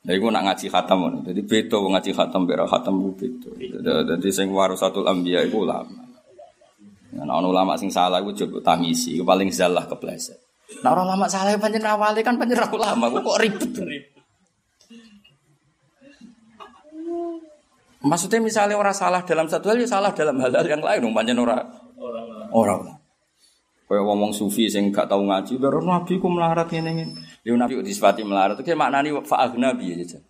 Lha 0.04 0.12
iku 0.12 0.28
nak 0.28 0.44
ngaji 0.52 0.68
khatam. 0.68 1.24
Dadi 1.24 1.40
beda 1.48 1.80
wong 1.80 1.96
ngaji 1.96 2.12
khatam 2.12 2.44
bera 2.44 2.68
khatam 2.68 3.00
ku 3.00 3.16
beda. 3.16 4.12
Dadi 4.12 4.28
sing 4.28 4.52
warasatul 4.52 5.08
anbiya 5.08 5.48
iku 5.48 5.64
ulama. 5.64 6.04
Nah, 7.16 7.40
ulama 7.40 7.80
sing 7.80 7.96
salah 7.96 8.20
iku 8.20 8.36
coba 8.36 8.76
tangisi, 8.76 9.24
paling 9.24 9.56
zalah 9.56 9.88
kepleset. 9.88 10.49
Nah 10.80 10.90
orang 10.94 11.08
lama 11.18 11.26
salah 11.26 11.58
panjang 11.58 11.84
awalnya 11.84 12.22
kan 12.22 12.38
panjang 12.38 12.62
aku 12.62 12.78
lama, 12.78 13.10
kok 13.10 13.38
ribet. 13.42 13.74
Maksudnya 18.00 18.40
misalnya 18.40 18.80
orang 18.80 18.96
salah 18.96 19.22
dalam 19.28 19.50
satu 19.52 19.74
hal, 19.74 19.82
ya 19.82 19.90
salah 19.90 20.16
dalam 20.16 20.40
hal-hal 20.40 20.64
yang 20.64 20.80
lain, 20.80 21.04
dong 21.04 21.16
panjang 21.18 21.36
orang. 21.36 21.68
Orang. 22.56 22.82
Kayak 23.90 24.06
ngomong 24.06 24.32
sufi 24.32 24.70
sing 24.70 24.94
gak 24.94 25.10
tahu 25.10 25.26
ngaji, 25.26 25.58
baru 25.58 25.82
nabi 25.82 26.22
ku 26.22 26.30
melarat 26.30 26.70
ini 26.72 26.94
ini. 26.94 27.04
Dia 27.42 27.58
nabi 27.58 27.82
disifati 27.82 28.22
melarat, 28.22 28.62
kayak 28.62 28.78
maknani 28.78 29.12
faagna 29.26 29.74
nabi 29.74 29.98
aja. 29.98 30.22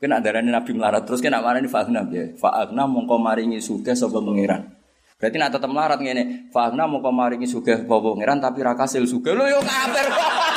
Kena 0.00 0.18
darah 0.18 0.42
nabi 0.42 0.72
melarat 0.74 1.06
terus 1.06 1.22
kena 1.22 1.38
maknani 1.38 1.68
faagna 1.70 2.02
ya. 2.10 2.32
Faagna 2.34 2.88
mongko 2.88 3.20
maringi 3.20 3.62
suka 3.62 3.94
sobat 3.94 4.24
mengiran. 4.24 4.81
Berarti 5.22 5.38
nak 5.38 5.54
tetep 5.54 5.70
melarat 5.70 6.02
ngene. 6.02 6.50
Fahna 6.50 6.90
mau 6.90 6.98
kemaringi 6.98 7.46
sugih 7.46 7.86
bawa 7.86 8.10
pangeran 8.10 8.42
tapi 8.42 8.58
ra 8.58 8.74
kasil 8.74 9.06
sugih. 9.06 9.38
Lho 9.38 9.46
yo 9.46 9.62
kafir. 9.62 10.10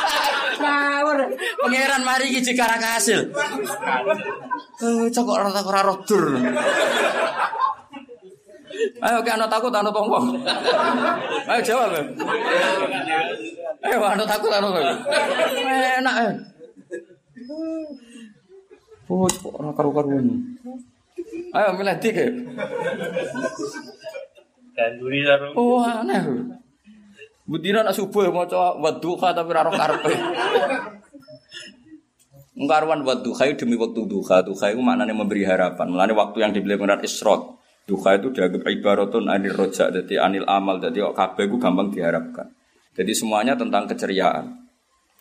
Ngawur. 0.66 1.18
Pangeran 1.62 2.02
mari 2.02 2.34
iki 2.34 2.42
jika 2.50 2.66
ra 2.66 2.74
kasil. 2.82 3.30
Eh 4.82 5.06
cok. 5.14 5.28
Ayo 9.06 9.18
ke 9.22 9.30
anak 9.30 9.48
takut 9.54 9.70
anak 9.70 9.94
tongkong. 9.94 10.34
Ayo 11.46 11.60
jawab. 11.62 11.94
Ayo 13.86 13.98
anak 14.02 14.26
takut 14.26 14.50
anak 14.50 14.66
tongkong. 14.66 14.98
Enak. 16.02 16.14
Eh. 16.26 16.34
Oh, 19.06 19.30
kok 19.30 19.54
ora 19.54 19.70
karu-karuan. 19.78 20.26
Ayo 21.54 21.68
milih. 21.78 22.02
Ganduri 24.76 25.24
sarung. 25.24 25.56
Oh 25.56 25.80
aneh. 25.80 26.20
Budina 27.48 27.80
nak 27.80 27.96
subuh 27.96 28.28
maca 28.28 28.76
wadduha 28.76 29.32
tapi 29.32 29.50
ora 29.54 29.72
karepe. 29.72 30.12
Ngkarwan 32.56 33.00
wadduha 33.04 33.56
demi 33.56 33.80
waktu 33.80 34.04
duha. 34.04 34.44
Duha 34.44 34.66
itu 34.76 34.80
maknanya 34.84 35.16
memberi 35.16 35.48
harapan. 35.48 35.88
Mulane 35.88 36.12
waktu 36.12 36.44
yang 36.44 36.52
dibeli 36.52 36.76
pengirat 36.76 37.00
isrot. 37.00 37.56
Duha 37.86 38.18
itu 38.18 38.34
dianggap 38.34 38.66
ibaratun 38.66 39.30
anil 39.30 39.54
roja, 39.54 39.94
jadi 39.94 40.18
anil 40.18 40.42
amal, 40.50 40.82
jadi 40.82 41.06
kok 41.06 41.14
kabeh 41.14 41.46
itu 41.46 41.54
gampang 41.62 41.94
diharapkan. 41.94 42.50
Jadi 42.98 43.14
semuanya 43.14 43.54
tentang 43.54 43.86
keceriaan. 43.86 44.66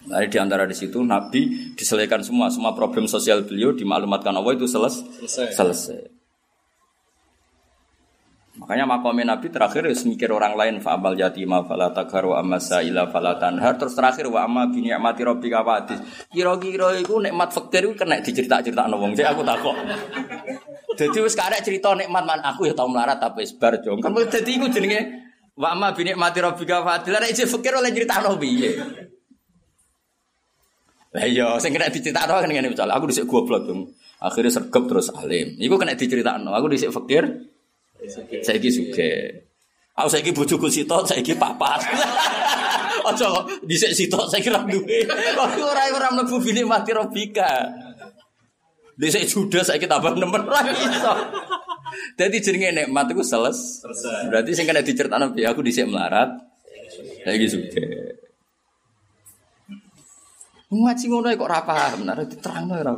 Nah, 0.10 0.26
di 0.26 0.38
antara 0.42 0.66
di 0.66 0.74
situ 0.74 0.98
Nabi 1.06 1.74
diselesaikan 1.78 2.26
semua, 2.26 2.50
semua 2.50 2.74
problem 2.74 3.06
sosial 3.06 3.46
beliau 3.46 3.70
dimaklumatkan 3.78 4.34
Allah 4.34 4.58
itu 4.58 4.66
seles 4.66 4.98
selesai. 4.98 5.54
selesai. 5.54 6.00
Makanya 8.56 8.88
makomnya 8.88 9.36
Nabi 9.36 9.52
terakhir 9.52 9.84
ya 9.84 9.96
mikir 10.08 10.32
orang 10.32 10.56
lain 10.56 10.76
fa'amal 10.80 11.12
yatima 11.20 11.68
fala 11.68 11.92
takaru 11.92 12.40
amma 12.40 12.56
sa'ila 12.56 13.12
fala 13.12 13.36
tanhar 13.36 13.76
terus 13.76 13.92
terakhir 14.00 14.32
wa 14.32 14.48
amma 14.48 14.72
bi 14.72 14.80
ni'mati 14.80 15.28
rabbika 15.28 15.60
wadis. 15.60 16.00
Kira-kira 16.32 16.96
iku 16.96 17.20
nikmat 17.20 17.52
fakir 17.52 17.84
iku 17.84 18.00
kena 18.00 18.24
dicerita-cerita 18.24 18.88
wong. 18.88 19.12
Jadi 19.12 19.28
aku 19.28 19.44
takok. 19.44 19.76
Jadi 20.96 21.18
wis 21.20 21.36
karek 21.36 21.68
cerita 21.68 21.92
nikmat 22.00 22.24
man 22.24 22.40
aku 22.48 22.72
ya 22.72 22.74
tau 22.78 22.88
melarat 22.88 23.20
tapi 23.20 23.44
wis 23.44 23.52
bar 23.60 23.76
jong. 23.84 24.00
Kan 24.00 24.16
dadi 24.16 24.52
iku 24.56 24.72
jenenge 24.72 25.04
wa 25.60 25.76
amma 25.76 25.92
bi 25.92 26.08
ni'mati 26.08 26.40
rabbika 26.40 26.80
wadis. 26.80 27.12
Lah 27.12 27.20
nek 27.20 27.36
fakir 27.36 27.76
oleh 27.76 27.92
critakno 27.92 28.40
piye? 28.40 28.72
Lah 31.12 31.28
iya 31.28 31.60
sing 31.60 31.76
kena 31.76 31.92
diceritakno 31.92 32.40
kan 32.40 32.48
ngene 32.48 32.72
misalnya 32.72 32.96
aku 32.96 33.12
dhisik 33.12 33.28
goblok 33.28 33.68
dong. 33.68 33.92
Akhirnya 34.24 34.48
sergap 34.48 34.88
terus 34.88 35.12
alim. 35.12 35.60
Iku 35.60 35.76
kena 35.76 36.00
diceritakno. 36.00 36.56
Aku 36.56 36.72
dhisik 36.72 36.96
fakir 36.96 37.52
Saiki 38.42 38.70
suge. 38.72 39.12
Aku 39.96 40.08
saiki 40.12 40.36
bojoku 40.36 40.68
sitok, 40.68 41.08
saiki 41.08 41.34
papat. 41.40 41.80
Aja 43.10 43.46
dhisik 43.64 43.94
sitok 43.94 44.28
saiki 44.28 44.50
ra 44.50 44.66
duwe. 44.66 45.06
Kok 45.08 45.62
ora 45.62 45.84
ora 45.94 46.10
mlebu 46.12 46.42
bini 46.42 46.66
mati 46.66 46.92
robika. 46.92 47.70
Dhisik 49.00 49.30
judas 49.30 49.72
saiki 49.72 49.88
tambah 49.88 50.18
nemen 50.18 50.44
ra 50.44 50.60
iso. 50.68 51.14
Dadi 52.20 52.44
jenenge 52.44 52.70
nikmat 52.76 53.08
iku 53.14 53.24
seles. 53.24 53.86
Berarti 54.28 54.52
sing 54.52 54.68
kena 54.68 54.84
diceritakno 54.84 55.32
piye 55.32 55.48
aku 55.48 55.64
dhisik 55.64 55.88
melarat. 55.88 56.34
Saiki 57.24 57.48
suge. 57.48 57.86
Ngaji 60.76 61.06
ngono 61.08 61.32
kok 61.32 61.48
ora 61.48 61.62
paham, 61.64 62.04
nek 62.04 62.28
diterangno 62.28 62.74
ora. 62.76 62.92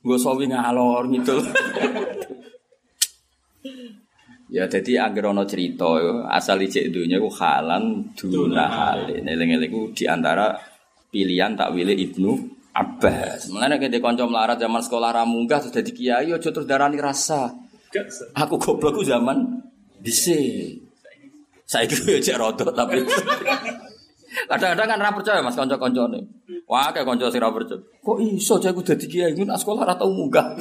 Nggo 0.00 0.16
sawi 0.16 0.48
ngalor 0.48 1.04
gitu. 1.12 1.36
Ya 4.50 4.66
jadi 4.66 5.06
agar 5.06 5.30
ono 5.30 5.46
cerita 5.46 5.86
asal 6.26 6.58
ijek 6.66 6.90
dunia 6.90 7.22
ku 7.22 7.30
halan 7.30 8.10
duna 8.18 8.66
halin. 8.66 9.22
Eling-eling 9.22 9.70
ku 9.70 9.94
di 9.94 10.10
antara 10.10 10.58
pilihan 11.14 11.54
tak 11.54 11.70
pilih 11.70 11.94
ibnu 11.94 12.58
Abbas. 12.74 13.50
Mulane 13.50 13.78
kita 13.78 14.02
konco 14.02 14.26
melarat 14.26 14.58
zaman 14.58 14.82
sekolah 14.82 15.10
ramunggah 15.14 15.62
terus 15.62 15.74
jadi 15.74 15.90
kiai 15.90 16.28
ojo 16.34 16.50
terus 16.50 16.66
darani 16.66 16.98
rasa. 16.98 17.54
Aku 18.34 18.58
goblok 18.58 18.98
ku 18.98 19.02
zaman 19.06 19.62
dhisik. 20.02 20.82
Saiki 21.70 21.94
yo 22.10 22.18
cek 22.18 22.34
rodok 22.34 22.74
tapi 22.74 23.06
Kadang-kadang 24.30 24.86
kan 24.86 24.98
ora 25.02 25.10
percaya 25.10 25.38
Mas 25.42 25.58
kanca-kancane. 25.58 26.20
Wah, 26.70 26.94
kayak 26.94 27.02
kanca 27.02 27.26
sing 27.34 27.42
ora 27.42 27.50
percaya. 27.50 27.82
Kok 27.82 28.18
iso 28.22 28.62
cah 28.62 28.70
aku 28.70 28.86
dadi 28.86 29.10
kiai 29.10 29.34
ngono 29.34 29.58
sekolah 29.58 29.82
ora 29.82 29.94
tau 29.98 30.14
munggah. 30.14 30.54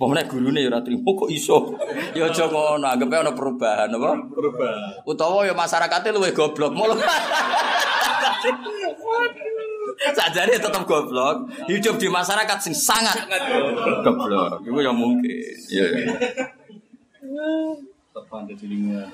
Pemene 0.00 0.24
gurune 0.24 0.64
ya 0.64 0.72
ora 0.72 0.80
trimo 0.80 1.12
kok 1.12 1.28
iso. 1.28 1.76
Ya 2.16 2.32
aja 2.32 2.48
ngono, 2.48 2.88
anggape 2.88 3.12
ana 3.12 3.32
perubahan 3.36 3.92
apa? 3.92 4.10
Perubahan. 4.32 5.04
Utawa 5.04 5.44
ya 5.44 5.52
masyarakatnya 5.52 6.16
luwih 6.16 6.32
goblok. 6.32 6.72
Mulu. 6.72 6.96
Sajane 9.98 10.56
tetap 10.56 10.88
goblok, 10.88 11.50
hidup 11.68 12.00
di 12.00 12.08
masyarakat 12.08 12.58
sing 12.64 12.72
sangat 12.72 13.28
goblok. 14.00 14.64
Iku 14.64 14.80
ya 14.80 14.96
mungkin. 14.96 15.28
Iya. 15.68 15.86
Terpandai 18.16 18.56
di 18.56 18.66
lingkungan. 18.66 19.08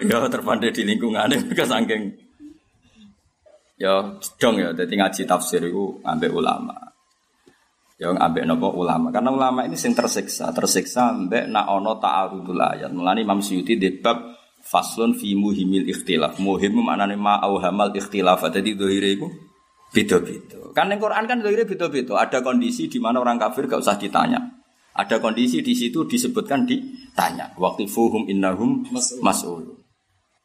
Ya 0.00 0.18
terpandai 0.28 0.72
di 0.72 0.82
lingkungan 0.84 1.28
saking 1.56 2.25
Ya 3.76 4.16
dong 4.40 4.56
ya, 4.56 4.72
jadi 4.72 4.88
ngaji 4.88 5.28
tafsir 5.28 5.60
itu 5.60 6.00
ambek 6.00 6.32
ulama. 6.32 6.72
Ya 8.00 8.08
ambek 8.08 8.48
nopo 8.48 8.72
ulama. 8.72 9.12
Karena 9.12 9.28
ulama 9.28 9.68
ini 9.68 9.76
sing 9.76 9.92
tersiksa, 9.92 10.48
tersiksa 10.52 11.12
ambek 11.12 11.48
nak 11.52 11.68
ono 11.68 12.00
ta'arudul 12.00 12.56
ayat. 12.56 12.92
Mulane 12.92 13.20
Imam 13.20 13.44
Suyuti 13.44 13.76
di 13.76 14.00
bab 14.00 14.36
faslun 14.64 15.12
fi 15.12 15.36
muhimil 15.36 15.84
ikhtilaf. 15.92 16.40
Muhim 16.40 16.80
maknane 16.80 17.20
ma 17.20 17.36
auhamal 17.44 17.92
ikhtilaf. 17.92 18.48
Jadi 18.48 18.80
dohire 18.80 19.12
itu 19.12 19.28
beda-beda. 19.92 20.72
Kan 20.72 20.92
yang 20.92 21.00
Quran 21.00 21.24
kan 21.28 21.38
dohire 21.44 21.68
beda-beda. 21.68 22.16
Ada 22.16 22.40
kondisi 22.40 22.88
di 22.88 22.96
mana 22.96 23.20
orang 23.20 23.36
kafir 23.36 23.68
gak 23.68 23.84
usah 23.84 24.00
ditanya. 24.00 24.40
Ada 24.96 25.20
kondisi 25.20 25.60
di 25.60 25.76
situ 25.76 26.08
disebutkan 26.08 26.64
ditanya. 26.64 27.52
Waktu 27.60 27.84
fuhum 27.84 28.24
innahum 28.24 28.88
mas'ul 29.20 29.75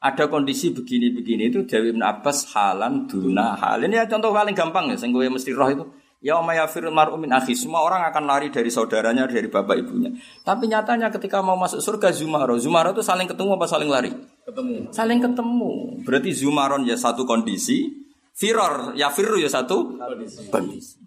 ada 0.02 0.26
kondisi 0.26 0.74
begini-begini 0.74 1.54
itu 1.54 1.62
Dewi 1.70 1.94
Ibn 1.94 2.02
Abbas 2.02 2.50
halan 2.58 3.06
duna 3.06 3.54
hal. 3.54 3.86
Ini 3.86 4.02
ya 4.02 4.06
contoh 4.10 4.34
paling 4.34 4.58
gampang 4.58 4.90
ya, 4.90 4.98
saya 4.98 5.14
mesti 5.14 5.54
roh 5.54 5.70
itu. 5.70 5.86
Ya 6.22 6.38
umayafir 6.38 6.86
mar'u 6.94 7.18
min 7.18 7.34
akhi. 7.34 7.58
Semua 7.58 7.82
orang 7.82 8.06
akan 8.10 8.30
lari 8.30 8.54
dari 8.54 8.70
saudaranya, 8.70 9.26
dari 9.26 9.50
bapak 9.50 9.74
ibunya. 9.74 10.14
Tapi 10.46 10.70
nyatanya 10.70 11.10
ketika 11.10 11.42
mau 11.42 11.58
masuk 11.58 11.82
surga 11.82 12.14
Zumaro. 12.14 12.62
Zumaro 12.62 12.94
itu 12.94 13.02
saling 13.02 13.26
ketemu 13.26 13.58
apa 13.58 13.66
saling 13.66 13.90
lari? 13.90 14.14
Ketemu. 14.46 14.94
Saling 14.94 15.18
ketemu. 15.18 15.72
Berarti 16.06 16.30
Zumaron 16.38 16.86
ya 16.86 16.94
satu 16.94 17.26
kondisi. 17.26 17.90
Firor, 18.38 18.94
ya 18.94 19.10
firu 19.10 19.42
ya 19.42 19.50
satu 19.50 19.98
kondisi. 19.98 20.46
kondisi. 20.54 21.02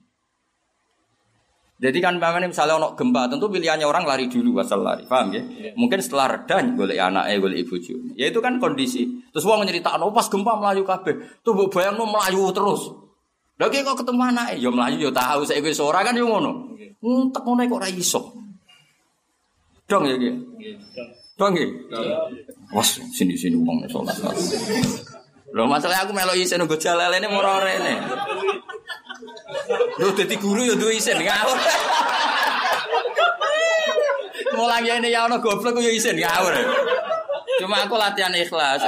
Jadi 1.74 1.98
kan 1.98 2.22
bagaimana 2.22 2.46
misalnya 2.46 2.78
ono 2.78 2.94
gempa, 2.94 3.26
tentu 3.26 3.50
pilihannya 3.50 3.82
orang 3.82 4.06
lari 4.06 4.30
dulu 4.30 4.62
asal 4.62 4.86
lari, 4.86 5.10
paham 5.10 5.34
ya? 5.34 5.42
Yeah. 5.42 5.74
Mungkin 5.74 5.98
setelah 5.98 6.38
reda 6.38 6.62
golek 6.78 7.02
anaknya, 7.02 7.34
golek 7.42 7.58
ibu 7.66 7.74
cucu. 7.82 8.14
Ya 8.14 8.30
itu 8.30 8.38
kan 8.38 8.62
kondisi. 8.62 9.10
Terus 9.34 9.42
uang 9.42 9.66
cerita, 9.66 9.90
oh 9.98 10.14
pas 10.14 10.30
gempa 10.30 10.54
melayu 10.54 10.86
kabeh. 10.86 11.42
Tuh 11.42 11.50
bu 11.50 11.66
bayang 11.66 11.98
no 11.98 12.06
melayu 12.06 12.54
terus. 12.54 12.94
Lagi 13.58 13.82
kok 13.82 14.06
ketemu 14.06 14.22
anaknya, 14.22 14.54
ya 14.54 14.70
melayu 14.70 14.96
ya 15.06 15.10
tahu 15.10 15.42
saya 15.42 15.58
gue 15.58 15.74
seorang 15.74 16.06
kan 16.06 16.14
yang 16.14 16.30
ngono. 16.30 16.78
Nguntek 17.02 17.42
ngono 17.42 17.60
kok 17.66 17.82
raiso. 17.82 18.22
Dong 19.90 20.06
ya 20.06 20.14
gitu. 20.14 20.38
Dong 21.34 21.58
ya. 21.58 21.66
Was 22.70 23.02
sini 23.18 23.34
sini 23.34 23.58
uang 23.58 23.82
sholat. 23.90 24.14
Lo 25.50 25.66
masalah 25.66 26.06
aku 26.06 26.14
melo 26.14 26.34
isen 26.38 26.62
nunggu 26.62 26.78
jalan 26.78 27.14
ini 27.14 27.26
murah 27.26 27.62
Lho 30.00 30.08
dadi 30.14 30.36
guru 30.36 30.62
ya 30.66 30.74
duwe 30.74 30.98
isin 30.98 31.18
ngawur. 31.18 31.58
Mulang 34.54 34.86
ini 34.86 35.10
ya 35.10 35.26
ono 35.26 35.42
goblok 35.42 35.82
ya 35.82 35.90
isin 35.90 36.18
ngawur. 36.18 36.54
Cuma 37.62 37.86
aku 37.86 37.94
latihan 37.94 38.34
ikhlas. 38.34 38.82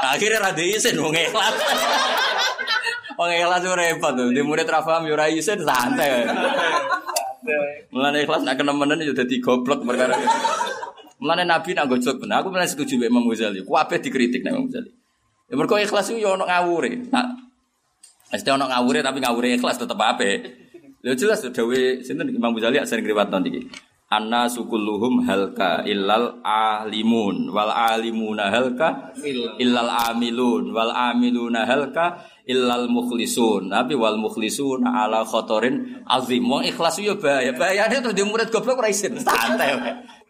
Akhirnya 0.00 0.40
rada 0.40 0.64
isin 0.64 0.96
wong 0.96 1.12
ikhlas. 1.12 1.54
Wong 3.16 3.30
ikhlas 3.32 3.60
itu 3.64 3.72
repot 3.72 4.12
tuh. 4.16 4.28
Di 4.32 4.40
murid 4.44 4.68
ra 4.68 4.80
paham 4.84 5.08
ya 5.08 5.16
ora 5.16 5.26
isin 5.28 5.60
santai. 5.60 6.28
Mulane 7.92 8.24
ikhlas 8.24 8.42
nak 8.44 8.56
kenemenen 8.60 9.04
ya 9.04 9.12
dadi 9.12 9.40
goblok 9.40 9.84
perkara. 9.84 10.16
Mulane 11.20 11.48
Nabi 11.48 11.72
nak 11.72 11.88
gojok 11.88 12.20
bener. 12.24 12.44
Aku 12.44 12.52
mulai 12.52 12.68
setuju 12.68 13.00
mbek 13.00 13.08
Imam 13.08 13.24
Ghazali. 13.28 13.60
Dikritik 14.00 14.44
nek 14.44 14.52
Imam 14.52 14.68
Ghazali. 14.68 14.90
Ya 15.46 15.54
mergo 15.54 15.78
ikhlas 15.78 16.10
itu 16.10 16.20
ya 16.20 16.34
ono 16.34 16.44
ngawure. 16.44 17.08
Nah, 17.14 17.45
mesti 18.32 18.48
ono 18.50 18.66
ngawure 18.66 19.00
tapi 19.02 19.18
ngawure 19.22 19.54
ikhlas 19.54 19.78
tetep 19.78 19.98
ape. 19.98 20.30
Lha 21.06 21.14
jelas 21.14 21.44
dawe 21.44 21.80
sinten 22.02 22.34
Imam 22.34 22.50
Ghazali 22.56 22.82
sering 22.82 23.06
riwayat 23.06 23.30
iki. 23.46 23.70
Anna 24.06 24.46
sukulluhum 24.46 25.26
halka 25.26 25.82
illal 25.82 26.38
alimun 26.46 27.50
wal 27.50 27.74
alimuna 27.74 28.54
halka 28.54 29.10
illal 29.58 29.90
amilun 29.90 30.70
wal 30.70 30.94
amiluna 30.94 31.66
halka 31.66 32.22
illal 32.46 32.86
mukhlisun. 32.86 33.66
Tapi 33.66 33.98
wal 33.98 34.14
mukhlisun 34.14 34.86
ala 34.86 35.26
khotorin 35.26 36.06
azim. 36.06 36.46
Wong 36.46 36.62
ikhlas 36.70 37.02
yo 37.02 37.18
bahaya. 37.18 37.50
Bahayane 37.50 37.98
terus 37.98 38.14
di 38.14 38.22
murid 38.22 38.54
goblok 38.54 38.78
ora 38.78 38.90
isin. 38.94 39.18
Santai. 39.18 39.74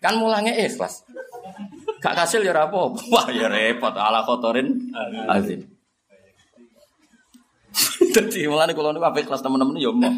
Kan 0.01 0.16
mulangnya 0.20 0.57
ikhlas. 0.57 1.05
Gak 2.01 2.16
kasil 2.16 2.44
ya 2.49 2.57
apa. 2.57 2.97
Wah 3.12 3.28
ya 3.28 3.49
repot 3.49 3.92
ala 3.92 4.24
khotorin 4.24 4.88
azim. 5.28 5.76
Dadi 8.14 8.49
mulane 8.49 8.72
kula 8.72 8.93
niku 8.93 9.07
apik 9.07 9.29
kelas 9.29 9.45
teman-teman 9.45 9.77
ya 9.77 9.93
mau. 9.93 10.12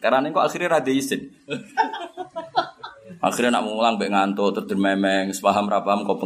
Karena 0.00 0.32
kok 0.32 0.44
akhirnya 0.48 0.78
ra 0.78 0.80
isin. 0.88 1.30
Akhirnya 3.22 3.54
nak 3.54 3.70
mulang 3.70 3.94
mbek 3.94 4.10
ngantuk 4.10 4.50
terus 4.50 4.74
memeng, 4.74 5.30
sepaham 5.30 5.70
ra 5.70 5.86
paham 5.86 6.02
kok. 6.02 6.18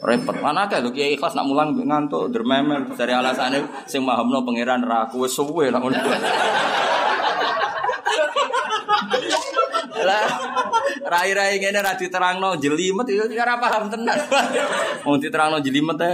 Repot. 0.00 0.36
Mana 0.40 0.64
kae 0.64 0.80
lho 0.80 0.94
kiai 0.96 1.12
ikhlas 1.18 1.36
nak 1.36 1.44
mulang 1.44 1.76
mbek 1.76 1.84
ngantuk 1.84 2.32
dermemel 2.32 2.88
dari 2.96 3.12
alasane 3.12 3.84
sing 3.84 4.00
mahamno 4.00 4.40
pangeran 4.46 4.80
ra 4.80 5.04
aku 5.04 5.28
wis 5.28 5.36
suwe 5.36 5.68
lah 5.68 5.80
ngono. 5.82 5.98
Lah 10.00 10.24
rai-rai 11.04 11.60
ngene 11.60 11.84
ra 11.84 11.92
diterangno 11.92 12.56
jelimet 12.56 13.04
ya 13.12 13.28
ora 13.28 13.60
paham 13.60 13.92
tenan. 13.92 14.16
Wong 15.04 15.20
diterangno 15.20 15.60
jelimet 15.60 16.00
e 16.00 16.12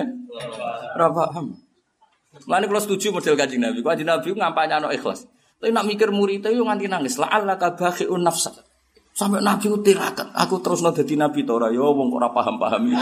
ora 0.98 1.06
paham. 1.14 1.65
Lan 2.44 2.68
kalau 2.68 2.80
setuju 2.84 3.16
model 3.16 3.34
kanjeng 3.40 3.64
Nabi. 3.64 3.80
Kanjeng 3.80 4.04
Nabi 4.04 4.36
ngampanya 4.36 4.84
anak 4.84 5.00
ikhlas. 5.00 5.24
Tapi 5.56 5.72
nak 5.72 5.88
mikir 5.88 6.12
murid 6.12 6.44
itu 6.44 6.60
nganti 6.60 6.84
nangis. 6.84 7.16
La'allaka 7.16 7.72
bakhi'un 7.72 8.20
nafsak. 8.20 8.60
Sampai 9.16 9.40
Nabi 9.40 9.72
ku 9.72 9.80
tirakat, 9.80 10.28
aku 10.36 10.60
terus 10.60 10.84
no 10.84 10.92
dadi 10.92 11.16
Nabi 11.16 11.40
tora 11.48 11.72
yo 11.72 11.88
wong 11.96 12.12
ora 12.12 12.28
paham-paham. 12.28 12.84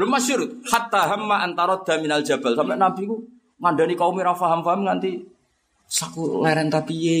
Lu 0.00 0.08
masyur, 0.08 0.64
hatta 0.72 1.12
hamma 1.12 1.44
antarot 1.44 1.84
minal 2.00 2.24
jabal. 2.24 2.56
Sampai 2.56 2.80
Nabi 2.80 3.04
ku 3.04 3.28
ngandani 3.60 3.92
kaum 3.92 4.16
ora 4.16 4.32
paham-paham 4.32 4.88
nganti 4.88 5.20
saku 5.84 6.40
leren 6.40 6.72
tapi 6.72 6.96
ye 6.96 7.16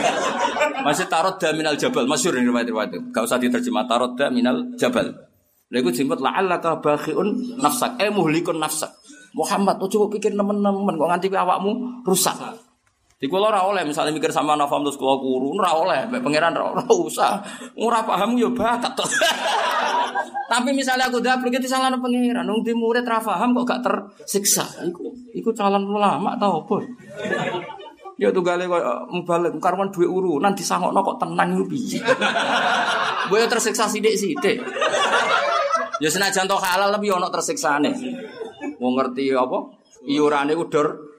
Masih 0.88 1.04
tarot 1.04 1.36
minal 1.52 1.76
jabal, 1.76 2.08
masyur 2.08 2.40
ini 2.40 2.48
riwayat-riwayat. 2.48 3.12
Gak 3.12 3.28
usah 3.28 3.36
diterjemah 3.36 3.84
tarot 3.84 4.16
minal 4.32 4.72
jabal. 4.80 5.27
Lha 5.68 5.84
iku 5.84 5.92
jemput 5.92 6.24
la'allaka 6.24 6.80
bakhiun 6.80 7.60
nafsak, 7.60 8.00
eh 8.00 8.08
muhlikun 8.08 8.56
nafsak. 8.56 8.88
Muhammad, 9.36 9.76
oh 9.84 9.88
coba 9.88 10.16
pikir 10.16 10.32
temen-temen 10.32 10.96
kok 10.96 11.08
nganti 11.12 11.28
awakmu 11.28 12.02
rusak. 12.08 12.40
Di 13.18 13.26
kula 13.26 13.50
ora 13.50 13.66
oleh 13.66 13.82
misalnya 13.82 14.14
mikir 14.14 14.30
sama 14.30 14.54
nafam 14.54 14.86
terus 14.86 14.94
kula 14.94 15.18
kuru 15.18 15.58
ora 15.58 15.74
oleh, 15.74 16.00
mbek 16.06 16.22
pangeran 16.22 16.54
ora 16.54 16.86
usah. 16.86 17.42
Ora 17.74 18.06
paham 18.06 18.38
yo 18.38 18.54
bakat 18.54 18.94
to. 18.94 19.02
Tapi 20.54 20.70
misalnya 20.72 21.10
aku 21.10 21.20
dapat 21.20 21.50
gitu 21.50 21.66
salah 21.68 21.92
pangeran, 21.98 22.46
nung 22.46 22.62
di 22.62 22.72
murid 22.72 23.04
ra 23.04 23.18
paham 23.18 23.58
kok 23.58 23.66
gak 23.68 23.80
tersiksa. 23.84 24.64
Iku 24.86 25.34
iku 25.34 25.50
calon 25.50 25.84
ulama 25.84 26.38
tau 26.40 26.64
apa? 26.64 26.76
Ya 28.18 28.34
tuh 28.34 28.42
gale 28.42 28.66
kok 28.66 28.82
mubalik 29.14 29.54
karwan 29.62 29.94
duwe 29.94 30.10
urunan 30.10 30.50
disangokno 30.50 31.06
kok 31.06 31.22
tenang 31.22 31.54
iku 31.54 31.70
piye. 31.70 32.02
Gue 33.30 33.46
tersiksa 33.46 33.86
sithik-sithik. 33.86 34.58
Ya 35.98 36.08
senajan 36.10 36.46
to 36.46 36.54
halal 36.54 36.94
tapi 36.94 37.10
ono 37.10 37.26
tersiksane. 37.26 37.90
Mau 38.78 38.94
ngerti 38.94 39.34
apa? 39.34 39.58
Iurane 40.06 40.54
udur 40.54 41.18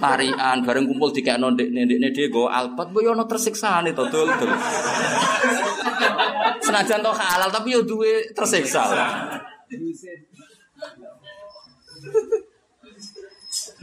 tarian 0.00 0.64
bareng 0.64 0.88
kumpul 0.88 1.12
kayak 1.12 1.36
ndek 1.36 1.68
ndekne 1.68 2.08
dia 2.16 2.32
go 2.32 2.48
alpat 2.48 2.88
boy 2.88 3.04
ono 3.04 3.28
tersiksa 3.28 3.84
nih 3.84 3.92
to 3.92 4.08
dul 4.08 4.24
dul. 4.24 4.50
Senajan 6.64 7.04
to 7.04 7.12
halal 7.12 7.52
tapi 7.52 7.76
yo 7.76 7.84
duwe 7.84 8.32
tersiksa. 8.32 8.88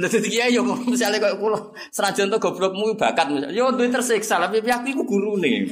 Dadi 0.02 0.18
kiai 0.26 0.58
yo 0.58 0.66
misale 0.90 1.22
koyo 1.22 1.38
kula 1.38 1.60
senajan 1.94 2.34
to 2.34 2.42
goblokmu 2.42 2.98
bakat 2.98 3.30
yo 3.54 3.70
duwe 3.78 3.94
tersiksa 3.94 4.42
tapi 4.42 4.66
pihak 4.66 4.82
iku 4.90 5.06
gurune. 5.06 5.70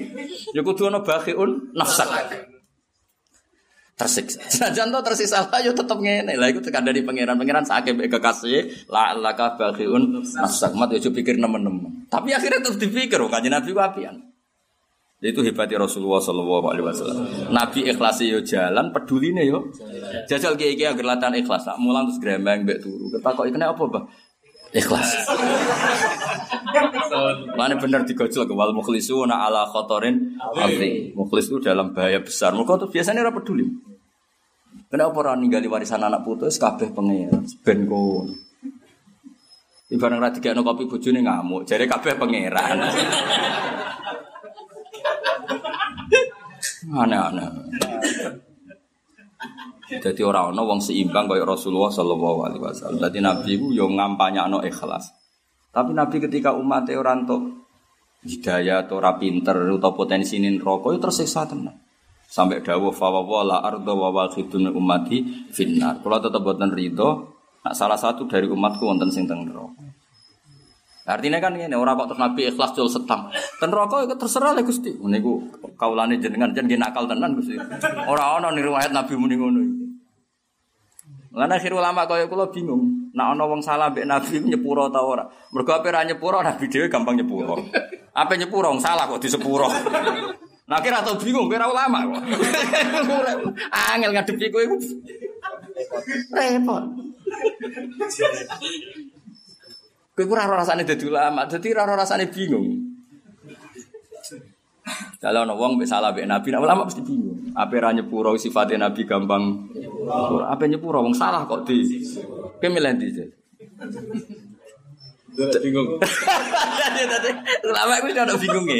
Yo 0.53 0.61
kudu 0.61 0.93
ono 0.93 1.01
bakhiun 1.01 1.73
nafsak 1.73 2.09
tersiksa. 3.99 4.39
Senajan 4.55 4.95
to 4.95 4.99
tersiksa 5.03 5.43
lah 5.43 5.59
yo 5.59 5.75
tetep 5.75 5.99
ngene. 5.99 6.39
Lah 6.39 6.47
iku 6.47 6.63
tekan 6.63 6.87
dari 6.87 7.03
pangeran. 7.03 7.35
Pangeran 7.35 7.67
sakit 7.67 7.99
mbek 7.99 8.07
kekasih 8.15 8.87
la 8.87 9.11
laka 9.11 9.59
baghiun 9.59 10.23
nafsak 10.23 10.71
mat 10.79 10.95
yo 10.95 11.11
pikir 11.11 11.35
nemen-nemen. 11.35 12.07
Tapi 12.07 12.31
akhirnya 12.31 12.63
tetep 12.63 12.79
dipikir 12.79 13.19
kok 13.19 13.27
kanjeng 13.27 13.51
Nabi 13.51 13.75
ku 13.75 13.83
apian. 13.83 14.15
Itu 15.19 15.43
hebatnya 15.43 15.83
Rasulullah 15.83 16.23
Shallallahu 16.23 16.65
Alaihi 16.71 16.85
Wasallam. 16.87 17.51
Nabi 17.51 17.91
ikhlas 17.91 18.23
yo 18.23 18.39
jalan, 18.39 18.95
peduli 18.95 19.35
nih 19.35 19.51
yo. 19.51 19.67
Jajal 20.31 20.55
kiai 20.55 20.79
kiai 20.79 20.95
agar 20.95 21.03
latihan 21.03 21.35
ikhlas. 21.35 21.67
Tak 21.67 21.75
mulang 21.75 22.07
terus 22.07 22.23
gremeng 22.23 22.63
mbek 22.63 22.79
turu. 22.79 23.11
Ketakok 23.11 23.51
ikene 23.51 23.67
apa 23.67 23.83
bah? 23.83 24.07
Ikhlas. 24.71 25.11
Mana 27.59 27.75
benar 27.75 28.07
digojol 28.07 28.47
ke 28.47 28.53
wal 28.55 28.71
mukhlisuna 28.71 29.43
ala 29.43 29.67
khotorin 29.67 30.39
arti. 30.39 31.11
Mukhlis 31.11 31.51
itu 31.51 31.59
dalam 31.59 31.91
bahaya 31.91 32.23
besar. 32.23 32.55
Mereka 32.55 32.87
tuh 32.87 32.87
biasanya 32.87 33.27
ora 33.27 33.35
peduli. 33.35 33.88
Kenapa 34.89 35.21
orang 35.21 35.45
ninggali 35.45 35.69
warisan 35.69 36.01
anak 36.01 36.25
putus 36.25 36.57
kabeh 36.57 36.89
pengen 36.89 37.45
ben 37.61 37.85
kon. 37.85 38.33
Ibarat 39.89 40.17
ra 40.17 40.29
digekno 40.33 40.65
kopi 40.65 40.89
bojone 40.89 41.21
ngamuk, 41.21 41.65
jare 41.65 41.85
kabeh 41.85 42.17
pangeran. 42.17 42.77
Aneh-aneh. 46.89 47.49
Jadi 49.89 50.21
orang 50.21 50.53
ono 50.53 50.61
wong 50.69 50.81
seimbang 50.81 51.25
kaya 51.25 51.45
Rasulullah 51.45 51.89
Shallallahu 51.89 52.39
Alaihi 52.45 52.61
Wasallam. 52.61 53.01
Jadi 53.01 53.19
Nabi 53.21 53.49
itu 53.57 53.67
yang 53.73 53.97
ngampanya 53.97 54.45
no 54.45 54.61
ikhlas. 54.61 55.09
Tapi 55.73 55.97
Nabi 55.97 56.17
ketika 56.21 56.53
umatnya 56.53 56.97
orang 57.01 57.25
tuh 57.25 57.41
hidayah 58.25 58.85
atau 58.85 59.01
rapinter 59.01 59.57
atau 59.57 59.93
potensi 59.93 60.37
ini 60.37 60.57
rokok 60.61 60.93
itu 60.93 61.01
tersiksa 61.01 61.49
tenang. 61.49 61.88
Sampai 62.29 62.61
dawuh 62.61 62.93
fawawa 62.93 63.41
la 63.41 63.57
ardo 63.65 63.97
wa 63.97 64.13
wakhidun 64.13 64.69
umati 64.69 65.49
finnar. 65.49 65.97
Kalau 66.05 66.21
tetap 66.21 66.45
buatan 66.45 66.69
ridho, 66.69 67.25
nah 67.65 67.73
salah 67.73 67.97
satu 67.97 68.29
dari 68.29 68.45
umatku 68.45 68.85
wonten 68.85 69.09
sing 69.09 69.25
teng 69.25 69.49
neraka. 69.49 69.73
Artinya 71.09 71.41
kan 71.41 71.57
ini 71.57 71.73
orang 71.73 71.97
kok 71.97 72.21
Nabi 72.21 72.53
ikhlas 72.53 72.77
jual 72.77 72.85
setang. 72.85 73.33
Ten 73.57 73.73
rokok 73.73 74.05
itu 74.05 74.13
terserah 74.13 74.53
lah 74.53 74.61
gusti. 74.61 74.93
Meniku 74.93 75.41
kaulane 75.73 76.21
jenengan 76.21 76.53
jeneng 76.53 76.77
nakal 76.77 77.09
tenan 77.09 77.33
gusti. 77.33 77.57
Orang 78.05 78.45
orang 78.45 78.53
nih 78.53 78.93
Nabi 78.93 79.13
muni 79.17 79.33
ngono. 79.33 79.61
Lan 81.33 81.49
akhir 81.49 81.73
ulama 81.73 82.05
kaya 82.05 82.29
kula 82.29 82.53
bingung. 82.53 83.09
Nak 83.17 83.25
ana 83.33 83.43
wong 83.49 83.65
salah 83.65 83.89
mbek 83.89 84.05
Nabi 84.05 84.37
nyepuro 84.53 84.93
ta 84.93 85.01
ora? 85.01 85.25
Mergo 85.49 85.73
ape 85.73 85.89
ra 85.89 86.05
nyepuro 86.05 86.45
Nabi 86.45 86.69
dhewe 86.69 86.85
gampang 86.93 87.17
nyepuro. 87.17 87.57
Ape 88.13 88.37
nyepuro 88.37 88.69
wong 88.69 88.81
salah 88.81 89.09
kok 89.09 89.17
disepuro. 89.17 89.65
Nah 90.69 90.77
kira 90.85 91.01
tau 91.01 91.17
bingung 91.17 91.49
kira 91.49 91.65
ulama 91.65 92.05
kok. 92.05 92.21
Angel 93.89 94.13
ngadepi 94.13 94.53
kowe 94.53 94.61
iku. 94.61 94.77
Repot. 96.29 96.83
Kowe 100.13 100.23
ora 100.29 100.45
rasane 100.45 100.85
dadi 100.85 101.09
ulama, 101.09 101.49
dadi 101.49 101.73
ora 101.73 101.97
rasane 101.97 102.29
bingung. 102.29 102.85
Kalau 105.19 105.43
ono 105.43 105.53
wong 105.57 105.81
salah 105.89 106.13
mbek 106.13 106.29
Nabi, 106.29 106.53
nah, 106.53 106.61
ulama 106.61 106.85
mesti 106.85 107.01
bingung. 107.01 107.49
Apa 107.57 107.75
ra 107.81 107.89
nyepuro 107.89 108.37
sifatnya 108.37 108.87
Nabi 108.87 109.09
gampang. 109.09 109.73
Apa 110.45 110.69
nyepuro 110.69 111.01
wong 111.01 111.17
salah 111.17 111.49
kok 111.49 111.65
di. 111.65 111.81
Kowe 112.61 112.69
milih 112.69 112.93
ndi? 112.93 113.25
Bingung. 115.65 115.97
Ulama 117.69 117.93
iku 118.03 118.07
udah 118.11 118.37
bingung 118.37 118.67
e. 118.69 118.79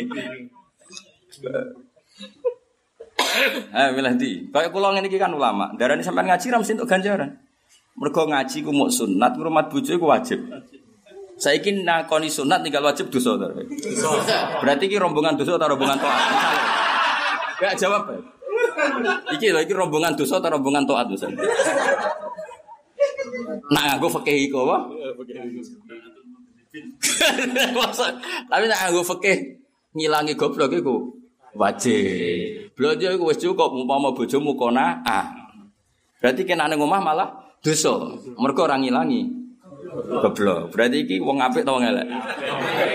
Eh 3.69 3.89
milih 3.95 4.11
ndi? 4.17 4.31
Kayak 4.49 4.71
kula 4.73 4.91
ngene 4.95 5.07
iki 5.07 5.19
kan 5.21 5.31
ulama, 5.31 5.71
darani 5.77 6.03
sampean 6.03 6.27
ngaji 6.27 6.45
ra 6.49 6.57
mesti 6.59 6.73
untuk 6.75 6.89
ganjaran. 6.89 7.29
Mergo 7.99 8.23
ngaji 8.27 8.57
ku 8.63 8.71
mau 8.71 8.89
sunat, 8.89 9.35
ngrumat 9.35 9.69
bojo 9.71 9.91
iku 9.91 10.07
wajib. 10.07 10.39
Saiki 11.39 11.83
nakoni 11.87 12.27
sunat 12.27 12.63
tinggal 12.63 12.83
wajib 12.83 13.07
dosa 13.07 13.39
to. 13.39 13.47
Berarti 14.59 14.83
iki 14.91 14.99
rombongan 14.99 15.39
dosa 15.39 15.55
atau 15.55 15.71
rombongan 15.71 15.99
taat? 15.99 16.19
Gak 17.63 17.73
jawab. 17.79 18.11
ya? 18.11 18.19
Iki 19.39 19.47
lho 19.55 19.59
iki 19.63 19.71
rombongan 19.71 20.19
dosa 20.19 20.39
atau 20.39 20.51
rombongan 20.51 20.83
taat 20.83 21.07
misalnya. 21.07 21.39
Nah, 23.71 23.81
nganggo 23.87 24.09
fikih 24.19 24.51
iku 24.51 24.67
apa? 24.67 24.77
Tapi 28.49 28.63
nek 28.67 28.79
nganggo 28.83 29.03
fikih 29.05 29.37
ngilangi 29.95 30.33
goblok 30.35 30.75
iku 30.75 31.19
wajib. 31.59 32.71
Belanja 32.79 33.11
iku 33.11 33.35
cukup 33.35 33.75
umpama 33.75 34.15
bojomu 34.15 34.55
kona 34.55 35.03
ah. 35.03 35.27
Berarti 36.23 36.47
kena 36.47 36.71
ning 36.71 36.79
omah 36.79 37.03
malah 37.03 37.29
dosa. 37.59 38.15
Mergo 38.39 38.63
ora 38.63 38.79
ngilangi 38.79 39.27
goblok. 40.23 40.71
Berarti 40.71 41.03
iki 41.03 41.19
wong 41.19 41.43
apik 41.43 41.67
ta 41.67 41.75
wong 41.75 41.83
elek? 41.83 42.07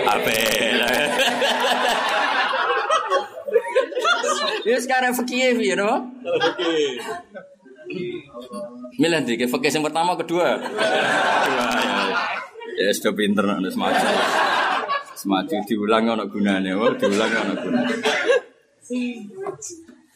Apik. 0.09 0.41
Ya 4.65 4.81
sekarang 4.81 5.13
fikih 5.13 5.61
piye 5.61 5.77
no? 5.77 6.09
Milih 8.97 9.21
di 9.29 9.45
fikih 9.45 9.69
yang 9.69 9.85
pertama 9.85 10.17
kedua. 10.17 10.57
Kedua, 10.57 11.69
ya. 11.77 12.89
Ya 12.89 12.89
sudah 12.89 13.13
pinter 13.13 13.45
semacam. 13.69 14.09
Semacam 15.13 15.59
diulang 15.69 16.03
ono 16.17 16.25
gunane, 16.25 16.73
wah 16.73 16.91
diulang 16.97 17.29
ono 17.29 17.53
gunane. 17.61 17.93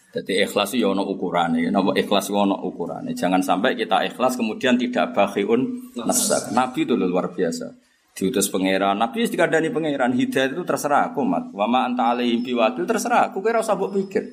Jadi 0.10 0.42
ikhlas 0.42 0.74
itu 0.74 0.82
ya 0.82 0.90
ono 0.90 1.06
ukurane, 1.06 1.70
napa 1.70 1.94
ikhlas 1.94 2.34
itu 2.34 2.38
ono 2.38 2.58
ukurane. 2.66 3.14
Jangan 3.14 3.46
sampai 3.46 3.78
kita 3.78 4.02
ikhlas 4.10 4.42
kemudian 4.42 4.74
tidak 4.74 5.14
bakhiun 5.14 5.94
nafsak. 5.94 6.50
Nabi 6.50 6.82
itu 6.82 6.98
luar 6.98 7.30
biasa. 7.30 7.70
Diutus 8.18 8.50
pangeran, 8.50 8.98
Nabi 8.98 9.22
wis 9.22 9.30
dikandani 9.30 9.70
pangeran, 9.70 10.12
hidayah 10.18 10.52
itu 10.52 10.66
terserah 10.66 11.14
aku, 11.14 11.22
Mat. 11.24 11.54
Wa 11.54 11.70
ma 11.70 11.86
anta 11.86 12.18
alaihim 12.18 12.42
biwakil 12.42 12.90
terserah 12.90 13.30
aku, 13.30 13.40
kira 13.40 13.62
usah 13.62 13.78
mbok 13.78 13.96
pikir. 13.96 14.26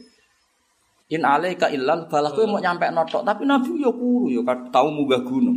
In 1.12 1.22
alaika 1.22 1.70
illal 1.70 2.10
balah 2.10 2.34
mau 2.50 2.58
nyampe 2.58 2.88
notok, 2.90 3.22
tapi 3.22 3.46
Nabi 3.46 3.78
yo 3.78 3.94
kuru 3.94 4.32
yo 4.32 4.42
tahu 4.42 4.88
munggah 4.90 5.22
gunung. 5.22 5.54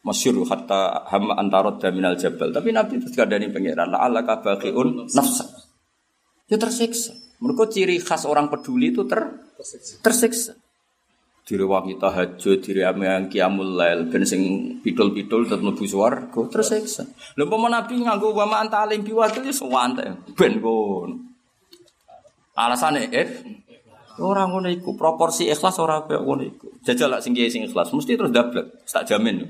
Masyur 0.00 0.40
hatta 0.48 1.04
hama 1.12 1.36
antarot 1.36 1.76
daminal 1.76 2.16
jabal. 2.16 2.48
Tapi 2.48 2.72
Nabi 2.72 2.96
terus 2.96 3.12
kadani 3.12 3.52
pangeran, 3.52 3.92
la 3.92 4.08
ala 4.08 4.24
kabaqiun 4.24 5.10
nafsa. 5.12 5.44
Ya 6.48 6.56
tersiksa. 6.56 7.12
Mereka 7.40 7.72
ciri 7.72 7.96
khas 7.96 8.28
orang 8.28 8.52
peduli 8.52 8.92
itu 8.92 9.08
ter 9.08 9.20
tersiksa. 10.04 10.52
Diri 11.40 11.66
wanita 11.66 12.12
tahajud, 12.12 12.62
diri 12.62 12.84
yang 12.86 13.26
kiamul 13.26 13.74
lail, 13.74 14.06
ben 14.06 14.22
sing 14.22 14.76
pidul-pidul 14.84 15.50
tetep 15.50 15.64
mlebu 15.64 15.82
swarga, 15.82 16.40
tersiksa. 16.46 17.08
Lha 17.34 17.42
umpama 17.42 17.66
Nabi 17.66 17.98
nganggo 18.06 18.30
wa 18.30 18.46
ma 18.46 18.62
anta 18.62 18.86
alim 18.86 19.02
biwakil 19.02 19.42
ya 19.42 19.50
sewante, 19.50 20.04
ben 20.38 20.62
kono. 20.62 21.16
Alasane 22.54 23.08
eh 23.10 23.28
ora 24.20 24.46
ngono 24.46 24.68
iku, 24.70 24.94
proporsi 24.94 25.48
ikhlas 25.48 25.80
ora 25.80 26.04
kaya 26.06 26.22
ngono 26.22 26.44
iku. 26.44 26.70
Jajal 26.86 27.18
lak 27.18 27.24
sing 27.24 27.34
sing 27.34 27.66
ikhlas 27.66 27.90
mesti 27.90 28.14
terus 28.14 28.30
dablek, 28.30 28.86
tak 28.86 29.08
jamin. 29.10 29.42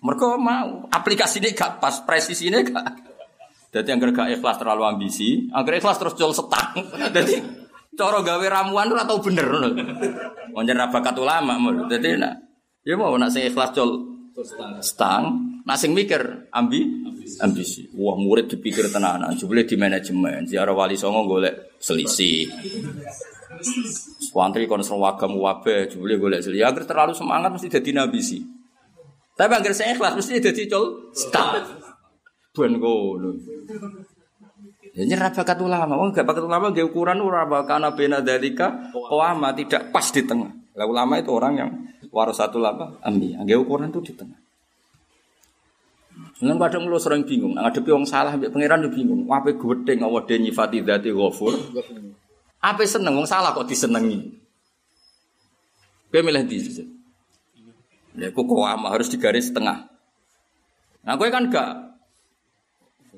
Mereka 0.00 0.40
mau 0.40 0.88
aplikasinya 0.88 1.52
gak 1.52 1.76
pas, 1.80 2.00
presisinya 2.04 2.60
gak. 2.64 3.09
Jadi 3.70 3.86
yang 3.86 4.02
gak 4.02 4.34
ikhlas 4.34 4.58
terlalu 4.58 4.82
ambisi, 4.82 5.46
agar 5.54 5.78
ikhlas 5.78 5.96
terus 6.02 6.18
jual 6.18 6.34
setang. 6.34 6.74
Jadi 7.14 7.38
cara 7.94 8.18
gawe 8.18 8.46
ramuan 8.50 8.90
ora 8.90 9.06
tau 9.06 9.22
bener 9.22 9.46
ngono. 9.46 9.68
Monjen 10.50 10.74
ra 10.74 10.90
bakat 10.90 11.14
ulama 11.22 11.54
ngono. 11.54 11.86
Jadi 11.86 12.18
nak 12.18 12.34
ya 12.82 12.98
mau 12.98 13.14
nak 13.14 13.30
sing 13.30 13.46
ikhlas 13.46 13.70
jual 13.70 13.90
setang, 14.82 15.38
nak 15.62 15.78
sing 15.78 15.94
mikir 15.94 16.50
ambi 16.50 16.82
ambisi. 17.38 17.86
Wah 17.94 18.18
murid 18.18 18.50
dipikir 18.50 18.90
tenanan, 18.90 19.38
jebule 19.38 19.62
di 19.62 19.78
manajemen. 19.78 20.50
Ziarah 20.50 20.74
wali 20.74 20.98
songo 20.98 21.30
golek 21.30 21.78
selisih. 21.78 22.50
Wantri 24.34 24.66
kon 24.66 24.82
serwagam 24.82 25.38
wabe, 25.38 25.86
jebule 25.86 26.18
golek 26.18 26.42
selisih. 26.42 26.66
Agar 26.66 26.82
terlalu 26.90 27.14
semangat 27.14 27.54
mesti 27.54 27.70
jadi 27.70 28.02
nabisi. 28.02 28.42
Tapi 29.38 29.52
agar 29.54 29.72
saya 29.78 29.94
ikhlas 29.94 30.18
mesti 30.18 30.42
jadi 30.42 30.66
col 30.66 31.14
setang. 31.14 31.79
Ben 32.50 32.72
ngono. 32.78 33.38
Ya 34.90 35.02
nyerah 35.06 35.30
bakat 35.30 35.58
ulama. 35.62 35.94
Wong 35.94 36.10
gak 36.10 36.26
bakat 36.26 36.42
ulama 36.42 36.74
gak 36.74 36.90
ukuran 36.90 37.22
ora 37.22 37.46
bakana 37.46 37.94
bena 37.94 38.18
dalika 38.18 38.90
qawama 38.90 39.54
tidak 39.54 39.94
pas 39.94 40.06
di 40.10 40.26
tengah. 40.26 40.50
Lah 40.74 40.86
ulama 40.86 41.18
itu 41.18 41.30
orang 41.30 41.54
yang 41.54 41.70
warasatul 42.10 42.66
apa? 42.66 42.98
Ambi. 43.06 43.38
Gak 43.38 43.58
ukuran 43.60 43.94
itu 43.94 44.02
di 44.10 44.14
tengah. 44.18 44.38
Nang 46.40 46.56
kadang 46.56 46.88
lu 46.88 46.96
sering 46.96 47.28
bingung, 47.28 47.52
nang 47.52 47.68
ngadepi 47.68 47.92
wong 47.92 48.08
salah 48.08 48.32
mbek 48.32 48.48
pangeran 48.48 48.88
yo 48.88 48.90
bingung. 48.92 49.28
Ape 49.28 49.60
gedeng 49.60 50.00
Allah 50.00 50.24
de 50.24 50.34
nyifati 50.40 50.80
dzati 50.80 51.12
ghafur. 51.12 51.52
Ape 52.64 52.84
seneng 52.88 53.12
wong 53.20 53.28
salah 53.28 53.52
kok 53.52 53.68
disenengi. 53.68 54.40
Kowe 56.10 56.20
milih 56.24 56.44
di 56.48 56.58
Ya 58.18 58.32
kok 58.32 58.44
qawama 58.48 58.90
harus 58.90 59.12
digaris 59.12 59.52
tengah. 59.52 59.86
Nah 61.04 61.14
kowe 61.20 61.28
kan 61.28 61.52
gak 61.52 61.89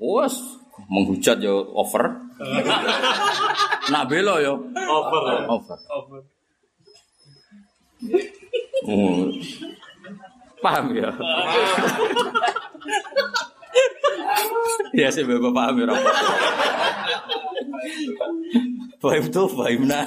Wes 0.03 0.35
menghujat 0.91 1.39
yo 1.39 1.63
over. 1.79 2.19
Nak 3.93 4.05
belo 4.11 4.43
yo 4.43 4.59
Over. 4.75 5.47
over. 5.47 5.79
Over. 5.87 6.21
Hmm. 8.83 9.31
Paham 10.59 10.91
ya? 10.95 11.11
ya 14.99 15.09
sih 15.11 15.23
bapak 15.23 15.55
paham 15.55 15.87
ya. 15.87 15.87
Fahim 19.03 19.25
tuh, 19.35 19.51
fahim 19.51 19.91
nah. 19.91 20.07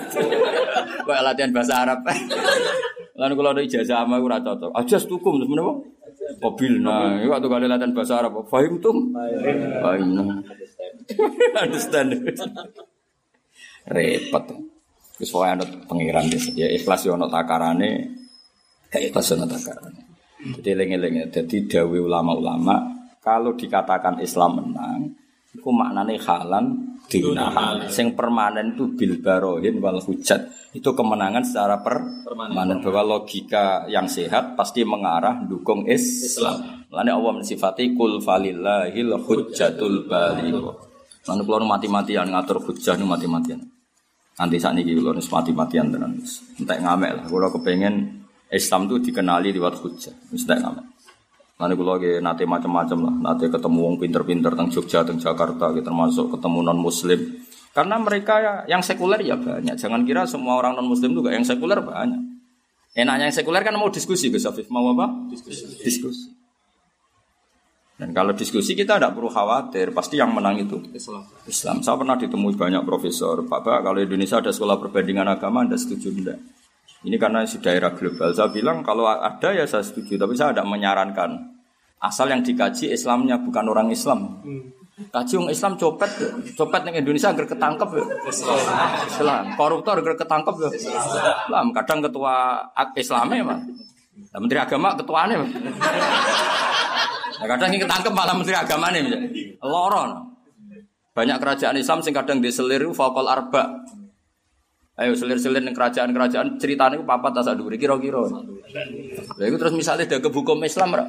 Kayak 1.07 1.23
latihan 1.27 1.51
bahasa 1.51 1.83
Arab. 1.83 1.99
Lalu 3.19 3.33
kalau 3.35 3.51
ada 3.51 3.61
ijazah 3.63 4.07
sama 4.07 4.23
aku 4.23 4.27
rata 4.31 4.55
cocok. 4.55 4.71
Aja 4.71 4.97
setukum 4.99 5.35
terus 5.39 5.51
menapa? 5.51 5.73
Mobil 6.41 6.79
nah, 6.79 7.19
ini 7.19 7.27
waktu 7.27 7.47
kali 7.51 7.67
latihan 7.67 7.91
bahasa 7.91 8.23
Arab. 8.23 8.47
Fahim 8.47 8.79
tuh, 8.79 8.95
fahim 9.83 10.07
nah. 10.15 10.39
Understand. 11.63 12.23
Repot. 13.91 14.45
Terus 15.15 15.29
pokoknya 15.31 15.53
ada 15.59 15.65
pengiran 15.87 16.27
ya 16.59 16.67
ikhlas 16.75 17.07
ya 17.07 17.15
ono 17.15 17.31
takarane, 17.31 17.91
gak 18.91 19.03
ikhlas 19.11 19.31
ono 19.35 19.47
takarane. 19.47 20.01
Jadi 20.59 20.71
lengi-lengi. 20.75 21.31
Jadi 21.31 21.71
dawe 21.71 21.97
ulama-ulama 21.99 22.75
kalau 23.23 23.55
dikatakan 23.55 24.19
Islam 24.19 24.59
menang, 24.59 25.15
itu 25.55 25.71
maknanya 25.71 26.19
halan 26.27 26.94
digunakan. 27.09 27.85
Sing 27.87 28.13
permanen 28.17 28.73
itu 28.73 28.91
bil 28.93 29.21
barohin 29.21 29.77
wal 29.79 30.01
hujat. 30.01 30.71
Itu 30.75 30.91
kemenangan 30.91 31.43
secara 31.45 31.79
permanen 31.79 32.83
bahwa 32.83 33.19
logika 33.19 33.87
yang 33.87 34.09
sehat 34.11 34.59
pasti 34.59 34.83
mengarah 34.83 35.43
dukung 35.47 35.87
Islam. 35.87 36.85
Lalu 36.91 37.11
Allah 37.11 37.33
mensifati 37.41 37.95
kul 37.95 38.19
falillahil 38.19 39.15
hujjatul 39.19 40.07
baligh. 40.07 40.55
Lalu 41.25 41.41
kalau 41.43 41.65
mati-matian 41.65 42.29
ngatur 42.29 42.61
hujjah 42.61 42.95
nu 43.01 43.09
mati-matian. 43.09 43.59
Nanti 44.35 44.59
saat 44.59 44.75
ini 44.75 44.93
kalau 44.99 45.15
mati-matian 45.15 45.89
tenan. 45.89 46.19
Entek 46.59 46.79
ngamek 46.83 47.11
lah. 47.17 47.25
Kalau 47.25 47.49
kepengen 47.55 48.25
Islam 48.51 48.87
itu 48.91 49.11
dikenali 49.11 49.49
lewat 49.55 49.79
hujjah. 49.79 50.15
Entek 50.35 50.59
ngamek. 50.59 50.94
Nanti 51.55 51.73
kalau 51.79 51.95
lagi 51.95 52.19
nanti 52.19 52.43
macam-macam 52.43 52.97
lah, 52.99 53.15
nanti 53.31 53.47
ketemu 53.47 53.79
wong 53.79 53.95
pinter-pinter 53.95 54.51
tentang 54.51 54.67
Jogja, 54.75 55.07
tentang 55.07 55.23
Jakarta, 55.23 55.71
gitu, 55.71 55.87
termasuk 55.87 56.25
ketemu 56.35 56.59
non 56.67 56.79
Muslim. 56.83 57.19
Karena 57.71 57.95
mereka 57.95 58.33
ya, 58.43 58.53
yang 58.67 58.83
sekuler 58.83 59.23
ya 59.23 59.39
banyak. 59.39 59.79
Jangan 59.79 60.03
kira 60.03 60.27
semua 60.27 60.59
orang 60.59 60.75
non 60.75 60.91
Muslim 60.91 61.15
juga 61.15 61.31
yang 61.31 61.47
sekuler 61.47 61.79
banyak. 61.79 62.19
Enaknya 62.95 63.31
yang 63.31 63.35
sekuler 63.35 63.63
kan 63.63 63.75
mau 63.79 63.87
diskusi, 63.87 64.27
Gus 64.27 64.43
Afif 64.43 64.67
mau 64.67 64.91
apa? 64.91 65.31
Diskusi. 65.31 65.63
Diskusi. 65.79 66.35
Dan 67.95 68.11
kalau 68.11 68.35
diskusi 68.35 68.75
kita 68.75 68.99
tidak 68.99 69.15
perlu 69.15 69.31
khawatir, 69.31 69.95
pasti 69.95 70.19
yang 70.19 70.35
menang 70.35 70.59
itu 70.59 70.83
Islam. 70.91 71.23
Islam. 71.47 71.79
Saya 71.79 71.95
pernah 71.95 72.19
ditemui 72.19 72.59
banyak 72.59 72.83
profesor, 72.83 73.47
Bapak 73.47 73.87
kalau 73.87 74.03
Indonesia 74.03 74.43
ada 74.43 74.51
sekolah 74.51 74.75
perbandingan 74.75 75.31
agama, 75.31 75.63
Anda 75.63 75.79
setuju 75.79 76.11
enggak? 76.11 76.39
Ini 77.03 77.17
karena 77.19 77.43
si 77.43 77.59
daerah 77.59 77.91
global. 77.91 78.31
Saya 78.31 78.47
bilang 78.53 78.85
kalau 78.85 79.09
ada 79.09 79.49
ya 79.51 79.67
saya 79.67 79.83
setuju, 79.83 80.15
tapi 80.15 80.37
saya 80.37 80.55
tidak 80.55 80.69
menyarankan. 80.71 81.57
Asal 81.99 82.29
yang 82.29 82.45
dikaji 82.45 82.93
Islamnya 82.93 83.41
bukan 83.41 83.65
orang 83.67 83.89
Islam. 83.91 84.39
Kaji 84.95 85.33
orang 85.35 85.51
Islam 85.51 85.75
copet, 85.75 86.07
copet 86.55 86.81
yang 86.87 87.03
Indonesia 87.03 87.27
agar 87.35 87.45
ketangkep 87.51 87.89
ya. 87.99 88.03
Islam. 89.11 89.43
Koruptor 89.59 89.99
agar 89.99 90.15
ketangkep 90.15 90.55
ya. 90.55 90.69
Islam. 90.71 91.65
Kadang 91.75 91.99
ketua 91.99 92.63
Islamnya 92.95 93.43
mah. 93.43 93.59
Nah, 94.31 94.39
Menteri 94.39 94.59
Agama 94.63 94.95
ketuanya 94.95 95.35
mah. 95.43 95.49
Nah, 97.35 97.47
kadang 97.51 97.69
yang 97.75 97.83
ketangkep 97.83 98.13
malah 98.15 98.35
Menteri 98.39 98.55
Agamanya 98.55 98.99
misalnya. 99.03 99.29
Loron. 99.59 100.11
Banyak 101.15 101.37
kerajaan 101.39 101.75
Islam 101.79 101.99
sing 101.99 102.15
kadang 102.15 102.39
diseliru 102.39 102.95
fakol 102.95 103.27
arba. 103.27 103.83
Ayo 104.95 105.11
selir-selir 105.11 105.59
ning 105.59 105.75
kerajaan-kerajaan 105.75 106.55
ceritane 106.55 106.95
ku 106.95 107.03
papat 107.03 107.35
tas 107.35 107.51
dhuwur 107.51 107.75
kira-kira. 107.75 108.31
Lha 109.35 109.43
iku 109.43 109.57
terus 109.59 109.75
misalnya 109.75 110.07
ada 110.07 110.31
hukum 110.31 110.55
Islam 110.63 110.95
ra. 110.95 111.03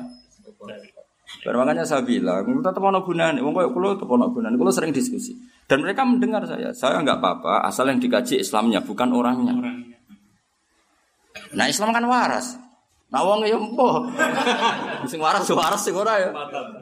Dan 1.47 1.55
makanya 1.55 1.87
saya 1.87 2.03
bilang, 2.03 2.43
tetap 2.59 2.83
ono 2.83 3.07
gunane. 3.07 3.39
Wong 3.39 3.55
koyo 3.55 3.71
kula 3.71 3.95
tetep 3.95 4.11
ono 4.11 4.27
gunane. 4.35 4.59
Kula 4.59 4.75
sering 4.75 4.91
diskusi. 4.91 5.39
Dan 5.71 5.87
mereka 5.87 6.03
mendengar 6.03 6.43
saya. 6.43 6.75
Saya 6.75 6.99
nggak 6.99 7.23
apa-apa 7.23 7.63
asal 7.71 7.87
yang 7.87 8.03
dikaji 8.03 8.43
Islamnya 8.43 8.83
bukan 8.83 9.15
orangnya. 9.15 9.55
Nah 11.55 11.67
Islam 11.71 11.95
kan 11.95 12.03
waras. 12.11 12.59
Nah 13.15 13.23
wong 13.23 13.47
ya 13.47 13.55
empo. 13.55 14.11
Sing 15.11 15.23
waras 15.23 15.47
waras 15.55 15.87
sing 15.87 15.95
ora 15.95 16.19
ya. 16.19 16.31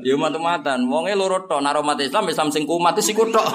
Ya 0.00 0.16
matu-matan. 0.16 0.88
Wonge 0.88 1.12
loro 1.12 1.44
tok 1.44 1.60
Islam 2.00 2.24
Islam 2.32 2.48
sing 2.48 2.64
kumat 2.64 2.96
sing 3.04 3.12
tok. 3.12 3.46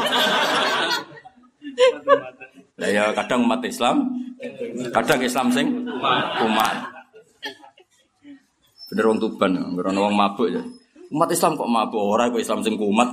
Lah 2.79 2.89
ya 2.89 3.03
kadang 3.11 3.43
umat 3.43 3.59
Islam, 3.67 4.07
kadang 4.95 5.19
Islam 5.19 5.51
sing 5.51 5.67
umat. 6.47 6.75
Bener 8.89 9.05
wong 9.05 9.19
Tuban, 9.21 9.53
ngrono 9.53 10.09
wong 10.09 10.15
mabuk 10.15 10.47
ya. 10.49 10.63
Umat 11.13 11.29
Islam 11.29 11.59
kok 11.59 11.69
mabuk 11.69 11.99
ora 11.99 12.31
kok 12.31 12.41
Islam 12.41 12.63
sing 12.63 12.79
kumat. 12.79 13.11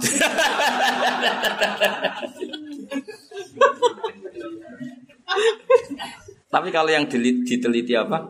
Tapi 6.47 6.69
kalau 6.73 6.89
yang 6.89 7.05
diteliti 7.11 7.93
apa? 7.93 8.25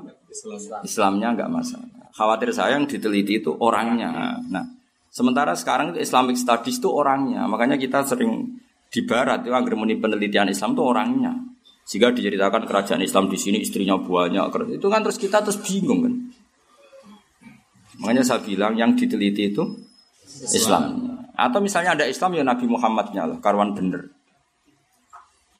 Islamnya 0.82 1.37
nggak 1.37 1.53
masalah. 1.53 1.87
Khawatir 2.16 2.51
saya 2.51 2.80
yang 2.80 2.89
diteliti 2.89 3.45
itu 3.45 3.53
orangnya. 3.61 4.41
Nah, 4.49 4.64
sementara 5.12 5.53
sekarang 5.53 5.93
itu 5.95 6.01
Islamic 6.03 6.41
Studies 6.41 6.80
itu 6.80 6.89
orangnya. 6.91 7.45
Makanya 7.47 7.76
kita 7.76 8.03
sering 8.03 8.57
di 8.97 9.05
barat 9.05 9.44
itu 9.44 9.53
agar 9.53 9.76
penelitian 9.76 10.49
Islam 10.49 10.72
itu 10.72 10.80
orangnya. 10.80 11.32
Jika 11.84 12.16
diceritakan 12.16 12.64
kerajaan 12.64 13.05
Islam 13.05 13.28
di 13.28 13.36
sini 13.36 13.61
istrinya 13.61 14.01
banyak, 14.01 14.72
itu 14.72 14.88
kan 14.88 15.05
terus 15.05 15.20
kita 15.20 15.44
terus 15.44 15.61
bingung 15.61 16.01
kan. 16.01 16.14
Makanya 18.01 18.24
saya 18.24 18.40
bilang 18.40 18.72
yang 18.72 18.97
diteliti 18.97 19.53
itu 19.53 19.62
Islam. 20.51 21.12
Atau 21.36 21.61
misalnya 21.61 21.92
ada 21.92 22.09
Islam 22.09 22.40
ya 22.40 22.42
Nabi 22.42 22.64
Muhammadnya 22.64 23.28
lah, 23.28 23.38
karwan 23.38 23.76
bener. 23.76 24.09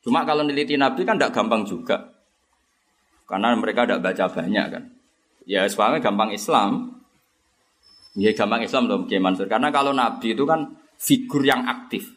Cuma 0.01 0.25
kalau 0.25 0.41
neliti 0.41 0.81
Nabi 0.81 1.05
kan 1.05 1.21
tidak 1.21 1.37
gampang 1.37 1.69
juga. 1.69 2.17
Karena 3.29 3.53
mereka 3.53 3.85
tidak 3.85 4.01
baca 4.01 4.25
banyak 4.33 4.67
kan. 4.73 4.85
Ya 5.45 5.69
soalnya 5.69 6.01
gampang 6.01 6.33
Islam. 6.33 7.05
Ya 8.17 8.33
gampang 8.33 8.65
Islam 8.65 8.89
loh 8.89 9.05
Mansur. 9.05 9.47
Karena 9.47 9.69
kalau 9.69 9.93
Nabi 9.93 10.33
itu 10.33 10.49
kan 10.49 10.73
figur 10.97 11.45
yang 11.45 11.69
aktif 11.69 12.16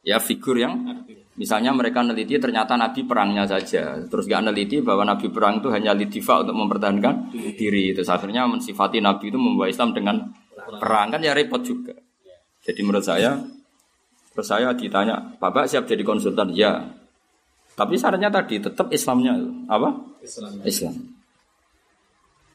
ya 0.00 0.16
figur 0.16 0.56
yang 0.56 1.04
misalnya 1.36 1.72
mereka 1.72 2.00
neliti 2.04 2.36
ternyata 2.36 2.76
Nabi 2.76 3.04
perangnya 3.04 3.44
saja. 3.48 3.96
Terus 4.04 4.24
gak 4.28 4.44
neliti 4.48 4.80
bahwa 4.84 5.08
Nabi 5.08 5.28
perang 5.32 5.60
itu 5.60 5.68
hanya 5.72 5.96
lidifa 5.96 6.44
untuk 6.44 6.56
mempertahankan 6.56 7.32
diri. 7.56 7.96
Itu 7.96 8.04
akhirnya 8.04 8.48
mensifati 8.48 9.00
Nabi 9.00 9.32
itu 9.32 9.38
membawa 9.40 9.68
Islam 9.68 9.96
dengan 9.96 10.16
perang. 10.80 11.12
Kan 11.12 11.20
ya 11.24 11.32
repot 11.36 11.60
juga. 11.64 11.96
Jadi 12.60 12.80
menurut 12.84 13.04
saya 13.04 13.40
terus 14.30 14.46
saya 14.46 14.70
ditanya 14.76 15.36
Bapak 15.40 15.66
siap 15.66 15.88
jadi 15.88 16.04
konsultan? 16.04 16.52
Ya. 16.52 16.80
Tapi 17.74 17.96
syaratnya 17.96 18.28
tadi 18.28 18.60
tetap 18.60 18.92
Islamnya 18.92 19.40
apa? 19.64 19.96
Islam, 20.20 20.52
Islam. 20.68 20.94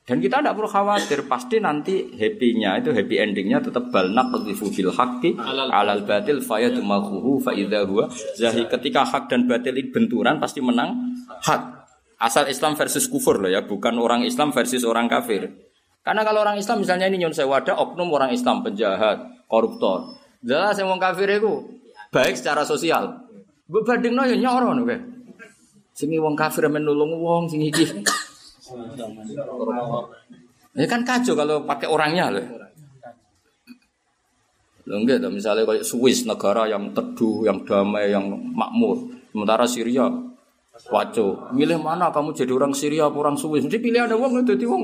Dan 0.05 0.21
kita 0.21 0.37
tidak 0.37 0.53
perlu 0.53 0.69
khawatir, 0.69 1.25
pasti 1.25 1.57
nanti 1.57 2.13
happy-nya 2.13 2.77
itu 2.77 2.93
happy 2.93 3.17
endingnya 3.17 3.57
tetap 3.57 3.89
balnak 3.89 4.29
naqdhifu 4.29 4.69
bil 4.69 4.93
haqqi 4.93 5.33
alal 5.41 6.05
batil 6.05 6.45
fayadmaghuhu 6.45 7.41
fa 7.41 7.49
idza 7.57 7.89
huwa 7.89 8.05
zahi 8.37 8.69
ketika 8.69 9.01
hak 9.01 9.33
dan 9.33 9.49
batil 9.49 9.73
itu 9.73 9.89
benturan 9.89 10.37
pasti 10.37 10.61
menang 10.61 11.17
hak. 11.41 11.89
Asal 12.21 12.45
Islam 12.53 12.77
versus 12.77 13.09
kufur 13.09 13.41
loh 13.41 13.49
ya, 13.49 13.65
bukan 13.65 13.97
orang 13.97 14.21
Islam 14.21 14.53
versus 14.53 14.85
orang 14.85 15.09
kafir. 15.09 15.49
Karena 16.05 16.21
kalau 16.21 16.45
orang 16.45 16.61
Islam 16.61 16.85
misalnya 16.85 17.09
ini 17.09 17.25
nyon 17.25 17.33
wadah 17.33 17.73
oknum 17.73 18.13
orang 18.13 18.29
Islam 18.29 18.61
penjahat, 18.61 19.25
koruptor. 19.49 20.21
Jelas 20.45 20.77
yang 20.77 20.93
orang 20.93 21.01
kafir 21.01 21.33
itu 21.33 21.81
baik 22.13 22.37
secara 22.37 22.61
sosial. 22.61 23.25
Berbanding 23.65 24.13
ya 24.13 24.37
nyoro 24.37 24.77
nih. 24.77 25.01
Sing 25.97 26.13
wong 26.13 26.37
kafir 26.37 26.69
menulung 26.69 27.17
wong 27.17 27.49
sing 27.49 27.65
iki 27.65 27.89
ini 30.75 30.85
kan 30.89 31.01
kacau 31.05 31.33
kalau 31.37 31.63
pakai 31.63 31.87
orangnya 31.87 32.33
loh. 32.33 32.45
Loh 34.85 34.97
enggak, 35.01 35.23
misalnya 35.33 35.65
kayak 35.65 35.85
Swiss 35.85 36.29
negara 36.29 36.69
yang 36.69 36.93
teduh, 36.93 37.41
yang 37.45 37.65
damai, 37.65 38.13
yang 38.13 38.29
makmur. 38.53 39.09
Sementara 39.33 39.65
Syria 39.65 40.05
waco. 40.93 41.49
Milih 41.55 41.81
mana 41.81 42.13
kamu 42.13 42.37
jadi 42.37 42.53
orang 42.53 42.73
Syria 42.75 43.09
atau 43.09 43.23
orang 43.25 43.37
Swiss? 43.39 43.65
Mesti 43.65 43.81
pilih 43.81 44.05
ada 44.05 44.13
uang 44.13 44.45
jadi 44.45 44.65
uang 44.67 44.83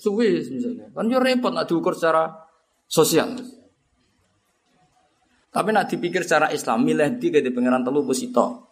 Swiss 0.00 0.48
misalnya. 0.48 0.88
Kan 0.96 1.12
yo 1.12 1.20
repot 1.20 1.52
nak 1.52 1.68
diukur 1.68 1.92
secara 1.92 2.30
sosial. 2.88 3.36
Tapi 5.48 5.68
nak 5.72 5.90
dipikir 5.90 6.22
secara 6.24 6.52
Islam, 6.52 6.84
milih 6.84 7.18
di 7.18 7.28
ke 7.32 7.40
pangeran 7.50 7.82
telu 7.82 8.04
posito 8.04 8.67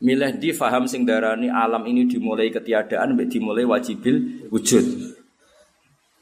milih 0.00 0.40
di 0.40 0.50
faham 0.56 0.88
sing 0.88 1.04
darani 1.04 1.52
alam 1.52 1.84
ini 1.84 2.08
dimulai 2.08 2.48
ketiadaan 2.48 3.14
mbek 3.16 3.28
dimulai 3.36 3.68
wajibil 3.68 4.48
wujud. 4.48 4.84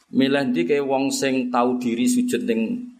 Milih 0.08 0.44
di 0.50 0.62
kayak 0.66 0.84
wong 0.84 1.14
sing 1.14 1.52
tahu 1.52 1.78
diri 1.78 2.08
sujud 2.08 2.42
ning 2.48 2.90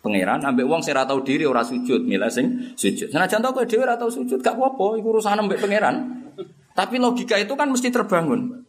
pangeran 0.00 0.40
ambek 0.42 0.64
wong 0.64 0.80
sing 0.80 0.96
ora 0.96 1.04
tahu 1.04 1.20
diri 1.22 1.44
ora 1.44 1.60
sujud, 1.62 2.02
milih 2.08 2.32
sing 2.32 2.74
sujud. 2.74 3.12
Senajan 3.12 3.44
tau 3.44 3.52
kowe 3.52 3.68
dhewe 3.68 3.84
ora 3.84 3.94
tahu 3.94 4.10
sujud 4.10 4.40
gak 4.40 4.56
apa-apa, 4.56 4.98
iku 4.98 5.08
urusan 5.18 5.38
mbek 5.46 5.60
pangeran. 5.60 5.96
Tapi 6.72 6.96
logika 6.96 7.36
itu 7.36 7.52
kan 7.52 7.68
mesti 7.68 7.92
terbangun. 7.92 8.64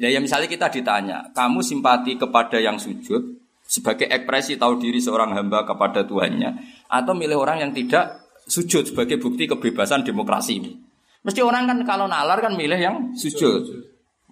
Ya, 0.00 0.08
ya 0.08 0.22
misalnya 0.22 0.48
kita 0.48 0.72
ditanya, 0.72 1.28
kamu 1.36 1.60
simpati 1.60 2.16
kepada 2.16 2.56
yang 2.56 2.80
sujud 2.80 3.36
sebagai 3.66 4.08
ekspresi 4.08 4.56
tahu 4.56 4.80
diri 4.80 4.96
seorang 4.96 5.34
hamba 5.36 5.62
kepada 5.62 6.02
Tuhannya 6.02 6.56
atau 6.88 7.12
milih 7.12 7.36
orang 7.36 7.62
yang 7.68 7.72
tidak 7.76 8.18
sujud 8.48 8.88
sebagai 8.88 9.20
bukti 9.20 9.46
kebebasan 9.46 10.02
demokrasi 10.02 10.52
ini. 10.58 10.89
Mesti 11.20 11.40
orang 11.44 11.68
kan 11.68 11.78
kalau 11.84 12.06
nalar 12.08 12.40
kan 12.40 12.56
milih 12.56 12.80
yang 12.80 12.96
sujud. 13.12 13.90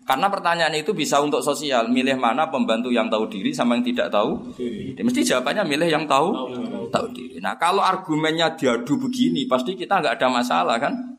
Karena 0.08 0.32
pertanyaan 0.32 0.72
itu 0.72 0.96
bisa 0.96 1.20
untuk 1.20 1.44
sosial, 1.44 1.92
milih 1.92 2.16
mana 2.16 2.48
pembantu 2.48 2.88
yang 2.88 3.12
tahu 3.12 3.28
diri 3.28 3.52
sama 3.52 3.76
yang 3.76 3.84
tidak 3.84 4.08
tahu 4.08 4.56
diri. 4.56 4.96
Mesti 4.96 5.20
jawabannya 5.20 5.68
milih 5.68 5.84
yang 5.84 6.08
tahu 6.08 6.32
tahu, 6.32 6.88
tahu 6.88 7.06
diri. 7.12 7.36
Nah 7.44 7.60
kalau 7.60 7.84
argumennya 7.84 8.56
diadu 8.56 8.96
begini, 8.96 9.44
pasti 9.44 9.76
kita 9.76 10.00
nggak 10.00 10.16
ada 10.16 10.28
masalah 10.32 10.80
kan? 10.80 11.18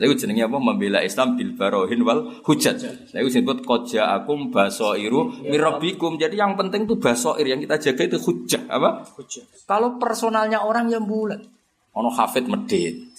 Lalu 0.00 0.16
jenengnya 0.16 0.48
apa? 0.48 0.56
Membela 0.56 1.04
Islam 1.04 1.36
bil 1.36 1.52
barohin 1.52 2.00
wal 2.08 2.40
hujat. 2.48 2.80
Lalu 3.12 3.28
disebut 3.28 3.68
koja 3.68 4.16
akum 4.16 4.48
basoiru 4.48 5.44
mirabikum. 5.44 6.16
Jadi 6.16 6.40
yang 6.40 6.56
penting 6.56 6.88
itu 6.88 6.96
basoir 6.96 7.44
yang 7.44 7.60
kita 7.60 7.76
jaga 7.76 8.16
itu 8.16 8.18
hujat 8.18 8.64
apa? 8.72 9.04
Hujat. 9.20 9.44
Kalau 9.68 10.00
personalnya 10.00 10.64
orang 10.64 10.88
yang 10.88 11.04
bulat, 11.04 11.44
ono 11.92 12.08
hafid 12.08 12.48
medit, 12.48 13.11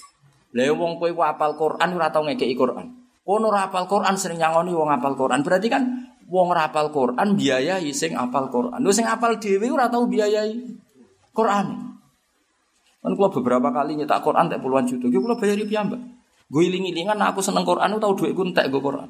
lah 0.54 0.70
wong 0.70 1.02
kowe 1.02 1.10
apal 1.26 1.58
Quran 1.58 1.90
ora 1.98 2.14
tau 2.14 2.22
ngekeki 2.30 2.54
Quran. 2.54 2.86
Kono 3.26 3.50
ora 3.50 3.72
apal 3.72 3.90
Quran 3.90 4.14
sering 4.20 4.38
nyangoni 4.38 4.70
wong 4.70 4.94
apal 4.94 5.18
Quran. 5.18 5.42
Berarti 5.42 5.68
kan 5.72 5.84
wong 6.30 6.54
ora 6.54 6.70
apal 6.70 6.94
Quran 6.94 7.34
biayai 7.34 7.90
sing 7.90 8.14
apal 8.14 8.54
Quran. 8.54 8.78
Lho 8.78 8.94
sing 8.94 9.10
apal 9.10 9.42
dhewe 9.42 9.66
ora 9.74 9.90
tau 9.90 10.06
biayai 10.06 10.54
Quran. 11.34 11.68
Kan 13.04 13.12
kula 13.18 13.30
beberapa 13.34 13.68
kali 13.74 13.98
nyetak 13.98 14.22
Quran 14.22 14.46
tak 14.48 14.62
puluhan 14.62 14.86
juta. 14.86 15.10
Ki 15.10 15.18
kula 15.18 15.36
bayari 15.36 15.66
piyambak. 15.66 16.00
Gue 16.54 16.70
iling-ilingan 16.70 17.18
aku 17.18 17.42
seneng 17.42 17.66
Quran 17.66 17.98
tau 17.98 18.14
duitku 18.14 18.46
entek 18.46 18.70
gue 18.70 18.78
Quran. 18.78 19.10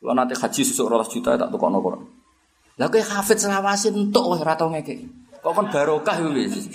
Kalau 0.00 0.14
nanti 0.16 0.36
haji 0.36 0.60
susuk 0.64 0.88
rolas 0.88 1.08
juta 1.08 1.36
tak 1.40 1.48
tukokno 1.48 1.80
Quran. 1.80 2.04
Lah 2.76 2.88
kowe 2.92 3.00
hafid 3.00 3.40
selawasin 3.40 3.96
entuk 3.96 4.24
wis 4.36 4.40
ora 4.44 4.52
tau 4.52 4.68
ngekeki. 4.68 5.08
Kok 5.40 5.52
kan 5.56 5.66
barokah 5.72 6.16
wis. 6.36 6.68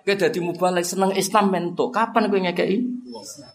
Kowe 0.00 0.14
dadi 0.16 0.38
mubalek 0.40 0.84
seneng 0.86 1.12
Islam 1.12 1.52
mentuk. 1.52 1.92
Kapan 1.92 2.30
kowe 2.32 2.40
ngekeki 2.40 2.78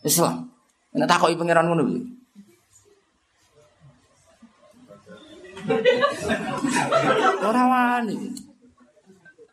Islam? 0.05 0.49
Nek 0.95 1.09
takoki 1.09 1.35
pangeran 1.35 1.67
ngono 1.67 1.83
piye? 1.83 2.01
Ora 7.49 7.63
wani. 7.65 8.15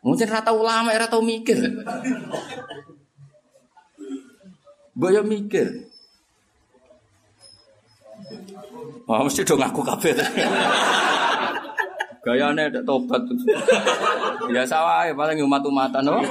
Mungkin 0.03 0.27
rata 0.27 0.51
ulama, 0.51 0.91
ora 0.91 1.07
tau 1.07 1.23
mikir. 1.23 1.63
Boyo 4.91 5.23
mikir. 5.23 5.87
Wah, 9.07 9.23
mesti 9.23 9.47
dong 9.47 9.63
aku 9.63 9.79
kabeh. 9.79 10.11
Gayane 12.23 12.71
ada 12.71 12.79
tobat. 12.87 13.19
Biasa 14.47 14.75
wae 14.79 15.11
paling 15.11 15.43
umat-umatan 15.43 16.07
no. 16.07 16.23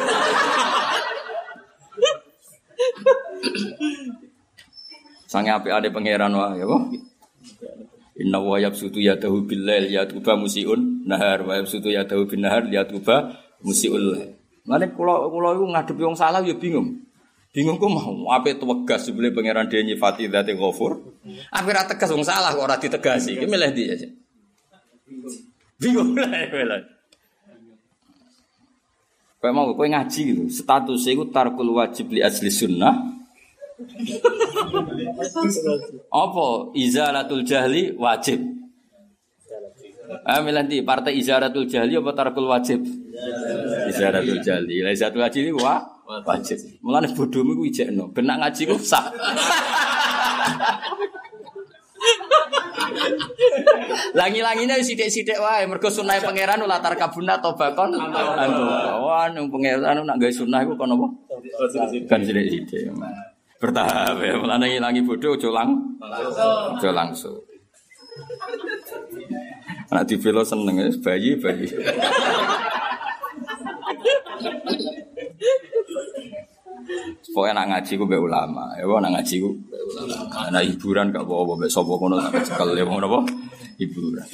Sange 5.28 5.52
api 5.52 5.68
ada 5.68 5.88
pangeran 5.92 6.32
wae 6.32 6.64
ya. 6.64 6.66
Inna 8.24 8.40
wa 8.40 8.56
yabsutu 8.56 9.04
yadahu 9.04 9.44
billail 9.44 9.88
yatuba 9.92 10.36
musiun 10.36 11.04
nahar 11.04 11.44
wa 11.44 11.56
yabsutu 11.60 11.92
yadahu 11.92 12.24
bin 12.24 12.44
nahar 12.44 12.64
yatuba 12.72 13.36
musiul. 13.60 14.16
Mane 14.64 14.96
kula 14.96 15.28
kula 15.28 15.56
iku 15.60 15.64
ngadepi 15.76 16.02
wong 16.08 16.16
salah 16.16 16.40
ya 16.40 16.56
bingung. 16.56 17.04
Bingung 17.52 17.76
kok 17.76 17.92
mau 17.92 18.32
apa 18.32 18.56
itu 18.56 18.64
wegas 18.64 19.04
sebelum 19.04 19.36
pangeran 19.36 19.68
dia 19.68 19.84
nyifati 19.84 20.32
dati 20.32 20.56
ghafur. 20.56 21.20
Apa 21.52 21.68
ra 21.68 21.84
tegas 21.84 22.08
salah 22.24 22.56
kok 22.56 22.64
ora 22.64 22.80
ditegasi. 22.80 23.36
Ki 23.36 23.44
milih 23.44 23.76
dia. 23.76 23.96
Bingung 25.82 26.14
lah 26.14 26.30
milih. 26.30 26.82
Kayak 29.42 29.54
mau 29.58 29.74
kowe 29.74 29.90
ngaji 29.90 30.20
gitu, 30.22 30.44
status 30.46 31.02
itu 31.10 31.26
tarkul 31.34 31.74
wajib 31.74 32.14
li 32.14 32.22
asli 32.22 32.46
sunnah. 32.46 32.94
Apa 36.14 36.70
izalatul 36.78 37.42
jahli 37.42 37.90
wajib? 37.98 38.38
Ah 40.22 40.38
milanti 40.46 40.86
partai 40.86 41.18
izaratul 41.18 41.66
jahli 41.66 41.98
apa 41.98 42.14
tarkul 42.14 42.46
wajib? 42.46 42.86
Izaratul 43.90 44.38
jahli. 44.46 44.86
Izaratul 44.86 45.26
itu 45.26 45.58
wah 45.58 45.82
wajib. 46.22 46.62
Mulane 46.78 47.10
bodohmu 47.10 47.58
ku 47.58 47.66
ijekno, 47.66 48.14
ben 48.14 48.30
nak 48.30 48.46
ngaji 48.46 48.62
ku 48.70 48.78
sah. 48.78 49.10
Langi-langine 54.12 54.78
wis 54.78 54.92
sithik-sithik 54.92 55.38
wae 55.40 55.64
mergo 55.66 55.88
sunah 55.88 56.20
pangeran 56.22 56.62
latar 56.64 56.94
kabuna 56.96 57.38
tobakon 57.40 57.96
antu. 57.96 58.62
Wah 59.02 59.28
nang 59.30 59.48
pangeran 59.50 60.04
nak 60.04 60.16
gawe 60.20 60.32
sunah 60.32 60.60
iku 60.64 60.74
kono 60.78 60.94
apa? 60.96 61.08
Kan 62.10 62.20
sithik-sithik. 62.22 62.92
Bertahap 63.62 64.18
ya, 64.18 64.34
mulane 64.42 64.74
ngilangi 64.74 65.06
bodoh 65.06 65.38
aja 65.38 65.48
lang. 65.54 65.70
Aja 66.02 66.90
langsung. 66.90 67.38
Anak 69.86 70.10
di 70.10 70.18
velo 70.18 70.42
seneng 70.42 70.82
ya, 70.82 70.90
bayi 70.98 71.38
bayi. 71.38 71.70
Pokoknya 77.32 77.52
nak 77.56 77.66
ngaji 77.72 77.92
ku 77.96 78.04
be 78.04 78.18
ulama, 78.18 78.74
ya 78.76 78.84
nak 78.84 79.12
ngaji 79.18 79.34
ku 79.40 79.50
ulama. 79.96 80.50
Nak 80.52 80.62
hiburan 80.66 81.14
gak 81.14 81.24
bawa 81.24 81.42
bawa 81.54 81.66
sopo 81.70 81.96
kono 81.96 82.20
sampai 82.20 82.44
cekal 82.44 82.74
ya 82.76 82.84
mau 82.84 83.00
apa? 83.00 83.20
Hiburan. 83.80 84.26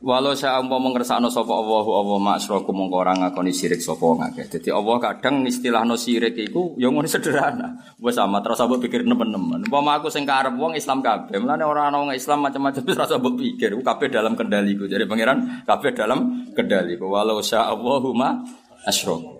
Walau 0.00 0.32
saya 0.32 0.56
umpama 0.64 0.88
mengersakno 0.88 1.28
sapa 1.28 1.52
Allah 1.52 1.84
Allah 1.84 2.16
maksraku 2.16 2.72
mongko 2.72 2.96
ora 3.04 3.12
ngakoni 3.12 3.52
sirik 3.52 3.84
sapa 3.84 4.00
wong 4.00 4.24
akeh. 4.24 4.48
Dadi 4.48 4.72
Allah 4.72 4.96
kadang 4.96 5.44
istilahno 5.44 5.92
sirik 5.94 6.40
iku 6.40 6.72
ya 6.80 6.88
ngono 6.88 7.04
sederhana. 7.04 7.76
Wes 8.00 8.16
sama 8.16 8.40
terus 8.40 8.58
mbok 8.64 8.80
pikir 8.80 9.04
nemen-nemen. 9.04 9.68
Umpama 9.68 10.00
aku 10.00 10.08
sing 10.08 10.24
Islam 10.24 10.98
kabeh, 11.04 11.36
mulane 11.36 11.64
ora 11.68 11.92
ana 11.92 12.00
wong 12.00 12.16
Islam 12.16 12.48
macam-macam 12.48 12.80
wis 12.88 12.96
rasa 12.96 13.20
pikir. 13.20 13.76
Ku 13.76 13.82
dalam 14.08 14.32
kendaliku. 14.34 14.88
Jadi 14.88 15.04
pangeran 15.04 15.62
kabeh 15.68 15.90
dalam 15.92 16.48
kendaliku. 16.56 17.12
Walau 17.12 17.44
saya 17.44 17.68
Allahumma 17.68 18.40
asyraku. 18.88 19.37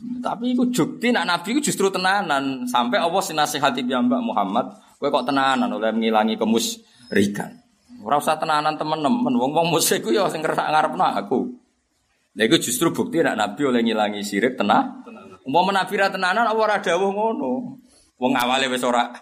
Tapi 0.00 0.56
iku 0.56 0.72
jukti 0.72 1.12
nak 1.12 1.28
nabi 1.28 1.56
iku 1.56 1.60
justru 1.60 1.92
tenanan 1.92 2.64
sampai 2.64 2.96
Allah 3.00 3.20
sinasihati 3.20 3.84
piyambak 3.84 4.20
Muhammad, 4.24 4.72
kowe 4.96 5.08
kok 5.12 5.28
tenanan 5.28 5.68
oleh 5.68 5.92
ngilangi 5.92 6.40
kemusrikan. 6.40 7.60
Ora 8.00 8.16
usah 8.16 8.40
tenanan 8.40 8.80
temen-temen, 8.80 9.36
wong-wong 9.36 9.68
musyrik 9.68 10.08
ku 10.08 10.10
ya 10.12 10.24
sing 10.32 10.40
ngerak 10.40 10.72
ngarepno 10.72 11.04
aku. 11.04 11.40
Lha 12.32 12.42
iku 12.48 12.56
justru 12.56 12.94
bukti 12.96 13.20
nek 13.20 13.36
Nabi 13.36 13.60
oleh 13.68 13.80
ngilangi 13.84 14.24
syirik 14.24 14.56
tenah. 14.56 15.04
Umpama 15.44 15.72
Nabi 15.74 15.94
ra 16.00 16.08
tenanan 16.08 16.48
apa 16.48 16.60
ora 16.60 16.76
dawuh 16.80 17.10
ngono. 17.12 17.80
Wong 18.16 18.32
awale 18.36 18.72
wis 18.72 18.84
ora 18.86 19.12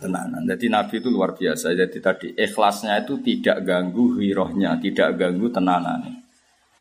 tenanan. 0.00 0.42
Jadi 0.48 0.66
Nabi 0.66 0.98
itu 0.98 1.08
luar 1.12 1.36
biasa. 1.38 1.76
Jadi 1.76 1.98
tadi 2.02 2.28
ikhlasnya 2.34 3.06
itu 3.06 3.22
tidak 3.22 3.62
ganggu 3.62 4.18
hirohnya, 4.18 4.80
tidak 4.82 5.14
ganggu 5.14 5.52
tenanannya. 5.52 6.21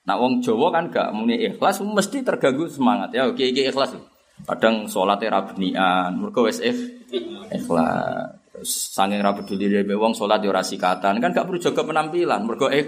Nah 0.01 0.15
wong 0.17 0.41
Jawa 0.41 0.73
kan 0.73 0.89
gak 0.89 1.13
muni 1.13 1.37
ikhlas 1.45 1.77
mesti 1.85 2.25
terganggu 2.25 2.65
semangat 2.65 3.13
ya. 3.13 3.29
Oke, 3.29 3.45
iki 3.53 3.69
ikhlas. 3.69 3.93
Kadang 4.41 4.89
sholat 4.89 5.21
era 5.21 5.45
benian, 5.45 6.17
mergo 6.17 6.49
wis 6.49 6.57
ikhlas. 6.57 8.41
Saking 8.61 9.25
ra 9.25 9.33
peduli 9.33 9.69
dhewe 9.69 9.97
wong 9.97 10.13
salat 10.13 10.41
ya 10.45 10.53
ora 10.53 10.61
sikatan, 10.61 11.17
kan 11.17 11.33
gak 11.33 11.49
perlu 11.49 11.57
jaga 11.57 11.81
penampilan, 11.81 12.45
mergo 12.45 12.69
eh 12.69 12.85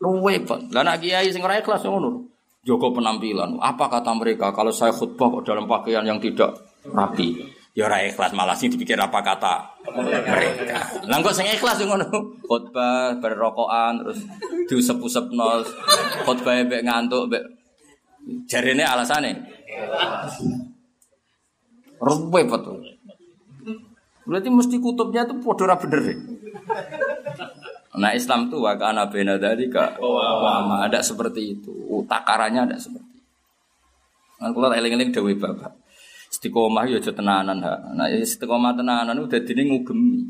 luwe 0.00 0.40
pak. 0.44 0.72
Lah 0.72 0.84
nek 0.84 1.00
kiai 1.04 1.28
sing 1.28 1.44
ora 1.44 1.60
ikhlas 1.60 1.84
ngono. 1.84 2.28
Jaga 2.64 2.88
penampilan. 2.92 3.60
Apa 3.60 3.88
kata 3.88 4.12
mereka 4.16 4.52
kalau 4.52 4.72
saya 4.72 4.92
khutbah 4.92 5.40
kok 5.40 5.44
dalam 5.48 5.64
pakaian 5.64 6.04
yang 6.04 6.20
tidak 6.20 6.56
rapi? 6.88 7.40
Ya 7.76 7.86
ora 7.88 8.00
ikhlas 8.04 8.32
malah 8.32 8.56
sih 8.56 8.68
dipikir 8.72 8.96
apa 8.98 9.20
kata 9.20 9.77
mereka. 9.94 10.84
Lah 11.08 11.16
kok 11.24 11.36
sing 11.36 11.46
ikhlas 11.48 11.80
ngono. 11.84 12.08
Khutbah 12.44 13.16
berrokokan 13.22 14.04
terus 14.04 14.20
diusep-usepno. 14.68 15.64
Khutbah 16.24 16.60
mbek 16.64 16.84
ngantuk 16.84 17.32
mbek 17.32 17.44
jarene 18.48 18.84
alasane. 18.84 19.32
Ruwe 21.98 22.40
betul. 22.46 22.84
Berarti 24.28 24.48
mesti 24.52 24.76
kutubnya 24.76 25.24
itu 25.24 25.40
podo 25.40 25.64
ra 25.64 25.80
bener. 25.80 26.04
Nah 27.98 28.12
Islam 28.12 28.52
tuh 28.52 28.60
wakana 28.60 29.08
bena 29.08 29.40
dari 29.40 29.72
kak 29.72 29.96
wama 29.98 30.84
ada 30.84 31.00
seperti 31.00 31.56
itu. 31.56 31.72
Takarannya 32.04 32.68
ada 32.68 32.76
seperti 32.76 33.08
itu. 33.08 33.24
Kalau 34.38 34.70
eling-eling 34.70 35.10
dewi 35.10 35.34
bapak. 35.34 35.87
Istiqomah 36.28 36.84
ya 36.88 37.00
aja 37.00 37.12
tenanan 37.12 37.58
ha. 37.64 37.72
Nah 37.96 38.06
istiqomah 38.12 38.76
tenanan 38.76 39.16
udah 39.16 39.40
dini 39.40 39.62
ngugemi. 39.72 40.22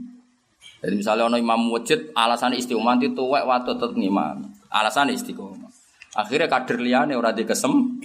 Jadi 0.79 0.95
misalnya 0.95 1.27
ono 1.27 1.37
imam 1.37 1.75
wajib 1.75 2.15
alasan 2.15 2.55
istiqomah 2.55 3.03
itu 3.03 3.15
tuwek 3.19 3.43
waktu 3.43 3.75
tetep 3.75 3.99
ngimam. 3.99 4.47
Alasan 4.71 5.11
istiqomah. 5.11 5.69
Akhirnya 6.15 6.47
kader 6.47 6.79
liane 6.81 7.15
ora 7.19 7.35
dikesem. 7.35 8.01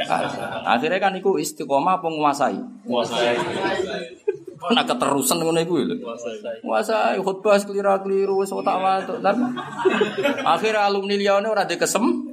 Akhirnya 0.66 1.00
kan 1.00 1.14
iku 1.16 1.38
istiqomah 1.38 2.02
penguasai. 2.02 2.58
Menguasai. 2.86 3.38
Nak 4.64 4.86
keterusan 4.88 5.44
ngono 5.44 5.60
iku 5.60 5.76
lho. 5.84 5.96
Puasa 6.64 7.20
khutbah 7.20 7.60
kelira-keliru 7.60 8.42
wis 8.42 8.52
otak 8.52 8.80
watuk. 8.80 9.20
Akhirnya 10.44 10.88
alumni 10.88 11.20
liyane 11.20 11.48
ora 11.52 11.68
kesem. 11.68 12.32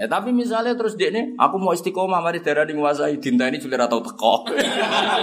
Ya 0.00 0.08
tapi 0.08 0.32
misalnya 0.32 0.72
terus 0.72 0.96
dia 0.96 1.12
ini, 1.12 1.36
aku 1.36 1.60
mau 1.60 1.76
istiqomah 1.76 2.24
mari 2.24 2.40
darah 2.40 2.64
di 2.64 2.72
menguasai 2.72 3.20
dinta 3.20 3.44
ini 3.52 3.60
juga 3.60 3.84
atau 3.84 4.00
teko. 4.00 4.48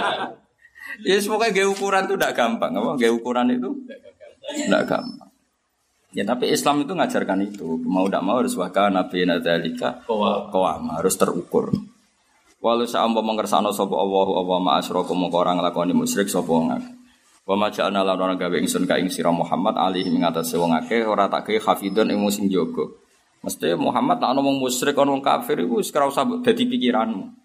ya 1.08 1.18
pokoknya 1.18 1.50
gaya 1.50 1.66
ukuran 1.66 2.06
itu 2.06 2.14
tidak 2.14 2.38
gampang, 2.38 2.70
apa? 2.78 2.94
Gaya 2.94 3.10
ukuran 3.10 3.50
itu 3.50 3.74
tidak 4.54 4.86
gampang. 4.86 5.34
Ya 6.14 6.22
tapi 6.22 6.54
Islam 6.54 6.86
itu 6.86 6.94
ngajarkan 6.94 7.42
itu, 7.42 7.82
mau 7.90 8.06
tidak 8.06 8.22
mau 8.22 8.38
harus 8.38 8.54
wakana 8.54 9.02
nabi 9.02 9.26
nadalika 9.26 10.06
kawam 10.06 10.94
harus 10.94 11.18
terukur. 11.18 11.74
Walau 12.62 12.86
sa'ampa 12.86 13.18
mengersano 13.18 13.74
sopo 13.74 13.98
Allahu 13.98 14.46
Allah 14.46 14.58
ma 14.62 14.70
asyraku 14.78 15.14
mongko 15.14 15.42
ora 15.42 15.58
nglakoni 15.58 15.94
musyrik 15.94 16.30
sapa 16.30 16.50
wong 16.50 16.70
akeh. 16.74 16.94
Wa 17.46 17.54
ma 17.54 17.70
ja'alna 17.70 18.02
lan 18.06 18.18
ora 18.18 18.34
gawe 18.34 18.56
ingsun 18.62 18.86
ka 18.86 18.98
ing 18.98 19.10
sira 19.10 19.34
Muhammad 19.34 19.74
alihi 19.78 20.10
ing 20.10 20.26
atase 20.26 20.54
wong 20.54 20.74
akeh 20.74 21.06
ora 21.06 21.26
tak 21.26 21.50
gawe 21.50 21.58
hafidun 21.70 22.10
ing 22.10 22.18
sing 22.30 22.46
jaga. 22.46 23.07
Mesti 23.38 23.78
Muhammad 23.78 24.18
tak 24.18 24.34
ngomong 24.34 24.58
musyrik 24.58 24.98
wong 24.98 25.22
kafir 25.22 25.62
wis 25.66 25.94
ora 25.94 26.10
usah 26.10 26.26
dadi 26.42 26.66
pikiranmu. 26.66 27.38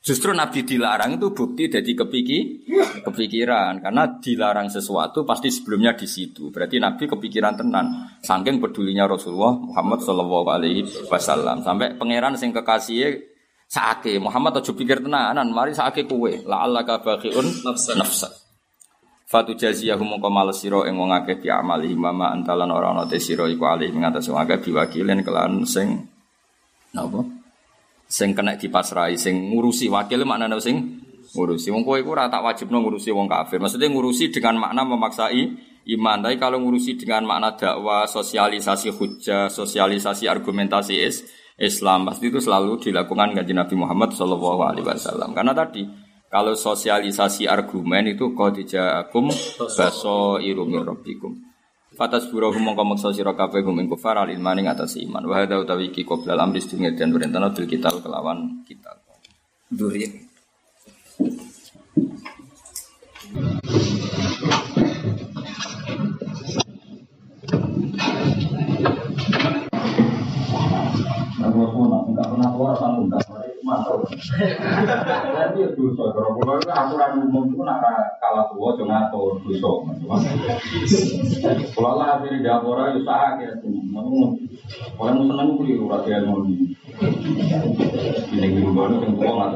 Justru 0.00 0.32
Nabi 0.32 0.64
dilarang 0.64 1.20
itu 1.20 1.28
bukti 1.36 1.68
jadi 1.68 1.92
kepiki, 1.92 2.64
kepikiran 3.04 3.84
karena 3.84 4.16
dilarang 4.16 4.72
sesuatu 4.72 5.28
pasti 5.28 5.52
sebelumnya 5.52 5.92
di 5.92 6.08
situ. 6.08 6.48
Berarti 6.48 6.80
Nabi 6.80 7.04
kepikiran 7.04 7.60
tenan. 7.60 8.08
Saking 8.24 8.64
pedulinya 8.64 9.04
Rasulullah 9.04 9.60
Muhammad 9.60 10.00
Shallallahu 10.00 10.48
Alaihi 10.48 10.88
Wasallam 11.04 11.60
sampai 11.60 12.00
pangeran 12.00 12.32
sing 12.40 12.48
kekasih 12.48 13.30
Saake 13.70 14.18
Muhammad 14.18 14.58
aja 14.58 14.74
pikir 14.74 14.98
tenanan, 14.98 15.46
mari 15.54 15.70
saake 15.70 16.02
kowe. 16.02 16.26
La 16.42 16.66
Allah 16.66 16.82
baqiun 16.82 17.62
nafsa. 17.62 18.26
Fatu 19.30 19.54
jaziyahu 19.54 20.02
mongko 20.02 20.26
males 20.26 20.58
sira 20.58 20.82
ing 20.90 20.98
wong 20.98 21.14
akeh 21.14 21.38
bi 21.38 21.46
amali 21.46 21.94
mama 21.94 22.34
antalan 22.34 22.66
ora 22.66 22.90
ana 22.90 23.06
te 23.06 23.22
sira 23.22 23.46
iku 23.46 23.62
alih 23.62 23.86
ing 23.86 24.02
atas 24.02 24.26
wong 24.26 24.42
akeh 24.42 24.58
diwakilin 24.58 25.22
kelan 25.22 25.62
sing 25.62 26.02
napa? 26.90 27.22
Sing 28.10 28.34
kena 28.34 28.58
dipasrai 28.58 29.14
sing 29.14 29.54
ngurusi 29.54 29.86
wakil 29.86 30.26
maknane 30.26 30.58
sing 30.58 30.98
ngurusi. 31.30 31.70
Wong 31.70 31.86
kowe 31.86 31.94
iku 31.94 32.18
ora 32.18 32.26
tak 32.26 32.42
wajibno 32.42 32.82
ngurusi 32.82 33.14
wong 33.14 33.30
kafir. 33.30 33.62
Maksudnya 33.62 33.86
ngurusi 33.86 34.34
dengan 34.34 34.66
makna 34.66 34.82
memaksai 34.82 35.42
iman. 35.94 36.18
Tapi 36.26 36.34
kalau 36.34 36.58
ngurusi 36.58 36.98
dengan 36.98 37.22
makna 37.22 37.54
dakwah, 37.54 38.10
sosialisasi 38.10 38.90
hujah, 38.90 39.46
sosialisasi 39.46 40.26
argumentasi 40.26 40.98
is, 40.98 41.22
Islam 41.54 42.08
pasti 42.08 42.34
itu 42.34 42.42
selalu 42.42 42.82
dilakukan 42.82 43.36
kanjeng 43.36 43.62
Nabi 43.62 43.78
Muhammad 43.78 44.10
Shallallahu 44.16 44.60
Alaihi 44.64 44.86
Wasallam 44.90 45.36
karena 45.36 45.52
tadi 45.52 45.84
kalau 46.30 46.54
sosialisasi 46.54 47.50
argumen 47.50 48.14
itu 48.14 48.30
kau 48.38 48.54
dijaakum 48.54 49.28
baso 49.74 50.38
irumi 50.38 50.78
robbikum 50.78 51.50
Fatas 51.90 52.30
burahum 52.32 52.64
mongko 52.64 52.86
maksa 52.86 53.12
sira 53.12 53.36
kabeh 53.36 53.60
gum 53.60 53.76
ing 53.76 53.84
kufar 53.84 54.16
al 54.16 54.32
ilmani 54.32 54.64
atas 54.64 54.96
iman. 54.96 55.20
Wa 55.26 55.42
hadza 55.42 55.60
utawi 55.60 55.92
iki 55.92 56.06
qoblal 56.06 56.38
amri 56.38 56.62
sedunge 56.62 56.96
dan 56.96 57.12
perintah 57.12 57.44
bil 57.52 57.66
kita 57.68 57.92
kelawan 58.00 58.64
kita. 58.64 58.94
Duri. 59.68 60.08
Aku 71.40 71.72
pun 71.72 71.88
enggak 72.12 72.28
pernah 72.28 72.48
keluar 72.52 72.76
sanggup 72.76 73.08
enggak 73.08 73.24
pernah 73.24 73.48
itu 73.48 73.60
mantap. 73.64 73.96
Tapi 75.32 75.64
ya 75.64 75.68
kalau 75.72 76.36
pulau 76.36 76.60
itu 76.60 76.68
aturan 76.68 77.24
umum 77.24 77.48
itu 77.48 77.64
nak 77.64 77.80
jangan 78.20 78.76
ngatur 78.84 79.40
dosa. 79.48 79.70
Kalau 81.72 81.92
lah 81.96 82.20
hasil 82.20 82.44
diapora 82.44 82.92
ya 82.92 83.00
sah 83.08 83.40
ya 83.40 83.56
orang 85.00 85.16
mau 85.16 85.24
seneng 85.24 85.56
keliru 85.56 85.88
rahasia 85.88 86.28
mau 86.28 86.44
ini 86.44 86.76
gini 88.36 88.70
baru 88.76 89.00
yang 89.00 89.16
tua. 89.16 89.48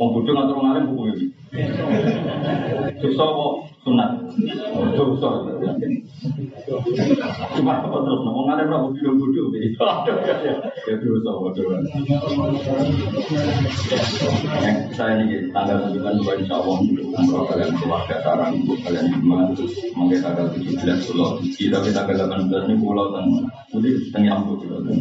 Mau 0.00 0.06
bodoh 0.16 0.32
ngatur 0.32 0.56
ngalim 0.64 0.88
buku 0.96 1.02
ini. 1.12 1.26
Dosa 3.04 3.24
kok 3.28 3.52
sunat. 3.80 4.10
Dosa. 4.92 5.30
Cuma 7.56 7.72
apa 7.80 7.96
terus 8.04 8.20
ngomong 8.22 8.44
ngalim 8.52 8.68
lah 8.68 8.80
bodoh 8.84 9.12
bodoh. 9.16 9.46
Ya 9.56 10.94
dosa 11.00 11.30
bodoh. 11.32 11.64
Yang 14.60 14.76
saya 14.94 15.24
ini 15.24 15.48
tanggal 15.48 15.88
9 15.88 16.20
dua 16.20 16.32
insya 16.36 16.60
Allah 16.60 16.76
umroh 16.80 17.44
kalian 17.48 17.72
keluarga 17.80 18.16
sarang 18.20 18.52
untuk 18.60 18.78
kalian 18.84 19.06
terus 19.56 19.74
mungkin 19.96 20.20
tanggal 20.20 20.46
17 20.52 21.08
pulau 21.08 21.40
kita 21.40 21.78
tapi 21.80 22.12
tanggal 22.16 22.46
18 22.52 22.68
ini 22.68 22.76
pulau 22.76 23.06
dan 23.16 23.26
jadi 23.72 24.28
ampuh 24.28 24.56
pulau 24.60 24.80
dan 24.84 24.98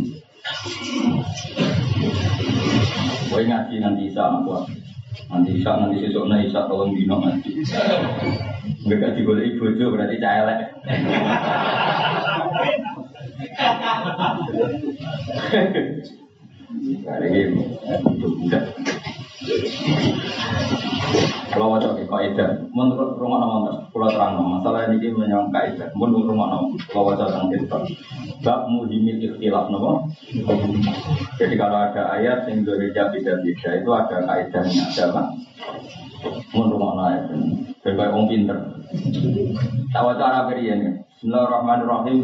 Woi 3.29 3.45
ngaji 3.45 3.75
nanti 3.77 4.09
isa 4.09 4.23
aku 4.25 4.65
nanti 5.27 5.49
isa 5.59 5.71
nanti 5.75 5.99
sesok 5.99 6.25
nanti 6.31 6.47
isa 6.47 6.63
tolong 6.71 6.95
dino 6.95 7.19
nanti 7.19 7.51
kaji 8.87 9.21
boleh 9.27 9.43
ibu 9.51 9.63
berarti 9.75 10.15
cahelek 10.23 10.59
Hari 17.09 17.27
ini 17.33 17.65
budak. 18.13 18.63
Kalau 21.49 21.73
wajah 21.73 21.97
ke 21.97 22.05
kaidah, 22.05 22.69
menurut 22.69 23.17
rumah 23.17 23.41
nama 23.41 23.81
pulau 23.89 24.05
terang 24.13 24.37
masalah 24.45 24.85
ini 24.85 25.09
menyangka 25.09 25.49
kaidah. 25.73 25.89
Menurut 25.97 26.29
rumah 26.29 26.47
nama 26.53 26.69
kalau 26.93 27.09
wajah 27.09 27.25
tentang 27.33 27.49
kita, 27.49 27.77
bab 28.45 28.69
muhimil 28.69 29.17
ikhtilaf 29.17 29.73
nama. 29.73 30.05
Jadi 31.41 31.55
kalau 31.57 31.77
ada 31.81 32.13
ayat 32.13 32.45
yang 32.45 32.61
berbeda 32.61 33.09
beda 33.09 33.41
itu 33.43 33.89
ada 33.89 34.17
kaidahnya, 34.29 34.83
ada 34.93 35.03
apa? 35.09 35.21
Menurut 36.53 36.71
rumah 36.77 37.09
ayat 37.09 37.33
ini, 37.33 37.73
berbagai 37.81 38.13
orang 38.13 38.27
pinter. 38.29 38.57
Cara 39.89 40.45
beri 40.45 40.63
ini. 40.69 40.89
Bismillahirrahmanirrahim. 41.17 42.19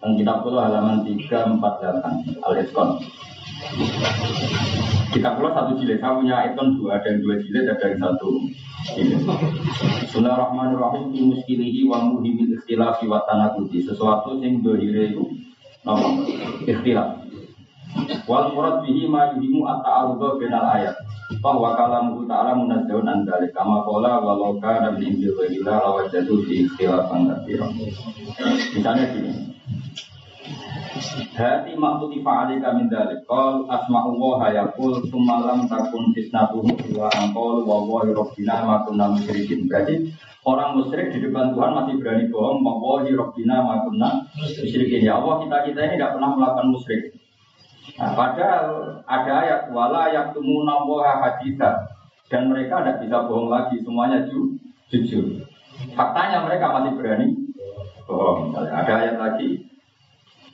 Tentang 0.00 0.16
kitab 0.16 0.48
halaman 0.48 1.04
348 1.04 2.40
Al-Isqan. 2.40 2.88
Kita 5.10 5.36
pulau 5.36 5.52
satu 5.52 5.76
jilid, 5.76 6.00
saya 6.00 6.16
punya 6.16 6.48
ikon 6.48 6.80
dua, 6.80 6.96
yang 7.04 7.20
dua 7.20 7.34
jilid, 7.42 7.68
ada 7.68 7.84
yang 7.92 8.00
satu 8.00 8.28
jilid. 8.96 9.20
Bismillahirrahmanirrahim, 10.06 11.12
fi 11.12 11.18
muskilihi 11.20 11.84
wa 11.84 12.00
muhimil 12.00 12.56
ikhtilafi 12.56 13.04
wa 13.04 13.20
tanakuti. 13.28 13.84
Sesuatu 13.84 14.40
yang 14.40 14.64
dohire 14.64 15.12
itu, 15.12 15.28
nama, 15.84 16.24
ikhtilaf. 16.64 17.20
Wal 18.30 18.54
murad 18.54 18.86
bihi 18.86 19.10
ma 19.10 19.34
yuhimu 19.34 19.66
at-ta'arudha 19.66 20.38
binal 20.38 20.66
ayat. 20.78 20.94
Bahwa 21.42 21.74
kalamuhu 21.74 22.24
ta'ala 22.30 22.54
munazzahun 22.54 23.06
an 23.06 23.26
dalik. 23.26 23.50
Kama 23.50 23.82
kola 23.82 24.22
walau 24.22 24.56
kana 24.62 24.94
min 24.94 25.14
indil 25.14 25.34
ghairillah 25.34 25.78
lawajadu 25.82 26.46
fi 26.46 26.70
ikhtilafan 26.70 27.26
katsira. 27.28 27.66
Misalnya 28.78 29.10
gini, 29.10 29.30
Hati 31.38 31.72
maktuti 31.78 32.20
fa'alika 32.20 32.74
min 32.76 32.90
dalik. 32.90 33.24
Qal 33.24 33.64
asma'u 33.70 34.18
wa 34.18 34.42
hayakul 34.42 34.98
Sumalam 35.08 35.64
takun 35.70 36.10
fitnatuhu 36.12 36.74
Wa 36.98 37.08
angkol 37.14 37.64
wa 37.64 37.86
wa 37.86 38.04
hirobbina 38.04 38.66
Makunna 38.66 39.14
musyrikin. 39.14 39.70
Berarti 39.70 40.10
orang 40.44 40.76
musyrik 40.76 41.14
di 41.14 41.22
depan 41.22 41.54
Tuhan 41.54 41.72
masih 41.72 41.94
berani 42.02 42.24
bohong 42.28 42.60
Wa 42.60 42.72
wa 42.76 42.96
hirobbina 43.06 43.62
makunna 43.62 44.26
musyrikin. 44.36 45.06
Ya 45.06 45.16
Allah 45.22 45.40
kita-kita 45.46 45.80
ini 45.86 45.94
tidak 45.96 46.18
pernah 46.18 46.30
melakukan 46.34 46.68
musyrik. 46.68 47.02
Nah, 47.96 48.12
padahal 48.16 48.64
ada 49.08 49.32
ayat 49.44 49.60
wala 49.72 50.10
yaktumuna 50.10 50.84
wa 50.84 51.22
haditha. 51.24 51.96
Dan 52.30 52.46
mereka 52.46 52.82
tidak 52.82 53.02
bisa 53.02 53.26
bohong 53.26 53.50
lagi 53.50 53.82
semuanya 53.82 54.22
ju, 54.30 54.54
jujur. 54.86 55.42
Faktanya 55.98 56.46
mereka 56.46 56.70
masih 56.70 56.92
berani 56.94 57.26
bohong. 58.06 58.54
Ada 58.54 58.92
ayat 58.92 59.16
lagi 59.18 59.69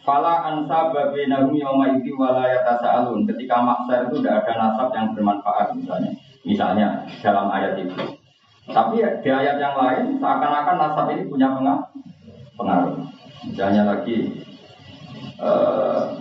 Fala 0.06 0.46
ansa 0.46 0.94
babinahum 0.94 1.50
yawma 1.58 1.98
idhi 1.98 2.14
wala 2.14 2.46
yatasa'alun. 2.46 3.26
Ketika 3.26 3.58
maksar 3.58 4.06
itu 4.06 4.22
tidak 4.22 4.46
ada 4.46 4.52
nasab 4.54 4.94
yang 4.94 5.10
bermanfaat 5.18 5.74
misalnya. 5.74 6.14
Misalnya 6.46 7.02
dalam 7.26 7.50
ayat 7.50 7.74
itu. 7.82 8.14
Tapi 8.70 9.02
di 9.02 9.30
ayat 9.34 9.58
yang 9.58 9.74
lain 9.74 10.22
seakan-akan 10.22 10.76
nasab 10.78 11.10
ini 11.10 11.26
punya 11.26 11.50
pengaruh. 12.54 13.02
Misalnya 13.50 13.82
lagi 13.82 14.46
uh, 15.42 16.14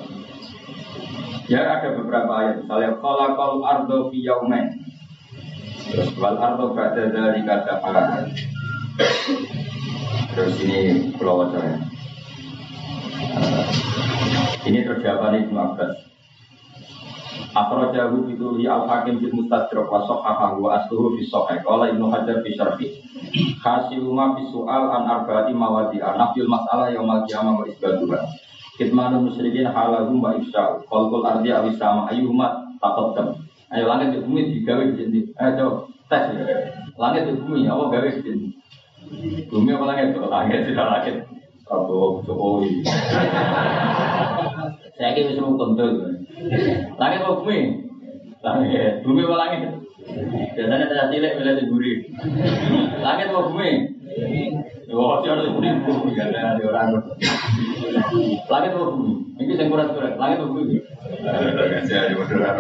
ya 1.46 1.78
ada 1.78 1.94
beberapa 1.94 2.32
ayat. 2.42 2.66
Misalnya 2.66 2.98
khalaqal 2.98 3.62
ardo 3.62 4.10
fi 4.10 4.18
yaumain. 4.26 4.82
Wal 6.18 6.42
ardo 6.42 6.74
ba'da 6.74 7.14
dzalika. 7.14 7.70
Terus 10.34 10.58
ini 10.66 11.14
pulau 11.22 11.46
wajah 11.46 11.94
ini 14.66 14.80
terjawab 14.82 15.34
Ibnu 15.36 15.58
Abbas. 15.58 15.94
Akhrajahu 17.56 18.28
itu 18.36 18.60
li 18.60 18.68
al 18.68 18.84
hakim 18.84 19.24
fil 19.24 19.32
mustadrak 19.32 19.88
wa 19.88 20.04
sahahahu 20.04 20.68
wa 20.68 20.76
asluhu 20.76 21.16
fi 21.16 21.24
sahih. 21.24 21.64
Qala 21.64 21.88
Ibnu 21.88 22.12
Hajar 22.12 22.44
fi 22.44 22.52
syarhi. 22.52 22.88
Hasilu 23.64 24.12
ma 24.12 24.36
fi 24.36 24.44
su'al 24.52 24.92
an 24.92 25.08
arba'ati 25.08 25.56
mawadi'a. 25.56 26.20
Nafyul 26.20 26.52
mas'alah 26.52 26.92
yaumal 26.92 27.24
qiyamah 27.24 27.64
wa 27.64 27.64
isbatuha. 27.64 28.20
Kitmanul 28.76 29.32
musyrikin 29.32 29.72
halahum 29.72 30.20
wa 30.20 30.36
ifsya'u. 30.36 30.84
Qalqul 30.84 31.24
ardi 31.24 31.56
aw 31.56 31.64
sama 31.80 32.12
ayyuhuma 32.12 32.76
taqaddam. 32.84 33.40
Ayo 33.72 33.88
langit 33.88 34.12
di 34.12 34.20
bumi 34.20 34.52
digawe 34.52 34.84
di 34.92 34.94
sini. 35.00 35.20
Ayo 35.40 35.88
tes. 36.12 36.36
Langit 37.00 37.24
di 37.32 37.40
bumi 37.40 37.72
apa 37.72 37.84
gawe 37.88 38.10
di 38.12 38.20
sini? 38.20 38.48
Bumi 39.48 39.72
apa 39.72 39.84
langit? 39.96 40.12
Langit 40.20 40.60
tidak 40.68 40.88
langit. 40.92 41.16
Prabowo 41.66 42.22
Jokowi. 42.22 42.86
Saya 44.96 45.18
kira 45.18 45.34
bisa 45.34 45.42
kontrol. 45.42 45.94
Langit 47.02 47.20
apa 47.26 47.42
bumi? 47.42 47.60
Langit. 48.46 49.02
Bumi 49.02 49.26
apa 49.26 49.36
langit? 49.42 49.62
Biasanya 50.54 50.86
saya 50.86 51.10
cilik 51.10 51.34
bila 51.42 51.58
diburi. 51.58 51.94
Langit 53.02 53.34
apa 53.34 53.50
bumi? 53.50 53.72
Oh, 54.94 55.20
dia 55.26 55.34
harus 55.34 55.50
bumi 55.58 55.70
bumi 55.82 56.12
kan 56.14 56.30
ada 56.30 56.62
orang. 56.62 57.02
Langit 58.46 58.72
apa 58.78 58.86
bumi? 58.94 59.14
Ini 59.42 59.58
saya 59.58 59.66
kurang 59.66 59.90
kurang. 59.98 60.14
Langit 60.22 60.38
apa 60.38 60.54
bumi? 60.54 60.78
Saya 61.90 62.14
di 62.14 62.16
Madura 62.16 62.54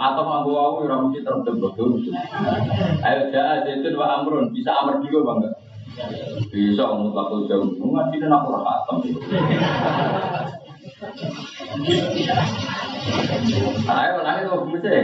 Atau 0.00 0.22
mampu 0.24 0.50
aku 0.56 0.88
yang 0.88 1.08
mesti 1.08 1.20
terbentuk 1.20 1.76
Ayo 3.04 3.20
jahat 3.28 3.68
itu 3.68 3.92
dua 3.92 4.20
amrun 4.20 4.48
bisa 4.56 4.72
amr 4.72 5.04
dulu 5.04 5.28
bangga. 5.28 5.50
Bisa 6.48 6.84
mutlak 6.96 7.28
jauh. 7.44 7.68
Ngaji 7.76 8.16
dan 8.24 8.32
aku 8.32 8.46
rasa 8.56 8.70
atam. 8.72 8.96
Ayo 13.84 14.16
nangis 14.24 14.48
tuh 14.48 14.64
mesti. 14.68 14.96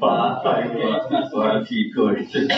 Pak, 0.00 0.30
suara 1.28 1.60
figur 1.68 2.16
itu. 2.16 2.48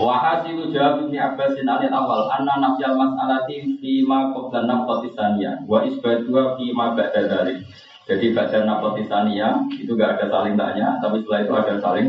Wahasilu 0.00 0.72
jawab 0.72 1.06
Ibni 1.06 1.18
Abbasin 1.20 1.68
alil 1.68 1.92
awal 1.92 2.26
Anna 2.32 2.58
nafyal 2.58 2.96
mas'alati 2.96 3.78
Fima 3.78 4.32
qabla 4.34 4.66
nafqati 4.66 5.14
saniyah 5.14 5.62
Wa 5.68 5.84
isbadua 5.84 6.56
fima 6.58 6.96
ba'da 6.96 7.28
dari 7.28 7.60
Jadi 8.08 8.26
ba'da 8.34 8.66
nafqati 8.66 9.06
saniyah 9.06 9.62
Itu 9.78 9.94
gak 9.94 10.18
ada 10.18 10.26
saling 10.32 10.58
tanya 10.58 10.98
Tapi 10.98 11.22
setelah 11.22 11.40
itu 11.46 11.52
ada 11.54 11.74
saling 11.78 12.08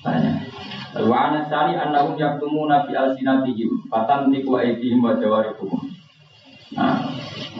tanya. 0.00 0.32
Wa 1.02 1.16
anasani 1.28 1.76
annahum 1.76 2.16
yaktumuna 2.16 2.88
fi 2.88 2.96
al-sinatihim 2.96 3.92
Fatan 3.92 4.32
tiku 4.32 4.56
aidihim 4.56 5.04
wa 5.04 5.16
jawarikum 5.20 5.91
Nah, 6.72 7.04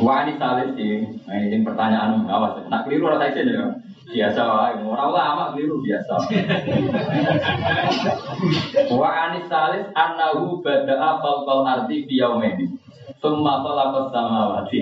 wa 0.01 0.25
ini 0.25 0.41
salis 0.41 0.73
sih. 0.77 1.05
Nah, 1.29 1.37
ini 1.37 1.61
pertanyaan 1.61 2.25
awas. 2.25 2.65
Nak 2.69 2.89
keliru 2.89 3.13
rasa 3.13 3.33
izin 3.33 3.53
ya. 3.53 3.67
Biasa 4.13 4.41
wae, 4.45 4.77
ora 4.85 5.07
lama 5.09 5.45
keliru 5.57 5.81
biasa. 5.81 6.15
Wa 8.93 9.09
anis 9.09 9.49
salis 9.49 9.89
annahu 9.97 10.61
bada'a 10.61 11.21
khalqal 11.21 11.65
ardi 11.65 12.05
fi 12.09 12.15
yaumaini. 12.21 12.67
Summa 13.21 13.63
khalaqas 13.63 14.11
samawati. 14.13 14.81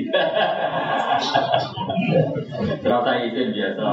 Terasa 2.81 3.11
itu 3.27 3.43
biasa. 3.55 3.86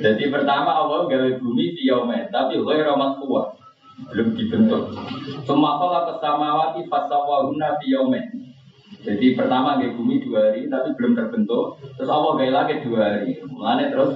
Jadi 0.00 0.24
pertama 0.28 0.70
Allah 0.84 1.08
gawe 1.08 1.30
bumi 1.40 1.72
di 1.72 1.88
yaumen, 1.88 2.28
tapi 2.28 2.60
ghairu 2.60 2.96
kuat 3.24 3.59
belum 4.08 4.28
dibentuk. 4.38 4.96
Summa 5.44 5.76
khalaqas 5.76 6.18
samawati 6.24 6.88
fasawwahunna 6.88 7.76
fi 7.82 7.86
yaumen. 7.92 8.24
Jadi 9.00 9.32
pertama 9.32 9.80
gawe 9.80 9.96
bumi 9.96 10.20
dua 10.20 10.52
hari, 10.52 10.68
tapi 10.68 10.92
belum 10.92 11.16
terbentuk. 11.16 11.80
Terus 11.96 12.10
Allah 12.12 12.36
gawe 12.36 12.50
lagi 12.52 12.84
dua 12.84 13.00
hari. 13.00 13.40
Mulane 13.48 13.88
terus 13.88 14.12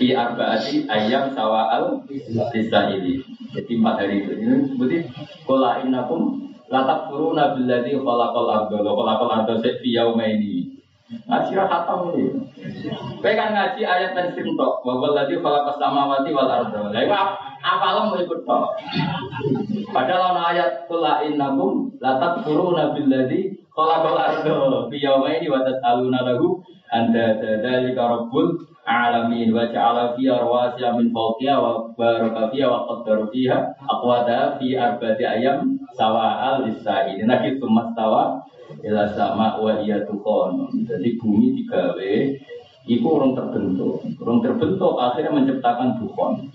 di 0.00 0.16
arbaati 0.16 0.88
ayam 0.88 1.36
sawal 1.36 2.00
ini. 2.08 3.20
Jadi 3.52 3.72
empat 3.76 3.96
hari 4.00 4.24
itu. 4.24 4.32
Ini 4.40 4.72
seperti 4.72 4.96
kola 5.44 5.84
innakum 5.84 6.48
latak 6.72 7.12
furuna 7.12 7.52
billadzi 7.52 7.98
khalaqal 8.00 8.48
arda 8.48 8.78
wa 8.80 8.92
khalaqal 8.94 9.30
arda 9.44 9.54
fi 9.60 9.88
yaumaini. 9.92 10.80
Ngaji 11.28 11.52
khatam 11.58 12.14
ini. 12.16 12.40
Kowe 13.20 13.32
kan 13.34 13.52
ngaji 13.52 13.82
ayat 13.82 14.14
dan 14.14 14.32
tok, 14.32 14.74
bahwa 14.86 15.12
lagi 15.12 15.36
khalaqas 15.36 15.76
samawati 15.76 16.30
wal 16.32 16.48
arda. 16.48 16.88
Lah 16.88 17.49
iku 17.60 17.68
apalam 17.68 18.04
mau 18.08 18.16
ikut 18.16 18.40
tok. 18.48 18.72
Padahal 19.92 20.32
ana 20.32 20.42
ayat 20.56 20.88
kula 20.88 21.20
innakum 21.28 21.92
latak 22.00 22.40
furuna 22.48 22.96
billadzi 22.96 23.52
khalaqal 23.76 24.16
arda 24.16 24.88
fi 24.88 24.96
yaumaini 24.96 25.52
wa 25.52 25.60
tas'aluna 25.60 26.24
lahu 26.24 26.64
anda 26.88 27.36
dzalika 27.36 28.00
rabbul 28.00 28.64
alamin 28.88 29.52
wa 29.52 29.68
ja'ala 29.68 30.16
fiha 30.16 30.40
rawasiya 30.40 30.96
min 30.96 31.12
fawqiha 31.12 31.54
wa 31.60 31.92
baraka 31.94 32.48
fiha 32.48 32.66
wa 32.66 32.88
qaddara 32.88 33.28
fiha 33.28 33.58
aqwata 33.84 34.56
fi 34.56 34.74
arba'ati 34.80 35.24
ayam 35.28 35.76
sawa'al 35.94 36.64
lisa'in 36.64 37.20
ila 38.80 39.02
sama 39.12 39.60
wa 39.60 39.82
iya 39.82 40.06
tukon 40.08 40.70
jadi 40.88 41.18
bumi 41.20 41.52
digawe 41.58 42.12
itu 42.88 43.04
orang 43.04 43.36
terbentuk. 43.36 44.00
Orang 44.24 44.40
terbentuk 44.40 44.96
akhirnya 44.96 45.36
menciptakan 45.36 46.00
dukon 46.00 46.48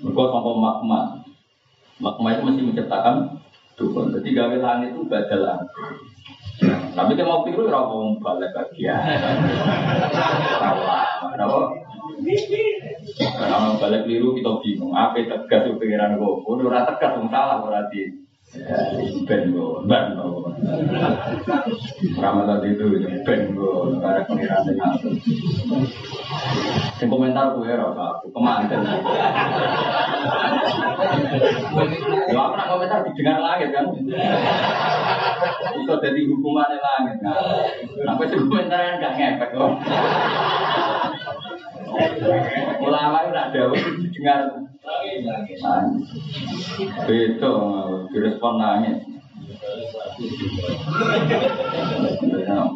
mereka 0.00 0.22
sampai 0.32 0.54
magma 0.56 1.00
magma 2.00 2.28
itu 2.32 2.42
masih 2.44 2.64
menciptakan 2.68 3.16
dukon 3.76 4.12
jadi 4.16 4.28
gawe 4.36 4.56
langit 4.60 4.92
itu 4.96 5.04
badal 5.08 5.44
tapi 6.92 7.16
kalau 7.16 7.40
mau 7.40 7.44
pikir 7.46 7.64
ora 7.64 7.80
mau 7.88 8.12
balik 8.20 8.52
lagi 8.52 8.84
ya. 8.84 8.98
Kenapa? 11.32 11.72
Kalau 13.16 13.80
balik 13.80 14.04
kita 14.04 14.52
bingung. 14.60 14.92
Apa 14.92 15.24
tegas 15.24 15.64
pikiran 15.80 16.20
gue? 16.20 16.44
Udah 16.44 16.66
ora 16.68 16.80
tegas, 16.84 17.16
salah 17.32 17.64
berarti. 17.64 18.20
Ben 18.50 19.54
gue, 19.54 19.86
ben 19.86 20.04
gue. 20.18 20.42
Ramadan 22.18 22.66
itu 22.66 22.86
ben 23.22 23.40
gue, 23.54 23.74
negara 23.94 24.26
pengiran 24.26 24.66
dengan 24.66 24.98
Yang 26.98 27.08
komentar 27.14 27.54
gue 27.54 27.70
ya, 27.70 27.78
aku 27.78 28.26
kemanten. 28.34 28.82
Ya 32.26 32.40
aku 32.42 32.54
nak 32.58 32.68
komentar 32.74 33.06
didengar 33.06 33.38
langit 33.38 33.70
kan. 33.70 33.86
Itu 35.78 35.94
jadi 36.02 36.20
hukuman 36.34 36.74
langit 36.74 37.16
kan. 37.22 37.38
Apa 38.02 38.22
sih 38.26 38.38
komentar 38.50 38.82
yang 38.82 38.98
gak 38.98 39.14
ngefek 39.14 39.50
kok. 39.54 39.72
Ulama 42.82 43.16
itu 43.22 43.30
nak 43.30 43.50
jauh 43.54 43.78
didengar 43.78 44.69
Beda, 47.04 47.56
direspon 48.08 48.54
nangis. 48.56 48.98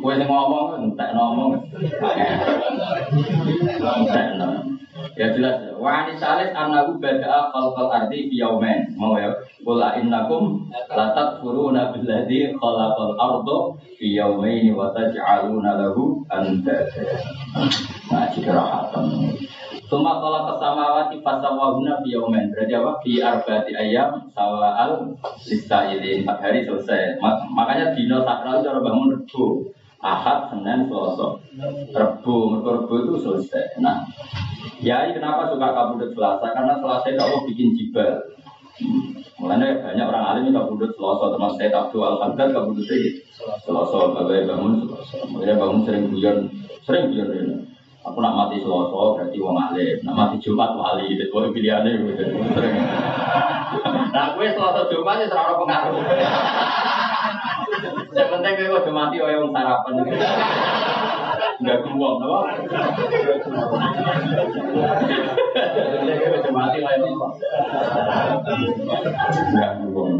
Kue 0.05 0.13
yang 0.21 0.29
ngomong, 0.29 0.69
entek 0.85 1.11
ngomong. 1.17 1.65
Entek 3.81 4.27
Ya 5.15 5.31
jelas. 5.31 5.75
Wa 5.79 6.03
ani 6.03 6.19
salis 6.19 6.51
annahu 6.55 6.99
bada'a 6.99 7.55
khalqal 7.55 7.91
ardi 7.93 8.27
fi 8.31 8.35
yawmain. 8.43 8.99
Mau 8.99 9.15
ya. 9.15 9.31
Qul 9.63 9.79
innakum 9.79 10.67
la 10.91 11.15
takfuruna 11.15 11.95
billadzi 11.95 12.51
khalaqal 12.59 13.15
arda 13.15 13.59
fi 13.95 14.19
yawmain 14.19 14.75
wa 14.75 14.91
taj'aluna 14.91 15.79
lahu 15.79 16.27
andada. 16.27 16.83
Nah, 18.11 18.27
jika 18.35 18.51
rahatan. 18.59 19.39
Suma 19.95 20.19
kala 20.19 20.43
kesamawati 20.51 21.23
fasawahuna 21.23 22.03
fi 22.03 22.19
yaumen 22.19 22.51
Berarti 22.51 22.75
apa? 22.75 22.99
Fi 22.99 23.23
arba'ati 23.23 23.79
ayam 23.79 24.27
sawa'al 24.35 25.15
ini 25.95 26.27
Empat 26.27 26.43
hari 26.43 26.67
selesai. 26.67 27.23
Makanya 27.55 27.95
dino 27.95 28.27
sakral 28.27 28.59
cara 28.67 28.83
bangun 28.83 29.15
rebu 29.15 29.71
Ahad, 30.03 30.51
Senin, 30.51 30.91
Selasa. 30.91 31.39
Rebu, 31.95 32.35
mereka 32.51 32.71
rebu 32.77 32.95
itu 33.07 33.15
selesai. 33.25 33.81
Nah, 33.81 34.05
ya 34.83 35.09
kenapa 35.15 35.49
suka 35.49 35.71
kabudut 35.71 36.11
Selasa? 36.13 36.51
Karena 36.51 36.75
Selasa 36.83 37.07
itu 37.15 37.23
Allah 37.23 37.41
bikin 37.47 37.73
jibal. 37.79 38.19
Mulanya 39.39 39.79
banyak 39.79 40.05
orang 40.11 40.25
alim 40.27 40.43
yang 40.51 40.67
kabudut 40.67 40.91
Selasa. 40.99 41.39
Termasuk 41.39 41.57
saya 41.57 41.71
Abdul 41.73 42.03
Al-Haddad 42.03 42.49
kabudut 42.51 42.85
ini 42.91 43.23
Selasa, 43.63 44.11
bagai 44.11 44.45
bangun 44.51 44.73
Selasa. 44.83 45.17
Mulanya 45.31 45.55
bangun 45.57 45.81
sering 45.87 46.05
bujan 46.11 46.37
Sering 46.85 47.05
ini 47.15 47.74
Aku 48.05 48.21
nak 48.21 48.37
mati 48.37 48.61
Selasa 48.61 49.17
berarti 49.17 49.41
wong 49.41 49.57
alim, 49.57 49.97
nak 50.05 50.13
mati 50.13 50.37
Jumat 50.37 50.77
wali, 50.77 51.17
itu 51.17 51.25
pilihannya 51.33 52.05
gitu. 52.05 52.25
Nah 54.13 54.37
gue 54.37 54.47
Selasa 54.53 54.93
Jumat 54.93 55.25
ya 55.25 55.27
serara 55.33 55.57
pengaruh. 55.57 56.05
Yang 58.13 58.29
penting 58.29 58.53
gue 58.61 58.77
udah 58.77 58.93
mati 58.93 59.17
oh 59.25 59.29
yang 59.33 59.49
sarapan. 59.49 60.05
Enggak 61.65 61.81
kebuang, 61.81 62.17
apa? 62.21 62.39
Enggak 69.49 69.71
kebuang. 69.81 70.13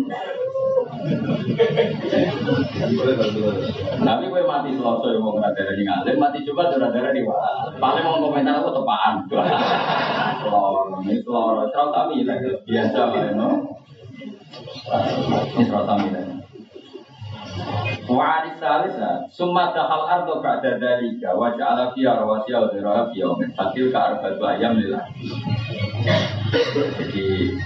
Tapi 4.05 4.25
gue 4.29 4.43
mati 4.45 4.71
selasa 4.77 5.07
yang 5.13 5.23
mau 5.25 5.37
darah 5.37 5.75
di 5.77 5.83
ngalim, 5.85 6.17
mati 6.17 6.45
coba 6.49 6.73
darah 6.73 6.91
darah 6.93 7.13
di 7.13 7.23
Paling 7.77 8.05
mau 8.05 8.21
komentar 8.21 8.61
aku 8.61 8.71
tepaan. 8.73 9.15
Selor, 9.29 11.01
ini 11.05 11.21
selor, 11.21 11.69
serau 11.73 11.89
kami 11.93 12.25
biasa 12.65 13.01
lah, 13.13 13.33
no. 13.37 13.49
Ini 15.57 15.63
serau 15.69 15.85
kami 15.85 16.09
lah. 16.13 16.25
Wa 18.05 18.45
salis 18.61 19.01
summa 19.33 19.73
dahal 19.73 20.05
ardo 20.05 20.45
ba'da 20.45 20.77
dalika 20.77 21.33
wa 21.33 21.57
ja'ala 21.57 21.89
fiha 21.97 22.13
rawasiya 22.21 22.61
wa 22.61 22.69
dhiraha 22.69 23.09
fi 23.09 23.25
yawmin 23.25 23.49
fatil 23.57 23.89
ka 23.89 24.13
arba'atu 24.13 24.45
ayam 24.45 24.77
lillah. 24.77 25.09
Jadi 27.01 27.57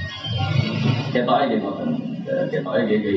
kita 1.10 1.32
aja 1.32 1.56
ngoten 1.58 2.07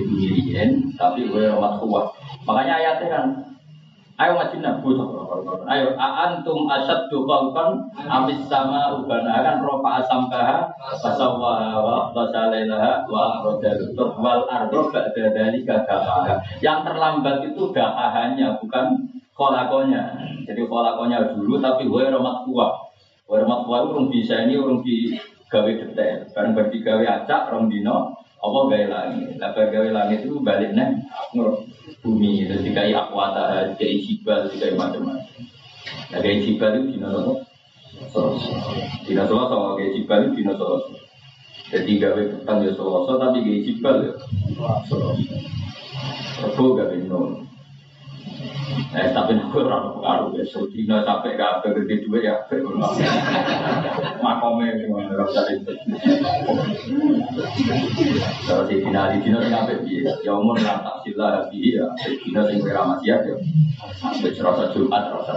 diriin, 0.08 0.96
tapi 0.96 1.28
gue 1.28 1.44
rawat 1.52 1.84
kuat. 1.84 2.06
Makanya 2.48 2.74
ayatnya 2.80 3.08
kan, 3.12 3.26
ayo 4.22 4.32
ngaji 4.38 4.58
nabu 4.62 4.90
Ayo 5.66 5.96
antum 5.98 6.70
asad 6.70 7.10
tuh 7.10 7.26
kan 7.26 7.80
abis 7.96 8.46
sama 8.46 8.94
ubana 9.00 9.42
kan 9.42 9.64
ropa 9.64 10.04
asam 10.04 10.30
kaha 10.30 10.68
fasawa 11.00 11.80
wa 11.80 11.98
fasalailah 12.14 13.08
wa 13.08 13.42
rodal 13.42 13.80
wal 14.20 14.44
ardo 14.52 14.92
ba'da 14.92 15.26
dari. 15.34 15.64
Yang 16.62 16.80
terlambat 16.86 17.38
itu 17.50 17.64
gahahannya 17.74 18.48
bukan 18.62 18.86
kolakonya. 19.34 20.04
Jadi 20.46 20.62
kolakonya 20.68 21.34
dulu 21.34 21.58
tapi 21.58 21.88
gue 21.88 22.04
rawat 22.12 22.46
kuat. 22.46 22.72
Gue 23.26 23.38
rawat 23.42 23.62
kuat 23.66 23.82
urung 23.90 24.12
bisa 24.12 24.44
ini 24.46 24.60
urung 24.60 24.84
di 24.86 25.16
gawe 25.52 25.68
detail. 25.68 26.30
Barang 26.32 26.54
berdigawe 26.56 27.04
acak 27.04 27.52
rong 27.52 27.68
dino 27.68 28.20
Allah 28.42 28.62
gaya 28.74 28.88
langit. 28.90 29.38
Lebar 29.38 29.66
gaya 29.70 29.90
langit 29.94 30.26
itu 30.26 30.42
balik 30.42 30.74
nih 30.74 30.98
nur 31.38 31.62
bumi. 32.02 32.50
Terus 32.50 32.66
dikai 32.66 32.94
akwata, 32.98 33.78
dikai 33.78 34.02
jibal, 34.02 34.50
dikai 34.50 34.74
macam-macam. 34.74 35.46
Nah, 36.10 36.20
gaya 36.20 36.42
jibal 36.42 36.74
itu 36.82 36.98
apa? 37.06 37.34
Selasa. 38.10 38.54
Dino 39.06 39.24
selasa, 39.30 39.56
gaya 39.78 39.90
jibal 39.94 40.20
itu 40.26 40.34
dino 40.42 40.54
selasa. 40.58 40.94
Jadi 41.72 41.92
gawe 42.02 42.22
petang 42.36 42.60
ya 42.66 42.72
selasa, 42.74 43.12
tapi 43.22 43.38
gaya 43.46 43.60
jibal 43.62 43.96
ya 44.02 44.14
selasa. 44.90 45.36
Rebo 46.42 46.64
gawe 46.74 46.96
nur. 47.06 47.51
Eh 48.91 49.07
tapi 49.15 49.39
aku 49.39 49.64
orang 49.64 49.95
pengaruh 49.95 50.35
ya, 50.35 50.43
Sudina 50.48 50.99
sampai 51.07 51.39
gak 51.39 51.64
ada 51.64 51.72
gede 51.72 52.03
dua 52.03 52.19
ya, 52.19 52.35
makome 54.19 54.68
semua 54.84 55.07
nggak 55.07 55.27
usah 55.31 55.43
itu. 55.52 55.72
Kalau 58.48 58.64
di 58.68 58.84
Dina 58.84 59.15
di 59.15 59.23
Dina 59.23 59.39
sampai 59.48 59.80
di 59.88 60.03
ya 60.03 60.31
umur 60.35 60.60
sila 60.60 61.48
di 61.48 61.80
ya, 61.80 61.88
di 62.03 62.19
Dina 62.19 62.41
sing 62.52 62.60
beramah 62.60 62.99
siap 62.99 63.23
ya, 63.27 63.35
sampai 63.99 64.35
serasa 64.35 64.76
Jumat 64.76 65.03
serasa. 65.07 65.34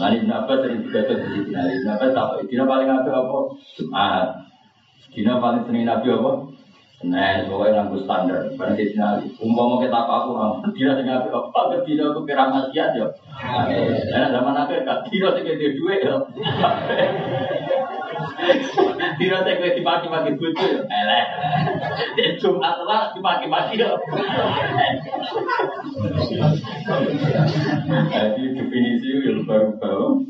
Nanti 0.00 0.16
kenapa 0.24 0.52
sering 0.64 0.80
juga 0.88 1.00
tuh 1.04 1.16
di 1.20 1.28
Dina, 1.44 1.60
Dina 1.60 1.92
apa? 2.00 2.40
Dina 2.48 2.64
paling 2.64 2.88
apa 2.88 3.10
apa? 3.12 3.38
Jumat. 3.76 4.28
Dina 5.12 5.32
paling 5.40 5.62
sering 5.68 5.84
Nabi 5.84 6.08
apa? 6.08 6.53
Nah, 7.04 7.44
pokoknya 7.44 7.84
nganggu 7.84 7.98
standar. 8.08 8.48
Barang 8.56 8.80
di 8.80 8.88
sini, 8.88 9.28
umpama 9.36 9.76
kita 9.84 9.92
apa 9.92 10.24
aku 10.24 10.32
tidak 10.72 11.04
dengan 11.04 11.28
apa 11.28 11.60
tidak 11.84 12.06
aku 12.16 12.20
kira 12.24 12.48
maksiat 12.48 12.90
ya. 12.96 13.06
Nah, 14.08 14.26
zaman 14.32 14.56
akhir 14.56 14.88
kan, 14.88 15.04
tidak 15.12 15.36
sih 15.36 15.44
dia 15.44 15.76
duit 15.76 16.00
ya. 16.00 16.16
Tidak 19.14 19.40
saya 19.44 19.58
kue 19.60 19.76
dimaki-maki 19.76 20.36
bucu 20.40 20.64
ya. 20.64 20.80
Eleh. 20.80 21.24
Jumat 22.40 22.76
lah 22.88 23.12
dimaki-maki 23.12 23.76
ya. 23.76 23.94
Jadi 28.10 28.42
definisi 28.56 29.08
yang 29.28 29.44
baru-baru. 29.44 30.24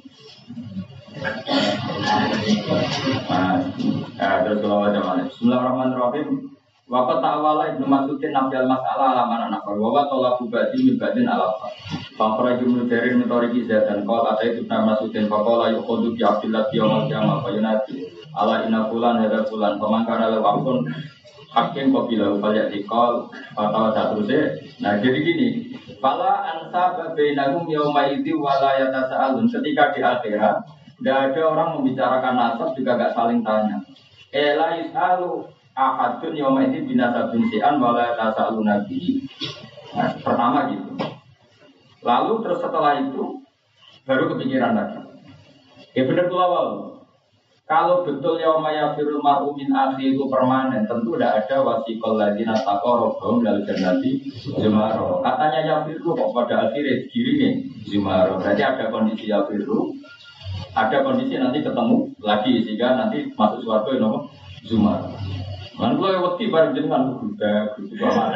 Nah, 4.19 4.35
terus 4.43 4.59
kalau 4.59 4.83
wajah 4.85 5.03
mana? 5.07 5.23
Bismillahirrahmanirrahim. 5.31 6.29
Wakat 6.85 7.24
ta'awala 7.24 7.73
ibnu 7.73 7.89
Masudin 7.89 8.36
nafiyal 8.36 8.69
masalah 8.69 9.16
alaman 9.16 9.48
anak 9.48 9.65
Wawa 9.65 10.05
tolak 10.05 10.36
bubadi 10.36 10.85
mibadin 10.85 11.24
alafa 11.24 11.73
Fakra 12.12 12.61
jumlah 12.61 12.85
dari 12.85 13.16
metoriki 13.16 13.65
dan 13.65 14.05
Kau 14.05 14.20
ada 14.20 14.44
itu 14.44 14.69
nama 14.69 14.93
Masudin 14.93 15.24
Fakola 15.24 15.73
yukhodu 15.73 16.12
bi 16.12 16.20
abdillah 16.20 16.69
biyamal 16.69 17.09
kiamal 17.09 17.40
Ala 18.35 18.69
inna 18.69 18.90
fulan 18.93 19.16
hada 19.24 19.48
fulan. 19.48 19.81
Pemangkara 19.81 20.28
lewakun 20.36 20.85
Hakim 21.56 21.89
kopila 21.89 22.36
upaya 22.36 22.69
dikol 22.69 23.32
Fatwa 23.56 23.94
terusnya. 23.94 24.52
Nah 24.85 25.01
jadi 25.01 25.19
gini. 25.24 25.48
Fala 26.05 26.52
ansa 26.52 27.01
babainahum 27.01 27.65
yaumaidhi 27.65 28.36
walayata 28.36 29.09
sa'alun 29.09 29.48
Ketika 29.48 29.97
di 29.97 30.05
akhirat 30.05 30.66
Tidak 31.01 31.16
ada 31.32 31.40
orang 31.48 31.81
membicarakan 31.81 32.35
nasab 32.36 32.77
juga 32.77 33.01
gak 33.01 33.16
saling 33.16 33.40
tanya. 33.40 33.81
Ela 34.35 34.82
yus'alu 34.82 35.53
ahadun 35.75 36.39
yawma 36.39 36.71
ini 36.71 36.87
binasa 36.87 37.35
binsian 37.35 37.83
wala 37.83 38.15
tasalu 38.15 38.63
nabi. 38.63 39.23
Nah, 39.95 40.15
pertama 40.23 40.71
gitu. 40.71 40.91
Lalu 42.03 42.33
terus 42.47 42.59
setelah 42.63 42.99
itu 43.03 43.43
baru 44.07 44.31
kepikiran 44.35 44.75
lagi. 44.75 45.01
Ya 45.95 46.03
benar 46.07 46.27
tuh 46.31 46.41
awal. 46.43 46.69
Kalau 47.65 48.05
betul 48.05 48.37
yauma 48.37 48.77
yafirul 48.77 49.25
mar'u 49.25 49.57
min 49.57 49.73
akhi 49.73 50.13
itu 50.13 50.29
permanen, 50.29 50.85
tentu 50.85 51.17
tidak 51.17 51.49
ada 51.49 51.65
wasikol 51.65 52.21
lagi 52.21 52.45
taqarrabum 52.45 53.41
lal 53.41 53.65
jannati 53.65 54.21
zumaro. 54.53 55.25
Katanya 55.25 55.61
yafiru 55.65 56.13
kok 56.13 56.29
pada 56.37 56.69
akhirnya 56.69 57.09
nih 57.09 57.65
zumaro. 57.89 58.37
Berarti 58.37 58.61
ada 58.61 58.93
kondisi 58.93 59.33
yafiru, 59.33 59.97
ada 60.77 60.97
kondisi 61.01 61.41
nanti 61.41 61.65
ketemu 61.65 62.13
lagi 62.21 62.53
sehingga 62.69 63.01
nanti 63.01 63.33
masuk 63.33 63.65
suatu 63.65 63.97
yang 63.97 64.13
zumaro. 64.69 65.17
Man 65.75 65.99
kula 65.99 66.23
wedi 66.23 66.55
bareng 66.55 66.79
jenengan 66.79 67.19
budak 67.19 67.75
gitu 67.83 68.07
amat. 68.07 68.31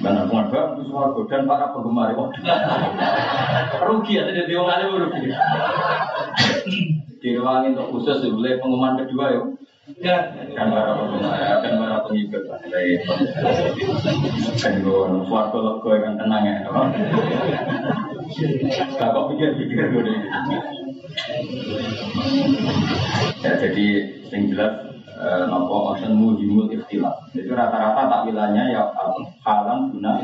Mana 0.00 0.24
pengen 0.24 0.48
bagus 0.48 0.88
warga 0.88 1.28
dan 1.28 1.44
para 1.44 1.68
penggemar 1.76 2.16
rugi 3.84 4.16
ya 4.16 4.32
jadi 4.32 4.56
orang 4.56 4.80
alim 4.80 5.04
rugi. 5.04 5.28
Direwangi 7.20 7.76
untuk 7.76 7.92
khusus 7.92 8.24
boleh 8.32 8.56
pengumuman 8.56 9.04
kedua 9.04 9.36
yuk. 9.36 9.60
Kan 10.00 10.72
para 10.72 10.96
penggemar, 10.96 11.60
kan 11.60 11.72
para 11.76 12.08
pengikut 12.08 12.48
gue 12.48 13.04
suarga 15.28 15.58
lega 15.60 15.92
yang 16.00 16.16
tenang 16.16 16.48
ya. 16.48 16.64
Pikir-pikir 19.28 19.92
gue 19.92 20.16
Ya 23.40 23.52
jadi 23.56 23.86
yang 24.28 24.42
jelas 24.52 24.72
eh, 25.16 25.42
nopo 25.48 25.96
ocean 25.96 26.12
muhimul 26.12 26.68
ikhtilaf. 26.68 27.32
Jadi 27.32 27.48
rata-rata 27.48 28.08
tak 28.08 28.22
bilangnya 28.28 28.68
ya 28.68 28.82
halam 29.44 29.92
guna 29.94 30.20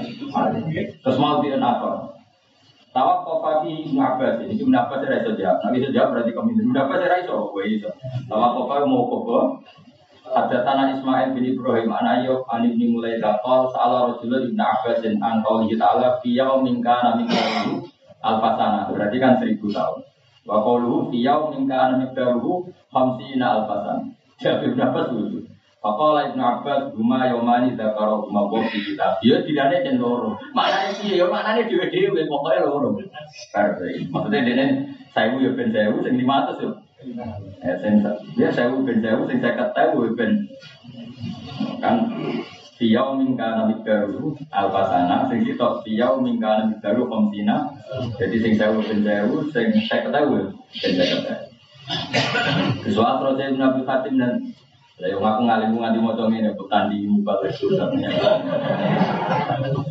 Terus 1.01 1.17
mau 1.17 1.41
di 1.41 1.55
apa? 1.57 2.15
Tawak 2.95 3.27
kofafi 3.27 3.91
Ibnu 3.91 3.99
Abbas 3.99 4.39
ini 4.47 4.55
Abbas 4.71 5.03
saya 5.03 5.27
iso 5.27 5.35
jawab. 5.35 5.59
Nabi 5.67 5.83
jawab 5.91 6.09
berarti 6.15 6.31
kamu 6.31 6.51
Ibnu 6.63 6.79
Abbas 6.79 6.99
saya 7.03 7.27
iso. 7.27 7.51
Gue 7.51 7.65
iso. 7.75 7.91
Tawak 8.31 8.87
mau 8.87 9.11
koko. 9.11 9.59
Ada 10.25 10.65
tanah 10.65 10.97
Ismail 10.97 11.37
bin 11.37 11.45
Ibrahim 11.53 11.93
an 11.93 12.07
Ayub 12.09 12.49
an 12.49 12.65
ibni 12.65 12.89
mulai 12.89 13.21
dakol 13.21 13.69
salah 13.77 14.09
Rasulullah 14.09 14.47
ibnu 14.47 14.63
Abbas 14.63 15.03
dan 15.05 15.21
angkau 15.21 15.69
taala 15.77 16.17
fiyau 16.25 16.65
mingka 16.65 16.97
nami 17.03 17.29
alfasana 18.25 18.89
berarti 18.89 19.17
kan 19.21 19.37
seribu 19.43 19.69
tahun. 19.69 20.14
Wa 20.45 20.61
qauluhu 20.61 21.11
fi 21.11 21.25
yaumin 21.25 21.65
kana 21.69 22.01
miqdaruhu 22.01 22.69
50 22.93 23.41
alfasan. 23.41 24.13
Jadi 24.41 24.77
berapa 24.77 25.09
tuh? 25.09 25.45
Faqala 25.85 26.33
Ibnu 26.33 26.41
Abbas 26.41 26.97
huma 26.97 27.29
yaumani 27.29 27.77
dzakara 27.77 28.17
huma 28.17 28.49
wa 28.49 28.65
fi 28.73 28.81
kitab. 28.81 29.21
Ya 29.21 29.45
dilane 29.45 29.85
den 29.85 30.01
loro. 30.01 30.33
Maknane 30.57 30.97
piye 30.97 31.21
ya 31.21 31.29
maknane 31.29 31.69
dhewe-dhewe 31.69 32.25
pokoke 32.25 32.57
loro. 32.65 32.97
Maksudnya 33.53 34.41
dene 34.49 34.65
saya 35.13 35.37
ya 35.37 35.51
ben 35.53 35.69
saya 35.69 35.93
sing 36.01 36.17
500 36.17 36.65
yo. 36.65 36.71
Ya 37.61 37.73
sing 37.85 38.01
ya 38.41 38.49
saya 38.49 38.73
ben 38.73 39.05
saya 39.05 39.21
sing 39.29 39.45
50 39.45 39.77
tahu 39.77 40.09
ben 40.17 40.49
kan 41.85 41.97
Fiyau 42.75 43.15
mingka 43.15 43.55
nabi 43.55 43.79
baru 43.87 44.35
alpasana, 44.51 45.31
sing 45.31 45.47
kita 45.47 45.79
fiyau 45.87 46.19
mingka 46.19 46.67
nabi 46.67 46.75
baru 46.83 47.07
komsina. 47.07 47.71
Jadi 48.19 48.37
sing 48.43 48.53
sewu 48.59 48.83
ben 48.83 49.07
sewu, 49.07 49.47
sing 49.55 49.71
saya 49.87 50.11
ketahui 50.11 50.51
ben 50.83 50.93
saya 50.99 51.15
ketahui. 51.23 51.55
Soal 52.91 53.21
proses 53.21 53.55
Nabi 53.61 53.85
Fatim 53.85 54.17
dan 54.17 54.41
yang 55.03 55.19
aku 55.21 55.43
ngalim 55.43 55.75
nganti 55.75 55.99
mau 55.99 56.15
coba 56.15 56.31
ini 56.31 56.55
di 56.87 57.11
muka 57.11 57.35
itu 57.51 57.67
ternyata 57.75 58.31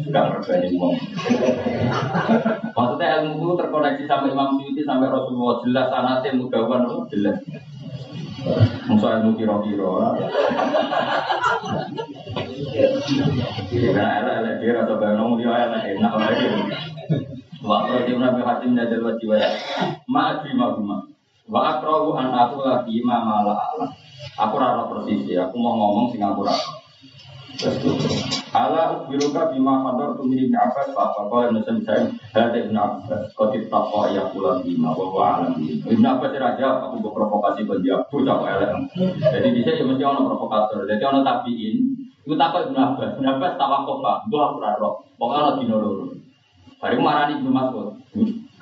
nggak 0.08 0.26
berbanding 0.32 0.80
mau. 0.80 0.96
Maksudnya 2.72 3.20
ilmu 3.20 3.36
itu 3.36 3.54
terkoneksi 3.60 4.04
sama 4.08 4.32
Imam 4.32 4.56
Syuuti 4.64 4.82
sampai 4.88 5.12
Rasulullah 5.12 5.60
jelas 5.68 5.88
sanatnya 5.92 6.40
mudah 6.40 6.64
kan 6.72 6.88
jelas. 7.12 7.38
Musa 8.88 9.08
ilmu 9.20 9.36
kiro-kiro. 9.36 10.16
Rasa 21.54 21.86
aku 21.92 22.58
lagi 22.64 22.98
Aku 24.34 24.56
rara 24.58 24.84
persis 24.90 25.30
ya. 25.30 25.46
Aku 25.52 25.60
mau 25.60 25.76
ngomong 25.78 26.16
sing 26.16 26.24
aku 26.24 26.48
rara. 26.48 26.84
Ala 28.54 29.06
biruka 29.06 29.54
bima 29.54 29.86
qadar 29.86 30.18
tu 30.18 30.26
min 30.26 30.50
Abbas 30.58 30.90
fa 30.94 31.14
apa 31.14 31.22
qala 31.30 31.54
nasan 31.54 31.86
saya 31.86 32.10
hada 32.34 32.58
Ibnu 32.66 32.74
Abbas 32.74 33.30
qad 33.38 33.54
taqa 33.70 34.02
ya 34.10 34.26
kula 34.34 34.66
bima 34.66 34.90
wa 34.98 35.06
wa 35.14 35.24
alam 35.38 35.62
Ibnu 35.62 36.02
Abbas 36.02 36.34
raja 36.34 36.82
aku 36.82 37.02
provokasi 37.14 37.66
ke 37.70 37.76
dia 37.86 38.02
bocah 38.10 38.42
elek. 38.58 38.72
Jadi 39.22 39.48
bisa 39.54 39.70
ya 39.78 39.86
mesti 39.86 40.02
provokator. 40.02 40.86
Jadi 40.90 41.04
ono 41.06 41.22
tabiin 41.22 41.78
Iku 42.24 42.40
takut 42.40 42.72
Ibnu 42.72 42.80
Abbas, 42.80 43.20
Ibnu 43.20 43.28
Abbas 43.28 43.60
tawakuf 43.60 44.00
pak, 44.00 44.18
gue 44.32 44.40
aku 44.40 44.58
raro, 44.64 45.04
pokoknya 45.20 45.44
lo 45.44 45.52
dino 45.60 45.76
loro. 45.76 46.06
Hari 46.80 46.96
marani 46.96 47.36
Ibnu 47.36 47.52
Mas'ud, 47.52 48.00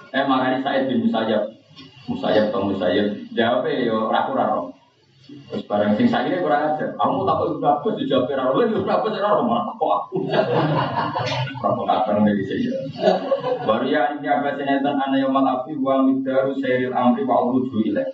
eh 0.10 0.24
marani 0.26 0.66
Said 0.66 0.90
bin 0.90 1.06
Musayyab, 1.06 1.46
Musayyab 2.10 2.50
atau 2.50 2.74
Musayyab, 2.74 3.22
jawabnya 3.38 3.86
yo 3.86 4.10
raku 4.10 4.34
raro. 4.34 4.74
Terus 5.32 5.64
barang 5.70 5.96
sing 5.96 6.10
saya 6.10 6.28
ini 6.28 6.42
kurang 6.42 6.74
ajar. 6.74 6.90
Kamu 6.98 7.22
takut 7.22 7.48
Ibnu 7.54 7.68
Abbas 7.70 7.94
dijawab 8.02 8.34
raro, 8.34 8.52
lagi 8.58 8.74
Ibnu 8.74 8.90
Abbas 8.90 9.14
raro 9.22 9.42
malah 9.46 9.64
takut 9.70 9.90
aku. 9.94 10.16
Provokator 11.62 12.18
dari 12.26 12.44
saya. 12.50 12.74
Baru 13.62 13.86
ya 13.86 14.18
ini 14.18 14.26
Abbas 14.26 14.58
ini 14.58 14.82
tentang 14.82 14.98
anak 15.06 15.22
yang 15.22 15.30
malafi 15.30 15.78
wa 15.78 16.02
midaru 16.02 16.58
seril 16.58 16.98
amri 16.98 17.22
wa 17.30 17.46
ilaih. 17.62 18.10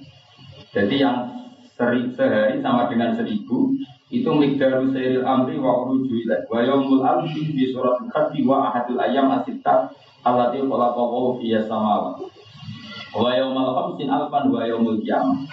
Jadi 0.76 0.95
yang 0.99 1.32
sehari 1.72 2.60
sama 2.60 2.91
dengan 2.91 3.15
seribu 3.15 3.72
itu 4.07 4.29
migdaru 4.31 4.95
sayyidil 4.95 5.27
amri 5.27 5.59
wa 5.59 5.84
uruju 5.84 6.23
ilaih 6.23 6.47
wa 6.47 6.63
yaumul 6.63 7.03
alfi 7.03 7.43
di 7.51 7.75
surat 7.75 7.99
al-khati 7.99 8.39
wa 8.47 8.71
ahadul 8.71 9.03
ayam 9.03 9.27
asita 9.35 9.91
alati 10.23 10.63
khalaqahu 10.63 11.43
fiyas 11.43 11.67
sama 11.67 12.15
wa 13.11 13.29
yaumul 13.35 13.71
khamsin 13.75 14.07
alfan 14.07 14.47
wa 14.47 14.63
yaumul 14.63 14.99
qiyamah. 15.03 15.43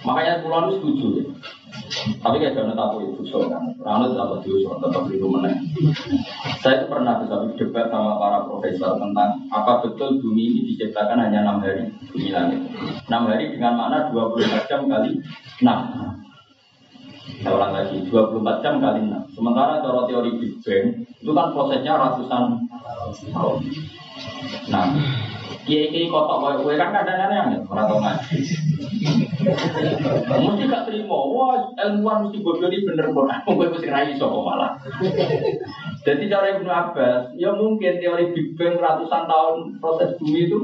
Makanya 0.00 0.40
itu 0.40 0.72
setuju 0.80 1.06
ya. 1.20 1.24
Tapi 2.00 2.36
kayak 2.40 2.54
jangan 2.56 2.76
tahu 2.78 3.12
itu 3.12 3.22
so 3.28 3.50
kan 3.50 3.66
Rano 3.82 4.14
dapat 4.14 4.46
so 4.46 4.78
tetap 4.78 5.04
di 5.10 5.16
rumah 5.18 5.50
saya 6.62 6.80
itu 6.80 6.86
pernah 6.86 7.18
bisa 7.18 7.34
berdebat 7.40 7.90
sama 7.90 8.16
para 8.16 8.38
profesor 8.46 8.96
tentang 8.96 9.30
apa 9.50 9.72
betul 9.84 10.22
bumi 10.22 10.54
ini 10.54 10.60
diciptakan 10.72 11.18
hanya 11.18 11.44
enam 11.44 11.60
hari 11.60 11.90
bumi 12.14 12.30
langit. 12.30 12.60
Enam 13.10 13.22
hari 13.28 13.52
dengan 13.52 13.76
makna 13.76 14.08
24 14.12 14.70
jam 14.70 14.80
kali 14.86 15.18
enam 15.60 15.78
saya 17.38 17.54
ulang 17.54 17.72
lagi, 17.72 17.96
24 18.10 18.62
jam 18.64 18.74
kali 18.82 19.00
6. 19.06 19.36
Sementara 19.38 19.78
cara 19.78 20.00
teori 20.10 20.30
Big 20.42 20.54
Bang, 20.60 21.06
itu 21.06 21.30
kan 21.30 21.54
prosesnya 21.54 21.94
ratusan 21.94 22.44
tahun. 23.30 23.56
Nah, 24.70 24.86
kiai 25.64 25.88
kiai 25.94 26.10
kotok 26.10 26.62
kowe 26.62 26.74
kan 26.74 26.90
kadang-kadang 26.90 27.54
ya, 27.54 27.58
orang 27.70 27.86
ngaji. 28.02 28.69
Mesti 29.00 30.62
gak 30.68 30.84
terima, 30.84 31.16
wah 31.16 31.72
ilmuwan 31.72 32.28
mesti 32.28 32.44
bodoh 32.44 32.68
ini 32.68 32.84
bener 32.84 33.08
Quran, 33.08 33.40
mungkin 33.48 33.72
mesti 33.72 33.88
rai 33.88 34.12
kok 34.20 34.28
malah. 34.28 34.76
Jadi 36.04 36.28
cara 36.28 36.46
Ibnu 36.56 36.68
Abbas, 36.68 37.32
ya 37.36 37.52
mungkin 37.56 38.00
teori 38.00 38.32
Big 38.36 38.56
Bang 38.60 38.76
ratusan 38.76 39.24
tahun 39.24 39.56
proses 39.80 40.16
bumi 40.20 40.48
itu 40.48 40.60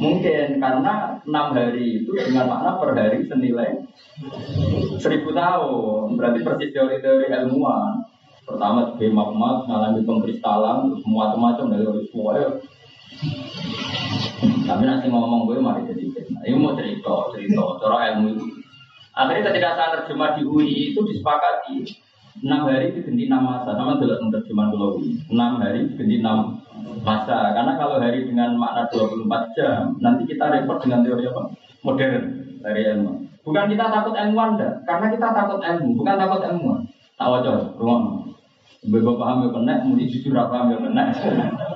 mungkin 0.00 0.60
karena 0.60 1.20
enam 1.24 1.46
hari 1.52 2.04
itu 2.04 2.10
dengan 2.16 2.48
makna 2.48 2.80
per 2.80 2.96
hari 2.96 3.24
senilai 3.28 3.84
seribu 5.00 5.32
tahun. 5.36 6.16
Berarti 6.16 6.40
persis 6.44 6.72
teori-teori 6.72 7.28
ilmuwan. 7.28 8.00
Pertama 8.48 8.88
sebagai 8.88 9.12
magma 9.12 9.60
mengalami 9.68 10.00
pengkristalan, 10.08 10.88
terus 10.88 11.04
macam-macam 11.04 11.68
dari 11.68 11.84
semua 12.08 12.32
tapi 14.68 14.82
nanti 14.84 15.06
ngomong 15.10 15.48
gue 15.48 15.58
mari 15.58 15.88
jadi 15.90 16.04
fitnah. 16.12 16.42
Ini 16.46 16.56
mau 16.60 16.76
cerita, 16.78 17.32
cerita, 17.34 17.64
cara 17.82 18.14
ilmu 18.14 18.26
itu. 18.36 18.46
Akhirnya 19.16 19.50
ketika 19.50 19.68
saya 19.74 19.88
terjemah 19.98 20.38
di 20.38 20.42
UI 20.46 20.94
itu 20.94 21.00
disepakati. 21.02 21.82
Enam 22.38 22.70
hari 22.70 22.94
diganti 22.94 23.26
enam 23.26 23.42
masa. 23.50 23.74
Sama 23.74 23.98
dalam 23.98 24.30
terjemahan 24.30 24.70
kalau 24.70 25.02
enam 25.02 25.52
hari 25.58 25.90
diganti 25.90 26.22
enam 26.22 26.62
masa. 27.02 27.50
Karena 27.56 27.74
kalau 27.74 27.98
hari 27.98 28.22
dengan 28.28 28.54
makna 28.54 28.86
24 28.94 29.56
jam 29.58 29.98
nanti 29.98 30.22
kita 30.30 30.46
repot 30.54 30.78
dengan 30.78 31.02
teori 31.02 31.26
apa? 31.26 31.42
Modern 31.82 32.24
dari 32.62 32.82
ilmu. 32.94 33.26
Bukan 33.42 33.64
kita 33.72 33.88
takut 33.88 34.12
ilmuwan 34.12 34.60
dah 34.60 34.84
karena 34.84 35.08
kita 35.08 35.32
takut 35.32 35.56
ilmu 35.64 35.96
bukan 35.96 36.20
takut 36.20 36.44
ilmuwan 36.44 36.84
tahu 37.16 37.40
aja 37.40 37.72
Bebo 38.86 39.18
paham 39.18 39.42
ya 39.42 39.48
kena, 39.50 39.74
muni 39.82 40.06
jujur 40.06 40.38
apa 40.38 40.54
paham 40.54 40.70
ya 40.70 40.78
kena. 40.78 41.04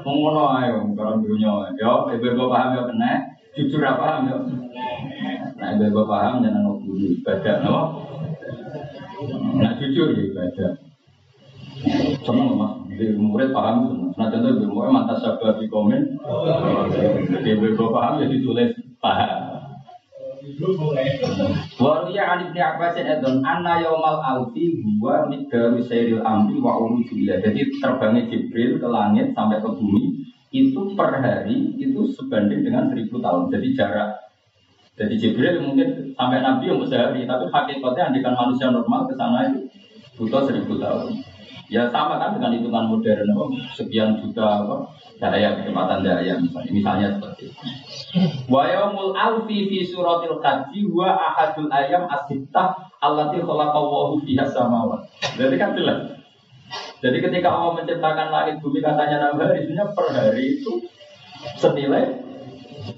Mengono 0.06 0.54
ayo, 0.54 0.86
kalau 0.94 1.18
dunia. 1.18 1.74
Yo, 1.74 2.06
bebo 2.06 2.46
paham 2.46 2.78
ya 2.78 2.82
kena, 2.86 3.10
jujur 3.58 3.82
apa 3.82 3.98
paham 3.98 4.22
ya. 4.30 4.36
Nah, 5.58 5.70
bebo 5.82 6.06
paham 6.06 6.46
jangan 6.46 6.78
bulu 6.78 7.18
ibadah, 7.18 7.56
no. 7.66 7.78
Nah, 9.58 9.74
jujur 9.82 10.14
ya 10.14 10.22
ibadah. 10.30 10.70
Seneng 12.22 12.54
mas, 12.54 12.86
di 12.94 13.18
murid 13.18 13.50
paham 13.50 13.90
seneng. 13.90 14.10
Nah, 14.14 14.26
contoh 14.30 14.52
di 14.62 14.66
murid 14.70 14.90
mantas 14.94 15.18
sabar 15.26 15.58
di 15.58 15.66
komen. 15.66 16.02
Di 17.42 17.52
bebo 17.58 17.90
paham 17.90 18.22
ya 18.22 18.30
ditulis 18.30 18.78
paham. 19.02 19.61
Waliya 21.78 22.22
an 22.26 22.38
ibni 22.50 22.60
Abbas 22.60 22.98
edon 22.98 23.46
anna 23.46 23.78
yaumal 23.78 24.18
alfi 24.18 24.74
huwa 24.82 25.30
midaru 25.30 25.78
sayril 25.86 26.22
amri 26.26 26.58
wa 26.58 26.82
ulujubillah. 26.82 27.38
Jadi 27.38 27.78
terbangnya 27.78 28.26
Jibril 28.26 28.82
ke 28.82 28.88
langit 28.90 29.30
sampai 29.38 29.62
ke 29.62 29.70
bumi 29.70 30.26
itu 30.50 30.80
per 30.98 31.22
hari 31.22 31.78
itu 31.78 32.10
sebanding 32.18 32.66
dengan 32.66 32.90
seribu 32.90 33.22
tahun. 33.22 33.54
Jadi 33.54 33.68
jarak 33.78 34.22
jadi 34.92 35.14
Jibril 35.16 35.64
mungkin 35.64 36.12
sampai 36.12 36.44
Nabi 36.44 36.68
yang 36.68 36.84
sehari, 36.84 37.24
tapi 37.24 37.48
hakikatnya 37.48 38.12
andikan 38.12 38.36
manusia 38.36 38.68
normal 38.68 39.08
ke 39.08 39.16
sana 39.16 39.48
itu 39.48 39.64
butuh 40.20 40.44
seribu 40.44 40.76
tahun. 40.76 41.16
Ya 41.72 41.88
sama 41.88 42.20
kan 42.20 42.36
dengan 42.36 42.52
hitungan 42.52 42.84
modern, 42.84 43.32
apa, 43.32 43.44
sekian 43.72 44.20
juta 44.20 44.60
apa, 44.60 44.92
daya 45.16 45.56
kecepatan 45.56 46.04
daya 46.04 46.36
misalnya, 46.36 46.68
misalnya 46.68 47.08
seperti 47.16 47.48
itu. 47.48 47.64
Wa 48.44 48.68
yaumul 48.68 49.16
alfi 49.16 49.72
fi 49.72 49.80
suratil 49.80 50.36
haji 50.44 50.84
wa 50.92 51.16
ahadul 51.16 51.72
ayam 51.72 52.04
asittah 52.12 52.76
allati 53.00 53.40
khalaqallahu 53.40 54.20
fiha 54.20 54.44
samawat. 54.52 55.08
Jadi 55.40 55.56
kan 55.56 55.72
jelas. 55.72 56.12
Jadi 57.00 57.24
ketika 57.24 57.48
Allah 57.48 57.80
menciptakan 57.80 58.28
langit 58.28 58.60
bumi 58.60 58.84
katanya 58.84 59.32
enam 59.32 59.40
hari, 59.40 59.64
sebenarnya 59.64 59.96
per 59.96 60.06
hari 60.12 60.44
itu 60.60 60.72
senilai 61.56 62.04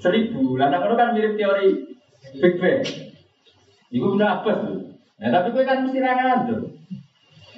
seribu. 0.03 0.59
Lah 0.59 0.67
itu 0.75 0.95
kan 0.99 1.15
mirip 1.15 1.39
teori 1.39 1.95
Big 2.43 2.55
Bang. 2.59 2.83
Ibu 3.95 4.19
udah 4.19 4.43
apa 4.43 4.51
tuh? 4.67 4.99
Tapi 5.23 5.49
gue 5.55 5.63
kan 5.63 5.87
mesti 5.87 6.03
tuh. 6.51 6.74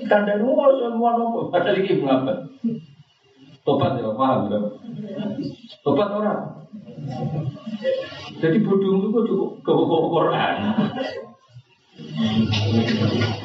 Kandang 0.05 0.44
mau 0.44 0.68
semua 0.77 1.16
nopo, 1.16 1.48
padahal 1.48 1.81
ini 1.81 2.05
apa? 2.05 2.52
Tobat 3.64 3.97
ya, 3.97 4.12
paham 4.12 4.52
ya? 4.52 4.60
Tobat 5.81 6.09
orang. 6.12 6.68
Jadi 8.36 8.60
bodoh 8.60 9.09
itu 9.09 9.20
cukup 9.32 9.51
ke 9.64 9.73
Quran. 10.12 10.56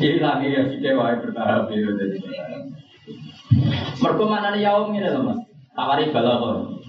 Hilang 0.04 0.40
ya 0.44 0.62
si 0.68 0.76
dewa 0.84 1.16
bertahap 1.24 1.72
ya. 1.72 1.80
Mereka 4.02 4.24
mana 4.28 4.52
nih 4.52 4.68
yaum 4.68 4.92
ini 4.92 5.08
loh 5.08 5.24
mas? 5.24 5.40
Tawari 5.72 6.12
balakon. 6.12 6.84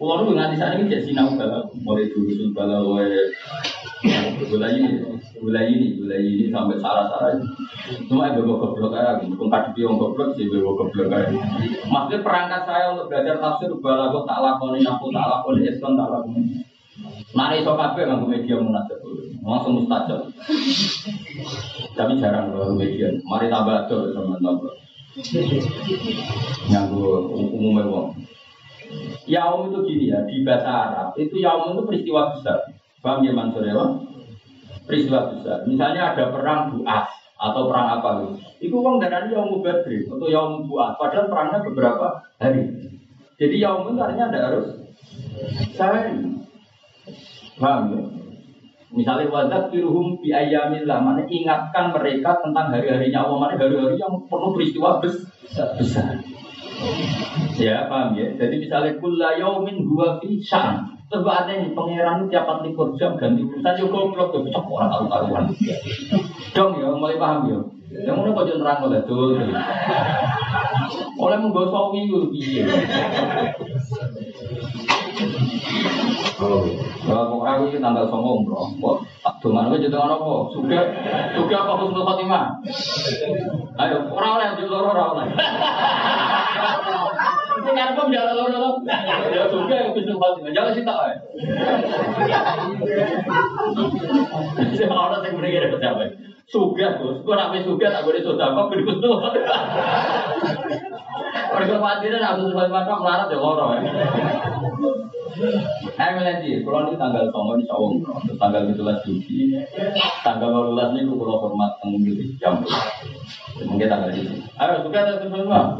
Kulo 0.00 0.26
nu 0.26 0.34
nganti 0.34 0.58
saat 0.58 0.80
ini 0.80 0.90
jadi 0.90 1.04
sinau 1.06 1.38
balak, 1.38 1.70
mulai 1.78 2.10
dulu 2.10 2.32
sul 2.34 2.50
balak 2.50 2.82
Gula 4.02 4.66
ini, 4.74 4.98
gula 5.38 5.60
ini, 5.62 5.86
gula 5.94 6.16
ini 6.18 6.50
sampai 6.50 6.74
sarah-sarah. 6.82 7.38
Cuma 8.10 8.34
ibu 8.34 8.42
bawa 8.42 8.58
goblok 8.58 8.98
aja, 8.98 9.22
bukan 9.22 9.46
kadi 9.46 9.68
pion 9.78 9.94
goblok 9.94 10.34
sih 10.34 10.50
ibu 10.50 10.58
bawa 10.58 10.72
goblok 10.82 11.06
aja. 11.14 11.38
Maksudnya 11.86 12.26
perangkat 12.26 12.62
saya 12.66 12.84
untuk 12.98 13.06
belajar 13.14 13.38
tafsir 13.38 13.70
balago 13.78 14.26
tak 14.26 14.42
lakoni, 14.42 14.82
aku 14.82 15.06
tak 15.14 15.26
lakoni, 15.30 15.70
eskon 15.70 15.94
tak 15.94 16.10
lakoni. 16.10 16.42
Nari 17.32 17.64
so 17.64 17.72
kafe 17.78 18.04
nggak 18.04 18.28
media 18.28 18.60
munajat 18.60 18.98
langsung 19.40 19.80
mustajab. 19.80 20.20
Tapi 21.96 22.12
jarang 22.20 22.52
kalau 22.52 22.74
media. 22.74 23.08
Mari 23.24 23.46
tambah 23.48 23.86
tuh 23.86 24.10
sama 24.12 24.36
tambah. 24.42 24.74
Yang 26.68 26.86
umumnya 27.32 27.86
wong. 27.86 28.18
Yaum 29.30 29.70
itu 29.70 29.78
gini 29.88 30.12
ya, 30.12 30.20
di 30.26 30.44
bahasa 30.44 30.68
Arab 30.68 31.08
itu 31.16 31.40
yaum 31.40 31.72
itu 31.72 31.82
peristiwa 31.86 32.34
besar. 32.36 32.81
Paham 33.02 33.26
ya 33.26 33.34
Mansur 33.34 33.66
ya 33.66 33.74
Peristiwa 34.86 35.30
besar. 35.30 35.66
Misalnya 35.66 36.14
ada 36.14 36.30
perang 36.30 36.74
Buas 36.74 37.06
atau 37.38 37.66
perang 37.66 37.98
apa 37.98 38.08
gitu. 38.22 38.34
Itu 38.70 38.74
uang 38.78 39.02
darah 39.02 39.26
Yaum 39.26 39.58
Badri 39.62 40.06
atau 40.06 40.26
Yaum 40.30 40.70
Buas. 40.70 40.94
Padahal 40.94 41.26
perangnya 41.26 41.58
beberapa 41.66 42.06
hari. 42.38 42.66
Jadi 43.38 43.56
Yaum 43.58 43.90
itu 43.90 43.98
artinya 43.98 44.30
ada 44.30 44.40
harus 44.50 44.66
sehari. 45.74 46.18
Paham 47.58 47.82
ya? 47.94 48.02
Misalnya 48.92 49.32
wadat 49.32 49.72
firuhum 49.72 50.20
bi 50.20 50.28
ayamillah, 50.36 51.00
mana 51.00 51.24
ingatkan 51.24 51.96
mereka 51.96 52.36
tentang 52.44 52.76
hari-harinya 52.76 53.24
Allah, 53.24 53.38
mana 53.40 53.54
hari-hari 53.56 53.96
yang 53.96 54.20
penuh 54.28 54.52
peristiwa 54.52 55.00
besar. 55.00 55.72
Ya, 57.58 57.86
paham 57.86 58.18
ya? 58.18 58.26
Jadi 58.34 58.54
misalnya 58.58 58.98
kulla 58.98 59.38
yaumin 59.38 59.86
huwa 59.86 60.18
fi 60.18 60.40
sya'an. 60.42 60.98
Coba 61.12 61.44
ada 61.44 61.52
nih 61.52 61.76
pangeran 61.76 62.24
tiap 62.32 62.48
24 62.64 62.96
jam 62.96 63.12
ganti 63.20 63.44
urusan 63.44 63.76
yo 63.76 63.86
goblok 63.92 64.32
yo 64.32 64.40
cocok 64.48 64.64
orang 64.72 64.88
karu-karuan. 64.88 65.44
Dong 66.56 66.72
ya, 66.80 66.88
mulai 66.88 67.20
paham 67.20 67.40
ya. 67.52 67.58
Yang 67.92 68.16
mana 68.16 68.32
kok 68.32 68.46
nerang 68.48 68.80
oleh 68.88 69.00
tuh. 69.04 69.36
Oleh 71.20 71.38
menggosok 71.38 71.92
wingi 71.92 72.20
piye. 72.32 72.64
Kalau 77.02 77.42
aku 77.42 77.70
ini 77.70 77.78
tanggal 77.78 78.06
sombong 78.10 78.46
bro, 78.46 78.66
kok 78.78 78.96
tak 79.22 79.34
dongan 79.42 79.70
aja 79.70 79.78
jadi 79.86 79.98
apa? 79.98 80.32
Sudah, 80.50 80.82
sudah 81.34 81.58
apa 81.62 81.72
husnul 81.82 82.06
khotimah? 82.06 82.44
Ayo, 83.78 83.96
orang 84.10 84.32
oleh 84.38 84.46
jadi 84.58 84.66
loro 84.66 84.88
orang 84.90 85.08
oleh. 85.14 85.26
Ini 87.62 87.80
apa 87.94 88.00
menjalan 88.06 88.34
loro 88.34 88.50
loro? 88.50 88.70
Ya 89.30 89.46
sudah, 89.46 89.76
ya 89.76 89.90
husnul 89.94 90.18
khotimah. 90.18 90.50
Jangan 90.50 90.72
sih 90.74 90.82
tak. 90.82 90.98
Saya 94.74 94.90
orang 94.90 95.22
yang 95.22 95.34
beri 95.38 95.54
kira 95.54 95.78
siapa? 95.78 96.31
Suga, 96.50 96.98
Gus. 96.98 97.22
Gue 97.22 97.34
nak 97.36 97.54
suga, 97.62 97.86
tak 97.92 98.04
boleh 98.06 98.20
sudah. 98.22 98.46
Kok 98.52 98.74
husnul 98.74 99.18
khotimah? 99.22 99.60
Mereka 101.52 101.74
khawatirnya 101.78 102.18
nak 102.18 102.34
husnul 102.40 102.56
khotimah 102.56 102.98
melarat 102.98 103.28
ya 103.30 103.38
loro 103.38 103.64
ya. 103.76 103.80
Saya 105.96 106.12
melihat 106.12 106.44
kalau 106.62 106.86
ini 106.86 107.00
tanggal 107.00 107.24
sama 107.32 107.56
di 107.56 107.64
Sawong, 107.64 108.04
terus 108.04 108.36
tanggal 108.36 108.68
17 108.68 109.00
Juli, 109.08 109.56
tanggal 110.20 110.48
12 110.76 110.92
ini 111.00 111.08
kalau 111.08 111.40
hormat 111.40 111.72
tanggung 111.80 112.04
di 112.04 112.36
jam. 112.36 112.60
Mungkin 113.64 113.88
tanggal 113.88 114.12
itu. 114.12 114.36
Ayo, 114.60 114.84
suka 114.84 114.98
ada 115.02 115.24
semua. 115.24 115.72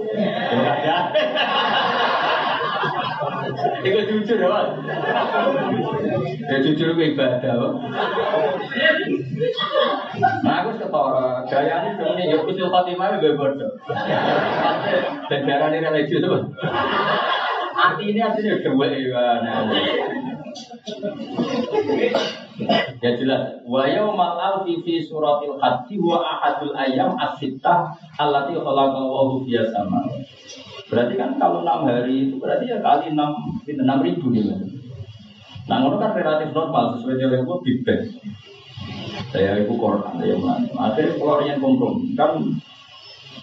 Itu 3.82 4.00
jujur 4.08 4.38
Pak. 4.46 4.66
Ya 6.42 6.56
jujur 6.62 6.88
itu 6.94 7.02
ibadah, 7.14 7.52
Pak. 7.54 7.72
Nah, 10.42 10.54
aku 10.62 10.70
ketara, 10.78 11.46
gaya 11.48 11.74
ini 11.82 11.88
sebenarnya 11.98 12.24
ya 12.30 12.38
kusil 12.46 12.68
khotimah 12.70 13.18
itu 13.18 13.34
bodoh. 13.34 13.72
Dan 15.30 15.40
darah 15.46 15.68
ini 15.72 15.82
religi 15.82 16.18
itu, 16.18 16.28
Arti 17.82 18.14
ini 18.14 18.20
artinya 18.22 18.62
dua 18.62 18.86
ya. 18.94 19.22
Ya 23.02 23.10
jelas. 23.18 23.58
Wa 23.66 23.82
yaumal 23.90 24.38
alfi 24.38 24.78
fi 24.86 25.02
suratil 25.02 25.58
hajji 25.58 25.98
wa 25.98 26.22
ahadul 26.22 26.78
ayam 26.78 27.18
as-sittah 27.18 27.90
allati 28.22 28.54
khalaqallahu 28.54 29.42
fi 29.42 29.58
sama. 29.74 30.06
Berarti 30.86 31.14
kan 31.18 31.40
kalau 31.40 31.66
enam 31.66 31.88
hari 31.88 32.30
itu 32.30 32.36
berarti 32.38 32.70
ya 32.70 32.78
kali 32.78 33.10
enam 33.16 33.58
enam 33.66 33.98
ribu 34.04 34.30
gitu. 34.30 34.52
Nah, 35.62 35.78
itu 35.78 35.96
kan 35.96 36.10
relatif 36.12 36.48
normal 36.50 36.98
sesuai 36.98 37.16
dengan 37.22 37.46
Big 37.62 37.86
Bang. 37.86 38.02
Saya 39.30 39.62
ibu 39.62 39.78
Quran, 39.78 40.20
saya 40.20 40.34
mulai. 40.36 40.66
Akhirnya 40.74 41.16
keluar 41.16 41.40
yang 41.46 41.62
kompromi. 41.62 42.12
Kan 42.18 42.60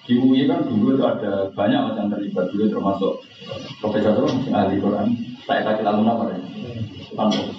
di 0.09 0.17
UI 0.17 0.49
kan 0.49 0.65
dulu 0.65 0.97
itu 0.97 1.05
ada 1.05 1.53
banyak 1.53 1.93
macam 1.93 2.09
terlibat 2.09 2.49
dulu 2.49 2.65
termasuk 2.65 3.13
profesor 3.77 4.17
itu 4.17 4.49
ahli 4.49 4.81
Quran. 4.81 5.13
Saya 5.45 5.61
kasih 5.69 5.85
lalu 5.85 6.01
nama 6.01 6.33
ya. 6.33 6.41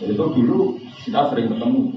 Itu 0.02 0.24
dulu 0.35 0.74
kita 1.06 1.31
sering 1.31 1.47
ketemu. 1.55 1.94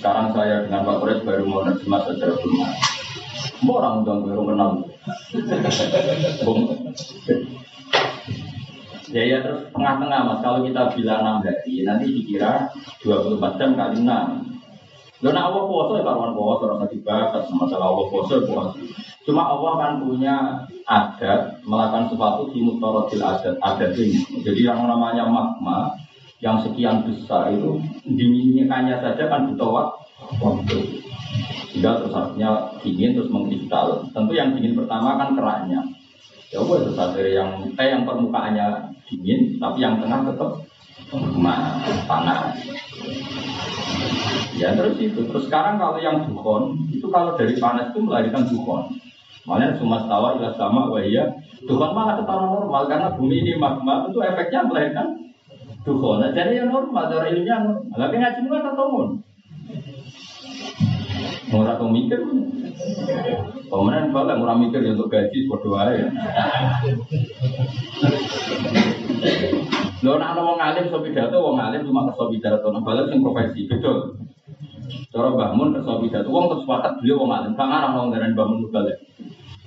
Sekarang 0.00 0.32
saya 0.32 0.64
dengan 0.64 0.88
Pak 0.88 0.96
Kores 0.96 1.20
baru 1.28 1.44
mau 1.44 1.60
nerjemah 1.68 2.08
saja 2.08 2.32
belum. 2.40 2.68
Semua 3.60 3.84
orang 3.84 3.94
udah 4.00 4.16
baru 4.24 4.42
kenal. 4.48 4.70
Ya 9.10 9.22
ya 9.26 9.38
terus 9.44 9.68
tengah-tengah 9.74 10.20
mas 10.22 10.38
kalau 10.40 10.64
kita 10.64 10.94
bilang 10.96 11.42
6 11.42 11.44
hari 11.44 11.82
nanti 11.82 12.06
dikira 12.14 12.70
24 13.02 13.58
jam 13.58 13.74
kali 13.74 14.06
6 14.06 14.59
Lo 15.20 15.28
nak 15.36 15.52
Allah 15.52 15.62
puasa 15.68 15.92
ya 16.00 16.02
kawan 16.08 16.32
puasa 16.32 16.62
rasa 16.64 16.86
dibahas 16.88 17.44
masalah 17.52 17.86
Allah 17.92 18.06
puasa 18.08 18.32
ya 18.40 18.42
puasa. 18.48 18.76
Cuma 19.28 19.42
Allah 19.44 19.72
kan 19.76 19.92
punya 20.00 20.36
adat 20.88 21.60
melakukan 21.68 22.08
sesuatu 22.08 22.48
di 22.56 22.64
mutorotil 22.64 23.20
adat 23.20 23.60
adat 23.60 23.92
ini. 24.00 24.16
Jadi 24.40 24.64
yang 24.64 24.80
namanya 24.88 25.28
magma 25.28 25.92
yang 26.40 26.56
sekian 26.64 27.04
besar 27.04 27.52
itu 27.52 27.76
dinginnya 28.08 28.96
saja 29.04 29.28
kan 29.28 29.52
butuh 29.52 29.92
waktu. 30.40 31.04
Sehingga 31.68 32.00
terus 32.00 32.16
artinya 32.16 32.72
dingin 32.80 33.12
terus 33.12 33.28
mengkristal. 33.28 34.08
Tentu 34.16 34.32
yang 34.32 34.56
dingin 34.56 34.72
pertama 34.72 35.20
kan 35.20 35.36
keraknya. 35.36 35.84
Ya 36.50 36.58
itu 36.58 36.90
dari 36.98 37.38
yang 37.38 37.62
eh 37.78 37.88
yang 37.94 38.02
permukaannya 38.02 38.90
dingin, 39.06 39.60
tapi 39.62 39.78
yang 39.84 40.02
tengah 40.02 40.26
tetap 40.26 40.66
panas. 42.06 42.54
Ya 44.54 44.76
terus 44.76 44.96
itu. 45.00 45.20
Terus 45.26 45.44
sekarang 45.48 45.80
kalau 45.80 45.98
yang 45.98 46.22
dukhon, 46.28 46.76
itu 46.92 47.06
kalau 47.08 47.34
dari 47.34 47.56
panas 47.58 47.90
itu 47.90 48.00
melahirkan 48.04 48.46
dukhon. 48.46 48.94
Makanya 49.48 49.80
cuma 49.80 50.04
tawa 50.06 50.36
ilah 50.36 50.52
sama 50.54 50.86
wahia. 50.92 51.26
Dukhon 51.64 51.92
malah 51.96 52.20
ketara 52.20 52.44
normal 52.46 52.82
karena 52.86 53.08
bumi 53.16 53.42
ini 53.42 53.52
magma 53.56 54.06
itu 54.06 54.20
efeknya 54.20 54.68
melahirkan 54.68 55.34
dukhon. 55.82 56.22
Nah, 56.22 56.30
jadi 56.30 56.64
yang 56.64 56.70
normal, 56.70 57.08
dari 57.08 57.34
ilmunya 57.34 57.56
normal. 57.64 57.96
Tapi 57.96 58.14
ngaji 58.20 58.40
nggak 58.46 58.64
ketemu. 58.68 59.02
Mau 61.50 61.66
rata 61.66 61.82
mikir, 61.82 62.20
Pemenang 63.70 64.10
balik 64.10 64.36
murah 64.40 64.58
mikir 64.58 64.82
ya 64.82 64.98
untuk 64.98 65.14
gaji 65.14 65.46
berdoa 65.46 65.94
ya. 65.94 66.08
Lo 70.00 70.16
nak 70.16 70.32
ngomong 70.32 70.56
alim 70.56 70.88
so 70.88 71.04
pidato, 71.04 71.36
wong 71.44 71.60
alim 71.60 71.84
cuma 71.84 72.08
kerso 72.08 72.32
pidato, 72.32 72.72
nah 72.72 72.80
balik 72.80 73.12
sing 73.12 73.20
profesi, 73.20 73.68
betul. 73.68 74.16
Cara 75.12 75.28
bangun 75.36 75.76
kerso 75.76 76.00
pidato, 76.00 76.28
wong 76.32 76.48
terus 76.48 76.64
sepakat 76.64 76.92
beliau 77.04 77.20
wong 77.20 77.30
alim, 77.36 77.52
kang 77.52 77.68
arah 77.68 77.92
ngomong 77.92 78.16
dari 78.16 78.32
bangun 78.32 78.64
balik. 78.72 78.96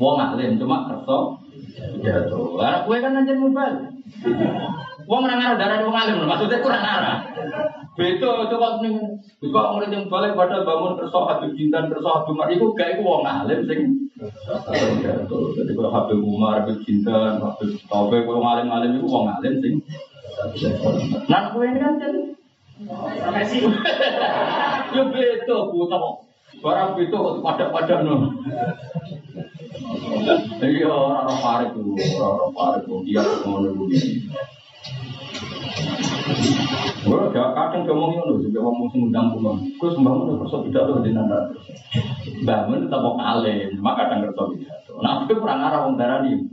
Wong 0.01 0.17
alim 0.17 0.57
cuma 0.57 0.89
kerso 0.89 1.37
pidato. 1.77 2.57
Lah 2.57 2.81
kue 2.81 2.97
kan 2.97 3.13
aja 3.13 3.33
mubal. 3.37 3.73
Wong 5.05 5.21
ora 5.21 5.53
darah 5.53 5.85
wong 5.85 5.93
alim, 5.93 6.25
maksudnya 6.25 6.65
kurang 6.65 6.81
arah. 6.81 7.17
Beto 7.93 8.49
coba 8.49 8.81
ning 8.81 9.21
kok 9.37 9.69
murid 9.77 9.93
yang 9.93 10.09
balik 10.09 10.33
pada 10.33 10.65
bangun 10.65 10.97
kerso 10.97 11.29
Habib 11.29 11.53
Jintan 11.53 11.93
kerso 11.93 12.09
Habib 12.09 12.33
Umar 12.33 12.49
iku 12.49 12.73
gak 12.73 12.97
iku 12.97 13.05
wong 13.05 13.21
alim 13.21 13.69
sing 13.69 14.09
jadi 15.53 15.71
kalau 15.77 15.91
Habib 15.93 16.19
Umar, 16.25 16.63
Habib 16.63 16.81
Jintan, 16.87 17.37
Habib 17.37 17.77
Taufik, 17.85 18.25
wong 18.25 18.41
alim-alim 18.41 18.97
iku 18.97 19.07
wong 19.13 19.29
alim 19.29 19.61
sing 19.61 19.85
Nah, 21.29 21.41
kue 21.53 21.65
ini 21.69 21.79
kan 21.79 22.01
jadi 22.01 22.21
Yo 24.93 25.01
beto 25.13 25.57
buta 25.69 25.97
Barang 26.63 26.95
beto 26.97 27.43
pada-pada 27.43 28.01
no. 28.01 28.33
Iya 30.63 30.87
orang 30.87 31.39
parik 31.43 31.69
tuh, 31.75 31.91
orang 32.17 32.51
parik 32.55 32.81
tuh 32.87 33.03
dia 33.03 33.21
ngono 33.43 33.75
begini. 33.75 34.31
Gue 37.03 37.19
gak 37.35 37.51
kadang 37.51 37.83
ngomong 37.83 38.11
ngono, 38.15 38.33
juga 38.39 38.63
ngomong 38.63 38.87
sengundang 38.95 39.35
pulang. 39.35 39.59
Gue 39.75 39.89
sembah 39.91 40.13
udah 40.23 40.35
kerso 40.39 40.63
pidato 40.63 41.03
di 41.03 41.11
nanda. 41.11 41.51
Bangun 42.47 42.87
tetap 42.87 43.03
mau 43.03 43.19
alim, 43.19 43.75
cuma 43.75 43.91
kadang 43.99 44.23
kerso 44.23 44.55
pidato. 44.55 45.03
Nah, 45.03 45.27
aku 45.27 45.35
kurang 45.35 45.59
arah 45.67 45.83
wong 45.83 45.99
darani. 45.99 46.47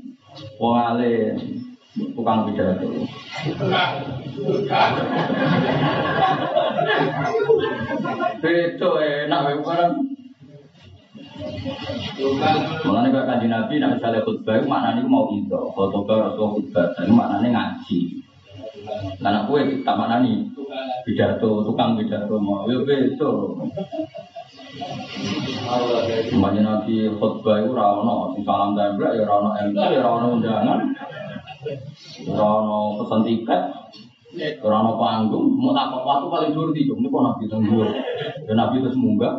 Wong 0.58 0.74
alim, 0.74 1.38
tukang 2.16 2.48
pidato. 2.48 2.86
Beto 8.40 8.90
enak 9.00 9.40
wae 9.44 9.56
barang. 9.60 9.94
Mulane 12.84 13.08
kok 13.12 13.26
kanjeng 13.28 13.52
Nabi 13.52 13.80
nek 13.80 13.96
misale 13.96 14.18
khutbah 14.24 14.60
maknane 14.64 15.00
mau 15.08 15.32
itu, 15.32 15.60
khutbah 15.72 16.28
rasul 16.28 16.56
khutbah, 16.56 16.92
dan 16.96 17.12
maknane 17.16 17.48
ngaji. 17.52 18.00
Lah 19.24 19.30
nek 19.32 19.44
kowe 19.48 19.60
tak 19.84 19.96
maknani 19.96 20.48
pidato, 21.04 21.64
tukang 21.64 21.96
pidato 21.96 22.36
mau 22.40 22.68
yo 22.68 22.84
beto. 22.84 23.56
Makanya 26.36 26.60
Nabi 26.60 27.08
khutbah 27.16 27.56
itu 27.60 27.72
rano, 27.72 28.32
sing 28.36 28.42
salam 28.44 28.76
tembak 28.76 29.16
ya 29.16 29.24
rano 29.28 29.50
MC, 29.56 29.76
ya 29.76 30.00
rano 30.00 30.26
undangan, 30.40 30.80
rano 32.30 33.00
pesan 33.02 33.20
tiket, 33.26 33.62
rano 34.64 34.96
panggung, 34.96 35.46
mau 35.60 35.76
tak 35.76 35.92
waktu 35.92 36.26
paling 36.32 36.50
dulu 36.56 36.70
di 36.72 36.88
ini 36.88 37.08
kok 37.08 37.24
Nabi 37.24 37.44
tunggu, 37.50 37.84
dan 38.48 38.56
Nabi 38.56 38.80
terus 38.80 38.96
munggah, 38.96 39.34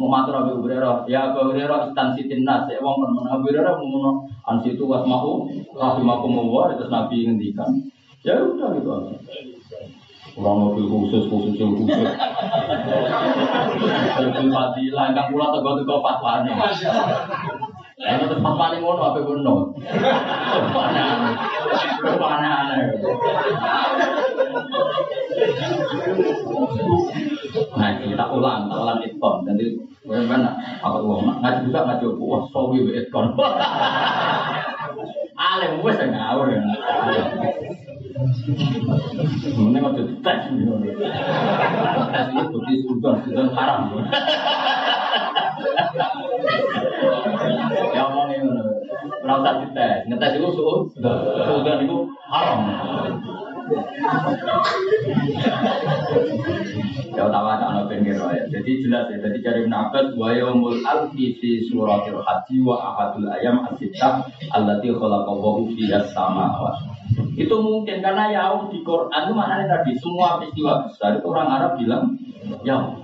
mau 0.00 0.08
matur 0.08 0.40
Abu 0.40 0.64
Hurairah, 0.64 1.04
ya 1.04 1.32
Abu 1.32 1.52
Hurairah 1.52 1.92
instansi 1.92 2.24
timnas, 2.30 2.64
ya 2.72 2.80
wong 2.80 3.04
men 3.04 3.28
Abu 3.28 3.52
Hurairah 3.52 3.76
mau 3.76 3.86
ngono 3.86 4.10
ansitu 4.48 4.88
wasmahu, 4.88 5.52
rahimakumullah, 5.76 6.76
terus 6.80 6.88
Nabi 6.88 7.28
ngendikan, 7.28 7.68
ya 8.24 8.40
udah 8.40 8.68
gitu 8.80 8.88
aja. 8.88 9.14
Orang 10.38 10.62
mobil 10.62 10.86
khusus, 10.86 11.26
khusus 11.26 11.58
yang 11.58 11.74
khusus. 11.74 11.90
Mobil 14.30 14.46
fadilah, 14.46 15.04
ingkang 15.10 15.26
kula 15.34 15.46
tega-tega 15.50 15.96
fatwane. 16.06 16.52
Lah 18.00 18.16
terus 18.16 18.40
fatwane 18.40 18.80
ngono 18.80 19.02
apa 19.12 19.20
ngono. 19.20 19.76
Nah, 27.76 27.90
kita 28.00 28.24
ulang, 28.32 28.72
kita 28.72 28.76
ulang 28.80 28.98
itkon. 29.04 29.36
Nanti 29.44 29.64
bagaimana? 30.08 30.56
Apa 30.80 30.96
uang? 31.04 31.44
Ngaji 31.44 31.68
juga 31.68 31.80
ngaji? 31.92 32.04
Wah, 32.16 32.42
sawi 32.48 32.88
be 32.88 32.92
itkon. 33.04 33.36
Alim 35.52 35.84
wes 35.84 36.00
ngawur 36.00 36.56
ya. 36.56 36.60
Ini 39.60 39.76
mau 39.76 39.92
tes. 39.92 40.08
Tes 40.24 40.40
ini 40.48 40.64
bukti 42.48 42.74
sudah 42.88 43.14
sudah 43.28 43.44
haram. 43.52 43.92
Ora 49.30 49.46
usah 49.46 49.54
dites. 49.62 50.10
Ngetes 50.10 50.32
iku 50.42 50.48
sudah 50.58 51.14
sudah 51.46 51.74
itu 51.78 51.98
haram. 52.26 52.58
Ya 57.14 57.22
utawa 57.30 57.62
ana 57.62 57.86
pinggir 57.86 58.18
ya. 58.18 58.42
Jadi 58.50 58.82
jelas 58.82 59.06
ya. 59.06 59.22
Jadi 59.22 59.38
cari 59.38 59.62
nafas 59.70 60.10
wa 60.18 60.34
yaumul 60.34 60.82
alfi 60.82 61.38
fi 61.38 61.62
suratil 61.70 62.18
haji 62.18 62.56
wa 62.66 62.74
ahadul 62.74 63.30
ayam 63.30 63.62
as-sittah 63.70 64.26
allati 64.50 64.90
khalaqallahu 64.90 65.70
fi 65.78 65.94
as-samawati. 65.94 66.90
Itu 67.38 67.54
mungkin 67.62 68.02
karena 68.02 68.34
yaum 68.34 68.74
di 68.74 68.82
Quran 68.82 69.30
itu 69.30 69.34
maknanya 69.38 69.78
tadi 69.78 69.94
semua 70.02 70.42
peristiwa 70.42 70.90
besar 70.90 71.22
itu 71.22 71.26
orang 71.30 71.48
Arab 71.54 71.78
bilang 71.78 72.18
yaum. 72.66 72.98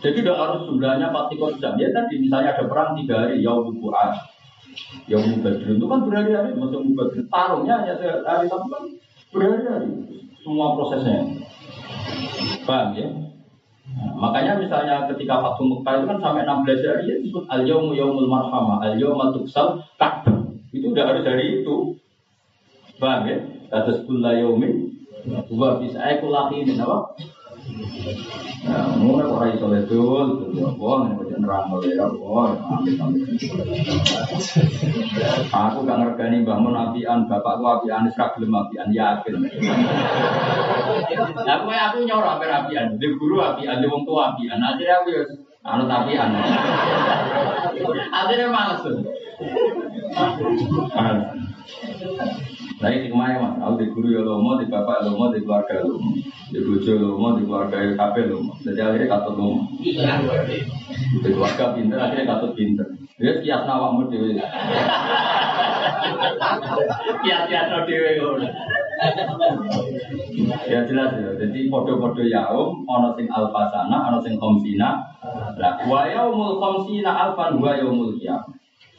Jadi 0.00 0.24
tidak 0.24 0.40
harus 0.40 0.64
jumlahnya 0.64 1.12
pasti 1.12 1.36
jam. 1.60 1.76
Ya 1.76 1.92
tadi 1.92 2.24
misalnya 2.24 2.56
ada 2.56 2.64
perang 2.64 2.96
tiga 2.96 3.28
hari 3.28 3.44
yaum 3.44 3.68
Quran. 3.76 4.31
Yaum 5.10 5.44
Badr 5.44 5.76
itu 5.76 5.86
kan 5.88 6.00
berhari-hari, 6.06 6.56
maksudnya 6.56 6.94
Badr 6.96 7.18
tarungnya 7.28 7.74
hanya 7.84 7.94
sehari 8.00 8.46
tapi 8.48 8.66
kan 8.70 8.84
berhari-hari 9.32 9.88
semua 10.42 10.74
prosesnya. 10.74 11.18
Paham 12.66 12.88
ya? 12.98 13.08
Nah, 13.92 14.12
makanya 14.16 14.56
misalnya 14.56 14.94
ketika 15.10 15.42
Fatum 15.42 15.78
Mekah 15.78 15.94
itu 16.00 16.06
kan 16.08 16.18
sampai 16.22 16.42
16 16.48 16.86
hari 16.86 17.02
ya 17.10 17.14
disebut 17.20 17.44
al 17.50 17.62
yaumu 17.66 17.92
yaumul 17.92 18.30
marhamah, 18.30 18.80
al 18.80 18.94
yaumul 18.96 19.34
tuksal 19.36 19.84
ka'bah. 20.00 20.48
Itu 20.72 20.94
udah 20.94 21.04
harus 21.12 21.22
dari 21.26 21.60
itu. 21.60 21.98
Paham 22.96 23.28
ya? 23.28 23.38
Kata 23.68 24.02
sebuah 24.02 24.32
yaumin 24.40 24.92
wa 25.52 25.78
bisa 25.78 25.98
aku 26.00 26.26
lahirin 26.30 26.78
apa? 26.80 27.14
Nah, 28.62 28.94
mulai 28.98 29.26
kok 29.26 29.46
iso 29.54 29.66
ledul, 29.70 30.50
ya 30.54 30.66
Allah, 30.66 30.98
ini 31.06 31.14
kok 31.14 31.38
nerang 31.38 31.66
ya 31.86 32.06
Allah, 32.10 32.46
amin. 32.74 32.98
Aku 35.50 35.78
gak 35.86 35.98
ngergani 36.02 36.42
Mbah 36.42 36.58
Mun 36.58 36.74
apian, 36.74 37.30
bapakku 37.30 37.62
apian, 37.66 38.06
wis 38.06 38.18
ra 38.18 38.34
gelem 38.34 38.54
apian, 38.54 38.90
yakin. 38.90 39.46
Lah 41.42 41.56
kowe 41.62 41.74
aku 41.74 42.02
nyoro 42.02 42.26
ape 42.38 42.46
apian, 42.50 42.98
di 42.98 43.06
guru 43.14 43.38
apian, 43.38 43.78
di 43.78 43.86
wong 43.86 44.02
tua 44.02 44.34
apian. 44.34 44.58
Akhirnya 44.58 45.02
aku 45.02 45.08
ya 45.14 45.22
anut 45.62 45.90
apian. 45.90 46.30
Akhirnya 48.10 48.46
males. 48.50 48.82
Males. 50.90 51.26
Nah 52.82 52.90
ini 52.90 53.06
ke 53.06 53.14
mana 53.14 53.38
mas, 53.38 53.54
aku 53.62 53.78
di 53.78 53.86
guru 53.94 54.10
ya 54.10 54.26
lomo, 54.26 54.58
di 54.58 54.66
bapak 54.66 55.06
lomo, 55.06 55.30
di 55.30 55.38
keluarga 55.46 55.86
lomo, 55.86 56.18
di 56.50 56.58
bojo 56.58 56.92
lomo, 56.98 57.38
di 57.38 57.46
keluarga 57.46 57.78
kafe 57.94 58.26
lomo. 58.26 58.58
Jadi 58.58 58.82
akhirnya 58.82 59.06
katut 59.06 59.38
lomo. 59.38 59.70
Di 59.78 59.94
keluarga 61.22 61.78
pinter, 61.78 61.94
akhirnya 62.02 62.26
katut 62.26 62.58
pinter. 62.58 62.90
Dia 63.22 63.38
kias 63.38 63.62
nawakmu 63.70 64.10
dewe. 64.10 64.34
Kias 67.22 67.42
kias 67.46 67.66
no 67.70 67.78
ngono. 67.86 68.50
Ya 70.66 70.82
jelas 70.82 71.14
ya. 71.14 71.30
Jadi 71.38 71.70
podo-podo 71.70 72.26
yaum, 72.26 72.82
ono 72.82 73.14
sing 73.14 73.30
alfasana, 73.30 74.10
ono 74.10 74.18
sing 74.26 74.34
komsina. 74.42 75.06
Lah, 75.54 75.78
wa 75.86 76.10
yaumul 76.10 76.58
komsina 76.58 77.14
alfan 77.14 77.62
wa 77.62 77.78
yaumul 77.78 78.18
qiyam. 78.18 78.42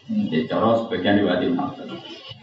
Jadi 0.08 0.48
cara 0.48 0.72
sebagian 0.80 1.20
Ibnu 1.20 1.60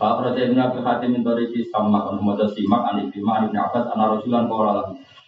Pak 0.01 0.17
Raja 0.25 0.49
Ibn 0.49 0.57
Abi 0.57 0.81
Hatim 0.81 1.13
min 1.13 1.21
Toriki 1.21 1.69
sama 1.69 2.09
Muhammad 2.09 2.49
Simak 2.57 2.89
Anif 2.89 3.13
Bima 3.13 3.45
Anif 3.45 3.53
Abbas 3.53 3.93
Ana 3.93 4.17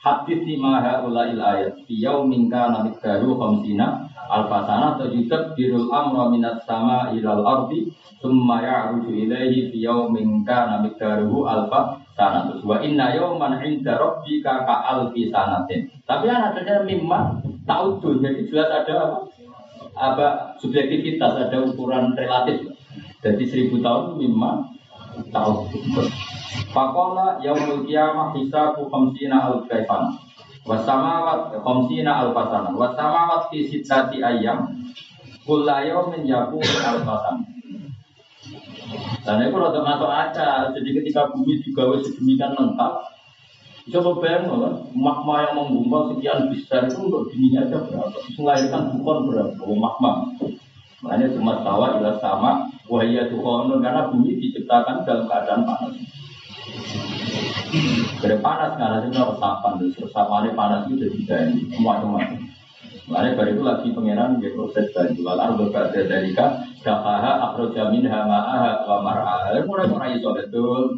Hadis 0.03 0.43
lima 0.43 0.83
haula 0.83 1.31
il 1.31 1.39
ayat 1.39 1.79
fi 1.87 1.95
yaumin 1.95 2.51
kana 2.51 2.83
miqdaru 2.83 3.39
khamsina 3.39 4.03
alfasana 4.27 4.99
tajutab 4.99 5.55
birul 5.55 5.95
amra 5.95 6.27
minat 6.27 6.59
sama 6.67 7.15
ilal 7.15 7.47
ardi 7.47 7.87
thumma 8.19 8.67
ya'ruju 8.67 9.15
ilaihi 9.15 9.71
fi 9.71 9.79
yaumin 9.87 10.43
kana 10.43 10.83
miqdaruhu 10.83 11.47
alfa 11.47 12.03
wa 12.67 12.83
inna 12.83 13.15
yauman 13.15 13.63
'inda 13.63 13.95
rabbika 13.95 14.67
ka 14.67 14.75
alfi 14.91 15.31
sanatin. 15.31 15.87
Tapi 16.03 16.27
kan 16.27 16.51
adanya 16.51 16.83
mimma 16.83 17.39
ta'udun 17.63 18.27
jadi 18.27 18.43
jelas 18.51 18.75
ada 18.75 18.95
apa? 19.07 19.19
Apa? 19.95 20.27
Subjektivitas 20.59 21.47
ada 21.47 21.63
ukuran 21.63 22.19
relatif 22.19 22.72
jadi 23.23 23.45
seribu 23.47 23.79
tahun 23.79 24.19
lima 24.19 24.67
tahun. 25.31 25.71
Fakola 26.75 27.39
yaumul 27.39 27.87
kiamah 27.87 28.35
hisabu 28.35 28.91
khamsina 28.91 29.39
al 29.47 29.63
kaifan. 29.71 30.19
Wasamawat 30.67 31.55
khamsina 31.63 32.27
al 32.27 32.35
fasana. 32.35 32.75
Wasamawat 32.75 33.47
fi 33.55 33.71
sitati 33.71 34.19
ayam. 34.19 34.67
Kulla 35.47 35.87
yaumin 35.87 36.27
yaku 36.27 36.59
al 36.83 37.07
fasan. 37.07 37.47
Dan 39.23 39.47
itu 39.47 39.55
rada 39.55 39.81
masuk 39.87 40.11
aja. 40.11 40.75
Jadi 40.75 40.91
ketika 40.99 41.31
bumi 41.31 41.63
digawe 41.63 41.95
sedemikian 42.03 42.59
lengkap, 42.59 42.93
Coba 43.83 44.15
bayang 44.23 44.47
kan, 44.47 44.79
magma 44.95 45.43
yang 45.43 45.59
menggumpal 45.59 46.15
sekian 46.15 46.47
besar 46.55 46.87
itu 46.87 47.03
untuk 47.03 47.27
dininya 47.35 47.67
aja 47.67 47.83
berapa? 47.83 48.15
Melahirkan 48.39 48.95
bukan 48.95 49.17
berapa? 49.27 49.59
Magma. 49.75 50.13
Makanya 51.03 51.35
cuma 51.35 51.67
tawa 51.67 51.99
ila 51.99 52.15
sama 52.23 52.71
wahia 52.93 53.25
tuhonun 53.33 53.81
karena 53.81 54.13
bumi 54.13 54.37
diciptakan 54.37 55.09
dalam 55.09 55.25
keadaan 55.25 55.65
panas. 55.65 55.97
Dari 58.21 58.37
panas 58.45 58.77
karena 58.77 59.01
itu 59.09 59.17
resapan, 59.17 59.73
terus 59.81 59.97
resapannya 59.97 60.53
panas 60.53 60.85
itu 60.93 61.09
jadi 61.09 61.49
ini 61.57 61.81
macam-macam. 61.81 62.53
Makanya 63.09 63.35
baru 63.35 63.51
itu 63.57 63.63
lagi 63.65 63.89
pengiran 63.97 64.39
dia 64.39 64.53
proses 64.53 64.93
banyu. 64.93 65.25
Lalu 65.25 65.73
berbeda 65.73 66.01
dari 66.07 66.31
kah, 66.37 66.61
dahaha 66.85 67.51
akroja 67.51 67.89
minha 67.89 68.29
ma'aha 68.29 68.85
wa 68.85 68.99
mar'aha. 69.01 69.57
Mulai 69.65 69.89
mulai 69.89 70.15
iso 70.21 70.31
betul. 70.37 70.95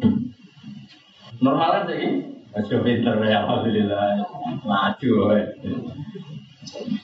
Normal 1.39 1.87
aja 1.87 1.95
ini. 1.95 2.35
Masih 2.55 2.79
pinter 2.87 3.19
ya, 3.25 3.43
alhamdulillah. 3.43 4.23
Maju. 4.63 5.11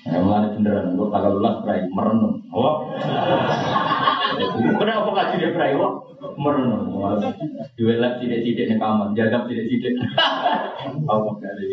Ya, 0.07 0.17
mulai 0.19 0.51
beneran, 0.55 0.95
gue 0.95 1.07
kalau 1.11 1.39
lulas 1.39 1.59
merenung. 1.91 2.39
Oh, 2.51 2.87
kenapa 4.79 5.07
nggak 5.11 5.29
tidak 5.37 5.51
berai? 5.55 5.75
Oh, 5.75 5.93
merenung. 6.37 6.91
Duelat 7.75 8.21
tidak-tidak 8.21 8.65
di 8.71 8.75
kamar, 8.77 9.09
jaga 9.17 9.47
tidak-tidak. 9.49 9.93
Allah 11.09 11.33
kali 11.37 11.65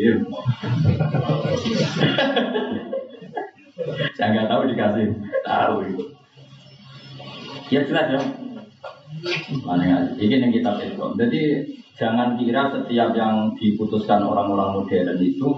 Saya 4.19 4.29
nggak 4.35 4.49
tahu 4.51 4.61
dikasih 4.73 5.07
tahu. 5.47 5.77
Ya 7.69 7.81
jelas 7.85 8.07
ya. 8.09 8.21
Mana 9.65 10.15
ini 10.17 10.41
yang 10.41 10.53
kita 10.53 10.71
pegang. 10.79 11.13
Jadi 11.17 11.41
Jangan 11.99 12.39
kira 12.39 12.71
setiap 12.71 13.11
yang 13.11 13.59
diputuskan 13.59 14.23
orang-orang 14.23 14.79
modern 14.79 15.19
itu 15.19 15.51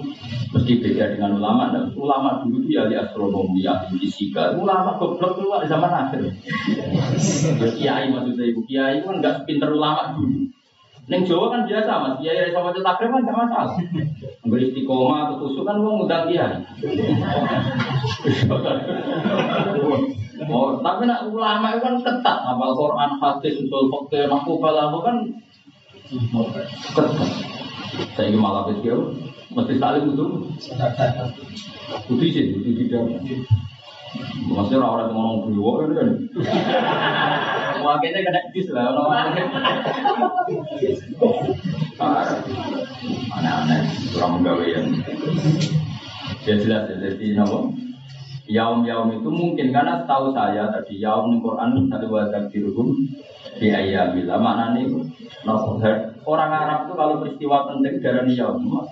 mesti 0.57 0.73
beda 0.81 1.13
dengan 1.13 1.37
ulama. 1.37 1.69
Dan 1.69 1.93
ulama 1.93 2.41
dulu 2.41 2.65
itu 2.65 2.81
ya 2.81 2.89
di 2.89 2.97
astronomi, 2.97 3.61
ya 3.61 3.85
di 3.93 4.01
fisika. 4.01 4.57
Ulama 4.57 4.97
goblok 4.97 5.37
ada 5.37 5.69
zaman 5.69 5.93
akhir. 5.93 6.33
Ya, 7.61 7.69
kiai 7.77 8.09
maksudnya 8.09 8.49
ibu 8.49 8.65
kiai 8.65 9.05
kan 9.05 9.21
nggak 9.21 9.45
pinter 9.45 9.69
ulama 9.69 10.17
dulu. 10.17 10.49
Neng 11.13 11.29
Jawa 11.29 11.53
kan 11.53 11.69
biasa 11.69 11.93
mas, 12.01 12.15
kiai 12.25 12.49
sama 12.57 12.73
cetak 12.73 12.97
kan 12.97 13.21
nggak 13.21 13.37
masalah. 13.37 13.77
Beri 14.49 14.73
istiqomah 14.73 15.29
atau 15.29 15.45
tusuk 15.45 15.69
kan 15.69 15.77
mau 15.77 16.01
ngundang 16.01 16.25
kiai. 16.33 16.57
Oh, 20.49 20.81
tapi 20.81 21.05
nak 21.05 21.29
ulama 21.29 21.77
itu 21.77 21.85
kan 21.85 22.01
ketat, 22.01 22.39
apal 22.49 22.73
Quran, 22.73 23.21
hadis, 23.21 23.61
usul 23.61 23.93
fakir, 23.93 24.25
nakubal, 24.25 24.73
kan 25.05 25.29
saya 28.19 28.27
ini 28.27 28.39
malah 28.39 28.67
kecil, 28.75 29.15
mesti 29.55 29.75
saling 29.79 30.11
itu. 30.11 30.27
Kudu 32.11 32.25
sih, 32.27 32.45
kudu 32.55 32.71
tidak. 32.83 33.03
Maksudnya 34.51 34.83
orang 34.83 35.15
yang 35.15 35.15
ngomong 35.15 35.39
dulu 35.55 35.63
kan 35.79 35.91
kan. 36.03 36.09
Makanya 37.79 38.21
kena 38.27 38.41
dis 38.51 38.67
lah 38.75 38.91
orang. 38.91 39.39
Aneh-aneh, 43.31 43.81
kurang 44.11 44.43
menggawean. 44.43 44.99
Ya 46.43 46.59
jelas 46.59 46.91
ya, 46.91 46.97
jadi 46.99 47.39
apa? 47.39 47.71
Yaum-yaum 48.51 49.15
itu 49.15 49.31
mungkin 49.31 49.71
karena 49.71 50.03
setahu 50.03 50.35
saya 50.35 50.75
tadi 50.75 50.99
yaum 50.99 51.31
di 51.31 51.39
Quran 51.39 51.87
satu 51.87 52.11
wajah 52.11 52.51
diruhum 52.51 52.99
di 53.61 53.69
ayat 53.69 54.17
bila 54.17 54.41
mana 54.41 54.73
nih 54.73 54.89
orang 56.25 56.51
Arab 56.51 56.81
itu 56.89 56.93
kalau 56.97 57.15
peristiwa 57.21 57.69
penting 57.69 58.01
darah 58.01 58.25
yaum 58.25 58.89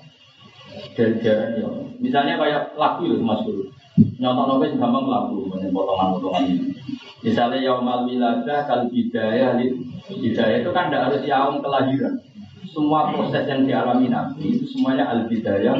dari 0.92 1.14
darah 1.24 1.48
yaum. 1.56 1.88
Misalnya 1.98 2.36
kayak 2.36 2.76
lagu 2.76 3.08
itu 3.08 3.24
mas 3.24 3.40
guru. 3.48 3.72
Nyontok 4.20 4.44
nopo 4.46 4.64
gampang 4.78 5.06
lagu 5.10 5.38
potongan-potongan 5.50 6.44
ini. 6.46 6.70
Misalnya 7.24 7.58
yaum 7.64 7.88
al 7.88 8.06
wiladah 8.06 8.68
kal 8.68 8.86
bidayah 8.92 9.58
bidayah 10.06 10.56
itu 10.62 10.70
kan 10.70 10.92
tidak 10.92 11.02
harus 11.10 11.22
yaum 11.24 11.58
kelahiran. 11.64 12.14
Semua 12.68 13.10
proses 13.10 13.48
yang 13.48 13.64
dialami 13.64 14.12
nabi 14.12 14.60
itu 14.60 14.68
semuanya 14.70 15.08
al 15.08 15.26
bidayah 15.26 15.74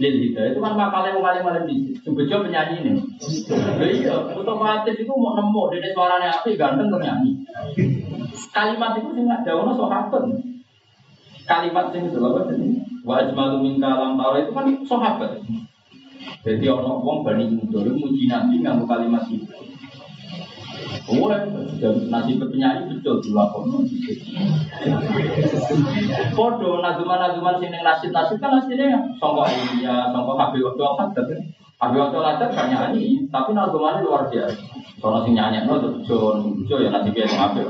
lil 0.00 0.16
hidayah 0.16 0.56
itu 0.56 0.60
kan 0.64 0.72
makalnya 0.72 1.12
mau 1.12 1.28
kali 1.28 1.44
malam 1.44 1.64
ini 1.68 1.92
sebejo 2.00 2.40
penyanyi 2.40 2.74
ini. 2.80 2.92
Iya 4.00 4.32
otomatis 4.32 4.96
itu 4.96 5.12
mau 5.12 5.36
nemu 5.36 5.62
dari 5.76 5.92
suaranya 5.92 6.40
api 6.40 6.56
ganteng 6.56 6.88
nyanyi 6.88 7.44
kalimat 8.50 8.98
itu 8.98 9.10
nggak 9.14 9.42
jauh 9.46 9.66
sahabat 9.76 10.24
kalimat 11.46 11.86
sing 11.90 12.02
itu 12.10 12.18
apa 12.18 12.40
jadi 12.50 12.66
wa 13.02 13.14
ajmalu 13.22 13.56
min 13.62 13.74
kalam 13.82 14.14
tara 14.18 14.38
itu 14.42 14.52
kan 14.54 14.66
sahabat 14.86 15.30
jadi 16.46 16.66
orang 16.70 16.98
wong 17.02 17.18
bani 17.26 17.44
muda 17.58 17.90
muji 17.90 18.30
nabi 18.30 18.62
nggak 18.62 18.86
kalimat 18.86 19.24
itu 19.30 19.46
Oh, 21.10 21.26
nasi 22.10 22.32
penyanyi 22.38 23.00
betul 23.00 23.18
dilakon. 23.24 23.88
Podo 26.36 26.70
nazuman-nazuman 26.78 27.58
sini 27.58 27.78
nasib 27.82 28.10
nasib 28.14 28.38
kan 28.38 28.60
nasibnya 28.60 29.00
songkok 29.18 29.50
ya 29.82 30.12
songkok 30.14 30.38
kabel 30.38 30.70
waktu 30.70 30.82
apa 30.86 31.02
tapi 31.16 31.34
kabel 31.80 31.98
waktu 32.06 32.18
apa 32.22 32.46
kan 32.54 32.66
nyanyi 32.70 33.26
tapi 33.32 33.50
nazumannya 33.52 34.06
luar 34.06 34.30
biasa. 34.30 34.62
Kalau 35.00 35.24
sing 35.24 35.34
nyanyi 35.34 35.66
no 35.66 35.80
tuh 35.80 36.04
Jo 36.68 36.76
ya 36.78 36.94
nasibnya 36.94 37.26
yang 37.26 37.36
kabel. 37.48 37.66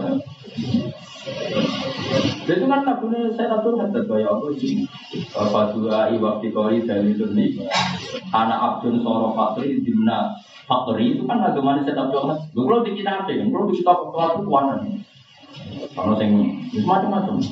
Jadi 2.49 2.65
kan 2.67 2.83
kabulnya 2.83 3.31
saya 3.37 3.61
tahu 3.61 3.79
hadat 3.79 4.05
kaya 4.09 4.27
apa 4.27 4.47
sih? 4.59 4.83
Bapak 5.31 5.77
dua 5.77 6.11
iwak 6.11 6.43
dikori 6.43 6.83
dari 6.83 7.15
dunia. 7.15 7.69
Anak 8.35 8.59
Abdul 8.59 8.99
Soro 9.05 9.37
Fakri 9.37 9.79
dimna 9.85 10.35
Fakri 10.71 11.19
itu 11.19 11.27
kan 11.27 11.43
agama 11.43 11.83
banget. 11.83 12.39
Gue 12.55 12.63
kalau 12.63 12.87
di 12.87 12.93
kita 12.95 13.27
apa 13.27 13.31
ya? 13.35 13.43
Kalau 13.43 13.67
di 13.67 13.75
kita 13.75 13.91
itu 13.91 14.43
kuanan. 14.47 14.81
Kalau 15.99 16.15
yang 16.23 16.33
macam-macam. 16.87 17.43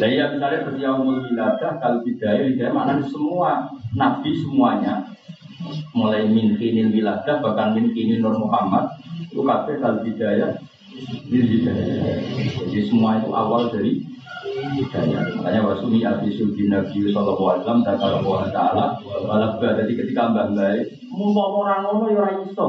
Nah 0.00 0.08
ya 0.08 0.32
misalnya 0.32 0.64
beryaumul 0.64 1.28
wiladah 1.28 1.76
kalau 1.76 2.00
bidaya 2.00 2.48
bidaya 2.48 2.72
maknanya 2.72 3.04
semua 3.12 3.68
nabi 3.92 4.32
semuanya 4.40 5.04
mulai 5.92 6.24
min 6.32 6.56
kinil 6.56 6.88
wiladah 6.88 7.44
bahkan 7.44 7.76
min 7.76 7.92
kinil 7.92 8.24
Nur 8.24 8.40
Muhammad 8.40 8.88
itu 9.28 9.44
kabeh 9.44 9.76
kalau 9.84 10.00
bidaya 10.00 10.56
bidaya. 11.28 12.16
Jadi 12.72 12.80
semua 12.88 13.20
itu 13.20 13.28
awal 13.36 13.68
dari 13.68 14.00
hidayah. 14.70 15.34
Makanya 15.38 15.60
wasumi 15.66 16.06
abi 16.06 16.30
sulbi 16.38 16.70
nabi 16.70 17.10
sallallahu 17.10 17.42
alaihi 17.42 17.62
wasallam 17.66 17.82
dan 17.82 17.96
kalau 17.98 18.18
Allah 18.22 18.42
taala 18.54 18.86
balagha 19.26 19.68
jadi 19.82 19.92
ketika 19.98 20.30
mbah 20.30 20.46
mbah 20.54 20.78
mau 21.12 21.62
orang 21.64 21.82
ngono 21.86 22.04
ya 22.12 22.18
ora 22.22 22.32
iso. 22.46 22.66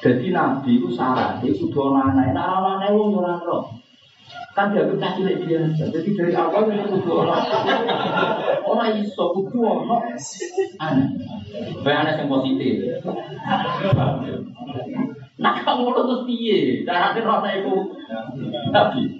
Jadi 0.00 0.32
nabi 0.32 0.80
itu 0.80 0.88
syarat, 0.96 1.44
itu 1.44 1.68
kudu 1.68 1.92
ana 1.92 2.12
anak, 2.12 2.32
nek 2.32 2.40
ana 2.40 2.70
anak 2.80 2.88
wong 2.96 3.20
ora 3.20 3.36
roh. 3.44 3.68
Kan 4.56 4.72
dia 4.72 4.88
kita 4.88 5.08
cilik 5.20 5.44
biasa. 5.44 5.92
Jadi 5.92 6.08
dari 6.16 6.32
awal 6.32 6.72
itu 6.72 6.88
kudu 6.88 7.12
ana. 7.20 7.36
Ora 8.64 8.96
iso 8.96 9.24
kudu 9.36 9.60
ana 9.60 9.96
anak. 10.80 11.08
Bae 11.84 11.96
anak 11.96 12.16
yang 12.16 12.32
positif. 12.32 13.04
Nah 15.40 15.54
kamu 15.64 15.92
terus 15.92 16.20
piye? 16.24 16.84
Cara 16.88 17.12
roh 17.16 17.44
iku 17.44 17.74
nabi. 18.72 19.19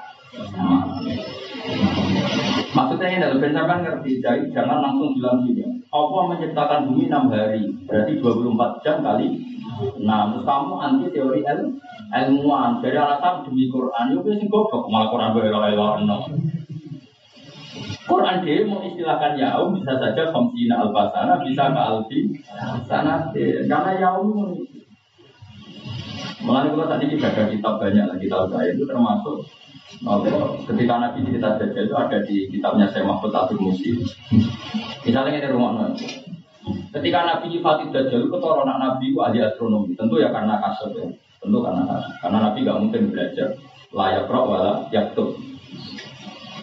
Maksudnya 2.71 3.07
ini 3.11 3.19
adalah 3.19 3.39
benar 3.43 3.65
ngerti, 3.83 4.11
jadi 4.23 4.47
jangan 4.55 4.79
langsung 4.79 5.19
bilang 5.19 5.43
gini. 5.43 5.83
Allah 5.91 6.21
menciptakan 6.31 6.87
bumi 6.87 7.11
6 7.11 7.35
hari, 7.35 7.63
berarti 7.83 8.11
24 8.23 8.83
jam 8.83 9.03
kali 9.03 9.27
Nah, 10.01 10.29
terus 10.29 10.45
kamu 10.45 10.73
anti 10.77 11.07
teori 11.09 11.41
el 11.41 11.59
ilmuwan 12.11 12.83
dari 12.83 12.97
alasan 12.99 13.47
demi 13.47 13.71
Quran 13.71 14.13
itu 14.13 14.29
sih 14.37 14.47
goblok 14.51 14.85
malah 14.91 15.09
Quran 15.09 15.31
berlalu 15.33 16.05
no. 16.05 16.17
Quran 18.05 18.43
dia 18.43 18.67
mau 18.67 18.83
istilahkan 18.83 19.39
yaum 19.39 19.79
bisa 19.79 19.95
saja 19.95 20.29
komsina 20.35 20.83
albasana 20.83 21.39
bisa 21.41 21.71
ke 21.71 21.81
alfi 21.81 22.19
sana 22.85 23.31
karena 23.33 23.91
yaum 23.97 24.59
Mulai 26.41 26.73
kalau 26.73 26.89
tadi 26.89 27.05
kita 27.05 27.29
ada 27.37 27.53
kitab 27.53 27.77
banyak 27.77 28.01
lah 28.01 28.17
kitab 28.17 28.49
saya 28.49 28.73
itu 28.73 28.81
termasuk 28.89 29.45
ketika 30.65 30.93
Nabi 30.97 31.27
cerita 31.27 31.59
Dajjal 31.61 31.85
itu 31.85 31.95
ada 31.95 32.17
di 32.25 32.35
kitabnya 32.49 32.89
saya 32.89 33.05
Mahfud 33.05 33.33
Abdul 33.35 33.61
Musi. 33.61 33.93
Misalnya 35.05 35.37
ini 35.37 35.49
rumah 35.51 35.93
Ketika 36.91 37.19
Nabi 37.25 37.45
nyifati 37.51 37.89
Dajjal, 37.89 38.29
keturunan 38.29 38.77
Nabi 38.77 39.11
itu 39.11 39.19
ahli 39.21 39.39
astronomi. 39.41 39.97
Tentu 39.97 40.21
ya 40.21 40.29
karena 40.29 40.61
kasut 40.61 40.93
ya. 40.93 41.07
Tentu 41.41 41.57
karena 41.61 41.83
kasut. 41.89 42.13
Karena 42.21 42.37
Nabi 42.49 42.57
gak 42.65 42.79
mungkin 42.79 43.01
belajar. 43.11 43.49
Layak 43.91 44.29
roh 44.31 44.43
wala 44.47 44.71
yaktub. 44.93 45.35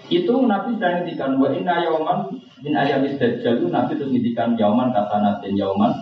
Itu 0.09 0.35
Nabi 0.49 0.79
sedang 0.79 1.05
ngintikan 1.05 1.37
wa 1.37 1.49
inna 1.53 1.85
yauman 1.85 2.33
min 2.65 2.73
ayamis 2.73 3.19
Dajjal 3.21 3.61
itu 3.61 3.67
Nabi 3.69 3.99
terus 3.99 4.11
ngintikan 4.15 4.57
yauman 4.57 4.95
kasanatin 4.95 5.59
yauman 5.59 5.93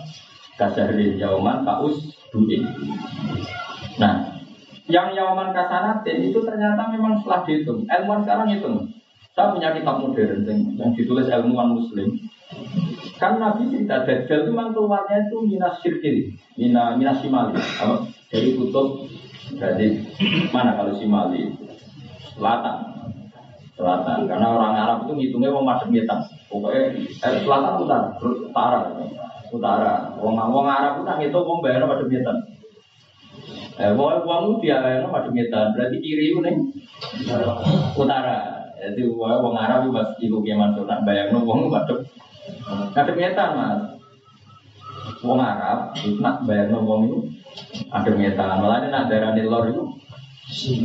kasahrin 0.55 1.19
yauman 1.19 1.65
kaus 1.65 1.97
duin. 2.31 2.63
Nah, 3.97 4.36
yang 4.87 5.11
yauman 5.11 5.51
kasanatin 5.51 6.31
itu 6.31 6.39
ternyata 6.43 6.87
memang 6.91 7.19
setelah 7.19 7.43
dihitung. 7.43 7.83
Ilmuwan 7.87 8.23
sekarang 8.23 8.47
hitung. 8.55 8.75
Saya 9.35 9.53
punya 9.53 9.69
kitab 9.75 10.01
modern 10.01 10.41
yang 10.79 10.91
ditulis 10.97 11.29
ilmuwan 11.29 11.77
muslim 11.77 12.17
Kan 13.17 13.41
Nabi 13.41 13.67
cerita 13.73 14.05
Dajjal 14.05 14.45
itu 14.45 14.51
memang 14.53 14.71
keluarnya 14.77 15.25
itu 15.25 15.37
minas 15.41 15.81
sirkil, 15.81 16.37
mina, 16.55 16.93
minas 16.95 17.17
simali. 17.19 17.57
Apa? 17.57 18.05
Dari 18.29 18.53
kutub, 18.53 19.09
dari 19.57 20.05
mana 20.53 20.77
kalau 20.77 20.93
simali? 21.01 21.49
Selatan. 22.37 22.77
Selatan. 23.73 24.29
Karena 24.29 24.47
orang 24.53 24.73
Arab 24.77 24.97
itu 25.05 25.13
ngitungnya 25.17 25.49
mau 25.49 25.65
masuk 25.65 25.89
ngitung. 25.89 26.23
Pokoknya 26.47 26.93
eh, 27.25 27.41
selatan 27.41 27.73
utara, 27.81 28.07
utara. 28.21 28.79
Utara. 29.49 29.93
Wong 30.21 30.67
Arab 30.69 31.01
itu 31.01 31.09
ngitung 31.09 31.45
wong 31.49 31.59
bayar 31.65 31.89
pada. 31.89 32.05
Eh, 33.77 33.93
wong 33.93 34.57
dia 34.57 34.81
bayar 34.81 35.05
pada 35.13 35.29
ngitung. 35.29 35.77
Berarti 35.77 35.97
kiri 36.01 36.33
itu 36.33 36.41
nih 36.41 36.55
utara. 37.93 38.37
Jadi 38.77 39.01
wong 39.13 39.53
Arab 39.53 39.85
itu 39.85 39.91
pas 39.93 40.09
ibu 40.17 40.37
kiamat 40.41 40.77
nak 40.81 41.05
bayar 41.05 41.29
wong 41.29 41.69
pada 41.69 41.93
Kadang 42.97 43.17
ngetan 43.21 43.49
mas. 43.53 43.81
Wong 45.21 45.37
Arab 45.37 45.93
itu 46.01 46.17
nak 46.17 46.41
bayar 46.49 46.73
wong 46.73 47.01
itu 47.05 47.17
ada 47.93 48.09
ngetan. 48.09 48.65
Malah 48.65 48.77
ini 48.81 48.87
nak 48.89 49.05
darah 49.13 49.31
lor 49.37 49.65
itu 49.69 49.83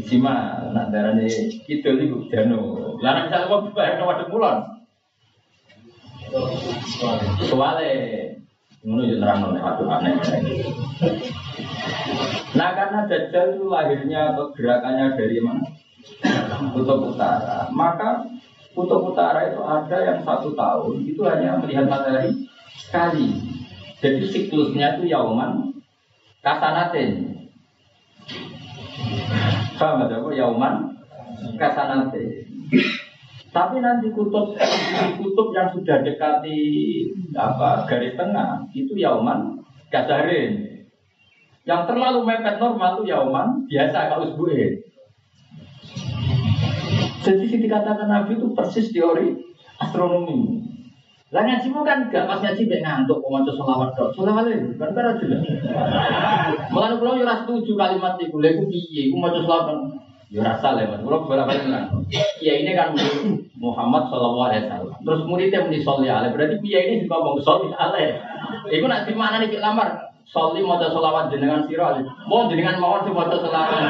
sima, 0.05 0.69
nak 0.77 0.93
darah 0.93 1.17
itu 1.17 1.57
itu 1.69 2.17
dano. 2.29 2.93
Lalu 3.01 3.21
misalnya 3.25 3.49
kau 3.49 3.65
bayar 3.73 3.97
nomor 3.97 4.21
mulon. 4.29 4.59
Soalnya 7.49 8.42
Ngono 8.83 9.03
ya 9.07 9.17
terang 9.23 9.47
oleh 9.47 9.63
aduh 9.63 9.87
aneh. 9.87 10.15
Nah 12.59 12.71
karena 12.75 13.07
Dajjal 13.07 13.55
itu 13.55 13.65
lahirnya 13.71 14.35
atau 14.35 14.51
gerakannya 14.51 15.15
dari 15.15 15.39
mana? 15.39 15.63
Kutub 16.75 17.15
Utara. 17.15 17.71
Maka 17.71 18.27
Kutub 18.73 19.13
utara 19.13 19.53
itu 19.53 19.61
ada 19.61 19.97
yang 20.01 20.19
satu 20.25 20.57
tahun 20.57 21.05
itu 21.05 21.21
hanya 21.29 21.61
melihat 21.61 21.93
matahari 21.93 22.49
sekali. 22.81 23.37
Jadi 24.01 24.25
siklusnya 24.33 24.97
itu 24.97 25.13
yauman 25.13 25.77
kasanatin. 26.41 27.37
Paham 29.77 30.09
ada 30.09 30.25
apa? 30.25 30.29
Yauman 30.33 30.75
kasanatin. 31.61 32.49
Tapi 33.53 33.85
nanti 33.85 34.09
kutub 34.17 34.57
kutub 35.21 35.49
yang 35.53 35.69
sudah 35.69 36.01
dekati 36.01 36.59
apa 37.37 37.85
garis 37.85 38.17
tengah 38.17 38.65
itu 38.73 38.97
yauman 38.97 39.61
kasarin. 39.93 40.81
Yang 41.69 41.83
terlalu 41.93 42.25
mepet 42.25 42.57
normal 42.57 42.97
itu 42.99 43.13
yauman 43.13 43.69
biasa 43.69 44.09
kalau 44.09 44.33
usbuin. 44.33 44.81
Jadi 47.23 47.45
dikatakan 47.55 48.09
Nabi 48.09 48.41
itu 48.41 48.51
persis 48.57 48.91
teori 48.91 49.37
astronomi. 49.79 50.65
Lah 51.33 51.49
ngaji 51.49 51.69
kan 51.73 52.13
gak 52.13 52.29
pas 52.29 52.45
ngaji 52.45 52.69
mek 52.69 52.83
ngantuk 52.85 53.25
mau 53.25 53.41
maca 53.41 53.53
selawat 53.57 53.91
tok. 53.97 54.13
Selawat 54.13 54.53
itu 54.53 54.77
kan 54.77 54.93
cara 54.93 55.17
jelas. 55.17 55.41
Mulane 56.69 57.01
kula 57.01 57.17
yo 57.17 57.25
ora 57.25 57.41
setuju 57.41 57.73
kalimat 57.73 58.21
iku. 58.21 58.37
Lha 58.37 58.53
iku 58.53 58.69
piye? 58.69 59.09
Iku 59.09 59.17
maca 59.17 59.41
selawat 59.41 59.81
kan 60.33 60.41
yo 60.41 60.41
rasa 60.41 60.69
le 60.81 60.89
Mas. 60.89 61.01
Kula 61.05 61.29
bolak-balik 61.29 61.69
nang. 61.69 62.09
Iya 62.41 62.53
ini 62.65 62.73
kan 62.73 62.97
Muhammad 63.61 64.09
sallallahu 64.09 64.49
alaihi 64.49 64.65
wasallam. 64.65 64.97
Terus 65.05 65.23
muridnya 65.29 65.61
muni 65.69 65.85
sholli 65.85 66.09
alaihi. 66.09 66.33
Berarti 66.33 66.57
piye 66.65 66.81
ini 66.89 67.05
juga 67.05 67.21
ngomong 67.21 67.45
sholli 67.45 67.69
alaihi. 67.77 68.17
Iku 68.73 68.89
nak 68.89 69.05
di 69.05 69.13
mana 69.13 69.45
nih 69.45 69.61
lamar? 69.61 70.09
Soli 70.33 70.65
mau 70.65 70.81
solawat 70.81 71.29
jenengan 71.29 71.69
siro, 71.69 71.93
mau 72.25 72.49
jenengan 72.49 72.81
mau 72.81 73.05
sih 73.05 73.13
mau 73.13 73.29
solawat. 73.29 73.85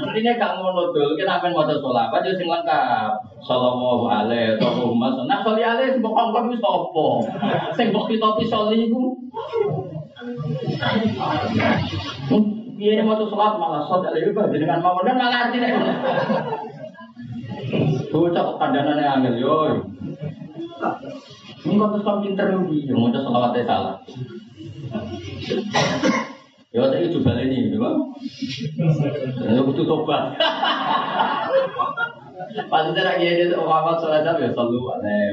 Intinya 0.00 0.32
gak 0.40 0.52
ngono 0.56 0.96
dul, 0.96 1.12
kita 1.12 1.28
apa 1.28 1.52
mau 1.52 1.68
solawat, 1.68 2.24
jadi 2.24 2.40
sing 2.40 2.48
lengkap. 2.48 3.12
Sallallahu 3.44 4.08
alaihi 4.08 4.56
wa 4.56 5.28
Nah 5.28 5.44
soli 5.44 5.60
alaihi 5.60 5.92
sing 5.92 6.00
bokong 6.00 6.32
kami 6.32 6.56
sopo, 6.56 7.28
sing 7.76 7.92
bok 7.92 8.08
kita 8.08 8.32
soli 8.48 8.88
itu. 12.82 12.98
Iya 12.98 13.06
mau 13.06 13.14
solawat 13.14 13.54
malah 13.62 13.86
soli 13.86 14.10
alaihi 14.10 14.34
wa 14.34 14.50
jenengan 14.50 14.82
mau 14.82 14.98
dan 15.06 15.14
malah 15.14 15.48
artinya. 15.48 15.70
Bocah 18.10 18.46
kandanane 18.58 19.04
angel 19.06 19.34
yo. 19.38 19.54
Ini 21.62 21.78
kok 21.78 21.88
terus 21.94 22.02
kamu 22.02 22.18
pinter 22.26 22.46
nih, 22.50 22.90
mau 22.90 23.14
solawatnya 23.14 23.62
salah. 23.62 23.94
Ya 26.72 26.88
saya 26.88 27.04
coba 27.04 27.36
ini, 27.36 27.68
ya 27.68 27.90
Saya 29.38 29.60
butuh 29.60 29.84
tobat. 29.84 30.32
Pas 32.42 32.84
itu 32.88 33.00
lagi 33.00 33.26
ini 33.28 33.54
Muhammad 33.54 34.00
Sallallahu 34.00 34.34
Alaihi 34.34 34.50
Wasallam 34.50 34.80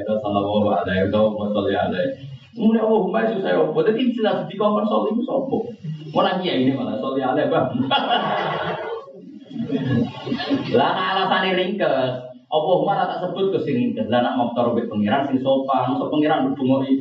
ya 0.05 0.15
Sallallahu 0.19 0.67
Alaihi 0.67 1.03
Wasallam 1.07 1.34
Sallallahu 1.34 1.80
Alaihi. 1.89 2.38
Kemudian 2.60 2.84
oh, 2.84 3.07
mbak 3.07 3.31
itu 3.31 3.40
saya 3.40 3.64
opo. 3.64 3.80
Jadi 3.88 4.11
jelas 4.11 4.44
di 4.52 4.60
kamar 4.60 4.84
soal 4.84 5.15
itu 5.15 5.23
sopo. 5.23 5.64
Mau 6.11 6.27
nanya 6.27 6.52
ini 6.52 6.76
malah 6.76 6.99
Sallallahu 6.99 7.31
Alaihi 7.31 7.48
bang. 7.48 7.68
Lah 10.76 10.91
alasan 11.15 11.56
ringkes. 11.56 12.27
Apa 12.49 12.69
Umar 12.81 13.06
tak 13.06 13.22
sebut 13.22 13.53
ke 13.53 13.61
sini 13.61 13.94
Lah 14.10 14.26
nak 14.26 14.36
mau 14.36 14.49
taruh 14.57 14.73
pengiran 14.76 15.30
sing 15.30 15.38
sopan, 15.40 15.94
masuk 15.94 16.10
pengiran 16.10 16.49
berdungoi 16.49 16.98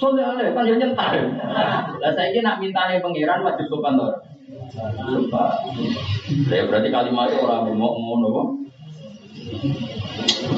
Soalnya 0.00 0.34
ada 0.34 0.50
kan 0.50 0.66
dia 0.66 0.82
nyentar. 0.82 1.14
Lah 2.02 2.10
saya 2.10 2.34
ini 2.34 2.42
nak 2.42 2.58
minta 2.58 2.90
nih 2.90 2.98
pangeran 2.98 3.46
wajib 3.46 3.70
sopan 3.70 3.94
tuh. 3.94 4.10
Sebab. 4.74 5.50
Ya 6.50 6.66
berarti 6.66 6.90
kalimat 6.90 7.30
orang 7.38 7.70
mau 7.78 7.94
ngono. 7.94 8.66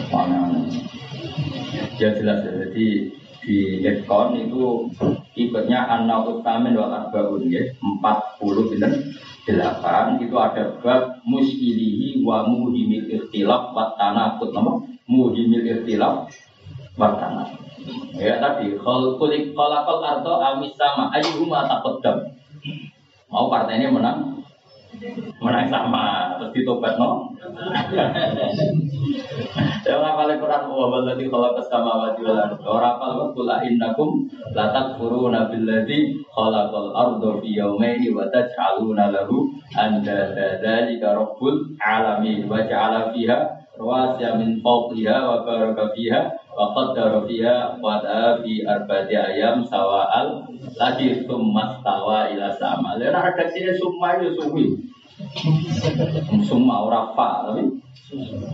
Mana? 0.08 0.64
Ya 2.00 2.08
jelas 2.16 2.40
ya. 2.44 2.52
Jadi 2.68 3.12
di 3.42 3.82
Etkon 3.82 4.38
itu 4.38 4.86
ikutnya 5.34 5.82
anna 5.90 6.22
utamin 6.22 6.78
wal 6.78 6.90
arbaun 6.90 7.50
ya. 7.50 7.62
40 7.82 8.70
bener. 8.70 8.92
Delapan 9.42 10.22
itu 10.22 10.38
ada 10.38 10.78
bab 10.78 11.18
muskilihi 11.26 12.22
wa 12.22 12.46
muhimil 12.46 13.10
ikhtilaf 13.10 13.74
wa 13.74 13.90
tanakut 13.98 14.54
nama 14.54 14.78
muhimil 15.10 15.66
ikhtilaf 15.66 16.30
wa 16.94 17.08
tanakut. 17.18 17.66
Ya 18.14 18.38
tadi 18.38 18.78
khol 18.78 19.18
kulik 19.18 19.50
kholakol 19.58 19.98
arto 20.06 20.38
amis 20.38 20.78
sama 20.78 21.10
ayyuhuma 21.10 21.66
taqaddam. 21.66 22.30
Mau 23.26 23.50
partainya 23.50 23.90
menang 23.90 24.41
menang 25.42 25.66
sama 25.66 26.38
terus 26.38 26.50
ditobat 26.54 26.94
no. 26.98 27.34
Ya 29.82 29.98
ngapal 29.98 30.30
Quran 30.38 30.62
wa 30.70 30.86
balladzi 30.94 31.26
khalaqas 31.26 31.66
samawati 31.66 32.22
wal 32.22 32.38
ardi. 32.38 32.62
Ora 32.62 32.94
apal 32.96 33.34
wa 33.34 33.56
innakum 33.66 34.30
la 34.54 34.70
takfuruna 34.70 35.50
billadzi 35.50 36.22
khalaqal 36.30 36.94
arda 36.94 37.30
fi 37.42 37.50
yawmayn 37.58 38.02
wa 38.14 38.30
taj'aluna 38.30 39.10
lahu 39.10 39.50
andada 39.74 40.62
dzalika 40.62 41.18
rabbul 41.18 41.74
alamin 41.82 42.46
wa 42.46 42.62
ja'ala 42.62 43.10
fiha 43.10 43.36
rawasiya 43.74 44.38
min 44.38 44.62
fawqiha 44.62 45.16
wa 45.26 45.42
fiha 45.96 46.20
wa 46.52 46.66
qaddara 46.76 47.24
fiha 47.24 47.80
qada 47.80 48.44
fi 48.44 48.52
arba'ati 48.60 49.14
ayam 49.16 49.64
sawa'al 49.64 50.44
lagi 50.76 51.24
summa 51.24 51.80
stawa 51.80 52.28
ila 52.32 52.52
sama. 52.60 53.00
Lalu 53.00 53.16
ada 53.16 53.44
sini 53.48 53.72
summa 53.80 54.20
itu 54.20 54.28
suwi. 54.36 54.64
Summa 56.44 56.84
ora 56.84 57.12
fa 57.16 57.48
tapi 57.48 57.64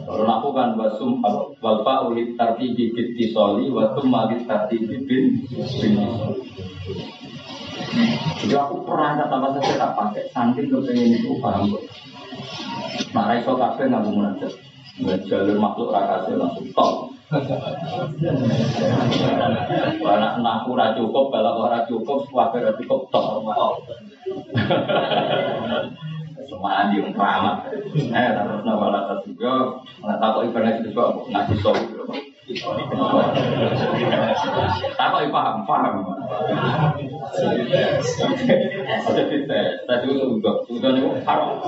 kalau 0.07 0.31
aku 0.31 0.49
kan 0.55 0.79
wasum 0.79 1.19
wal 1.59 1.83
ulit 1.83 2.39
tartibi 2.39 2.95
bitti 2.95 3.35
soli 3.35 3.67
wa 3.67 3.91
summa 3.99 4.31
lit 4.31 4.47
tartibi 4.47 5.03
bin 5.03 5.43
bin 5.83 5.95
Jadi 8.39 8.55
aku 8.55 8.87
pernah 8.87 9.19
kata 9.19 9.35
apa 9.35 9.49
saja 9.59 9.75
tak 9.75 9.93
pakai 9.99 10.25
saking 10.31 10.71
kepengen 10.71 11.19
itu 11.19 11.35
paham 11.43 11.75
kok. 11.75 11.83
Nah, 13.11 13.35
iso 13.35 13.59
kabeh 13.59 13.91
nggak 13.91 14.03
mau 14.07 14.13
munajat. 14.15 14.53
Jalur 15.27 15.57
makhluk 15.59 15.91
rakasnya 15.91 16.39
langsung 16.39 16.69
top. 16.77 17.18
Anak 17.29 17.61
anakku 20.41 20.73
ora 20.73 20.97
cukup, 20.97 21.29
kalau 21.29 21.69
ora 21.69 21.85
cukup, 21.85 22.25
suwabe 22.25 22.65
ora 22.65 22.73
cukup 22.81 23.13
tok. 23.13 23.45
Semua 26.49 26.89
di 26.89 27.05
keramat. 27.13 27.69
Eh, 27.93 28.29
terus 28.33 28.65
nama 28.65 28.89
lata 28.89 29.21
juga, 29.29 29.77
nggak 30.01 30.19
tahu 30.25 30.49
ibadah 30.49 30.71
itu 30.81 30.89
juga 30.89 31.05
ngaji 31.29 31.55
Tahu 32.49 32.65
paham, 35.29 35.69
paham. 35.69 36.01
Jadi 39.13 39.37
tadi 39.85 40.09
itu 40.09 40.17
juga, 40.17 40.65
juga 40.65 40.97
nih 40.97 41.05
haram. 41.29 41.61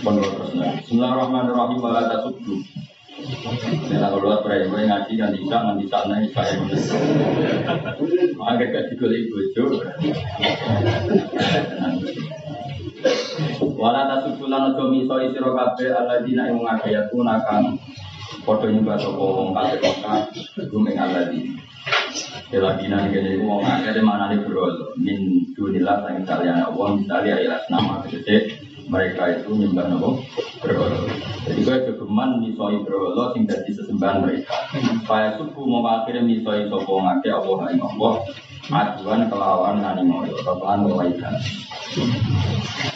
Bismillahirrahmanirrahim 0.00 1.84
kalau 1.84 2.32
gue 4.72 4.88
ngaji 4.88 5.12
kan 5.20 5.36
bisa, 5.36 5.56
kan 5.60 5.76
bisa 5.76 5.98
naik 6.08 6.32
saya. 6.32 6.64
Agak 8.40 8.72
gak 8.72 8.88
digolek 8.88 9.28
bojo. 9.28 9.84
Wala 13.76 14.00
tasubbu 14.10 14.48
lan 14.48 14.72
aja 14.72 14.84
miso 14.88 15.14
sira 15.32 15.50
kabeh 15.52 15.90
alladzina 15.92 16.48
ing 16.50 16.62
ngagayatuna 16.62 17.34
kang 17.44 17.78
padha 18.42 18.66
nyembah 18.70 18.96
sapa 18.98 19.22
wong 19.22 19.50
kafir 19.54 19.80
Mekah 19.82 20.18
gumeng 20.70 20.96
alladzina. 20.98 21.54
Keladina 22.46 23.06
ini 23.06 23.10
kene 23.10 23.30
wong 23.42 23.62
akeh 23.62 24.02
mana 24.02 24.30
nih 24.30 24.42
bro 24.46 24.94
min 24.98 25.50
dunillah 25.54 26.06
sang 26.06 26.22
kalian 26.22 26.62
Allah 26.62 26.88
misalnya 26.94 27.34
ilas 27.42 27.64
nama 27.66 28.06
gede 28.06 28.54
mereka 28.86 29.34
itu 29.34 29.50
nyembah 29.50 29.90
nopo 29.90 30.22
berhala. 30.62 31.10
Jadi 31.46 31.60
gue 31.66 31.76
jogeman 31.90 32.38
misoi 32.38 32.86
berhala 32.86 33.34
sing 33.34 33.50
dadi 33.50 33.70
sesembahan 33.74 34.22
mereka. 34.22 34.54
Supaya 35.02 35.34
suku 35.38 35.60
mau 35.66 35.82
akhirnya 35.82 36.22
misoi 36.22 36.70
sopo 36.70 37.02
ngake 37.02 37.30
Allah 37.34 37.58
ing 37.74 37.82
Allah. 37.82 38.14
Aduan 38.66 39.30
kelawan 39.30 39.78
nani 39.78 40.02
moyo, 40.02 40.34
kelawan 40.42 40.88
kebaikan. 40.90 41.34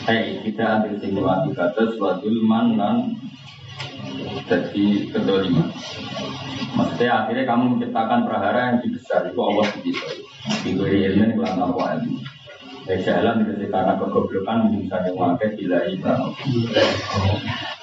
Hei, 0.08 0.42
kita 0.42 0.82
ambil 0.82 0.98
simulasi 0.98 1.54
kata 1.54 1.94
suatu 1.94 2.26
man 2.44 2.74
dan 2.74 2.96
jadi 4.50 4.86
kedoliman. 5.14 5.70
Maksudnya 6.74 7.24
akhirnya 7.24 7.44
kamu 7.46 7.64
menciptakan 7.76 8.26
prahara 8.26 8.60
yang 8.60 8.74
lebih 8.82 8.98
besar 8.98 9.24
itu 9.30 9.40
Allah 9.40 9.66
sendiri. 9.72 10.10
Diberi 10.66 10.98
ilmu 11.12 11.22
yang 11.22 11.32
kurang 11.38 11.54
tahu 11.60 11.80
ilmu. 11.80 12.18
Jalan 12.90 13.46
itu 13.46 13.70
karena 13.70 13.94
kegoblokan 13.94 14.58
misalnya 14.74 15.14
wakai 15.14 15.54
bila 15.54 15.78
ibadah. 15.86 16.34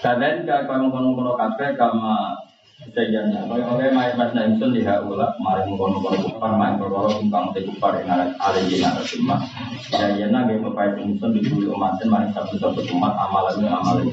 Kadang 0.04 0.44
kamu 0.44 0.92
mengkono-kono 0.92 1.34
kafe 1.40 1.80
kama 1.80 2.36
Sejanya, 2.78 3.42
oleh 3.50 3.90
Maya 3.90 4.14
Mas 4.14 4.38
Naimsun 4.38 4.70
di 4.70 4.86
Haula, 4.86 5.34
mari 5.42 5.66
mengkono-kono 5.66 6.30
kupar, 6.30 6.62
main 6.62 6.78
berkoro 6.78 7.10
tentang 7.18 7.50
te 7.50 7.66
kupar 7.66 7.98
yang 7.98 8.14
ada 8.14 8.38
alihin 8.38 8.86
ada 8.86 9.02
semua. 9.02 9.42
Sejanya 9.90 10.46
nggak 10.46 10.62
bapak 10.62 11.02
Naimsun 11.02 11.34
di 11.34 11.42
dulu 11.42 11.74
umatin, 11.74 12.06
mari 12.06 12.30
satu-satu 12.38 12.86
umat 12.94 13.18
amalannya 13.18 13.66
amalan 13.66 14.06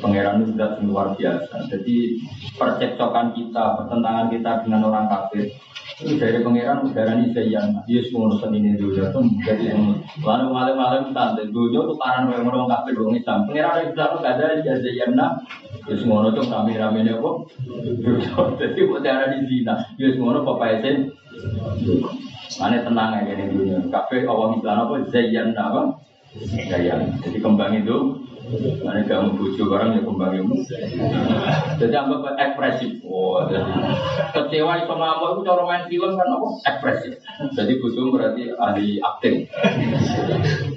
Pangeran 0.00 0.44
itu 0.44 0.56
sudah 0.56 0.70
luar 0.84 1.06
biasa. 1.16 1.68
Jadi 1.72 2.20
percekcokan 2.56 3.32
kita, 3.32 3.64
pertentangan 3.80 4.26
kita 4.28 4.50
dengan 4.64 4.80
orang 4.88 5.06
kafir 5.08 5.48
itu 5.94 6.18
dari 6.18 6.42
pangeran 6.42 6.90
udara 6.90 7.14
ini 7.14 7.30
saya 7.30 7.70
Yesus 7.86 8.10
mengurusan 8.10 8.50
ini 8.50 8.74
dulu 8.74 8.98
ya 8.98 9.14
tuh 9.14 9.22
jadi 9.46 9.78
lalu 10.26 10.46
malam-malam 10.50 11.14
tante 11.14 11.46
dulu 11.54 11.86
tuh 11.86 11.94
karena 12.02 12.34
orang 12.34 12.50
orang 12.50 12.66
kafir 12.66 12.98
orang 12.98 13.14
Islam 13.14 13.38
pangeran 13.46 13.78
itu 13.86 13.94
gak 13.94 14.34
ada 14.34 14.46
jadi 14.66 14.90
yana 14.90 15.26
Yesus 15.86 16.02
ngono 16.10 16.34
tuh 16.34 16.50
kami 16.50 16.74
ramenya 16.74 17.14
kok 17.14 17.36
jadi 18.58 18.80
udara 18.90 19.30
di 19.30 19.46
sini 19.46 19.70
Yesus 19.94 20.18
ngono 20.18 20.42
papa 20.42 20.82
esen 20.82 21.14
Mana 22.54 22.86
tenang 22.86 23.18
aja 23.18 23.34
di 23.34 23.50
dunia. 23.50 23.82
Kafe 23.90 24.22
awam 24.30 24.62
Islam 24.62 24.86
apa 24.86 24.94
Zayan 25.10 25.58
apa? 25.58 25.98
Zayan. 26.70 27.18
Jadi 27.18 27.38
kembang 27.42 27.74
itu 27.74 28.22
Mana 28.84 29.00
kamu 29.08 29.40
bujuk 29.40 29.72
orang 29.72 29.96
ya 29.96 30.04
kembang 30.04 30.36
itu. 30.36 30.68
Jadi 31.80 31.94
anggap 31.96 32.36
ekspresif. 32.36 33.00
Oh, 33.08 33.40
jadi 33.48 33.64
kecewa 34.36 34.84
itu 34.84 34.92
ngamuk 34.92 35.28
itu 35.32 35.40
cara 35.48 35.62
main 35.64 35.84
film 35.88 36.12
kan 36.12 36.28
apa? 36.28 36.48
Ekspresif. 36.68 37.12
Jadi 37.56 37.72
bujuk 37.80 38.12
berarti 38.12 38.52
ahli 38.60 39.00
akting. 39.00 39.48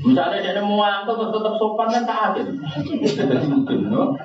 Misalnya 0.07 0.39
dia 0.39 0.64
mau 0.64 0.80
angkat 0.80 1.19
terus 1.19 1.34
tetap 1.35 1.53
sopan 1.60 1.88
kan 1.91 2.03
tak 2.07 2.19
adil. 2.31 2.48
Jadi 3.03 3.45
mungkin, 3.52 3.80
no? 3.91 4.15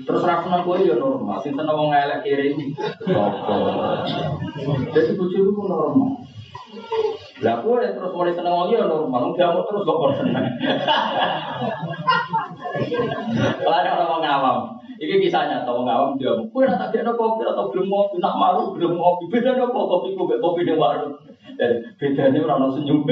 Terus 0.00 0.26
rakyat 0.26 0.60
gue 0.66 0.76
ya 0.90 0.94
normal, 0.98 1.38
sing 1.40 1.54
seneng 1.56 1.76
wong 1.76 1.94
elek 1.94 2.20
kiri 2.26 2.52
ini. 2.52 2.76
Jadi 4.92 5.10
bujuk 5.16 5.40
itu 5.40 5.62
normal. 5.64 6.29
Lah 7.40 7.56
aku 7.56 7.80
terus 7.80 8.12
mulai 8.12 8.36
seneng 8.36 8.52
wong 8.52 8.68
ya 8.68 8.84
normal, 8.84 9.32
nggak 9.32 9.48
mau 9.48 9.64
terus 9.64 9.88
kok 9.88 10.12
seneng. 10.20 10.44
Kalau 13.64 13.76
ada 13.80 13.90
orang 13.96 14.20
ngawam, 14.20 14.58
ini 15.00 15.24
kisahnya 15.24 15.64
atau 15.64 15.80
ngawam 15.80 16.20
dia, 16.20 16.36
kue 16.52 16.68
nak 16.68 16.76
tak 16.76 17.00
ada 17.00 17.16
kopi 17.16 17.48
atau 17.48 17.72
belum 17.72 17.88
ngopi, 17.88 18.20
nak 18.20 18.36
malu 18.36 18.76
belum 18.76 18.92
ngopi, 18.92 19.32
beda 19.32 19.56
ada 19.56 19.72
kopi 19.72 20.12
kopi 20.12 20.36
kopi 20.36 20.60
di 20.68 20.76
warung. 20.76 21.16
Dan 21.60 21.92
bedanya 22.00 22.40
orang 22.40 22.72
senyum. 22.72 23.04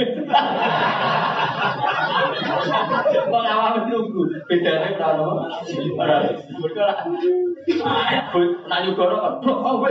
Wong 3.28 3.44
awam 3.44 3.92
nunggu, 3.92 4.24
bedane 4.48 4.96
ora 4.96 5.20
ono. 5.20 5.52
Ora. 6.00 6.16
Mergo 6.56 6.80
ora. 6.80 6.96
Nak 8.64 8.78
nyugoro 8.88 9.16
kan 9.20 9.32
blok 9.44 9.58
kowe. 9.60 9.90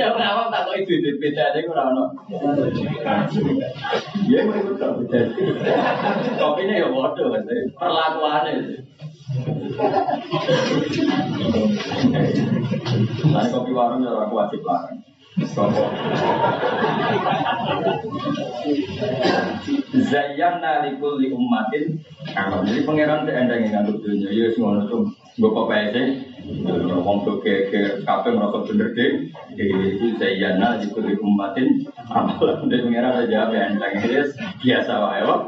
Ya 0.00 0.06
ora 0.08 0.26
awam 0.32 0.48
tak 0.48 0.72
kok 0.72 0.80
itu 0.80 1.20
bedane 1.20 1.60
ora 1.68 1.82
ono. 1.92 2.04
Ya 4.24 4.40
mereka 4.48 4.72
tak 4.80 4.90
beda. 5.04 5.20
Kopine 6.40 6.80
ya 6.80 6.88
bodoh 6.88 7.28
kan, 7.28 7.44
perlakuane. 7.76 8.52
Nah, 13.32 13.44
kopi 13.48 13.72
warung 13.72 14.04
ya 14.04 14.12
aku 14.16 14.34
wajib 14.36 14.60
larang. 14.64 15.11
Zayyana 19.96 20.84
likul 20.84 21.16
li 21.24 21.32
ummatin. 21.32 22.04
Jadi 22.28 22.80
pangeran 22.84 23.24
tidak 23.24 23.48
ada 23.48 23.54
yang 23.56 23.72
ngantuk 23.72 24.04
dunia 24.04 24.28
Ya 24.28 24.52
semua 24.52 24.84
itu 24.84 25.08
Gue 25.40 25.48
kok 25.48 25.68
PSC 25.72 25.96
Ya 26.68 26.96
wong 27.00 27.24
do 27.24 27.40
geger 27.40 28.04
kabeh 28.04 28.36
merasa 28.36 28.60
bener 28.68 28.92
deh. 28.92 29.32
Itu 29.56 30.20
zayyana 30.20 30.84
di 30.84 30.92
kulli 30.92 31.16
ummatin. 31.16 31.88
Amalan 32.12 32.68
dari 32.68 32.84
pengira 32.84 33.24
aja 33.24 33.48
yang 33.48 33.80
enteng 33.80 34.04
Yes, 34.04 34.36
biasa 34.60 34.92
wae 35.00 35.20
Pak. 35.24 35.40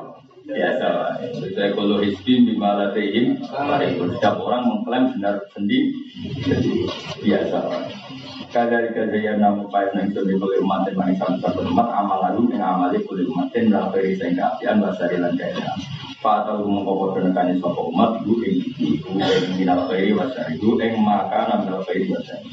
Biasa 0.48 0.86
wae. 0.96 1.24
Saya 1.52 1.76
kalau 1.76 2.00
hisbi 2.00 2.40
bima 2.40 2.80
latihim 2.80 3.36
setiap 3.44 4.40
orang 4.40 4.64
mengklaim 4.64 5.12
benar 5.12 5.44
sendiri 5.52 5.92
biasa 7.20 7.58
wae. 8.54 8.70
Kadari 8.70 8.88
kadari 8.94 9.26
namu 9.34 9.66
payah 9.66 9.90
nang 9.94 10.14
sudah 10.14 10.36
boleh 10.38 10.58
umat 10.62 10.86
dan 10.86 10.94
manis 10.94 11.18
sama 11.18 11.36
satu 11.42 11.66
umat 11.66 11.90
amal 11.90 12.22
lalu 12.22 12.54
yang 12.54 12.62
amali 12.62 13.02
boleh 13.02 13.26
umat 13.34 13.50
dan 13.50 13.74
beri 13.90 14.14
saya 14.14 14.30
keapian 14.30 14.78
basari 14.78 15.18
lan 15.18 15.34
kaya. 15.34 15.74
Fatah 16.22 16.56
mengkopor 16.56 17.18
penekani 17.18 17.60
sopo 17.60 17.92
umat 17.92 18.22
ibu 18.24 18.40
ing 18.46 18.64
ibu 18.80 19.12
ing 19.18 19.60
minal 19.60 19.84
khairi 19.90 20.14
wasari 20.14 20.56
ibu 20.56 20.78
ing 20.80 20.96
maka 21.02 21.60
minal 21.66 21.82
khairi 21.84 22.08
wasari. 22.08 22.48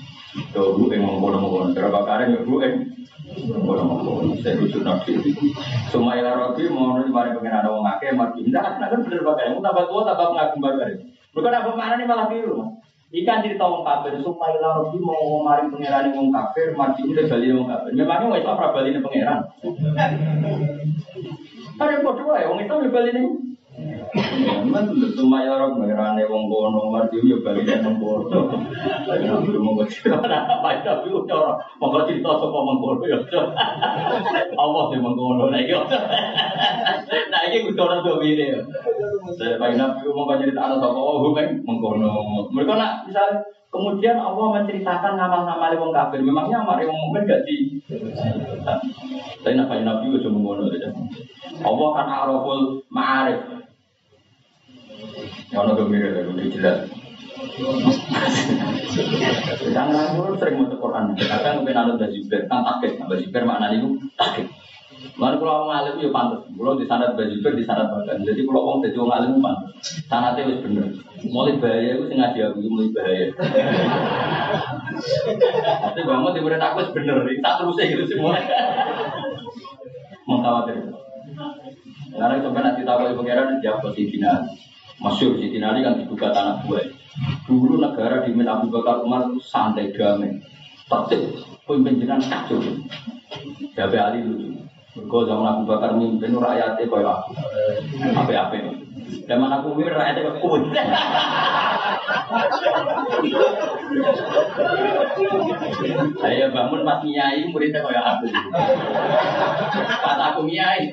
Tuh 0.51 0.75
ibu 0.75 0.91
ing 0.91 1.01
mengkono 1.05 1.37
mengkono 1.39 1.71
berapa 1.71 1.99
kali 2.03 2.23
ibu 2.35 2.55
ing 2.65 2.75
mengkono 3.47 3.81
mengkono. 3.87 4.35
Saya 4.43 4.59
rujuk 4.59 4.83
nabi. 4.83 5.15
Semua 5.87 6.19
ilah 6.19 6.35
robi 6.35 6.67
mau 6.67 6.99
nih 6.99 7.13
mari 7.13 7.31
pengen 7.37 7.61
ada 7.61 7.71
wong 7.71 7.87
akeh 7.87 8.11
mati. 8.11 8.43
Nah, 8.49 8.75
kan 8.75 8.99
bener 9.05 9.23
pakai. 9.23 9.55
Mau 9.55 9.63
tambah 9.63 9.85
tua 9.87 10.01
tambah 10.03 10.35
pengagum 10.35 10.59
bakar. 10.65 10.87
Bukan 11.31 11.53
apa 11.55 11.69
mana 11.71 11.95
nih 11.95 12.07
malah 12.09 12.27
biru. 12.27 12.81
Ikan 13.11 13.43
cerita 13.43 13.67
wong 13.67 13.83
kafir 13.83 14.23
supaya 14.23 14.55
Robi 14.63 14.95
mau 15.03 15.43
mari 15.43 15.67
pangeran 15.67 16.15
wong 16.15 16.31
kafir 16.31 16.71
mati 16.79 17.03
udah 17.03 17.27
bali 17.27 17.51
wong 17.51 17.67
kafir. 17.67 17.91
Memangnya 17.91 18.27
wong 18.31 18.39
Islam 18.39 18.55
ora 18.55 18.71
bali 18.71 18.95
pangeran. 19.03 19.39
Ada 21.75 21.99
bodoh 21.99 22.31
ya 22.39 22.47
wong 22.47 22.63
Islam 22.63 22.87
bali 22.87 23.11
nih. 24.11 24.61
Memang 24.67 24.91
supaya 25.15 25.55
orang 25.55 25.79
pangeran 25.79 26.19
wong 26.27 26.43
kono 26.51 26.91
mati 26.91 27.23
ya 27.23 27.37
bali 27.39 27.63
nang 27.63 27.95
kono. 27.95 28.51
Ayo 29.07 29.39
nabi 29.39 29.55
mau 29.55 29.79
cerita 29.87 30.19
apa 30.19 30.83
tapi 30.83 31.07
udah 31.11 31.55
mau 31.79 32.03
cerita 32.03 32.29
sapa 32.35 32.57
mengkono 32.59 33.03
ya. 33.07 33.19
Allah 34.59 34.83
sing 34.91 34.99
mengkono 34.99 35.47
nek 35.47 35.63
yo. 35.63 35.87
Nah 37.31 37.41
iki 37.47 37.71
kudu 37.71 37.81
ora 37.81 38.03
do 38.03 38.19
wile. 38.19 38.59
Saya 39.39 39.55
Pak 39.55 39.79
Nabi 39.79 40.03
mau 40.11 40.27
cerita 40.35 40.59
anak 40.59 40.83
sapa 40.83 40.99
oh 40.99 41.31
hukum 41.31 41.47
mengkono. 41.63 42.11
Mereka 42.51 42.73
nak 42.75 43.07
misalnya 43.07 43.39
kemudian 43.71 44.19
Allah 44.19 44.59
menceritakan 44.59 45.15
ngamal-ngamal 45.15 45.71
wong 45.79 45.91
kafir. 45.95 46.19
Memangnya 46.19 46.67
amal 46.67 46.83
wong 46.83 46.99
mukmin 47.07 47.23
gak 47.23 47.47
di 47.47 47.79
Tapi 49.39 49.55
nak 49.55 49.71
Nabi 49.71 50.05
udah 50.11 50.31
mengkono 50.31 50.67
aja. 50.67 50.91
Allah 51.63 51.89
kan 51.95 52.07
araful 52.11 52.83
ma'arif. 52.91 53.61
Ono 55.51 55.71
gembira 55.75 56.07
ya, 56.15 56.21
udah 56.27 56.47
jelas. 56.47 56.77
Jangan 59.71 60.15
aku 60.15 60.37
sering 60.39 60.55
mau 60.61 60.71
Quran. 60.71 61.15
Kadang 61.17 61.63
mungkin 61.63 61.75
ada 61.75 61.93
Bajiber, 61.99 62.47
kan 62.47 62.63
takut. 62.63 62.91
Bajiber 63.09 63.43
maknanya 63.43 63.81
itu 63.81 63.89
takut. 64.15 64.47
Lalu 65.17 65.35
kalau 65.41 65.65
orang 65.65 65.81
alim 65.81 65.95
ya 65.97 66.09
pantas. 66.13 66.45
Kalau 66.45 66.77
di 66.77 66.85
sanad 66.85 67.17
Bajiber, 67.17 67.51
di 67.57 67.65
sanad 67.65 67.89
bagan. 67.89 68.21
Jadi 68.21 68.45
kalau 68.45 68.61
orang 68.69 68.79
jadi 68.85 68.97
orang 69.01 69.17
alim 69.17 69.31
pantas. 69.41 69.71
Sanadnya 70.05 70.47
wis 70.47 70.59
bener. 70.61 70.85
Mulai 71.21 71.57
bahaya 71.57 71.91
itu 71.97 72.05
sengaja 72.09 72.41
aku 72.53 72.57
mulai 72.69 72.89
bahaya. 72.93 73.25
Tapi 75.81 75.99
bangun 76.05 76.55
aku 76.61 76.77
wis 76.79 76.91
bener. 76.93 77.17
Tak 77.41 77.53
terusnya 77.59 77.83
gitu 77.89 78.03
semua. 78.05 78.37
Mau 80.29 80.39
khawatir. 80.39 80.77
Karena 82.11 82.43
sebenarnya 82.43 82.67
nanti 82.75 82.81
tahu 82.85 83.07
ibu 83.07 83.23
pangeran 83.23 83.63
jawab 83.63 83.79
posisi 83.87 84.19
Masyur 85.01 85.33
si 85.41 85.57
Ali 85.57 85.81
kan 85.81 85.97
dibuka 85.97 86.29
tanah 86.29 86.61
gue. 86.69 86.93
Dulu 87.49 87.81
negara 87.81 88.21
di 88.21 88.31
Abu 88.37 88.69
Bakar 88.69 89.01
Umar 89.01 89.33
santai 89.41 89.91
damai, 89.97 90.37
tertib, 90.85 91.41
pimpinan 91.65 92.21
kacau. 92.21 92.61
Jabe 93.73 93.97
Ali 93.97 94.21
lucu. 94.21 94.70
Mergo 94.91 95.23
zaman 95.23 95.47
Abu 95.55 95.63
Bakar 95.71 95.95
mimpin 95.95 96.35
rakyatnya 96.35 96.83
koyo 96.91 97.07
aku. 97.07 97.31
Apa-apa. 98.11 98.59
Zaman 99.23 99.49
aku 99.55 99.67
mimpin 99.71 99.95
rakyatnya 99.95 100.27
koyo 100.27 100.39
kuwi. 100.43 100.59
Ayo 106.27 106.45
bangun 106.51 106.83
pas 106.83 106.99
nyai 107.07 107.47
muridnya 107.47 107.79
koyo 107.79 108.01
aku. 108.03 108.25
Pas 110.03 110.19
aku 110.19 110.41
nyai. 110.51 110.91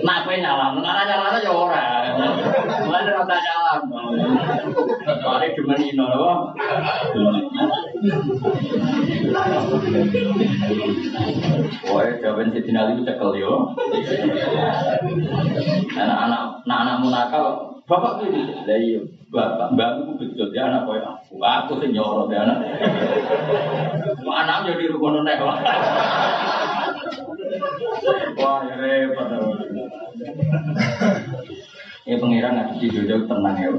Nah, 0.00 0.24
kowe 0.24 0.32
nyalam, 0.32 0.80
nek 0.80 1.04
nyalam 1.04 1.44
ya 1.44 1.52
ora. 1.52 1.99
Mulane 2.86 3.10
ora 3.14 3.36
nyalam. 3.38 3.80
Mari 5.20 5.48
demenino 5.54 6.04
lho. 6.10 6.32
Woi, 11.90 12.08
jawaban 12.22 12.52
Sidin 12.54 12.78
Ali 12.78 12.96
itu 12.96 13.02
cekel 13.06 13.30
yo. 13.38 13.76
Anak-anak, 15.94 16.42
anak-anakmu 16.64 17.08
nakal, 17.12 17.46
bapak 17.84 18.24
ini, 18.24 18.40
lah 18.64 18.78
iya, 18.78 19.00
bapak, 19.28 19.74
mbak 19.74 19.88
aku 19.98 20.22
betul 20.22 20.48
dia 20.54 20.70
anak 20.70 20.86
kau 20.86 20.94
aku, 20.96 21.34
aku 21.42 21.72
sih 21.82 21.90
nyorot 21.90 22.30
dia 22.30 22.46
anak. 22.46 22.58
Anak 24.24 24.64
jadi 24.70 24.88
rukun 24.94 25.20
nek 25.26 25.42
wah. 25.42 25.58
Wah, 28.38 28.62
ya 32.10 32.16
pangeran 32.18 32.52
nggak 32.58 32.82
di 32.82 32.86
dunia 32.90 33.16
tenang 33.30 33.54
ya. 33.54 33.70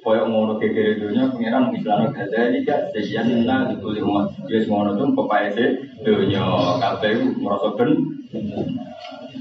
Koyo 0.00 0.22
ngono 0.28 0.56
kekere 0.56 0.96
dunia 1.00 1.28
pangeran 1.28 1.72
Islam 1.76 2.12
gada 2.16 2.40
ini 2.48 2.64
gak 2.64 2.92
sejian 2.96 3.44
nah 3.44 3.68
di 3.68 3.76
kulit 3.80 4.00
umat 4.00 4.32
dia 4.48 4.64
ngono 4.64 4.96
tuh 4.96 5.12
pepae 5.12 5.52
sih 5.52 5.68
dunia 6.00 6.44
kabeh 6.80 7.12
merasa 7.36 7.68
ben. 7.76 7.90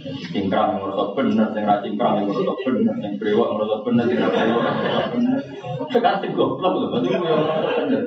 Cingkrang 0.03 0.84
merasa 0.84 1.15
bener 1.15 1.48
sing 1.56 1.64
ra 1.64 1.80
cingkrang 1.80 2.28
merasa 2.28 2.53
bener 2.68 2.95
sing 2.99 3.11
brewok 3.15 3.48
merasa 3.56 3.76
bener 3.88 4.03
sing 4.11 4.20
ra 4.20 4.28
brewok 4.28 4.60
merasa 4.60 5.02
bener 5.15 5.40
sekarang 5.94 6.20
sing 6.20 6.32
goblok 6.36 6.74
lho 6.76 6.88
berarti 6.91 7.07
yo 7.07 7.38
bener 7.80 8.03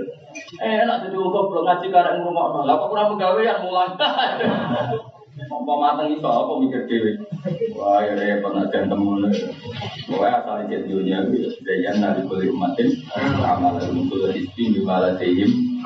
eh 0.61 0.85
enak 0.85 1.09
jadi 1.09 1.17
goblok 1.17 1.65
ngaji 1.65 1.87
karek 1.89 2.21
ngomong 2.21 2.69
lah 2.69 2.77
kok 2.77 2.89
kurang 2.93 3.17
pegawai 3.17 3.65
mulang 3.65 3.97
apa 5.37 5.73
mateng 5.77 6.17
iso 6.17 6.29
apa 6.29 6.53
mikir 6.65 6.89
dhewe. 6.89 7.13
Wah 7.77 8.01
ya 8.01 8.17
repot 8.17 8.57
aja 8.57 8.89
temu. 8.89 9.21
Pokoke 10.09 10.29
asal 10.33 10.65
iki 10.65 10.89
dunia 10.89 11.29
iki 11.29 11.61
dayan 11.61 12.01
nari 12.01 12.25
kulit 12.25 12.49
umatin 12.49 12.89
amal 13.45 13.77
mutul 13.93 14.33
isti 14.33 14.73
di 14.73 14.81
malah 14.81 15.13
tehim. 15.21 15.77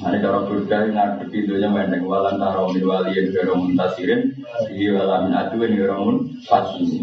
Ada 0.00 0.16
cara 0.22 0.38
berkah 0.46 0.88
ngadepi 0.88 1.44
dunia 1.44 1.68
mendeng 1.68 2.06
walan 2.06 2.38
taro 2.38 2.70
min 2.70 2.86
waliyin 2.86 3.34
gero 3.34 3.58
muntasirin 3.58 4.32
di 4.70 4.88
walamin 4.94 5.34
aduin 5.34 5.74
gero 5.74 5.94
mun 5.98 6.16
pasti. 6.46 7.02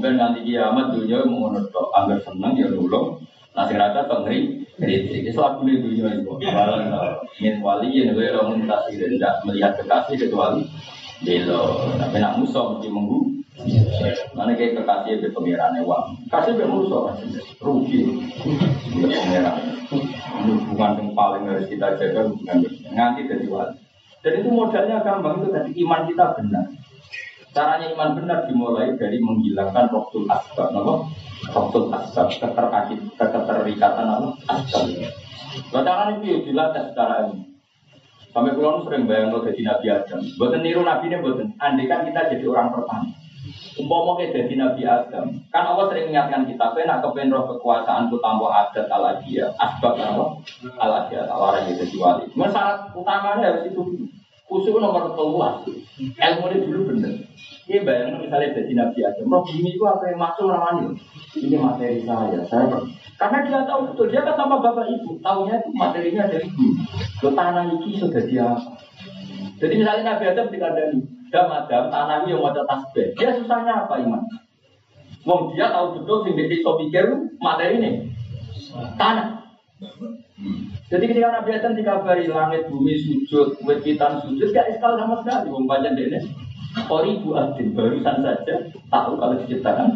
Ben 0.00 0.16
nanti 0.16 0.46
kiamat 0.46 0.94
dunia 0.94 1.26
mau 1.26 1.50
tok 1.74 1.90
anggar 1.98 2.22
seneng 2.22 2.54
ya 2.56 2.70
nulung 2.70 3.20
Nasi 3.50 3.74
rata 3.74 4.06
pengeri 4.06 4.62
kritik. 4.78 5.26
Itu 5.26 5.40
aku 5.42 5.66
nih 5.66 5.82
dunia 5.82 6.08
itu. 6.22 6.32
Walan 6.54 6.90
min 7.42 7.54
waliyin 7.58 8.14
gero 8.14 8.46
muntasirin 8.46 9.18
tidak 9.18 9.42
melihat 9.42 9.72
kekasih 9.78 10.16
kecuali 10.16 10.62
belo. 11.26 11.90
Tapi 11.98 12.16
nak 12.22 12.38
musuh 12.38 12.78
mesti 12.78 12.88
menggu. 12.88 13.20
Mana 14.32 14.56
kayak 14.56 14.80
kekasih 14.80 15.20
be 15.20 15.28
pengiran 15.34 15.76
uang. 15.82 16.30
Kasih 16.30 16.54
be 16.56 16.64
musuh 16.64 17.10
rugi. 17.58 18.06
Be 18.94 19.04
pengiran. 19.10 19.56
Ini 19.90 20.50
hubungan 20.54 21.02
yang 21.02 21.08
paling 21.18 21.42
harus 21.50 21.66
kita 21.66 21.98
jaga 21.98 22.30
hubungan 22.30 22.62
nganti 22.94 23.26
dari 23.26 23.46
wali. 23.50 23.76
Dan 24.20 24.32
itu 24.36 24.48
modalnya 24.52 25.00
gampang 25.00 25.40
itu 25.40 25.48
tadi 25.50 25.70
iman 25.80 26.04
kita 26.06 26.24
benar. 26.38 26.66
Caranya 27.50 27.90
iman 27.90 28.14
benar 28.14 28.46
dimulai 28.46 28.94
dari 28.94 29.18
menghilangkan 29.18 29.90
waktu 29.90 30.18
asbab, 30.30 30.70
apa? 30.70 30.94
Waktu 31.50 31.78
asbab, 31.90 32.28
keterakit, 32.30 33.00
keterikatan 33.18 34.06
apa? 34.06 34.28
Asbab. 34.46 34.86
Nah, 35.74 35.82
caranya 35.82 36.14
itu 36.22 36.46
dilatih 36.46 36.94
secara 36.94 37.26
ilmu. 37.26 37.50
Sampai 38.30 38.54
pulau 38.54 38.86
sering 38.86 39.10
bayang 39.10 39.34
lo 39.34 39.42
jadi 39.42 39.66
Nabi 39.66 39.86
Adam. 39.90 40.22
Buatan 40.38 40.62
niru 40.62 40.86
Nabi 40.86 41.10
ini 41.10 41.18
buatan. 41.18 41.50
Andai 41.58 41.90
kan 41.90 42.06
kita 42.06 42.30
jadi 42.30 42.46
orang 42.46 42.70
pertama. 42.70 43.10
Umpama 43.74 44.22
kita 44.22 44.46
jadi 44.46 44.54
Nabi 44.54 44.82
Adam. 44.86 45.26
Kan 45.50 45.66
Allah 45.66 45.90
sering 45.90 46.14
mengingatkan 46.14 46.46
kita. 46.46 46.64
Kena 46.78 47.02
kepen 47.02 47.34
roh 47.34 47.50
kekuasaan 47.50 48.06
ku 48.06 48.22
tanpa 48.22 48.46
adat 48.70 48.86
al 48.86 49.18
adiyah. 49.18 49.50
Asbab 49.58 49.98
apa? 49.98 50.24
Al 50.78 50.92
adiyah. 51.02 51.26
Tawaran 51.26 51.66
kita 51.74 51.90
jadi 51.90 51.96
wali. 51.98 52.24
Utamanya 52.94 53.50
harus 53.50 53.66
itu. 53.66 53.82
Usul 54.50 54.82
nomor 54.82 55.14
keluar. 55.14 55.62
Ilmu 55.96 56.44
ini 56.50 56.66
dulu 56.66 56.80
bener. 56.90 57.22
Ini 57.70 57.86
bayangin 57.86 58.26
misalnya 58.26 58.50
jadi 58.58 58.72
Nabi 58.74 58.98
Adam. 59.06 59.30
Roh 59.30 59.46
ini 59.46 59.78
itu 59.78 59.84
apa 59.86 60.10
yang 60.10 60.18
masuk 60.18 60.50
ramani. 60.50 60.98
Ini 61.38 61.54
materi 61.54 62.02
saya. 62.02 62.42
Saya 62.50 62.82
karena 63.20 63.44
dia 63.44 63.60
tahu 63.68 63.92
betul, 63.92 64.08
dia 64.08 64.24
kan 64.24 64.32
tanpa 64.32 64.64
bapak 64.64 64.88
ibu, 64.96 65.20
tahunya 65.20 65.60
itu 65.60 65.70
materinya 65.76 66.24
dari 66.24 66.48
ibu. 66.48 66.72
Lo 67.20 67.30
tanah 67.36 67.68
ini 67.68 68.00
sudah 68.00 68.24
dia? 68.24 68.48
Jadi 69.60 69.74
misalnya 69.76 70.16
Nabi 70.16 70.24
Adam 70.24 70.48
dikandani, 70.48 70.98
madam 71.28 71.84
tanah 71.92 72.24
yang 72.24 72.40
mau 72.40 72.48
tasbih. 72.48 73.12
Dia 73.20 73.36
susahnya 73.36 73.84
apa 73.84 74.00
iman? 74.00 74.24
Wong 75.28 75.52
dia 75.52 75.68
tahu 75.68 76.00
betul 76.00 76.24
sing 76.24 76.32
dia 76.32 76.48
pikir 76.48 77.06
materi 77.44 77.76
ini 77.76 77.90
tanah. 78.96 79.39
Jadi 80.90 81.04
ketika 81.08 81.32
Nabi 81.32 81.50
Adam 81.56 81.72
dikabari 81.72 82.28
langit 82.28 82.68
bumi 82.68 83.00
sujud, 83.00 83.56
wekitan 83.64 84.20
sujud, 84.20 84.52
gak 84.52 84.68
iskal 84.76 85.00
sama 85.00 85.24
sekali. 85.24 85.48
Wong 85.48 85.64
panjang 85.64 85.96
dene. 85.96 86.20
Kori 86.86 87.18
Bu 87.24 87.34
Adin 87.34 87.74
barusan 87.74 88.22
saja 88.22 88.54
tahu 88.86 89.18
kalau 89.18 89.34
diciptakan 89.42 89.90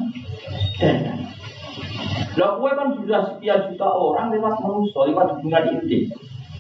Lah 2.35 2.59
kue 2.59 2.71
kan 2.75 2.99
sudah 2.99 3.23
sekian 3.31 3.71
juta 3.71 3.87
orang 3.87 4.35
lewat 4.35 4.59
manusia, 4.59 5.07
lewat 5.07 5.39
hubungan 5.39 5.71
intim. 5.71 6.11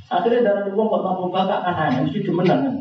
Akhirnya 0.07 0.47
darah 0.47 0.71
uang 0.71 0.87
kok 0.87 1.03
mampu 1.03 1.27
bakal 1.35 1.59
anaknya 1.67 2.07
mesti 2.07 2.23
demenan 2.23 2.59
kan. 2.63 2.75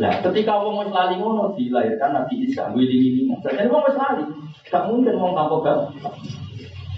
Lah 0.00 0.14
ketika 0.24 0.56
uang 0.56 0.88
wis 0.88 0.90
lali 0.94 1.20
ngono 1.20 1.52
dilahirkan 1.52 2.16
Nabi 2.16 2.48
Isa 2.48 2.72
wiling 2.72 3.02
ini. 3.12 3.22
Jadi 3.44 3.68
uang 3.68 3.84
wis 3.84 3.98
lali, 4.00 4.24
gak 4.72 4.88
mungkin 4.88 5.20
uang 5.20 5.36
tanpa. 5.36 5.92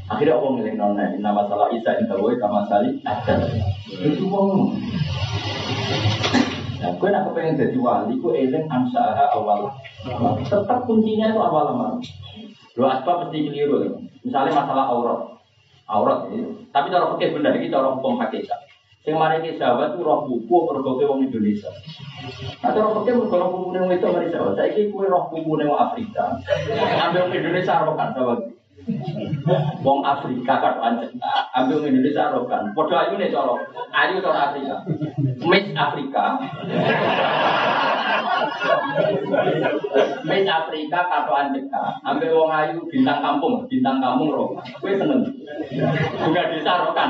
Akhirnya 0.05 0.37
uang 0.37 0.61
ngiling 0.61 0.77
nona 0.77 1.17
nama 1.17 1.49
salah 1.49 1.73
Isa 1.73 1.97
yang 1.97 2.13
tahu 2.13 2.29
kama 2.37 2.69
sali 2.69 3.01
ada. 3.09 3.41
Itu 3.89 4.29
uang. 4.29 4.77
Nah, 6.85 6.93
gue 7.01 7.09
nak 7.09 7.25
kepengen 7.33 7.57
jadi 7.57 7.79
wali, 7.81 8.21
gue 8.21 8.33
eling 8.37 8.69
ansaha 8.69 9.25
awal. 9.33 9.73
Tetap 10.45 10.85
kuncinya 10.85 11.33
itu 11.33 11.41
awal 11.41 11.73
amal. 11.73 11.93
Lo 12.77 12.85
asbab 12.93 13.25
mesti 13.25 13.49
keliru. 13.49 13.77
Ya. 13.89 13.91
Misalnya 14.21 14.53
masalah 14.53 14.93
aurat, 14.93 15.21
aurat 15.89 16.29
ya. 16.29 16.45
Tapi 16.69 16.93
cara 16.93 17.17
fikih 17.17 17.41
benar 17.41 17.57
ini 17.57 17.73
cara 17.73 17.89
hukum 17.97 18.21
hakikat. 18.21 18.61
Yang 19.05 19.17
mari 19.21 19.37
ke 19.45 19.61
sahabat 19.61 19.97
itu 19.97 20.01
roh 20.01 20.25
buku 20.25 20.57
berbagai 20.65 21.05
wong 21.09 21.29
Indonesia. 21.29 21.69
Nah, 22.65 22.73
cara 22.73 22.89
mergo 22.89 23.29
roh 23.29 23.49
buku 23.53 23.69
nang 23.77 23.93
itu 23.93 24.09
mari 24.09 24.29
sahabat. 24.33 24.53
Saiki 24.57 24.93
kue 24.93 25.09
roh 25.09 25.29
buku 25.29 25.61
nang 25.61 25.77
Afrika. 25.77 26.37
Ambil 27.09 27.33
Indonesia 27.33 27.85
rokan 27.85 28.17
sahabat. 28.17 28.41
Wong 29.81 30.01
Afrika 30.05 30.61
kan 30.61 30.75
pancen 30.77 31.17
ambil 31.57 31.89
Indonesia 31.89 32.29
rokan. 32.33 32.77
Padha 32.77 33.09
ayu 33.09 33.17
nih 33.17 33.33
colok. 33.33 33.65
Ayu 33.89 34.21
cara 34.21 34.53
Afrika. 34.53 34.77
Miss 35.45 35.73
Afrika. 35.73 36.25
Miss 40.29 40.45
Afrika 40.45 40.99
katoan 41.09 41.57
cekak. 41.57 41.91
Ambil 42.05 42.31
wong 42.37 42.51
ayu 42.53 42.79
bintang 42.93 43.25
kampung, 43.25 43.65
bintang 43.69 44.05
kampung 44.05 44.29
rokan. 44.37 44.65
Kue 44.81 44.93
seneng. 45.01 45.33
Bunga 46.21 46.43
desa 46.53 46.85
rokan. 46.85 47.09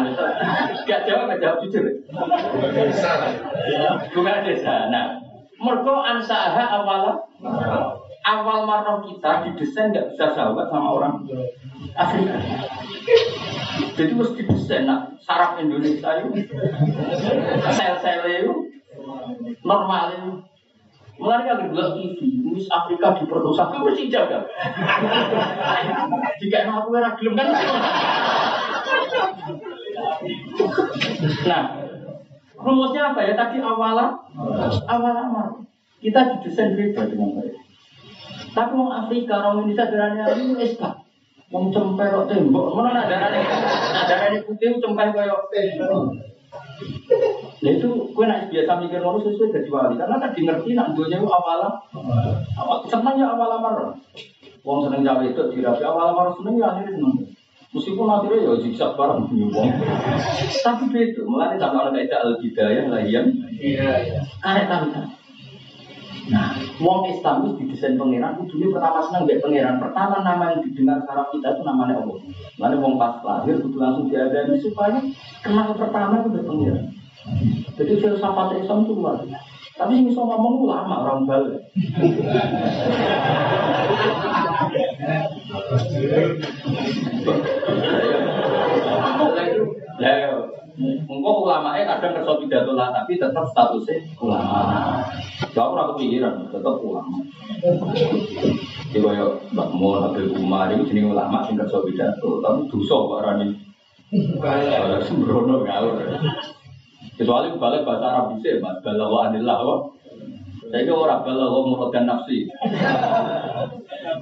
Gak 0.87 1.01
jawab, 1.11 1.35
gak 1.35 1.41
jawab 1.43 1.59
jujur. 1.67 1.85
Bunga 4.15 4.35
desa. 4.47 4.75
Nah, 4.95 5.19
mergo 5.59 6.07
ansaha 6.07 6.71
awal 6.71 7.19
awal 8.25 8.65
marah 8.65 9.05
kita 9.05 9.45
didesain 9.45 9.93
nggak 9.93 10.17
bisa 10.17 10.33
sahabat 10.33 10.73
sama 10.73 10.97
orang 10.97 11.29
Afrika. 11.93 12.41
Jadi 13.95 14.13
mesti 14.17 14.41
didesain 14.41 14.89
nak 14.89 15.21
saraf 15.21 15.61
Indonesia 15.61 16.25
itu 16.25 16.49
sel-sel 17.69 18.25
itu 18.25 18.55
normal 19.61 20.17
itu. 20.17 20.31
Mulai 21.15 21.47
kan 21.47 21.71
bilang 21.71 21.95
TV, 21.95 22.43
Miss 22.43 22.67
Afrika 22.75 23.15
diperkosa, 23.15 23.71
itu 23.71 23.87
mesti 23.87 24.11
jaga. 24.11 24.43
Jika 26.43 26.67
aku 26.67 26.91
era 26.99 27.15
gelem 27.15 27.39
kan. 27.39 27.55
Nah, 31.47 31.63
rumusnya 32.59 33.15
apa 33.15 33.21
ya? 33.23 33.39
Tadi 33.39 33.63
awalnya, 33.63 34.11
awal 34.91 35.15
amal. 35.15 35.49
Kita 36.03 36.35
didesain 36.35 36.75
beda 36.75 37.07
dengan 37.07 37.39
baik. 37.39 37.64
Tapi 38.55 38.73
orang 38.79 39.07
Afrika, 39.07 39.35
orang 39.43 39.67
Indonesia 39.67 39.91
darahnya 39.91 40.25
ini 40.39 40.55
SK. 40.63 40.83
Wong 41.53 41.71
cempe 41.71 42.03
kok 42.03 42.27
tembok, 42.27 42.75
mana 42.75 42.91
nak 42.91 43.07
darahnya? 43.07 43.43
Darahnya 44.11 44.39
putih 44.47 44.79
cempe 44.79 45.05
kayak 45.15 45.43
tembok. 45.51 46.15
Nah 47.65 47.71
itu 47.71 47.89
gue 48.13 48.25
nak 48.29 48.51
biasa 48.53 48.73
mikir 48.83 49.01
ngono 49.01 49.19
sesuai 49.25 49.55
dari 49.55 49.71
wali 49.73 49.95
karena 49.97 50.21
tadi 50.21 50.45
ngerti 50.45 50.71
nak 50.77 50.93
dunia 50.93 51.17
itu 51.17 51.29
awal 51.31 51.81
awal 52.61 52.79
seneng 52.85 53.17
ya 53.17 53.33
awal 53.33 53.57
amar. 53.57 53.97
Wong 54.61 54.85
seneng 54.85 55.01
jawa 55.01 55.25
itu 55.25 55.43
dirapi 55.55 55.83
awal 55.83 56.13
amar 56.13 56.35
seneng 56.37 56.61
ya 56.61 56.77
akhirnya 56.77 56.99
seneng. 56.99 57.17
Meskipun 57.75 58.07
akhirnya 58.07 58.47
ya 58.47 58.53
zigzag 58.61 58.93
bareng 58.95 59.27
punya 59.27 59.47
wong. 59.49 59.71
Tapi 60.61 60.85
itu 60.93 61.21
mulai 61.25 61.57
sama 61.57 61.89
ada 61.89 61.91
kaidah 61.97 62.21
al 62.21 62.33
hidayah 62.39 62.85
lah 62.87 63.03
yang 63.03 63.33
karek 64.45 64.67
tahu 64.69 64.87
Nah, 66.33 66.57
wong 66.81 67.13
Islam 67.13 67.45
itu 67.45 67.69
didesain 67.69 68.01
pangeran, 68.01 68.41
kudunya 68.41 68.73
pertama 68.73 69.05
senang 69.05 69.29
mbek 69.29 69.45
pangeran. 69.45 69.77
Pertama 69.77 70.25
nama 70.25 70.57
yang 70.57 70.65
didengar 70.65 71.05
saraf 71.05 71.29
kita 71.35 71.53
itu 71.53 71.63
namanya 71.67 72.01
Allah. 72.01 72.19
Mana 72.57 72.81
wong 72.81 72.97
pas 72.97 73.21
lahir 73.21 73.61
kudu 73.61 73.77
langsung 73.77 74.09
diadani 74.09 74.57
supaya 74.57 75.01
kenal 75.45 75.77
pertama 75.77 76.25
itu 76.25 76.29
mbek 76.33 76.47
pangeran. 76.49 76.85
Jadi 77.77 77.93
filsafat 78.01 78.57
Islam 78.63 78.89
itu 78.89 78.93
luar 78.97 79.21
biasa. 79.21 79.53
Tapi 79.75 79.99
yang 79.99 80.07
bisa 80.07 80.23
ngomong 80.23 80.71
ulama 80.71 81.03
orang 81.03 81.27
balik. 81.27 81.67
Lah, 90.75 91.07
Engkau 91.07 91.47
ulamanya 91.47 91.87
kadang 91.87 92.19
kerja 92.19 92.35
pidato 92.35 92.73
lah, 92.75 92.91
tapi 92.91 93.15
tetap 93.15 93.47
statusnya 93.55 94.11
ulama. 94.19 95.07
Gak 95.55 95.69
pernah 95.71 95.87
kepikiran, 95.95 96.51
tetap 96.51 96.75
ulama. 96.83 97.19
Jadi 98.91 98.99
kayak 98.99 99.55
Mbak 99.55 99.69
Mun, 99.79 100.03
Habib 100.03 100.35
Umar, 100.35 100.75
itu 100.75 100.91
jenis 100.91 101.15
ulama 101.15 101.47
sing 101.47 101.55
kerja 101.55 101.79
pidato, 101.79 102.43
tapi 102.43 102.67
dosa 102.67 102.97
Pak 103.07 103.21
Rani. 103.23 103.49
Kayak 104.43 105.07
sembrono 105.07 105.63
ngawur. 105.63 105.95
Kecuali 107.15 107.55
balik 107.55 107.87
bahasa 107.87 108.07
Arab 108.11 108.35
bisa, 108.35 108.59
Mas. 108.59 108.83
Balawa 108.83 109.31
anillah. 109.31 109.94
Saya 110.75 110.91
kira 110.91 111.07
orang 111.07 111.23
balawa 111.23 111.59
muradan 111.71 112.03
nafsi. 112.03 112.51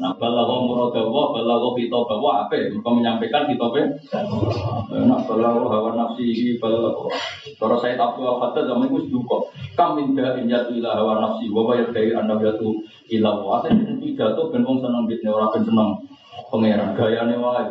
Nah, 0.04 0.12
balawa 0.20 0.60
muradawa, 0.60 1.32
balawa 1.32 1.72
khitabawa, 1.72 2.44
apa? 2.44 2.68
Mereka 2.68 2.90
menyampaikan 2.92 3.48
khitabnya. 3.48 3.88
Nah, 4.92 5.24
balawa 5.24 5.64
hawa 5.72 5.96
nafsi, 5.96 6.60
balawa. 6.60 7.08
Kalau 7.56 7.80
saya 7.80 7.96
tahu 7.96 8.36
kata 8.36 8.68
zaman 8.68 8.92
itu 8.92 9.16
juga. 9.16 9.48
Kam 9.72 9.96
minda 9.96 10.36
inyatu 10.36 10.76
ila 10.76 10.92
hawa 10.92 11.24
nafsi, 11.24 11.48
bayar 11.48 11.88
dari 11.88 12.12
anda 12.12 12.36
jatuh 12.36 12.76
ila 13.16 13.32
wa. 13.40 13.64
Saya 13.64 13.72
pidato 13.96 14.52
ben 14.52 14.68
wong 14.68 14.84
seneng 14.84 15.08
bitne 15.08 15.32
ora 15.32 15.48
ben 15.56 15.64
seneng 15.64 16.04
pangeran 16.52 16.92
gayane 16.92 17.40
wae. 17.40 17.64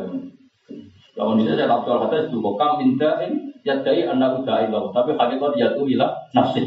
Lawan 1.22 1.38
ini 1.38 1.54
saya 1.54 1.70
tahu 1.70 1.86
kata 1.86 2.34
juga. 2.34 2.50
Kam 2.58 2.82
minda 2.82 3.22
in 3.30 3.54
yadai 3.62 4.10
anda 4.10 4.42
udah 4.42 4.58
ila, 4.66 4.90
tapi 4.90 5.14
hakikat 5.14 5.54
jatuh 5.54 5.86
ila 5.86 6.18
nafsi. 6.34 6.66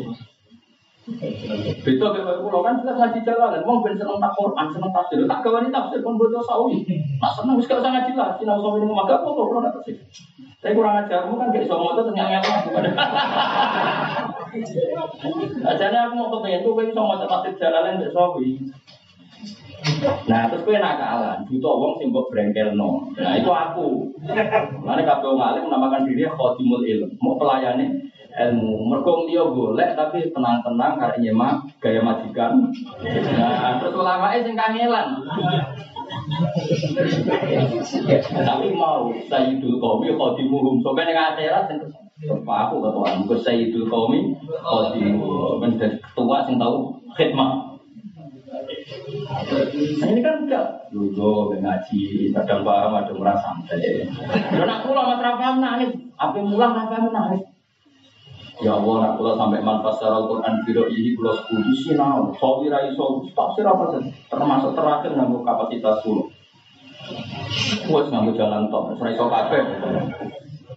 Beda 1.85 2.06
kayak 2.16 2.40
pulau 2.40 2.64
kan 2.64 2.81
jelas 2.81 2.97
ngaji 2.97 3.20
jalan, 3.28 3.60
mau 3.68 3.85
ben 3.85 3.93
seneng 3.93 4.16
tak 4.16 4.32
Quran, 4.40 4.66
seneng 4.72 4.89
tafsir, 4.89 5.20
tak 5.28 5.44
gawani 5.44 5.68
tafsir 5.68 6.01
pun 6.01 6.16
bodoh 6.16 6.40
sawi. 6.40 6.81
Nak 7.20 7.32
seneng 7.36 7.60
wis 7.60 7.68
gak 7.68 7.85
ngaji 7.85 8.16
lah, 8.16 8.32
sinau 8.40 8.56
sawi 8.64 8.81
ning 8.81 8.89
maga 8.89 9.20
apa 9.20 9.28
kok 9.28 9.52
ora 9.52 9.68
tafsir. 9.68 10.01
Tapi 10.64 10.72
kurang 10.72 11.05
ajarmu 11.05 11.36
kan 11.36 11.52
gak 11.52 11.68
iso 11.68 11.76
moto 11.76 12.09
ternyata 12.09 12.40
ngel 12.40 12.56
bukan. 12.64 12.85
Ajane 15.68 15.98
aku 16.09 16.14
mau 16.16 16.32
kepengen 16.32 16.64
tuh 16.64 16.72
kowe 16.72 16.85
iso 16.89 17.02
maca 17.05 17.26
tafsir 17.28 17.52
jalalan 17.60 18.01
mbek 18.01 18.09
sawi. 18.16 18.64
Nah, 20.24 20.48
terus 20.48 20.64
kowe 20.64 20.72
nakalan, 20.81 21.44
butuh 21.44 21.74
wong 21.76 21.93
sing 22.01 22.09
mbok 22.09 22.32
brengkelno. 22.32 23.12
Nah, 23.20 23.36
itu 23.36 23.52
aku. 23.52 24.09
Mane 24.81 25.05
kabeh 25.05 25.28
wong 25.28 25.44
alim 25.44 25.68
menamakan 25.68 26.09
diri 26.09 26.24
khadimul 26.24 26.81
ilm, 26.81 27.12
mau 27.20 27.36
pelayane 27.36 28.09
ilmu. 28.35 28.90
Mergo 28.90 29.27
dia 29.31 29.43
golek 29.47 29.94
tapi 29.94 30.27
tenang-tenang 30.35 30.98
karena 30.98 31.19
nyemak 31.23 31.55
gaya 31.78 32.01
majikan. 32.02 32.66
Nah, 33.39 33.78
terus 33.78 33.94
ulama 33.94 34.35
sing 34.35 34.59
kangelan. 34.59 35.23
tapi 38.32 38.66
mau 38.74 39.12
Sayyidul 39.31 39.78
Qaumi 39.78 40.11
khadimuhum. 40.15 40.82
Sampai 40.82 41.06
ning 41.06 41.19
akhirat 41.19 41.70
sing 41.70 41.78
Pak 42.24 42.59
aku 42.70 42.81
ketua, 42.81 43.09
mungkin 43.20 43.39
Sayyidul 43.39 43.86
Qaumi 43.86 44.35
khadimuhum. 44.43 45.62
Sampai 45.62 45.78
jadi 45.78 45.97
ketua 46.02 46.36
sing 46.47 46.59
tahu 46.59 46.98
khidmat. 47.15 47.51
Nah, 49.24 50.06
ini 50.11 50.20
kan 50.20 50.47
enggak 50.47 50.90
lugu 50.94 51.56
ngaji, 51.59 52.31
kadang 52.31 52.62
paham, 52.62 52.94
ada 52.94 53.12
merasa 53.16 53.51
santai. 53.56 54.06
Dan 54.52 54.69
aku 54.69 54.94
lama 54.94 55.19
terapam 55.19 55.59
nangis, 55.59 55.90
apa 56.15 56.39
mulang 56.39 56.77
apa 56.77 57.11
nangis. 57.11 57.53
Ya 58.62 58.78
Allah, 58.78 58.94
nak 59.02 59.12
kula 59.18 59.35
sampai 59.35 59.59
manfaat 59.66 59.98
secara 59.98 60.22
Al-Quran 60.22 60.62
biro 60.62 60.86
ini 60.86 61.18
kula 61.18 61.35
sepuluh 61.43 61.74
sinau, 61.74 62.31
sawi 62.39 62.70
rai 62.70 62.94
sawi, 62.94 63.26
tafsir 63.35 63.66
apa 63.66 63.90
saja, 63.90 64.06
termasuk 64.31 64.78
terakhir 64.78 65.10
nganggo 65.18 65.43
kapasitas 65.43 65.98
kula. 66.06 66.31
Kuat 67.90 68.14
nganggo 68.14 68.31
jalan 68.39 68.70
tol, 68.70 68.94
serai 68.94 69.18
so 69.18 69.26
kafe. 69.26 69.59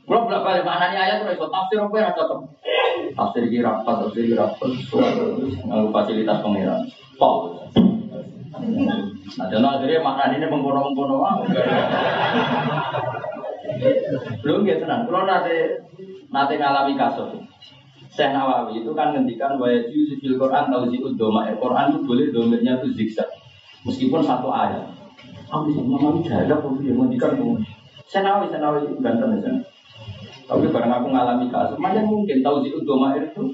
Kula 0.09 0.25
bolak 0.25 0.41
balik 0.41 0.65
maknanya 0.65 1.05
ayat, 1.05 1.17
serai 1.21 1.37
so 1.37 1.53
tafsir 1.53 1.77
apa 1.77 1.95
yang 2.01 2.13
cocok. 2.17 2.39
tafsir 3.13 3.41
iki 3.45 3.61
rapat, 3.61 3.95
tafsir 4.01 4.23
iki 4.25 4.33
rapat, 4.33 4.69
terus 4.73 5.53
nganggo 5.61 5.93
fasilitas 5.93 6.41
pangeran. 6.41 6.81
Pol. 7.21 7.61
Nah, 9.37 9.45
jono 9.53 9.67
akhirnya 9.69 10.01
maknanya 10.01 10.41
ini 10.41 10.47
mengkono-mengkono 10.49 11.15
ah. 11.21 11.37
Belum 14.41 14.65
ya 14.65 14.81
tenang, 14.81 15.05
kalau 15.05 15.29
nanti 15.29 15.77
nanti 16.33 16.53
ngalami 16.57 16.97
kasus. 16.97 17.37
Syekh 18.11 18.31
Nawawi 18.34 18.81
itu 18.81 18.91
kan 18.95 19.13
ngendikan 19.13 19.59
itu 19.59 20.15
fil 20.19 20.35
Quran 20.39 20.71
tahu 20.71 20.88
si 20.89 20.97
udoma 20.99 21.47
Quran 21.55 21.85
itu 21.93 21.99
boleh 22.07 22.25
domirnya 22.31 22.79
itu 22.79 22.88
zigzag 22.95 23.29
meskipun 23.84 24.23
satu 24.23 24.51
ayat. 24.51 24.84
Aku 25.47 25.71
sih 25.71 25.79
mama 25.84 26.19
jaga 26.23 26.59
kok 26.59 26.71
dia 26.84 26.91
ngendikan 26.95 27.39
mau. 27.39 27.55
Syekh 28.07 28.21
Nawawi 28.23 28.45
Syekh 28.51 28.61
Nawawi 28.63 28.79
itu 28.88 28.95
ganteng 29.03 29.31
ya. 29.39 29.51
Tapi 30.47 30.63
barang 30.71 30.91
aku 30.95 31.07
ngalami 31.11 31.51
kasus, 31.51 31.75
macam 31.75 32.07
mungkin 32.07 32.39
tahu 32.39 32.63
si 32.63 32.71
udoma 32.71 33.19
itu 33.19 33.51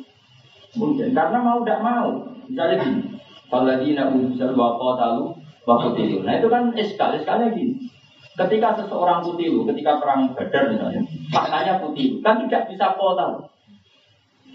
mungkin 0.77 1.09
karena 1.09 1.41
mau 1.41 1.65
tidak 1.65 1.81
mau. 1.81 2.09
Misalnya 2.45 2.85
gini, 2.85 3.01
Waladina 3.49 4.13
unsur 4.13 4.53
wa 4.53 4.77
qatalu 4.77 5.33
wa 5.65 5.75
qutilu. 5.81 6.21
Nah 6.21 6.37
itu 6.37 6.47
kan 6.49 6.69
eskal, 6.77 7.13
eskalnya 7.17 7.53
gini. 7.53 7.89
Ketika 8.33 8.73
seseorang 8.77 9.21
putilu, 9.21 9.61
ketika 9.69 10.01
perang 10.01 10.33
badar 10.33 10.73
misalnya, 10.73 11.01
maknanya 11.29 11.77
putilu, 11.77 12.17
kan 12.25 12.41
tidak 12.45 12.65
bisa 12.69 12.97
kotalu. 12.97 13.45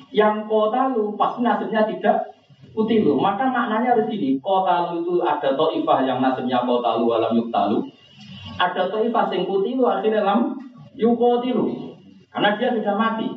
Yang 0.08 0.48
kotalu 0.48 1.14
pasti 1.20 1.40
nasibnya 1.44 1.84
tidak 1.84 2.32
putilu. 2.72 3.20
Maka 3.20 3.52
maknanya 3.52 3.96
harus 3.96 4.08
gini, 4.08 4.40
kotalu 4.40 5.04
itu 5.04 5.14
ada 5.20 5.52
to'ifah 5.52 5.98
yang 6.04 6.18
nasibnya 6.24 6.64
kotalu 6.64 7.06
alam 7.12 7.36
yuktalu. 7.36 7.84
Ada 8.56 8.88
to'ifah 8.88 9.28
yang 9.30 9.44
putilu 9.44 9.84
akhirnya 9.84 10.24
dalam 10.24 10.56
yukotilu. 10.96 11.96
Karena 12.32 12.56
dia 12.56 12.72
sudah 12.72 12.94
mati. 12.96 13.28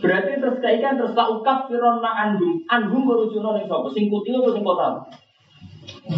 Berarti 0.00 0.40
terus 0.40 0.58
kaikan 0.64 0.96
terus 0.96 1.12
laukaf 1.12 1.68
firona 1.68 2.08
andum 2.08 2.64
andum 2.72 3.04
berujuno 3.04 3.52
ning 3.52 3.68
sapa 3.68 3.84
sing 3.92 4.08
putih 4.08 4.40
apa 4.40 4.48
sing 4.56 4.64
kota. 4.64 4.88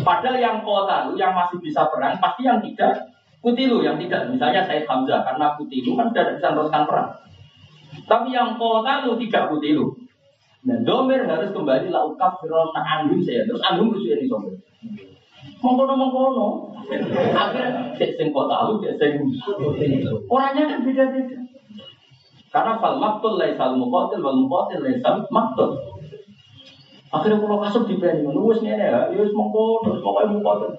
Padahal 0.07 0.39
yang 0.39 0.62
kota 0.62 1.11
yang 1.19 1.35
masih 1.35 1.59
bisa 1.59 1.82
perang 1.91 2.15
pasti 2.23 2.47
yang 2.47 2.62
tidak 2.62 3.11
Kutilu 3.41 3.81
yang 3.81 3.97
tidak, 3.97 4.28
misalnya 4.28 4.69
Said 4.69 4.85
Hamzah 4.85 5.24
karena 5.24 5.57
Kutilu 5.57 5.97
kan 5.97 6.12
sudah 6.12 6.37
bisa 6.37 6.53
teruskan 6.53 6.85
perang. 6.85 7.09
Tapi 7.90 8.28
yang 8.34 8.58
kota 8.58 9.06
lu 9.06 9.18
tidak 9.18 9.50
Kutilu. 9.50 9.94
Nah, 10.60 10.76
domir 10.84 11.24
harus 11.24 11.56
kembali 11.56 11.88
laukaf 11.88 12.36
firona 12.44 12.84
andum 12.84 13.24
saya 13.24 13.48
terus 13.48 13.64
andum 13.64 13.96
berujuno 13.96 14.20
ning 14.20 14.28
sapa. 14.28 14.50
Mengkono 15.64 15.94
mengkono. 15.96 16.48
Akhirnya 17.32 17.96
sing 17.96 18.28
kota 18.28 18.68
lu 18.68 18.82
sing 18.82 19.12
orangnya 20.28 20.68
kan 20.68 20.78
beda-beda. 20.84 21.38
Karena 22.50 22.82
fal 22.82 22.98
maktul 22.98 23.38
laisal 23.38 23.78
muqatil 23.78 24.20
wal 24.20 24.36
muqatil 24.36 24.82
laisal 24.84 25.22
maktul. 25.32 25.80
Akhirnya 27.10 27.42
kalau 27.42 27.58
kasut 27.62 27.90
di 27.90 27.98
nulis 27.98 28.62
ini 28.62 28.74
ya, 28.78 29.10
ya 29.10 29.18
wis 29.18 29.34
mengko, 29.34 29.82
terus 29.86 30.02
pokoknya 30.02 30.34
muqatil. 30.34 30.70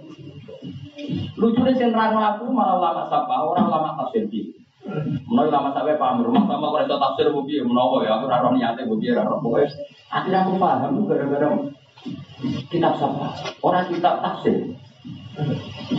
Lucunya 1.39 1.89
nerang 1.89 2.13
aku 2.13 2.53
malah 2.53 2.77
lama 2.77 3.03
sapa, 3.09 3.33
orang 3.33 3.65
lama 3.71 3.97
tafsir. 3.97 4.29
Menawa 5.29 5.53
lama 5.53 5.69
sampai 5.77 5.95
paham 5.95 6.25
rumah 6.25 6.43
sama 6.49 6.73
kalau 6.73 6.83
itu 6.83 6.97
tafsir 6.97 7.27
bubi, 7.29 7.61
menawa 7.61 8.01
ya 8.01 8.17
aku 8.17 8.25
raro 8.25 8.49
niatnya 8.51 8.89
bubi, 8.89 9.13
raro 9.13 9.37
pokoknya. 9.37 9.69
Akhirnya 10.09 10.41
aku 10.41 10.57
paham 10.57 11.05
gara-gara 11.05 11.47
kitab 12.73 12.93
sapa, 12.97 13.29
orang 13.61 13.85
kitab 13.93 14.25
tafsir. 14.25 14.73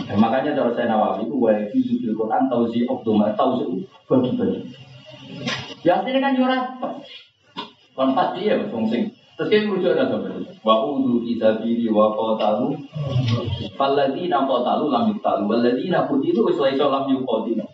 Ya, 0.05 0.15
makanya 0.19 0.53
cara 0.53 0.71
saya 0.75 0.91
nawawi 0.91 1.25
itu 1.25 1.35
wa 1.39 1.51
fi 1.71 1.79
zikil 1.79 2.13
Quran 2.13 2.51
tauzi 2.51 2.85
optimal 2.85 3.33
tauzi 3.33 3.87
bagi-bagi. 4.05 4.61
Ya 5.81 5.99
aslinya 5.99 6.19
kan 6.21 6.37
yo 6.37 6.45
Kon 7.93 8.17
pasti 8.17 8.49
ya 8.49 8.57
wong 8.73 8.89
sing 8.89 9.13
terus 9.33 9.49
kita 9.49 9.65
merujuk 9.69 9.93
ada 9.97 10.09
sampai 10.09 10.45
wa 10.61 10.75
udu 10.93 11.25
sabili 11.37 11.89
wa 11.89 12.13
qatalu 12.13 12.77
falladzina 13.77 14.45
qatalu 14.45 14.93
lam 14.93 15.09
yuqtalu 15.13 15.43
walladzina 15.49 16.05
qutilu 16.09 16.45
wis 16.49 16.57
laisa 16.57 16.89
lam 16.89 17.05
yuqatilu. 17.09 17.65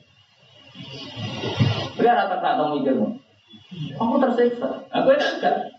Biar 1.99 2.15
rata 2.15 2.39
tak 2.39 2.55
tahu 2.55 2.79
mikir 2.79 2.95
Aku 3.99 4.15
tersiksa. 4.17 4.87
Aku 4.89 5.13
enggak 5.13 5.69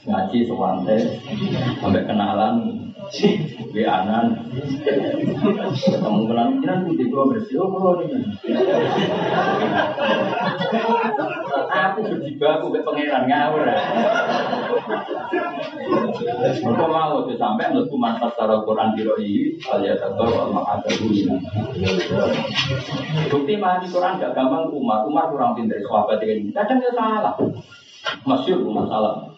ngaji 0.00 0.48
sewante 0.48 0.96
sampai 1.76 2.08
kenalan 2.08 2.79
Gue 3.70 3.86
anan, 3.86 4.34
ketemu 5.78 6.20
kenalan 6.26 6.58
kita 6.58 6.74
putih 6.86 7.06
gue 7.06 7.24
bersih, 7.30 7.56
oh 7.62 7.70
kalau 7.70 8.02
ini. 8.02 8.18
Aku 11.70 11.98
berjibaku 12.02 12.66
ke 12.74 12.80
pangeran 12.82 13.30
ngawur. 13.30 13.62
Mereka 16.50 16.84
mau 16.90 17.22
tuh 17.26 17.38
sampai 17.38 17.70
untuk 17.74 17.94
manfaat 17.94 18.34
secara 18.34 18.62
Quran 18.66 18.94
di 18.98 19.02
roi, 19.06 19.54
alias 19.70 20.02
atau 20.02 20.50
ada 20.54 20.90
dunia. 20.90 21.38
Bukti 23.30 23.54
mah 23.58 23.78
di 23.82 23.86
Quran 23.86 24.18
gak 24.18 24.34
gampang 24.34 24.70
Umar, 24.74 25.06
Umar 25.06 25.30
kurang 25.30 25.54
pintar 25.54 25.78
sahabat 25.82 26.22
ini. 26.26 26.50
Kadang 26.50 26.82
dia 26.82 26.92
salah, 26.94 27.34
masyur 28.26 28.66
Umar 28.66 28.90
salah. 28.90 29.30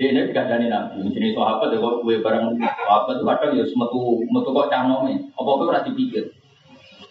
Dia 0.00 0.16
ini 0.16 0.32
tidak 0.32 0.48
dari 0.48 0.72
nabi. 0.72 1.12
Jadi 1.12 1.36
sahabat 1.36 1.76
ya 1.76 1.84
kok 1.84 2.00
gue 2.00 2.24
bareng 2.24 2.56
sahabat 2.56 3.20
itu 3.20 3.24
kadang 3.28 3.52
ya 3.52 3.64
metu 3.68 4.00
metu 4.32 4.48
kok 4.48 4.72
canome. 4.72 5.28
Apa 5.36 5.44
apa 5.44 5.62
ora 5.68 5.84
dipikir. 5.84 6.32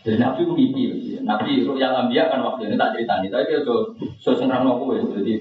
Jadi 0.02 0.18
nabi 0.18 0.42
itu 0.42 0.54
mimpi. 0.58 0.90
Nabi 1.22 1.62
itu 1.62 1.70
yang 1.78 1.94
ambil 1.94 2.26
kan 2.34 2.42
waktu 2.42 2.66
ini 2.66 2.82
tak 2.82 2.98
cerita 2.98 3.22
nih. 3.22 3.30
Tapi 3.30 3.46
dia 3.46 3.62
so 3.62 3.94
so 4.18 4.34
sengrang 4.34 4.66
aku 4.66 4.98
ya. 4.98 5.06
Jadi 5.22 5.38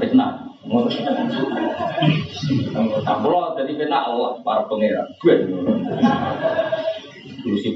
fitnah. 0.00 0.48
Kalau 3.04 3.52
jadi 3.52 3.72
fitnah 3.76 4.02
Allah 4.08 4.40
para 4.40 4.64
pangeran. 4.64 5.12
Gue 5.20 5.36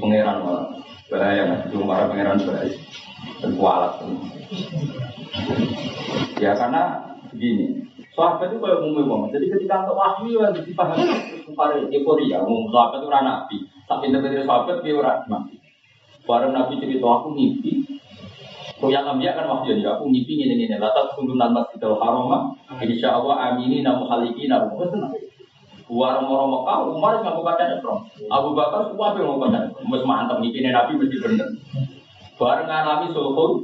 pangeran 0.01 0.41
malah 0.41 0.73
bahaya 1.13 1.45
mas. 1.53 1.69
Cuma 1.69 1.85
para 1.85 2.09
pangeran 2.09 2.41
bahaya. 2.49 2.73
Dan 3.45 3.53
kualat. 3.61 3.93
Ya 6.41 6.57
karena 6.57 7.13
begini, 7.29 7.85
Sahabat 8.11 8.51
itu 8.51 8.59
kayak 8.59 8.83
umumnya 8.83 9.07
banget. 9.07 9.29
Jadi 9.39 9.45
ketika 9.55 9.87
untuk 9.87 9.95
wahyu 9.95 10.43
yang 10.43 10.51
dipahami 10.51 11.07
pada 11.55 11.79
euforia, 11.79 12.43
umum 12.43 12.67
sahabat 12.67 12.99
itu 12.99 13.07
orang 13.07 13.23
nabi. 13.23 13.57
Tapi 13.87 14.11
pinter 14.11 14.43
sahabat 14.43 14.83
dia 14.83 14.99
orang 14.99 15.23
nabi. 15.31 15.55
Bareng 16.27 16.51
nabi 16.51 16.75
cerita 16.83 17.07
aku 17.07 17.31
mimpi. 17.31 17.87
Kau 18.81 18.91
yang 18.91 19.07
ambil 19.07 19.31
kan 19.31 19.47
wahyu 19.47 19.79
jadi 19.79 19.95
aku 19.95 20.11
mimpi 20.11 20.43
ini 20.43 20.59
ini. 20.59 20.75
Latat 20.75 21.15
kundunan 21.15 21.55
masjidil 21.55 21.95
haram. 22.03 22.51
Insya 22.83 23.15
Allah 23.15 23.55
amini 23.55 23.79
namu 23.79 24.03
haliki 24.11 24.51
namu. 24.51 24.75
Warung 25.91 26.31
orang 26.31 26.47
Mekah, 26.55 26.77
Umar 26.87 27.13
nggak 27.19 27.35
mau 27.35 27.43
baca 27.43 27.67
Islam. 27.67 27.99
Abu 28.31 28.55
Bakar 28.55 28.87
semua 28.87 29.11
yang 29.11 29.27
mau 29.27 29.43
baca. 29.43 29.59
Mus 29.83 30.03
mantap 30.07 30.39
mimpi 30.39 30.63
Nabi 30.63 30.99
mesti 30.99 31.15
bener. 31.19 31.47
Bareng 32.35 32.67
ngalami 32.67 33.11
sulhul 33.15 33.63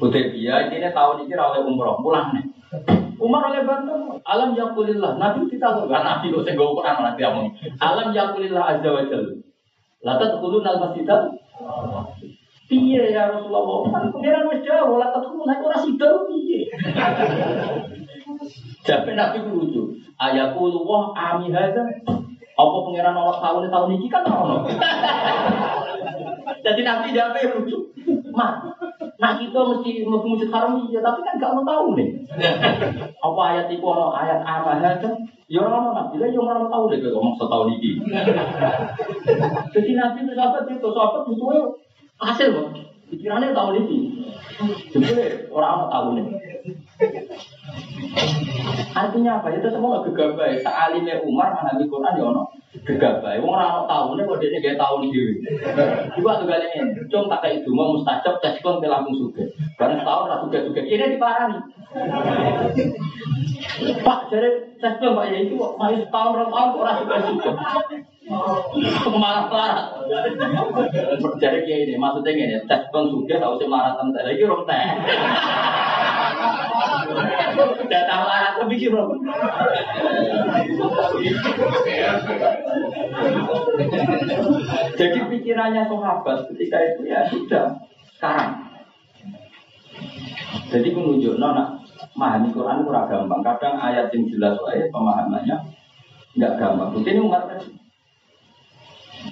Hudaybiyah 0.00 0.72
ini 0.72 0.88
tahun 0.96 1.28
ini 1.28 1.36
oleh 1.36 1.60
umroh 1.68 2.00
pulang 2.00 2.32
nih. 2.32 2.44
Umar 3.20 3.52
oleh 3.52 3.62
bantu 3.62 4.18
alam 4.24 4.56
yakulillah. 4.56 5.20
Nabi 5.20 5.46
kita 5.50 5.78
tuh 5.78 5.86
kan 5.86 6.02
nabi 6.02 6.34
kok 6.34 6.44
sing 6.46 6.56
Quran 6.58 6.94
malah 6.98 7.14
ngomong. 7.14 7.48
Alam 7.78 8.08
yakulillah 8.14 8.62
azza 8.76 8.90
wa 8.90 9.02
jalla. 9.06 9.32
La 10.04 10.20
tadkhuluna 10.20 10.68
al-masjidah 10.76 11.20
Piye 12.64 13.12
ya 13.12 13.28
Rasulullah? 13.28 13.92
Kan 13.92 14.08
pengiran 14.08 14.48
wis 14.48 14.64
jauh, 14.64 14.96
la 14.96 15.12
tadkhuluna 15.12 15.60
ora 15.60 15.76
sida 15.84 16.08
piye. 16.24 16.64
Jabe 18.88 19.12
Nabi 19.12 19.44
lucu. 19.44 20.00
Ayakulu 20.16 20.80
wah 20.88 21.12
ami 21.12 21.52
hadza. 21.52 21.84
Apa 22.54 22.76
pengiran 22.88 23.18
Allah 23.18 23.36
tahun 23.42 23.68
tahun 23.68 23.90
ini 24.00 24.06
kan 24.08 24.24
ono. 24.24 24.64
Jadi 26.64 26.80
Nabi 26.80 27.12
jabe 27.12 27.40
lucu. 27.52 27.92
Mak, 28.32 28.73
Nah 29.24 29.40
kita 29.40 29.56
mesti 29.56 30.04
mau 30.04 30.20
masjid 30.20 30.52
haram 30.52 30.84
iya, 30.84 31.00
tapi 31.00 31.24
kan 31.24 31.40
gak 31.40 31.56
mau 31.56 31.64
tahu 31.64 31.96
nih. 31.96 32.12
Apa 33.24 33.40
ayat 33.56 33.72
itu 33.72 33.80
ono 33.80 34.12
ayat 34.12 34.44
apa 34.44 34.84
aja? 34.84 35.08
Ya 35.48 35.64
orang 35.64 35.96
nabi 35.96 36.20
lah, 36.20 36.28
ya 36.28 36.40
orang 36.44 36.68
tahu 36.68 36.92
deh 36.92 37.00
kalau 37.00 37.24
ngomong 37.24 37.36
setahun 37.40 37.68
ini. 37.72 37.90
Jadi 39.72 39.90
nabi 39.96 40.28
itu 40.28 40.32
sahabat 40.36 40.68
itu 40.68 40.88
sahabat 40.92 41.24
butuhnya 41.24 41.72
hasil 42.20 42.48
loh. 42.52 42.68
Pikirannya 43.08 43.56
tahun 43.56 43.88
ini. 43.88 43.98
Jadi 44.92 45.48
orang 45.48 45.88
tahu 45.88 46.06
nih. 46.20 46.26
Artinya 48.94 49.42
apa? 49.42 49.50
Itu 49.54 49.68
semua 49.74 50.04
gegabah. 50.06 50.54
Sa'alimnya 50.62 51.24
Umar 51.26 51.58
mengambil 51.58 51.90
Quran 51.90 52.18
ya 52.18 52.24
ono 52.30 52.42
gegabah. 52.86 53.34
Wong 53.42 53.50
ora 53.50 53.64
ono 53.74 53.82
taune 53.90 54.22
kok 54.22 54.38
dekne 54.38 54.58
gawe 54.62 54.76
taun 54.78 55.10
dhewe. 55.10 55.34
Iku 56.14 56.26
atuh 56.30 56.46
gale 56.46 56.66
ngene. 56.70 57.10
Cung 57.10 57.26
tak 57.26 57.44
itu 57.50 57.70
mau 57.74 57.94
mustajab 57.94 58.38
tes 58.38 58.62
kon 58.62 58.78
pe 58.78 58.86
langsung 58.86 59.18
suge. 59.18 59.50
Bareng 59.74 60.06
tahun 60.06 60.30
ra 60.30 60.36
suge-suge. 60.46 60.80
Kene 60.86 61.18
diparani. 61.18 61.58
Pak 64.06 64.20
jare 64.30 64.48
tes 64.78 64.94
kon 65.02 65.18
Pak 65.18 65.26
ya 65.28 65.38
itu 65.42 65.58
kok 65.58 65.74
mari 65.74 65.98
setahun 65.98 66.32
rong 66.38 66.50
tahun 66.54 66.68
kok 66.70 66.82
ora. 66.86 66.94
Malah 68.24 69.44
parah. 69.52 69.86
Jare 71.36 71.60
kiai 71.68 71.84
ini 71.84 72.00
maksudnya 72.00 72.32
ngene, 72.32 72.58
tes 72.64 72.88
kon 72.88 73.12
suge 73.12 73.36
tau 73.36 73.60
sing 73.60 73.68
maratan 73.68 74.16
teh. 74.16 74.24
Iki 74.24 74.48
rong 74.48 74.64
teh. 74.64 74.80
Larat 78.14 78.56
tapi 78.56 78.74
kira. 78.80 79.04
Jadi 84.96 85.18
pikirannya 85.28 85.82
sahabat 85.86 86.38
ketika 86.48 86.78
itu 86.80 87.02
ya 87.04 87.28
sudah 87.28 87.84
sekarang. 88.16 88.52
Jadi 90.72 90.88
menunjuk 90.90 91.36
nona 91.36 91.78
memahami 92.16 92.48
Quran 92.56 92.82
itu 92.82 92.90
gampang. 92.90 93.40
Kadang 93.44 93.74
ayat 93.78 94.08
yang 94.10 94.24
jelas 94.32 94.56
wae 94.64 94.88
pemahamannya 94.88 95.56
nggak 96.40 96.52
gampang. 96.56 96.88
Mungkin 96.96 97.22
umat 97.28 97.42
kan 97.52 97.60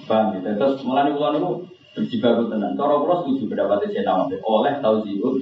paham 0.05 0.37
gitu. 0.37 0.49
Terus 0.57 0.81
mulai 0.85 1.13
ulang 1.13 1.37
itu 1.37 1.51
berjibaku 1.93 2.49
tenang. 2.49 2.73
Cara 2.73 2.97
pulau 2.97 3.21
setuju 3.21 3.53
pendapat 3.53 3.85
saya 3.93 4.03
nama 4.05 4.25
oleh 4.25 4.73
tahu 4.81 4.95
ziut. 5.05 5.35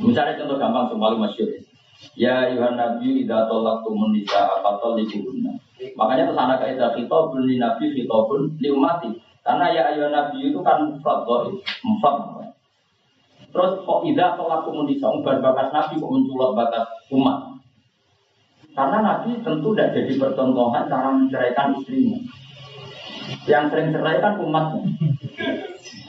Misalnya 0.00 0.40
contoh 0.40 0.56
gampang 0.56 0.96
paling 0.96 1.20
masyur. 1.20 1.48
Ya 2.16 2.48
Yuhan 2.48 2.80
Nabi 2.80 3.24
idza 3.24 3.44
talaqtumun 3.44 4.16
nisa 4.16 4.48
fatalliquhunna. 4.64 5.52
Makanya 5.96 6.32
terus 6.32 6.40
anak 6.40 6.58
kaidah 6.64 6.96
khitabun 6.96 7.44
li 7.44 7.60
nabi 7.60 7.92
khitabun 7.92 8.56
li 8.56 8.68
umati. 8.72 9.12
Karena 9.44 9.68
ya 9.68 9.92
Yuhan 9.92 10.12
Nabi 10.12 10.48
itu 10.48 10.58
kan 10.64 10.88
mufrad 10.88 11.28
dhaif, 11.28 11.60
mufrad. 11.84 12.16
Terus 13.52 13.72
kok 13.84 14.00
idza 14.08 14.40
talaqtumun 14.40 14.88
nisa 14.88 15.12
umbar 15.12 15.44
bakas 15.44 15.68
nabi 15.76 16.00
kok 16.00 16.08
menculot 16.08 16.56
batas 16.56 16.88
umat. 17.12 17.60
Karena 18.72 18.98
nabi 19.04 19.36
tentu 19.44 19.76
tidak 19.76 19.92
jadi 19.92 20.12
percontohan 20.16 20.88
cara 20.88 21.12
menceraikan 21.12 21.76
istrinya. 21.76 22.16
Yang 23.46 23.64
sering 23.70 23.88
cerai 23.94 24.18
kan 24.18 24.38
umatnya. 24.38 24.82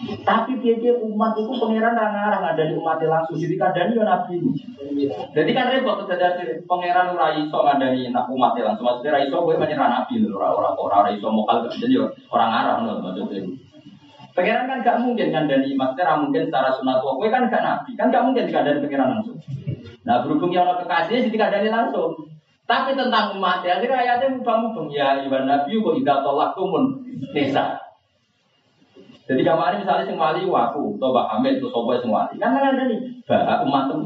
Tapi 0.02 0.57
dia 0.60 0.73
dia 0.81 0.93
umat 0.98 1.38
itu 1.38 1.53
pangeran 1.61 1.93
ngarang 1.93 2.43
ada 2.43 2.64
di 2.65 2.73
umat 2.73 2.98
langsung. 3.06 3.38
Jadi 3.38 3.56
kadang 3.56 3.93
ya 3.93 4.03
nabi. 4.03 4.38
Jadi 5.34 5.52
kan 5.53 5.69
repot 5.69 6.03
terjadi 6.10 6.65
pangeran 6.65 7.14
ora 7.14 7.38
iso 7.38 7.57
ngandani 7.61 8.10
nak 8.10 8.26
umat 8.34 8.57
langsung. 8.57 8.85
Maksudnya 8.89 9.14
ora 9.14 9.22
iso 9.22 9.35
kowe 9.38 9.56
menyerah 9.56 9.88
nabi 9.89 10.26
lho 10.26 10.34
ora 10.35 10.49
ora 10.52 10.69
ora 10.73 10.95
ora 11.06 11.10
iso 11.14 11.30
mokal 11.30 11.69
jadi 11.69 11.95
orang 12.34 12.49
ngarang 12.49 12.80
lho 12.85 12.93
maksudnya. 13.06 13.41
Pangeran 14.31 14.65
kan 14.65 14.80
gak 14.81 14.99
mungkin 15.03 15.27
ngandani 15.30 15.69
maksudnya 15.76 16.15
mungkin 16.18 16.41
secara 16.49 16.69
sunat 16.73 16.98
kowe 17.06 17.27
kan 17.30 17.48
gak 17.48 17.64
nabi. 17.64 17.91
Kan 17.93 18.10
gak 18.10 18.26
mungkin 18.26 18.49
dikandani 18.49 18.81
pangeran 18.81 19.10
langsung. 19.18 19.38
Nah 20.02 20.26
berhubung 20.26 20.49
yang 20.49 20.65
orang 20.65 20.81
kekasihnya 20.81 21.30
jadi 21.30 21.34
dikandani 21.34 21.69
langsung. 21.69 22.11
Tapi 22.72 22.95
tentang 22.95 23.35
umat 23.35 23.68
ya, 23.68 23.84
akhirnya 23.84 23.99
ayatnya 23.99 24.31
mubang-mubang 24.31 24.88
ya 24.95 25.19
Iwan 25.27 25.43
Nabi 25.43 25.76
kok 25.76 25.95
tidak 25.99 26.23
tolak 26.23 26.56
tumun 26.56 27.03
nisa. 27.35 27.76
Jadi 29.27 29.43
kemarin 29.43 29.84
misalnya 29.84 30.07
sing 30.07 30.15
wali 30.15 30.48
waku, 30.48 30.95
Mbak 30.95 31.27
Hamid, 31.35 31.60
atau 31.60 31.68
Sopo 31.68 31.91
sing 31.99 32.07
wali, 32.07 32.39
kan 32.39 32.56
kan 32.56 32.72
ada 32.72 32.88
nih, 32.88 32.99
bah 33.27 33.60
umat 33.68 33.91
tem. 33.91 34.02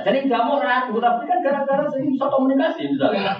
Jadi 0.00 0.32
nggak 0.32 0.44
mau 0.48 0.56
ragu, 0.56 0.96
tapi 0.96 1.28
kan 1.28 1.44
gara-gara 1.44 1.84
sering 1.92 2.16
bisa 2.16 2.24
komunikasi 2.28 2.88
misalnya. 2.88 3.36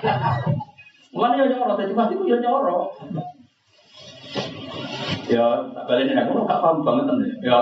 Mulanya 1.16 1.48
ya 1.48 1.56
nyoro, 1.56 1.72
jadi 1.80 1.92
mati 1.96 2.14
ya 2.28 2.36
nyoro. 2.40 2.92
Ya, 5.26 5.44
balik 5.88 6.12
aku 6.12 6.44
gak 6.44 6.60
paham 6.60 6.84
banget 6.84 7.04
nih. 7.16 7.32
Ya, 7.48 7.56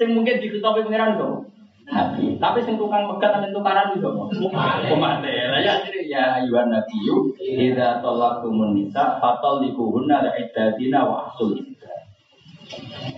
sing 0.00 0.16
mungkin 0.16 0.40
diketahui 0.40 0.88
pengiran 0.88 1.20
tuh. 1.20 1.44
Nabi. 1.86 2.34
Tapi 2.42 2.58
sing 2.66 2.74
tukang 2.74 3.06
megat 3.06 3.38
dan 3.38 3.54
tukaran 3.54 3.94
itu 3.94 4.10
umat 4.10 5.22
lah 5.22 5.30
ya 5.62 5.74
jadi 5.86 6.00
ya 6.10 6.24
ayuhan 6.42 6.66
nabiyu 6.66 7.30
idza 7.38 8.02
talaqtumun 8.02 8.74
nisa 8.74 9.22
fatalliquhunna 9.22 10.26
li'iddatina 10.26 11.06
wa 11.06 11.30
ahsul 11.30 11.54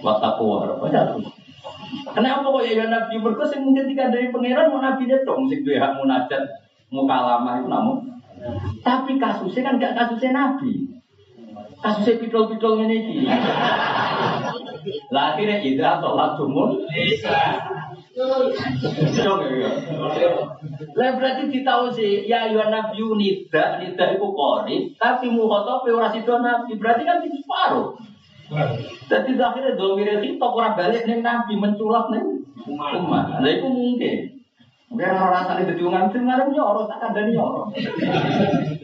Wataku 0.04 0.44
baca 0.84 1.00
Kenapa 2.12 2.44
kok 2.44 2.64
ya 2.68 2.84
nabi? 2.92 3.16
Mergo 3.16 3.44
sing 3.48 3.64
mungkin 3.64 3.88
tiga 3.88 4.12
dari 4.12 4.28
pangeran 4.28 4.68
mau 4.68 4.84
nabi 4.84 5.08
dong. 5.08 5.48
Sing 5.48 5.64
duwe 5.64 5.80
hak 5.80 5.96
munajat 5.96 6.44
mukalamah 6.92 7.64
itu 7.64 7.68
namun. 7.72 7.96
Tapi 8.84 9.16
kasusnya 9.16 9.64
kan 9.64 9.80
gak 9.80 9.96
kasusnya 9.96 10.36
nabi. 10.36 10.92
Kasusnya 11.80 12.20
pidol-pidol 12.20 12.84
ini 12.84 13.24
lah 15.14 15.36
akhirnya 15.36 15.64
idza 15.64 16.00
talaqtumun 16.04 16.84
ya. 16.92 17.40
Lah 20.98 21.10
berarti 21.14 21.42
ditahu 21.54 21.94
sih 21.94 22.26
ya 22.26 22.50
ayyuhan 22.50 22.74
nabi 22.74 22.98
nida 22.98 23.78
nida 23.78 24.04
iku 24.18 24.34
qori 24.34 24.90
tapi 24.98 25.30
muhotob 25.30 25.86
ora 25.86 26.10
sida 26.10 26.42
nabi 26.42 26.74
berarti 26.74 27.06
kan 27.06 27.22
itu 27.22 27.38
separuh. 27.46 27.94
Jadi 29.06 29.38
akhirnya 29.38 29.78
domire 29.78 30.18
kita 30.18 30.46
orang 30.50 30.74
balik 30.74 31.06
nih 31.06 31.22
nabi 31.22 31.54
menculak 31.54 32.10
nih 32.10 32.42
umat. 32.98 33.38
Nah 33.38 33.50
itu 33.54 33.70
mungkin. 33.70 34.16
Mungkin 34.88 35.04
orang 35.14 35.30
rasanya 35.36 35.76
diungan 35.76 36.08
itu 36.10 36.18
ngarep 36.18 36.48
nyoro 36.50 36.90
tak 36.90 37.12
ada 37.12 37.22
nyoro. 37.28 37.70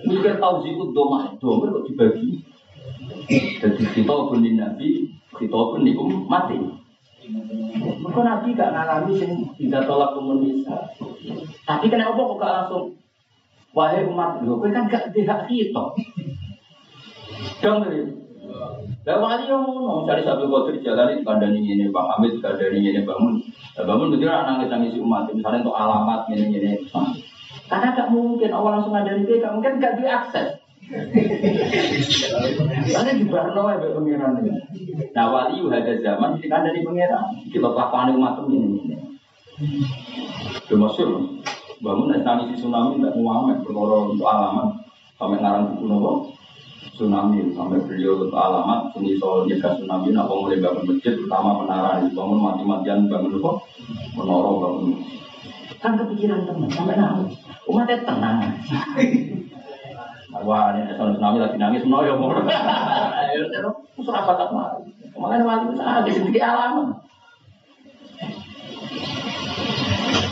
Mikir 0.07 0.37
tahu 0.39 0.63
sih 0.63 0.77
itu 0.79 0.85
doma 0.95 1.33
doma 1.43 1.75
kok 1.75 1.91
dibagi. 1.91 2.45
Jadi 3.59 3.83
kita 3.99 4.15
pun 4.15 4.47
nabi 4.47 5.11
kita 5.35 5.59
pun 5.59 5.83
niku 5.83 6.07
mati. 6.31 6.84
Mereka 7.25 8.21
Nabi 8.21 8.49
gak 8.53 8.73
ngalami 8.77 9.13
sing 9.17 9.31
tidak 9.57 9.89
tolak 9.89 10.13
komunisme. 10.13 10.77
Tapi 11.65 11.87
kenapa 11.89 12.21
kok 12.21 12.37
gak 12.37 12.55
langsung 12.61 12.85
wahai 13.73 14.05
umat 14.05 14.45
lho, 14.45 14.61
kan 14.61 14.87
gak 14.87 15.11
tidak 15.17 15.49
kita. 15.49 15.85
Dong 17.65 17.81
Lah 19.05 19.21
wali 19.21 19.45
yang 19.45 19.69
ngono, 19.69 20.09
cari 20.09 20.25
satu 20.25 20.49
kotor 20.49 20.81
jalan 20.81 21.21
di 21.21 21.21
kandani 21.21 21.61
ini, 21.61 21.93
Bang 21.93 22.09
Hamid 22.09 22.41
kandani 22.41 22.81
ini 22.81 23.05
bangun. 23.05 23.37
bangun 23.77 24.09
betul 24.09 24.33
anak 24.33 24.65
nangis 24.65 24.73
nangis 24.73 24.97
umat, 24.97 25.29
misalnya 25.29 25.61
untuk 25.61 25.77
alamat 25.77 26.25
ini 26.33 26.57
ini. 26.57 26.73
Karena 27.69 27.93
gak 27.93 28.09
mungkin 28.09 28.49
awal 28.49 28.81
langsung 28.81 28.97
ada 28.97 29.13
di 29.13 29.29
gak 29.29 29.53
mungkin 29.53 29.77
gak 29.77 30.01
diakses. 30.01 30.64
Karena 32.93 33.13
di 33.17 33.25
Barno 33.25 33.63
ya 33.73 33.81
pengiran 33.81 34.41
ini. 34.45 34.53
Nah 35.17 35.27
wali 35.33 35.65
ada 35.69 35.95
zaman 36.01 36.37
kita 36.41 36.57
dari 36.61 36.81
pengiran. 36.85 37.25
Kita 37.49 37.69
kelakuan 37.73 38.17
umat 38.17 38.45
ini. 38.49 38.97
Masyur. 40.75 41.41
Bangun 41.85 42.17
dan 42.17 42.49
di 42.49 42.57
tsunami 42.57 42.97
tidak 42.97 43.15
mau 43.21 43.45
amat 43.45 43.61
berkorol 43.61 44.17
untuk 44.17 44.25
alamat 44.25 44.85
sampai 45.21 45.39
ngarang 45.39 45.77
buku 45.77 45.85
nopo 45.85 46.13
tsunami 46.95 47.51
sampai 47.55 47.83
beliau 47.87 48.25
untuk 48.25 48.39
alamat 48.39 48.91
sini 48.95 49.19
soal 49.19 49.47
jaga 49.47 49.79
tsunami 49.79 50.11
nak 50.11 50.27
mulai 50.31 50.59
bangun 50.63 50.95
masjid 50.95 51.15
pertama 51.19 51.63
menara 51.63 52.03
bangun 52.09 52.39
mati-matian 52.39 53.07
bangun 53.07 53.37
nopo 53.37 53.63
menara 54.17 54.51
bangun 54.59 54.91
kan 55.79 55.93
kepikiran 56.01 56.49
teman 56.49 56.71
sampai 56.71 56.97
nangis 56.97 57.37
umatnya 57.69 57.97
tenang 58.03 58.39
Wah, 60.43 60.75
ini 60.75 60.91
soal 60.99 61.15
tsunami 61.15 61.39
lagi 61.39 61.55
nangis, 61.63 61.87
mau 61.87 62.03
ya 62.03 62.19
mau. 62.19 62.35
Terus 62.35 64.11
apa 64.11 64.33
tak 64.35 64.51
mau? 64.51 64.83
Kemarin 65.15 65.47
wali 65.47 65.63
itu 65.71 65.75
sangat 65.79 66.11
sedikit 66.11 66.43
alam. 66.43 66.99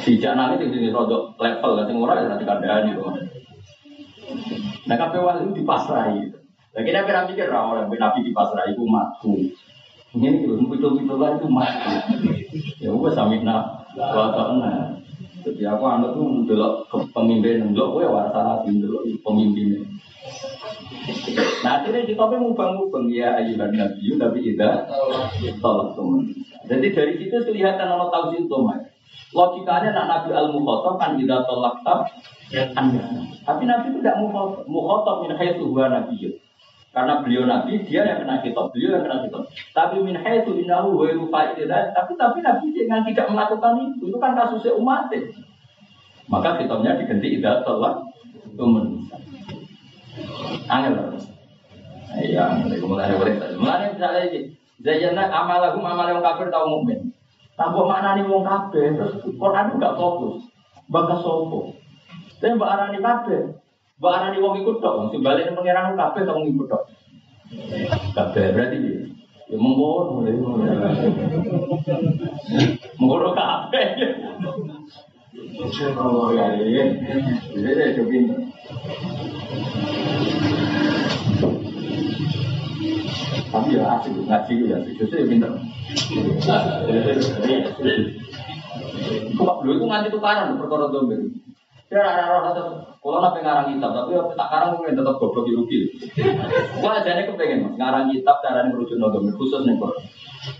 Sejak 0.03 0.35
nangis 0.35 0.67
di 0.67 0.75
sini 0.75 0.89
rodok 0.91 1.39
level, 1.39 1.79
kan 1.79 1.95
ora 1.95 2.19
ya 2.19 2.27
nanti 2.35 2.43
kandani 2.43 2.99
loh. 2.99 3.15
Nah, 4.91 4.97
kafe 4.99 5.23
wali 5.23 5.47
itu 5.47 5.63
dipasrai. 5.63 6.35
Lagi 6.75 6.91
nabi 6.91 7.11
nabi 7.15 7.31
pikir 7.39 7.53
orang 7.55 7.87
nabi 7.87 8.19
dipasrai 8.27 8.75
itu 8.75 8.83
matu. 8.83 9.39
Ini 10.19 10.29
itu 10.43 10.59
betul-betul 10.67 11.17
lah 11.23 11.39
itu 11.39 11.47
matu. 11.47 11.91
Ya, 12.83 12.91
gue 12.91 13.11
samina, 13.15 13.87
wah 13.95 14.99
jadi 15.43 15.75
aku 15.75 15.85
anu 15.85 16.07
tuh 16.15 16.27
dulu 16.47 16.69
pemimpin 17.11 17.75
dulu, 17.75 17.99
gue 17.99 18.07
warasa 18.07 18.41
nabi 18.43 18.79
dulu 18.79 19.03
pemimpin. 19.27 19.83
Nah 21.67 21.83
akhirnya 21.83 22.07
kita 22.07 22.23
pun 22.23 22.41
mubang-mubang 22.51 23.11
ya 23.11 23.35
ayuhan 23.43 23.75
nabi, 23.75 24.15
tapi 24.15 24.39
tidak 24.43 24.87
tolak 25.59 25.99
teman. 25.99 26.31
Jadi 26.71 26.87
dari 26.95 27.13
situ 27.19 27.37
kelihatan 27.43 27.91
ono 27.91 28.07
tahu 28.09 28.39
itu 28.39 28.59
Logikanya 29.33 29.97
nak 29.97 30.07
Nabi 30.09 30.31
al 30.37 30.53
mukhotob 30.53 31.01
kan 31.01 31.17
tidak 31.17 31.49
tolak 31.49 31.81
tab, 31.81 32.05
tapi 33.49 33.65
Nabi 33.65 33.87
itu 33.89 33.99
tidak 34.05 34.21
mukhotob, 34.21 34.69
mukhotob 34.69 35.25
min 35.25 35.33
huwa 35.57 35.89
nabi. 35.89 36.37
Karena 36.93 37.25
beliau 37.25 37.49
nabi, 37.49 37.81
dia 37.89 38.05
yang 38.05 38.21
kena 38.21 38.45
kitab, 38.45 38.69
beliau 38.69 39.01
yang 39.01 39.09
kena 39.09 39.25
kitab. 39.25 39.49
Tapi 39.73 40.05
min 40.05 40.13
haitsu 40.13 40.53
innahu 40.53 41.01
ghairu 41.01 41.33
tapi 41.33 42.13
tapi 42.21 42.39
nabi 42.45 42.67
yang 42.77 43.01
tidak 43.09 43.27
melakukan 43.33 43.97
itu, 43.97 44.13
itu 44.13 44.19
kan 44.21 44.37
kasusnya 44.37 44.77
umat. 44.77 45.09
Maka 46.29 46.61
kitabnya 46.61 47.01
diganti 47.01 47.41
tidak 47.41 47.65
tolak 47.65 47.97
teman. 48.53 49.09
Angel 50.69 50.93
terus. 51.01 51.25
Iya, 52.13 52.61
mulai 52.85 53.17
boleh. 53.17 53.35
Mulai 53.57 53.97
misalnya 53.97 54.29
ini, 54.29 55.09
amalahum 55.17 55.81
amal 55.81 56.13
yang 56.13 56.21
kafir 56.21 56.53
tau 56.53 56.69
mukmin. 56.69 57.09
Tanpa 57.57 57.89
makna 57.89 58.21
nih 58.21 58.29
wong 58.29 58.45
kafir, 58.45 58.97
terus 58.97 59.17
Quran 59.25 59.73
itu 59.73 59.77
gak 59.81 59.97
fokus. 59.97 60.45
Bakas 60.93 61.25
sopo. 61.25 61.73
Tapi 62.37 62.59
mbak 62.59 62.69
arani 62.69 62.99
kafir, 63.01 63.62
mbak 64.03 64.19
arani 64.19 64.43
wong 64.43 64.59
ikut 64.59 64.83
dong. 64.83 65.15
Sebalik 65.15 65.55
pengirangan 65.55 65.95
kafir 65.95 66.27
tau 66.27 66.43
ikut 66.43 66.67
dong. 66.67 66.91
Kafir 68.19 68.51
berarti 68.51 69.07
ya 69.47 69.55
mengkono, 69.55 70.27
mengkono 72.99 73.31
kafir. 73.31 74.11
Oh 76.03 76.35
ya 76.35 76.51
coba 77.95 78.11
pinter. 78.11 78.39
Tapi 83.53 83.77
ya 83.77 83.85
asik 84.01 84.17
ngaji 84.27 84.55
ya, 84.67 84.83
justru 84.99 85.15
ya 85.15 85.27
pinter. 85.31 85.53
Kok 89.39 89.57
dulu 89.63 89.73
itu 89.79 89.87
nganti 89.87 90.09
tukaran 90.11 90.59
perkara 90.59 90.91
domir. 90.91 91.23
Dia 91.93 92.01
ada 92.01 92.25
roh 92.33 92.43
atau 92.49 92.65
kalau 93.05 93.21
nape 93.21 93.45
ngarang 93.45 93.69
kitab, 93.69 93.93
tapi 93.93 94.15
tak 94.33 94.49
karang 94.49 94.71
mungkin 94.79 94.97
tetap 94.97 95.19
goblok 95.21 95.45
rugi. 95.45 95.93
Wah 96.81 97.05
jadi 97.05 97.29
kepengen 97.29 97.77
ngarang 97.77 98.09
kitab 98.15 98.41
caranya 98.41 98.73
merujuk 98.73 98.97
no 98.97 99.13
domir 99.13 99.37
khusus 99.37 99.61
nih 99.69 99.77
kok. 99.77 100.01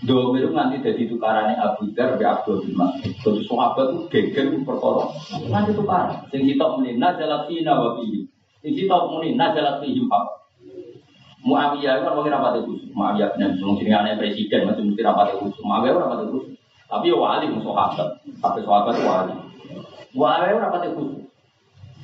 Domir 0.05 0.51
nanti 0.53 0.83
jadi 0.83 1.09
tukarannya 1.09 1.57
Abu 1.57 1.89
Dar 1.97 2.19
be 2.19 2.23
Abdul 2.27 2.67
bin 2.67 2.77
Mas'ud. 2.77 3.15
Jadi 3.17 3.41
sahabat 3.49 3.95
itu 3.95 3.99
geger 4.13 4.45
perkara 4.61 5.09
nanti 5.49 5.71
tukaran. 5.73 6.21
Sing 6.29 6.45
kitab 6.45 6.77
muni 6.77 7.01
nazalat 7.01 7.49
fina 7.49 7.81
wa 7.81 7.97
fihi. 7.97 8.29
Sing 8.61 8.71
kitab 8.77 9.09
muni 9.09 9.33
nazalat 9.33 9.81
fihi 9.81 10.05
pak. 10.05 10.23
Muawiyah 11.47 11.99
itu 11.99 12.03
kan 12.05 12.13
mungkin 12.13 12.35
rapat 12.35 12.61
itu. 12.61 12.73
Muawiyah 12.93 13.35
bin 13.35 13.41
Abi 13.49 13.57
Sufyan 13.57 14.03
aneh 14.03 14.15
presiden 14.19 14.67
masih 14.67 14.83
mesti 14.85 15.01
rapat 15.01 15.35
itu. 15.35 15.47
Muawiyah 15.63 15.95
rapat 15.95 16.19
itu. 16.27 16.39
Tapi 16.91 17.07
wali 17.09 17.51
musuh 17.55 17.71
sahabat. 17.71 18.07
Tapi 18.39 18.59
sahabat 18.67 18.93
itu 18.99 19.03
wali. 19.07 19.33
Muawiyah 20.11 20.59
rapat 20.59 20.91
itu. 20.91 21.22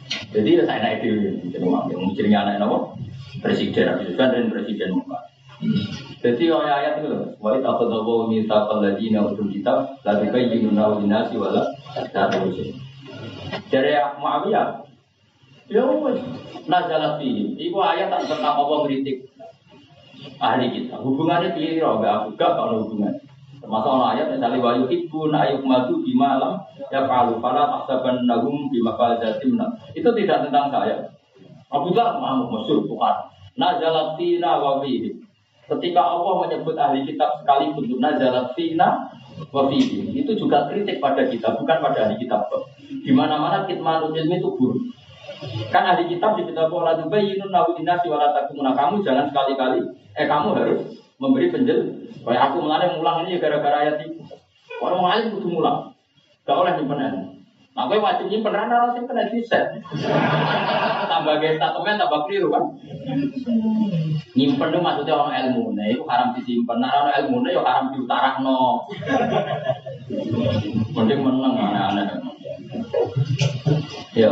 Jadi 0.09 0.49
ya 0.57 0.63
saya 0.65 0.79
naik 0.81 0.99
dulu, 1.05 1.29
jadi 1.53 1.65
yang 1.89 2.01
mencari 2.01 2.29
anak 2.33 2.55
nopo 2.57 2.97
presiden, 3.41 4.01
Sufyan 4.05 4.29
dan 4.33 4.49
presiden 4.49 4.97
Mekah. 4.97 5.21
Jadi 6.19 6.43
ayat 6.49 6.77
ayat 6.81 6.93
itu 7.01 7.07
loh, 7.13 7.23
wa 7.37 7.49
itu 7.53 7.85
nopo 7.85 8.13
minta 8.29 8.65
lagi 8.69 9.13
untuk 9.13 9.49
kita, 9.53 9.73
lagi 10.01 10.25
kayak 10.33 10.49
jinun 10.55 10.73
nawinasi 10.73 11.37
wala 11.37 11.61
dan 11.93 12.29
terus. 12.33 12.73
Dari 13.69 13.93
Muawiyah, 14.17 14.67
ya 15.69 15.83
wes 15.85 16.17
nazalat 16.65 17.21
fihi. 17.21 17.57
Iku 17.57 17.77
ayat 17.81 18.09
tentang 18.25 18.41
apa 18.57 18.75
kritik 18.89 19.29
ahli 20.39 20.67
kita. 20.73 20.95
Hubungannya 20.97 21.53
roh, 21.83 21.99
gak 22.01 22.13
aku 22.23 22.27
gak 22.39 22.51
kalau 22.55 22.87
hubungan. 22.87 23.18
Termasuk 23.59 23.91
orang 23.91 24.15
ayat 24.15 24.27
misalnya 24.31 24.63
wa 24.63 24.71
yuhibbun 24.79 25.35
ayuk 25.35 25.67
madu 25.67 25.99
di 26.07 26.15
malam 26.15 26.63
ya 26.87 27.03
falu 27.03 27.43
tahsaban 27.43 28.23
nahum 28.23 28.71
bima 28.71 28.95
fazatim 28.95 29.59
Itu 29.91 30.09
tidak 30.15 30.47
tentang 30.47 30.71
saya. 30.71 31.11
Abu 31.69 31.91
Dhar 31.93 32.17
Muhammad 32.17 32.49
masyur 32.49 32.87
Tuhan. 32.87 33.15
Nazalat 33.59 34.15
fina 34.15 34.57
wa 34.63 34.79
fihi. 34.79 35.11
Ketika 35.69 36.01
Allah 36.01 36.33
menyebut 36.47 36.73
ahli 36.79 37.05
kitab 37.05 37.43
sekalipun 37.43 37.85
itu 37.85 37.99
nazalat 37.99 38.55
fina 38.55 39.11
wa 39.51 39.67
fihi. 39.67 40.15
Itu 40.15 40.39
juga 40.39 40.71
kritik 40.71 41.03
pada 41.03 41.27
kita, 41.27 41.59
bukan 41.59 41.77
pada 41.83 42.09
ahli 42.09 42.15
kitab. 42.17 42.47
Di 42.87 43.11
mana-mana 43.11 43.67
kitmanul 43.67 44.15
ilmi 44.15 44.39
itu 44.39 44.49
buruk. 44.55 44.81
Kan 45.69 45.83
ahli 45.83 46.07
kitab 46.09 46.39
di 46.39 46.47
kitab 46.47 46.71
Allah 46.71 46.97
itu 46.97 47.11
bayinun 47.11 47.51
nahu 47.51 47.75
inasi 47.75 48.07
walatakumuna. 48.07 48.73
Kamu 48.73 49.03
jangan 49.03 49.29
sekali-kali, 49.29 49.83
eh 50.15 50.25
kamu 50.25 50.47
harus 50.55 50.81
memberi 51.19 51.51
penjel. 51.51 51.79
Kayak 52.23 52.51
aku 52.51 52.65
mulai 52.65 52.89
mulang 52.95 53.27
ini 53.27 53.35
ya 53.35 53.39
gara-gara 53.43 53.77
ayat 53.85 53.95
itu. 54.07 54.23
Orang 54.79 55.03
lain 55.03 55.35
kudu 55.35 55.47
mulang. 55.59 55.91
Gak 56.47 56.57
oleh 56.57 56.73
nyimpen 56.79 57.37
Nah, 57.79 57.87
gue 57.87 57.95
wajib 57.95 58.27
nyimpen 58.27 58.51
rana 58.51 58.75
harus 58.75 58.97
nyimpen 58.97 59.31
di 59.31 59.39
set. 59.39 59.71
tambah 61.07 61.39
gaya 61.39 61.55
statement, 61.55 61.95
tambah 61.95 62.27
keliru 62.27 62.51
kan. 62.51 62.75
Nyimpen 64.35 64.73
itu 64.73 64.79
maksudnya 64.83 65.15
orang 65.15 65.35
ilmu. 65.47 65.71
Nah, 65.79 65.87
itu 65.87 66.03
haram 66.03 66.35
disimpan. 66.35 66.83
Nah, 66.83 67.07
orang 67.07 67.15
ilmu 67.23 67.35
itu 67.45 67.55
ya 67.55 67.61
haram 67.63 67.85
diutarak 67.95 68.35
no. 68.43 68.83
Mending 70.91 71.19
menang 71.23 71.53
aneh-aneh. 71.55 72.07
Ya, 74.11 74.31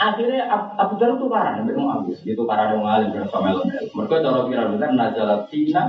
akhirnya 0.00 0.48
Abu 0.80 0.96
Dhar 0.96 1.12
itu 1.12 1.26
karena 1.28 1.60
sampai 1.60 1.76
Muawiyah 1.76 2.20
itu 2.24 2.42
karena 2.48 2.72
dong 2.72 2.88
alim 2.88 3.12
dan 3.12 3.28
sama 3.28 3.52
mereka 3.68 4.16
cara 4.24 4.40
kira 4.48 4.64
benar 4.72 4.90
nazalat 4.96 5.44
tina 5.52 5.82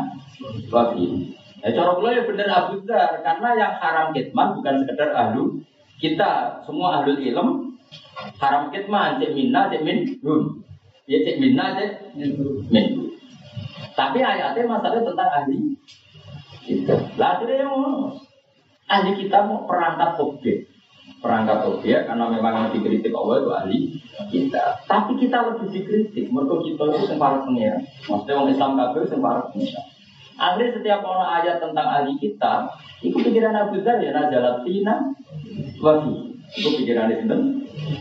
wafi 0.67 1.31
ya 1.63 1.71
cara 1.71 1.95
kula 1.95 2.11
ya 2.11 2.27
bener 2.27 2.47
Abu 2.51 2.83
Dhar 2.83 3.23
karena 3.23 3.49
yang 3.55 3.73
haram 3.79 4.11
kitman 4.11 4.59
bukan 4.59 4.83
sekedar 4.83 5.09
ahlu 5.15 5.63
kita. 6.03 6.65
Semua 6.67 6.99
ahlu 6.99 7.23
ilm 7.23 7.79
haram 8.35 8.67
kitman 8.75 9.23
cek 9.23 9.31
minna 9.31 9.71
cek 9.71 9.81
min 9.87 10.19
rum 10.19 10.59
ya 11.07 11.17
cek 11.23 11.39
minna 11.39 11.79
cek 11.79 11.91
min 12.67 12.85
tapi 13.95 14.19
ayatnya 14.19 14.67
masalahnya 14.67 15.07
tentang 15.07 15.29
ahli 15.39 15.57
kita. 16.67 16.95
Lah 17.15 17.39
akhirnya 17.39 17.63
yang 17.63 17.75
ahli 18.91 19.11
kita 19.15 19.47
mau 19.47 19.63
perangkat 19.63 20.19
objek 20.19 20.70
perangkat 21.21 21.59
objek 21.69 22.09
karena 22.09 22.25
memang 22.33 22.53
yang 22.57 22.69
dikritik 22.73 23.13
Allah 23.13 23.35
itu 23.37 23.51
ahli 23.53 23.79
kita. 24.33 24.63
Tapi 24.89 25.11
kita 25.21 25.37
lebih 25.53 25.69
dikritik, 25.69 26.25
mereka 26.33 26.57
kita 26.65 26.83
itu 26.89 27.05
sempat 27.13 27.45
pengira. 27.45 27.77
Maksudnya 28.09 28.33
orang 28.35 28.49
Islam 28.49 28.71
kafir 28.75 29.03
sempat 29.05 29.53
pengira. 29.53 29.81
Akhirnya 30.41 30.73
setiap 30.73 31.01
orang 31.05 31.29
ayat 31.41 31.61
tentang 31.61 31.87
ahli 31.87 32.17
kita, 32.17 32.73
itu 33.05 33.17
pikiran 33.21 33.53
Abu 33.53 33.85
Dhar 33.85 34.01
ya 34.01 34.09
nazalat 34.09 34.65
tina 34.65 35.13
wafi. 35.77 36.33
Itu 36.57 36.69
pikiran 36.81 37.13
itu 37.13 37.37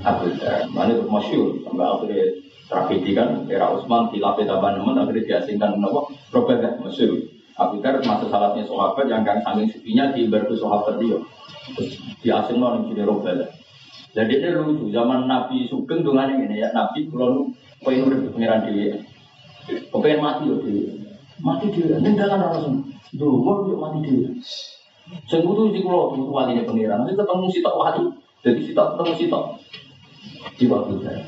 Abu 0.01 0.27
Dhar. 0.41 0.65
Mana 0.73 0.97
itu 0.97 1.05
masyur 1.05 1.61
sampai 1.61 1.85
akhirnya 1.85 2.25
tragedi 2.73 3.11
kan 3.13 3.45
era 3.53 3.69
Utsman 3.77 4.09
tilap 4.09 4.41
tabanemen 4.41 4.97
akhirnya 4.97 5.37
diasingkan 5.37 5.77
kenapa? 5.77 6.09
Robadah 6.33 6.81
masyur. 6.81 7.40
Abu 7.61 7.85
Dhar 7.85 8.01
termasuk 8.01 8.33
salahnya 8.33 8.65
sahabat 8.65 9.05
yang 9.05 9.21
kan 9.21 9.45
saking 9.45 9.69
supinya 9.69 10.17
di 10.17 10.33
berku 10.33 10.57
sahabat 10.57 10.97
dia. 10.97 11.21
Di 12.25 12.29
asing 12.33 12.57
mau 12.57 12.81
nih 12.81 13.05
robbal. 13.05 13.45
Jadi 14.17 14.33
ini 14.41 14.49
lucu. 14.57 14.89
Zaman 14.89 15.29
Nabi 15.29 15.69
Sugeng 15.69 16.03
dengan 16.03 16.33
ini 16.33 16.59
ya. 16.59 16.73
Nabi 16.73 17.07
kalau 17.13 17.53
pengen 17.85 18.11
udah 18.11 18.19
pengiran 18.37 18.61
dia, 18.69 19.01
pengen 19.89 20.19
mati 20.21 20.45
loh 20.49 20.61
dia, 20.61 20.93
mati 21.41 21.67
dia, 21.73 21.97
ini 21.97 22.13
dalam 22.13 22.39
langsung, 22.45 22.77
dulu 23.17 23.37
mau 23.41 23.65
dia 23.65 23.77
mati 23.77 23.99
dia. 24.05 24.29
Saya 25.27 25.43
butuh 25.43 25.75
di 25.75 25.83
pulau 25.83 26.15
itu 26.15 26.31
walinya 26.31 26.63
pengiran, 26.63 27.03
nanti 27.03 27.19
ketemu 27.19 27.47
si 27.51 27.59
tak 27.65 27.75
wali, 27.75 28.05
jadi 28.47 28.61
si 28.63 28.73
tak 28.77 28.95
ketemu 28.95 29.13
si 29.17 29.25
tak 29.27 29.45
di 30.55 30.65
waktu 30.69 30.93
saya. 31.03 31.23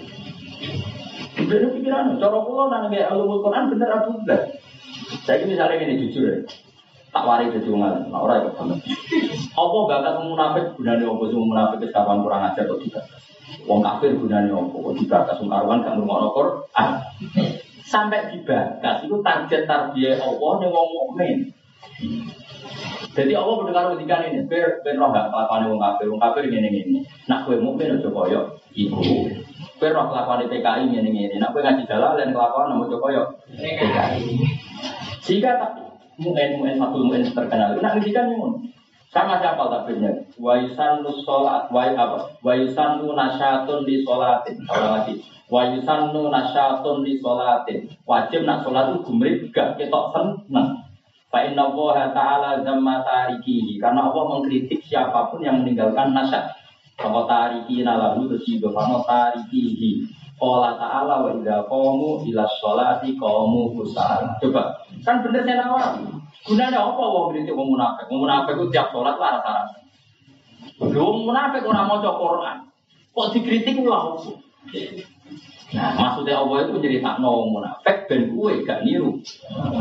Bener 1.43 1.73
pikiran, 1.75 2.21
cara 2.21 2.39
pulau 2.45 2.69
nanya 2.71 2.89
kayak 2.93 3.11
ulumul 3.17 3.41
Quran 3.43 3.73
bener 3.73 3.89
Abu 3.91 4.23
Saya 5.23 5.45
ini 5.45 5.55
misalnya 5.55 5.85
ini 5.85 6.01
jujur 6.09 6.25
ya, 6.25 6.37
tak 7.13 7.25
wari 7.29 7.53
jadi 7.53 7.69
wong 7.69 7.85
nah 8.09 8.21
ora 8.25 8.41
ya 8.41 8.51
apa 9.53 9.77
gak 9.85 10.01
kas 10.01 10.17
munafik? 10.25 10.65
Gunane 10.81 11.05
apa 11.05 11.23
sing 11.29 11.41
munafik 11.45 11.79
wis 11.85 11.93
kurang 11.93 12.43
ajar 12.49 12.65
kok 12.65 12.81
tidak 12.81 13.05
wong 13.69 13.81
kafir 13.85 14.11
gunane 14.17 14.49
apa? 14.49 14.73
Kok 14.73 14.97
dibakas 14.97 15.37
wong 15.45 15.51
karuan 15.53 15.85
gak 15.85 15.95
ngrungokno 16.01 16.29
Quran? 16.33 16.89
Sampai 17.85 18.33
dibakas 18.33 19.05
itu 19.05 19.17
target 19.21 19.69
tarbiyah 19.69 20.25
Allah 20.25 20.53
ning 20.65 20.71
wong 20.73 20.89
mukmin 20.89 21.39
jadi 23.13 23.33
Allah 23.37 23.55
mendengar 23.61 23.93
ketika 23.93 24.25
ini, 24.25 24.49
ber 24.49 24.81
ber 24.81 24.95
roh 24.97 25.13
gak 25.13 25.29
kelakuan 25.29 25.69
wong 25.69 25.81
kafir, 25.81 26.07
wong 26.09 26.21
kafir 26.21 26.49
ini 26.49 26.69
ini. 26.73 27.01
Nak 27.29 27.45
kue 27.45 27.61
mukmin 27.61 28.01
aja 28.01 28.09
koyo 28.09 28.57
ibu. 28.73 29.29
Ber 29.77 29.93
roh 29.93 30.09
kelakuan 30.09 30.49
PKI 30.49 30.89
ini 30.89 31.11
ini. 31.13 31.37
Nak 31.37 31.53
kue 31.53 31.61
ngaji 31.61 31.85
jalan 31.85 32.17
dan 32.17 32.33
kelakuan 32.33 32.73
namun 32.73 32.89
koyo 32.89 33.37
PKI. 33.53 34.41
Jika 35.23 35.51
tak 35.61 35.73
muen 36.19 36.51
muen 36.57 36.81
satu 36.81 36.99
muen 37.05 37.23
terkenal. 37.29 37.77
Nah 37.85 37.93
ini 38.01 38.11
kan 38.17 38.33
muen. 38.33 38.73
Sama 39.13 39.37
siapa 39.45 39.69
takbirnya? 39.69 40.25
Waisan 40.41 41.05
nu 41.05 41.13
sholat, 41.21 41.69
wai 41.69 41.93
apa? 41.93 42.33
Waisan 42.41 43.05
nu 43.05 43.13
nasyatun 43.13 43.85
di 43.85 44.01
sholatin. 44.01 44.57
Kalau 44.65 44.97
lagi. 44.97 45.21
Waisan 45.53 46.17
nu 46.17 46.33
nasyatun 46.33 47.05
di 47.05 47.21
sholatin. 47.21 47.93
Wajib 48.09 48.49
nak 48.49 48.65
sholat 48.65 48.89
itu 48.89 49.05
gumrit 49.05 49.37
gak 49.53 49.77
ketok 49.77 50.17
seneng. 50.17 50.82
Fa 51.33 51.41
inna 51.49 51.73
Allah 51.73 52.13
ta'ala 52.13 52.51
zamma 52.61 53.01
tarikihi. 53.01 53.81
Karena 53.81 54.13
Allah 54.13 54.25
mengkritik 54.37 54.85
siapa 54.85 55.33
pun 55.33 55.41
yang 55.41 55.65
meninggalkan 55.65 56.13
nasyat. 56.13 56.53
Kalau 57.01 57.25
tariki 57.25 57.81
nalahu 57.81 58.29
terus. 58.29 58.45
Kalau 58.61 59.01
tarikihi. 59.09 60.05
Qala 60.37 60.77
ta'ala 60.77 61.25
wa 61.25 61.31
idza 61.33 61.65
qamu 61.73 62.21
ila 62.29 62.45
sholati 62.61 63.17
qamu 63.17 63.73
kusala. 63.79 64.37
Coba, 64.45 64.77
kan 65.01 65.25
bener 65.25 65.47
saya 65.49 65.65
nawar. 65.65 65.97
Gunanya 66.43 66.83
apa 66.83 66.99
wong 67.01 67.31
kritik 67.31 67.55
wong 67.55 67.79
munafik? 67.79 68.11
Wong 68.11 68.27
munafik 68.27 68.59
itu 68.59 68.67
tiap 68.75 68.91
sholat 68.91 69.17
lah 69.17 69.39
rasa-rasa. 69.39 69.79
Wong 70.83 71.31
munafik 71.31 71.63
ora 71.63 71.87
maca 71.87 72.11
Quran. 72.19 72.59
Kok 73.15 73.29
dikritik 73.39 73.81
ulah 73.81 74.19
Nah, 75.73 75.97
maksudnya 75.97 76.37
Allah 76.37 76.69
itu 76.69 76.85
jadi 76.85 77.01
tak 77.01 77.25
no 77.25 77.49
munafik 77.49 78.05
dan 78.05 78.29
kue 78.37 78.61
gak 78.61 78.85
niru. 78.85 79.17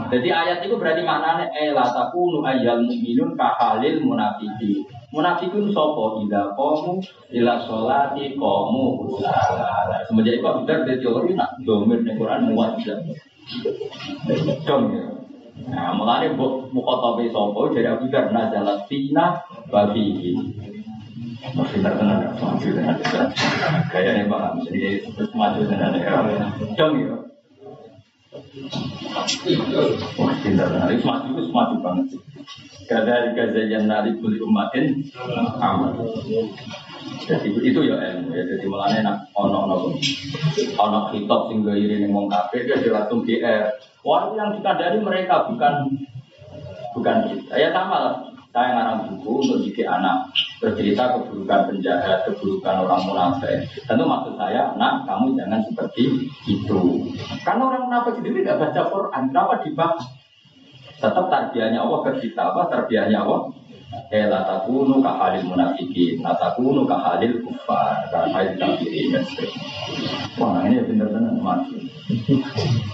Jadi 0.08 0.28
ayat 0.32 0.64
itu 0.64 0.80
berarti 0.80 1.04
maknanya 1.04 1.52
eh 1.52 1.76
la 1.76 1.84
takunu 1.92 2.40
ayyal 2.48 2.80
mu'minun 2.80 3.36
kahalil 3.36 4.00
munafiqin. 4.00 4.88
Munafikun 5.12 5.68
sopo 5.76 6.24
ida 6.24 6.56
komu 6.56 7.04
ila 7.36 7.60
sholati 7.68 8.40
komu 8.40 9.20
Semenjak 10.08 10.40
itu 10.40 10.46
Abu 10.48 10.64
dari 10.64 10.96
teori 11.04 11.36
nak 11.36 11.60
domir 11.68 12.00
nih 12.08 12.16
Quran 12.16 12.56
muat 12.56 12.80
Dom 14.64 14.84
ya. 14.96 15.04
Nah, 15.68 15.92
mulane 16.00 16.32
mukotobe 16.72 17.28
sopo 17.36 17.68
dari 17.76 17.92
Abu 17.92 18.08
Dhar 18.08 18.32
nazalat 18.32 18.88
tina 18.88 19.44
babi 19.68 20.40
Masih 21.42 21.82
terkenal, 21.82 22.38
maju 22.38 22.68
dengan 22.70 22.98
Kayaknya 23.90 24.30
paham, 24.30 24.62
jadi 24.70 25.02
maju 25.34 25.62
dengan 25.66 25.90
Dong 26.78 26.94
ya. 27.02 27.18
Wah, 30.16 30.34
pintar. 30.40 30.70
Itu 30.88 31.04
maju, 31.04 31.28
itu 31.36 31.52
maju 31.52 31.76
banget. 31.84 32.06
Kada 32.88 33.36
gazayan 33.36 33.90
nari 33.90 34.16
kuli 34.22 34.40
umatin 34.40 35.04
amal. 35.60 35.96
Jadi 37.28 37.50
itu 37.60 37.80
ya 37.84 37.96
ilmu 38.00 38.32
ya. 38.32 38.44
Jadi 38.48 38.66
mulanya 38.68 39.00
nak 39.04 39.18
ono 39.36 39.68
ono 39.68 39.76
ono 40.80 41.00
hitop 41.12 41.52
sing 41.52 41.64
gairi 41.64 42.04
ning 42.04 42.12
wong 42.16 42.32
kafir 42.32 42.68
dia 42.68 42.92
langsung 42.92 43.24
GR. 43.24 43.72
Wah 44.04 44.32
itu 44.32 44.34
yang 44.40 44.52
dikandani 44.56 45.00
mereka 45.04 45.48
bukan 45.52 45.74
bukan 46.96 47.18
kita. 47.32 47.54
Ya 47.56 47.70
sama 47.72 47.98
lah. 48.00 48.16
Saya 48.52 48.76
ngarang 48.76 49.00
buku 49.16 49.48
untuk 49.48 49.60
didik 49.64 49.88
anak 49.88 50.28
bercerita 50.60 51.16
keburukan 51.16 51.72
penjahat, 51.72 52.28
keburukan 52.28 52.84
orang 52.84 53.02
munafik. 53.08 53.64
Tentu 53.88 54.04
maksud 54.04 54.36
saya, 54.36 54.76
nak 54.76 55.08
kamu 55.08 55.40
jangan 55.40 55.64
seperti 55.72 56.28
itu. 56.52 56.80
Karena 57.48 57.64
orang 57.72 57.84
munafik 57.88 58.20
sendiri 58.20 58.44
tidak 58.44 58.60
baca 58.60 58.82
Quran, 58.92 59.24
kenapa 59.32 59.54
dibahas? 59.64 60.04
Tetap 61.00 61.26
tarbiyahnya 61.32 61.80
Allah 61.80 62.00
ke 62.04 62.12
kita 62.28 62.42
apa? 62.52 62.62
Tarbiyahnya 62.68 63.24
Allah 63.24 63.56
Eh 63.92 64.24
la 64.32 64.48
takunu 64.48 65.04
ka 65.04 65.12
halil 65.20 65.52
munafikin, 65.52 66.24
la 66.24 66.32
takunu 66.40 66.88
ka 66.88 66.96
halil 66.96 67.44
kufar, 67.44 68.08
ka 68.08 68.24
halil 68.32 68.56
kafirin 68.56 69.12
dan 69.12 69.24
seterusnya. 69.28 69.68
Wah, 70.40 70.64
ini 70.64 70.80
benar-benar 70.88 71.36
mati. 71.44 71.76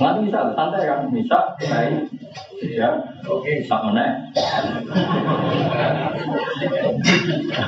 Nanti 0.02 0.20
bisa, 0.26 0.58
santai 0.58 0.90
kan, 0.90 1.10
bisa, 1.14 1.54
baik, 1.58 2.10
ya, 2.66 2.90
oke, 3.30 3.46
bisa 3.46 3.78
meneh. 3.86 4.10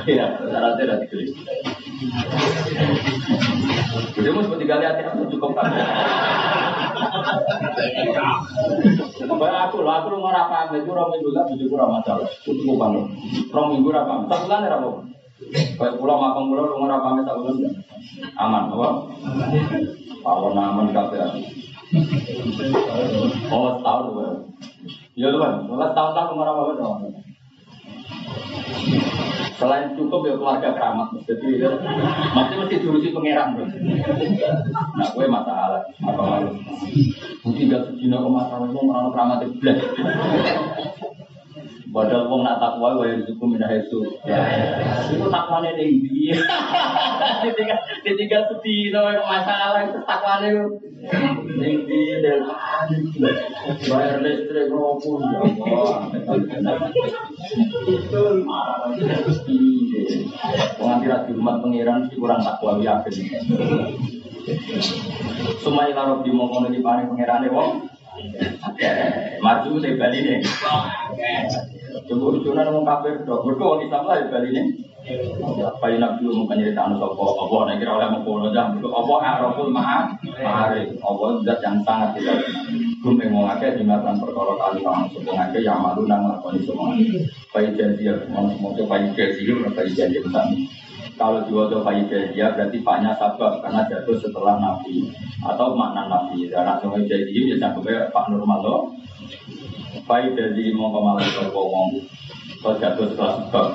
Ya, 0.10 0.26
syaratnya 0.42 0.84
udah 0.90 0.98
ditulis. 1.06 1.30
Jadi 4.16 4.30
mau 4.32 4.40
seperti 4.40 4.64
kali 4.64 4.88
hati 4.88 5.04
aku 5.04 5.28
cukup 5.36 5.52
kan. 5.52 5.68
Bayar 9.40 9.72
aku 9.72 9.84
lah, 9.84 10.04
aku 10.04 10.08
lu 10.16 10.24
nggak 10.24 10.48
apa 10.48 10.76
itu 10.80 10.92
orang 10.92 11.12
minggu 11.16 11.32
lah, 11.36 11.44
bujuk 11.48 11.68
kurang 11.72 11.92
masalah. 12.00 12.28
Cukup 12.44 12.76
kan, 12.80 12.96
orang 13.52 13.68
minggu 13.76 13.92
apa? 13.92 14.32
Satu 14.32 14.48
bulan 14.48 14.64
ya 14.64 14.80
apa? 14.80 14.90
Kayak 15.50 15.96
pulau 16.00 16.20
makan 16.20 16.44
pulau 16.48 16.72
lu 16.72 16.76
nggak 16.88 17.00
apa 17.04 17.20
satu 17.28 17.40
bulan 17.44 17.72
aman, 18.40 18.64
apa? 18.72 18.90
Kalau 20.24 20.56
aman 20.56 20.88
kafe. 20.96 21.20
Oh, 23.52 23.76
setahun 23.76 24.04
tuh. 24.16 24.48
Ya 25.20 25.36
tuh 25.36 25.40
setahun 25.68 26.12
tahun 26.16 26.32
nggak 26.32 26.48
apa 26.48 26.62
apa 26.80 27.08
Selain 29.60 29.92
cukup 29.92 30.24
ya 30.24 30.40
keluarga 30.40 30.72
keramat, 30.72 31.20
jadi 31.28 31.48
ya, 31.60 31.70
masih 32.32 32.64
mesti 32.64 32.80
diurusi 32.80 33.12
pangeran 33.12 33.60
bro. 33.60 33.68
Nah, 34.96 35.08
gue 35.12 35.26
masalah 35.28 35.84
apa 35.84 36.22
malu? 36.24 36.56
Mungkin 37.44 37.68
gak 37.68 37.92
sejina 37.92 38.24
ke 38.24 38.30
masalah 38.32 38.72
itu 38.72 38.80
orang 38.80 39.12
keramat 39.12 39.38
itu. 39.44 39.60
Padahal 41.90 42.30
wong 42.30 42.46
nak 42.46 42.62
takwa 42.62 43.02
wa 43.02 43.06
yarzuqu 43.06 43.46
min 43.50 43.66
haitsu. 43.66 44.06
Itu 45.10 45.26
takwane 45.26 45.74
ning 45.74 46.06
ndi? 46.06 46.30
Ketika 47.44 47.76
ketika 48.06 48.38
sedina 48.46 49.18
kok 49.18 49.26
masalah 49.26 49.82
itu 49.90 50.00
takwane 50.06 50.50
ning 51.58 51.74
ndi 51.90 52.02
dan 52.22 52.46
bayar 53.90 54.22
listrik 54.22 54.70
ngopo 54.70 55.18
ya 55.18 55.42
Wong 60.78 60.96
kira 61.02 61.26
di 61.26 61.32
rumah 61.34 61.58
pangeran 61.58 62.06
kurang 62.14 62.42
takwa 62.46 62.78
yakin. 62.78 63.14
Sumai 65.66 65.98
karo 65.98 66.22
di 66.22 66.30
mongkon 66.30 66.70
di 66.70 66.86
paring 66.86 67.10
pangerane 67.10 67.50
wong. 67.50 67.90
Maju 69.42 69.72
saya 69.80 69.96
bali 69.98 70.20
nih. 70.22 70.40
Coba 71.90 72.26
ujunan 72.38 72.70
mau 72.70 72.84
kafir 72.86 73.26
dong. 73.26 73.42
Mereka 73.46 73.64
orang 73.66 73.82
Islam 73.86 74.04
lah 74.06 74.18
bali 74.30 74.50
nih. 74.54 74.66
Apa 75.64 75.86
yang 75.90 76.02
nabi 76.06 76.28
mau 76.28 76.46
penyeritaan 76.46 77.00
sopo? 77.02 77.34
Apa 77.40 77.66
nek 77.66 77.82
kira 77.82 77.98
oleh 77.98 78.08
mau 78.14 78.22
kono 78.22 78.52
jam? 78.54 78.78
Apa 78.78 79.14
araful 79.24 79.72
maha 79.74 80.12
mahari? 80.44 80.92
Apa 81.02 81.26
zat 81.48 81.60
yang 81.66 81.82
sangat 81.82 82.20
tidak 82.20 82.46
belum 83.00 83.32
mau 83.32 83.48
ngake 83.48 83.80
dimakan 83.80 84.20
perkara 84.20 84.54
kali 84.60 84.84
orang 84.84 85.08
sopo 85.10 85.32
ngake 85.32 85.64
yang 85.64 85.80
malu 85.80 86.04
nang 86.06 86.28
lakoni 86.30 86.62
semua. 86.68 86.94
Bayi 87.50 87.74
janji 87.74 88.12
ya, 88.12 88.14
mau 88.30 88.46
semoga 88.52 88.84
bayi 88.86 89.08
janji 89.16 89.42
ya, 89.50 89.56
bayi 89.72 89.92
janji. 89.96 90.20
Kalau 91.16 91.42
diwajah 91.48 91.80
bayi 91.82 92.04
janji 92.12 92.38
berarti 92.38 92.78
paknya 92.84 93.16
sabab 93.18 93.64
karena 93.64 93.88
jatuh 93.88 94.20
setelah 94.20 94.60
nabi 94.60 95.10
atau 95.42 95.74
makna 95.74 96.12
nabi. 96.12 96.52
Dan 96.52 96.68
langsung 96.68 96.94
janji 97.08 97.50
ya 97.50 97.56
sampai 97.58 98.12
pak 98.12 98.26
normal 98.30 98.60
loh. 98.62 98.82
Bayi 100.10 100.34
janji 100.34 100.74
mau 100.74 100.90
kemarin 100.90 101.50
ngomong 101.54 101.90
kalau 102.60 102.76
jatuh 102.82 103.06
setelah 103.14 103.34
sebab. 103.46 103.68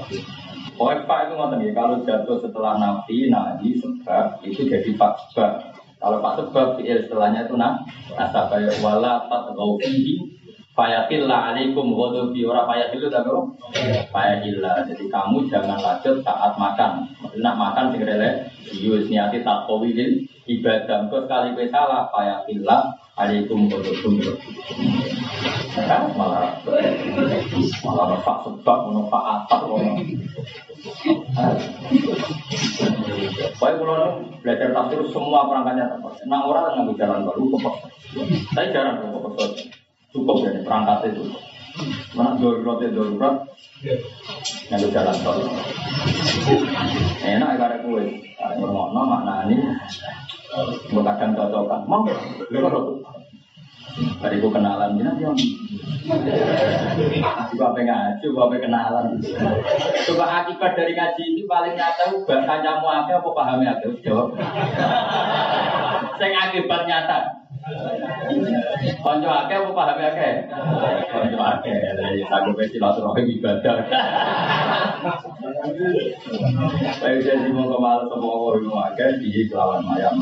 Pokoknya 0.74 1.06
pak 1.06 1.18
itu 1.24 1.32
ngomong 1.38 1.60
ya 1.62 1.70
kalau 1.70 1.96
jatuh 2.02 2.36
setelah 2.42 2.72
nabi, 2.82 3.30
nabi 3.30 3.78
sebab 3.78 4.42
itu 4.42 4.66
jadi 4.66 4.90
pak 4.98 5.12
sebab. 5.30 5.52
Kalau 6.02 6.18
pak 6.20 6.32
sebab 6.42 6.66
fiil 6.76 7.06
setelahnya 7.06 7.46
itu 7.46 7.54
nah, 7.54 7.78
nasab 8.18 8.50
kayak 8.50 8.82
wala 8.82 9.24
tatgaufihi 9.30 10.34
Fayakillah 10.74 11.54
alaikum 11.54 11.94
ghadabi 11.94 12.42
ora 12.42 12.66
fayakillah 12.66 13.06
tapi? 13.14 13.30
Fayakillah. 14.10 14.82
Jadi 14.90 15.06
kamu 15.06 15.46
jangan 15.46 15.78
lanjut 15.78 16.18
saat 16.26 16.58
makan. 16.58 17.06
Nak 17.38 17.54
makan 17.54 17.94
sing 17.94 18.02
rele 18.02 18.50
yus 18.74 19.06
niati 19.06 19.46
takwilin 19.46 20.26
ibadah. 20.50 21.06
Kau 21.06 21.22
sekali 21.22 21.70
salah 21.70 22.10
fayakillah 22.10 22.90
alaikum 23.14 23.70
ghadabi. 23.70 24.30
Kan 25.74 26.14
malah 26.18 26.58
malah 27.82 28.18
pak 28.22 28.36
sebab 28.46 28.78
ono 28.90 29.06
pak 29.10 29.24
atap. 29.24 29.60
Pokoknya 33.56 33.74
kalau 33.80 34.20
belajar 34.44 34.68
tafsir 34.74 35.00
semua 35.10 35.48
perangkatnya 35.48 35.96
tepat. 35.96 36.14
Nah 36.28 36.40
orang 36.44 36.84
nggak 36.84 36.96
jalan 36.98 37.26
baru 37.26 37.42
kok. 37.54 37.76
Saya 38.52 38.66
jarang 38.70 38.96
kok 39.00 39.52
cukup 40.14 40.36
ya 40.46 40.50
perangkat 40.62 41.10
itu. 41.10 41.24
Mana 42.14 42.38
darurat 42.38 42.78
ya 42.86 42.88
darurat, 42.94 43.34
yang 44.70 44.86
jalan 44.94 45.16
tol. 45.26 45.42
Enak 47.18 47.58
karena 47.58 47.82
kue, 47.82 48.04
ngomong 48.62 48.94
makna 48.94 49.50
ini, 49.50 49.58
gue 50.62 51.02
kadang 51.02 51.32
cocokan, 51.34 51.82
mau 51.90 52.06
Tadi 53.94 54.42
gue 54.42 54.50
kenalan, 54.50 54.98
dia 54.98 55.06
dia 55.14 55.30
Aku 57.22 57.54
apa 57.62 57.78
ngaji, 57.78 58.24
gue 58.26 58.42
apa 58.42 58.54
kenalan. 58.58 59.22
Coba 60.10 60.24
akibat 60.42 60.74
dari 60.74 60.98
ngaji 60.98 61.22
ini 61.30 61.42
paling 61.46 61.78
nyata, 61.78 62.10
bahasa 62.26 62.58
nyamu 62.58 62.90
apa, 62.90 63.22
apa 63.22 63.30
pahamnya 63.30 63.78
apa? 63.78 63.86
Jawab. 64.02 64.34
Saya 66.18 66.38
akibat 66.50 66.90
nyata. 66.90 67.43
Konco 69.00 69.28
akeh 69.32 69.56
apa 69.56 69.70
paham 69.72 69.96
akeh? 69.96 70.34
Konco 71.08 71.38
akeh. 71.40 71.76
Jadi 71.96 72.20
sanggup 72.28 72.60
silaturahim 72.68 73.40
ibadah. 73.40 73.76
Baik 77.00 77.18
jadi 77.24 77.48
mau 77.56 77.64
ke 77.64 77.78
mana 77.80 78.04
semua 78.04 78.34
orang 78.36 78.68
akeh 78.92 79.08
di 79.16 79.48
kelawan 79.48 79.80
mayam. 79.80 80.12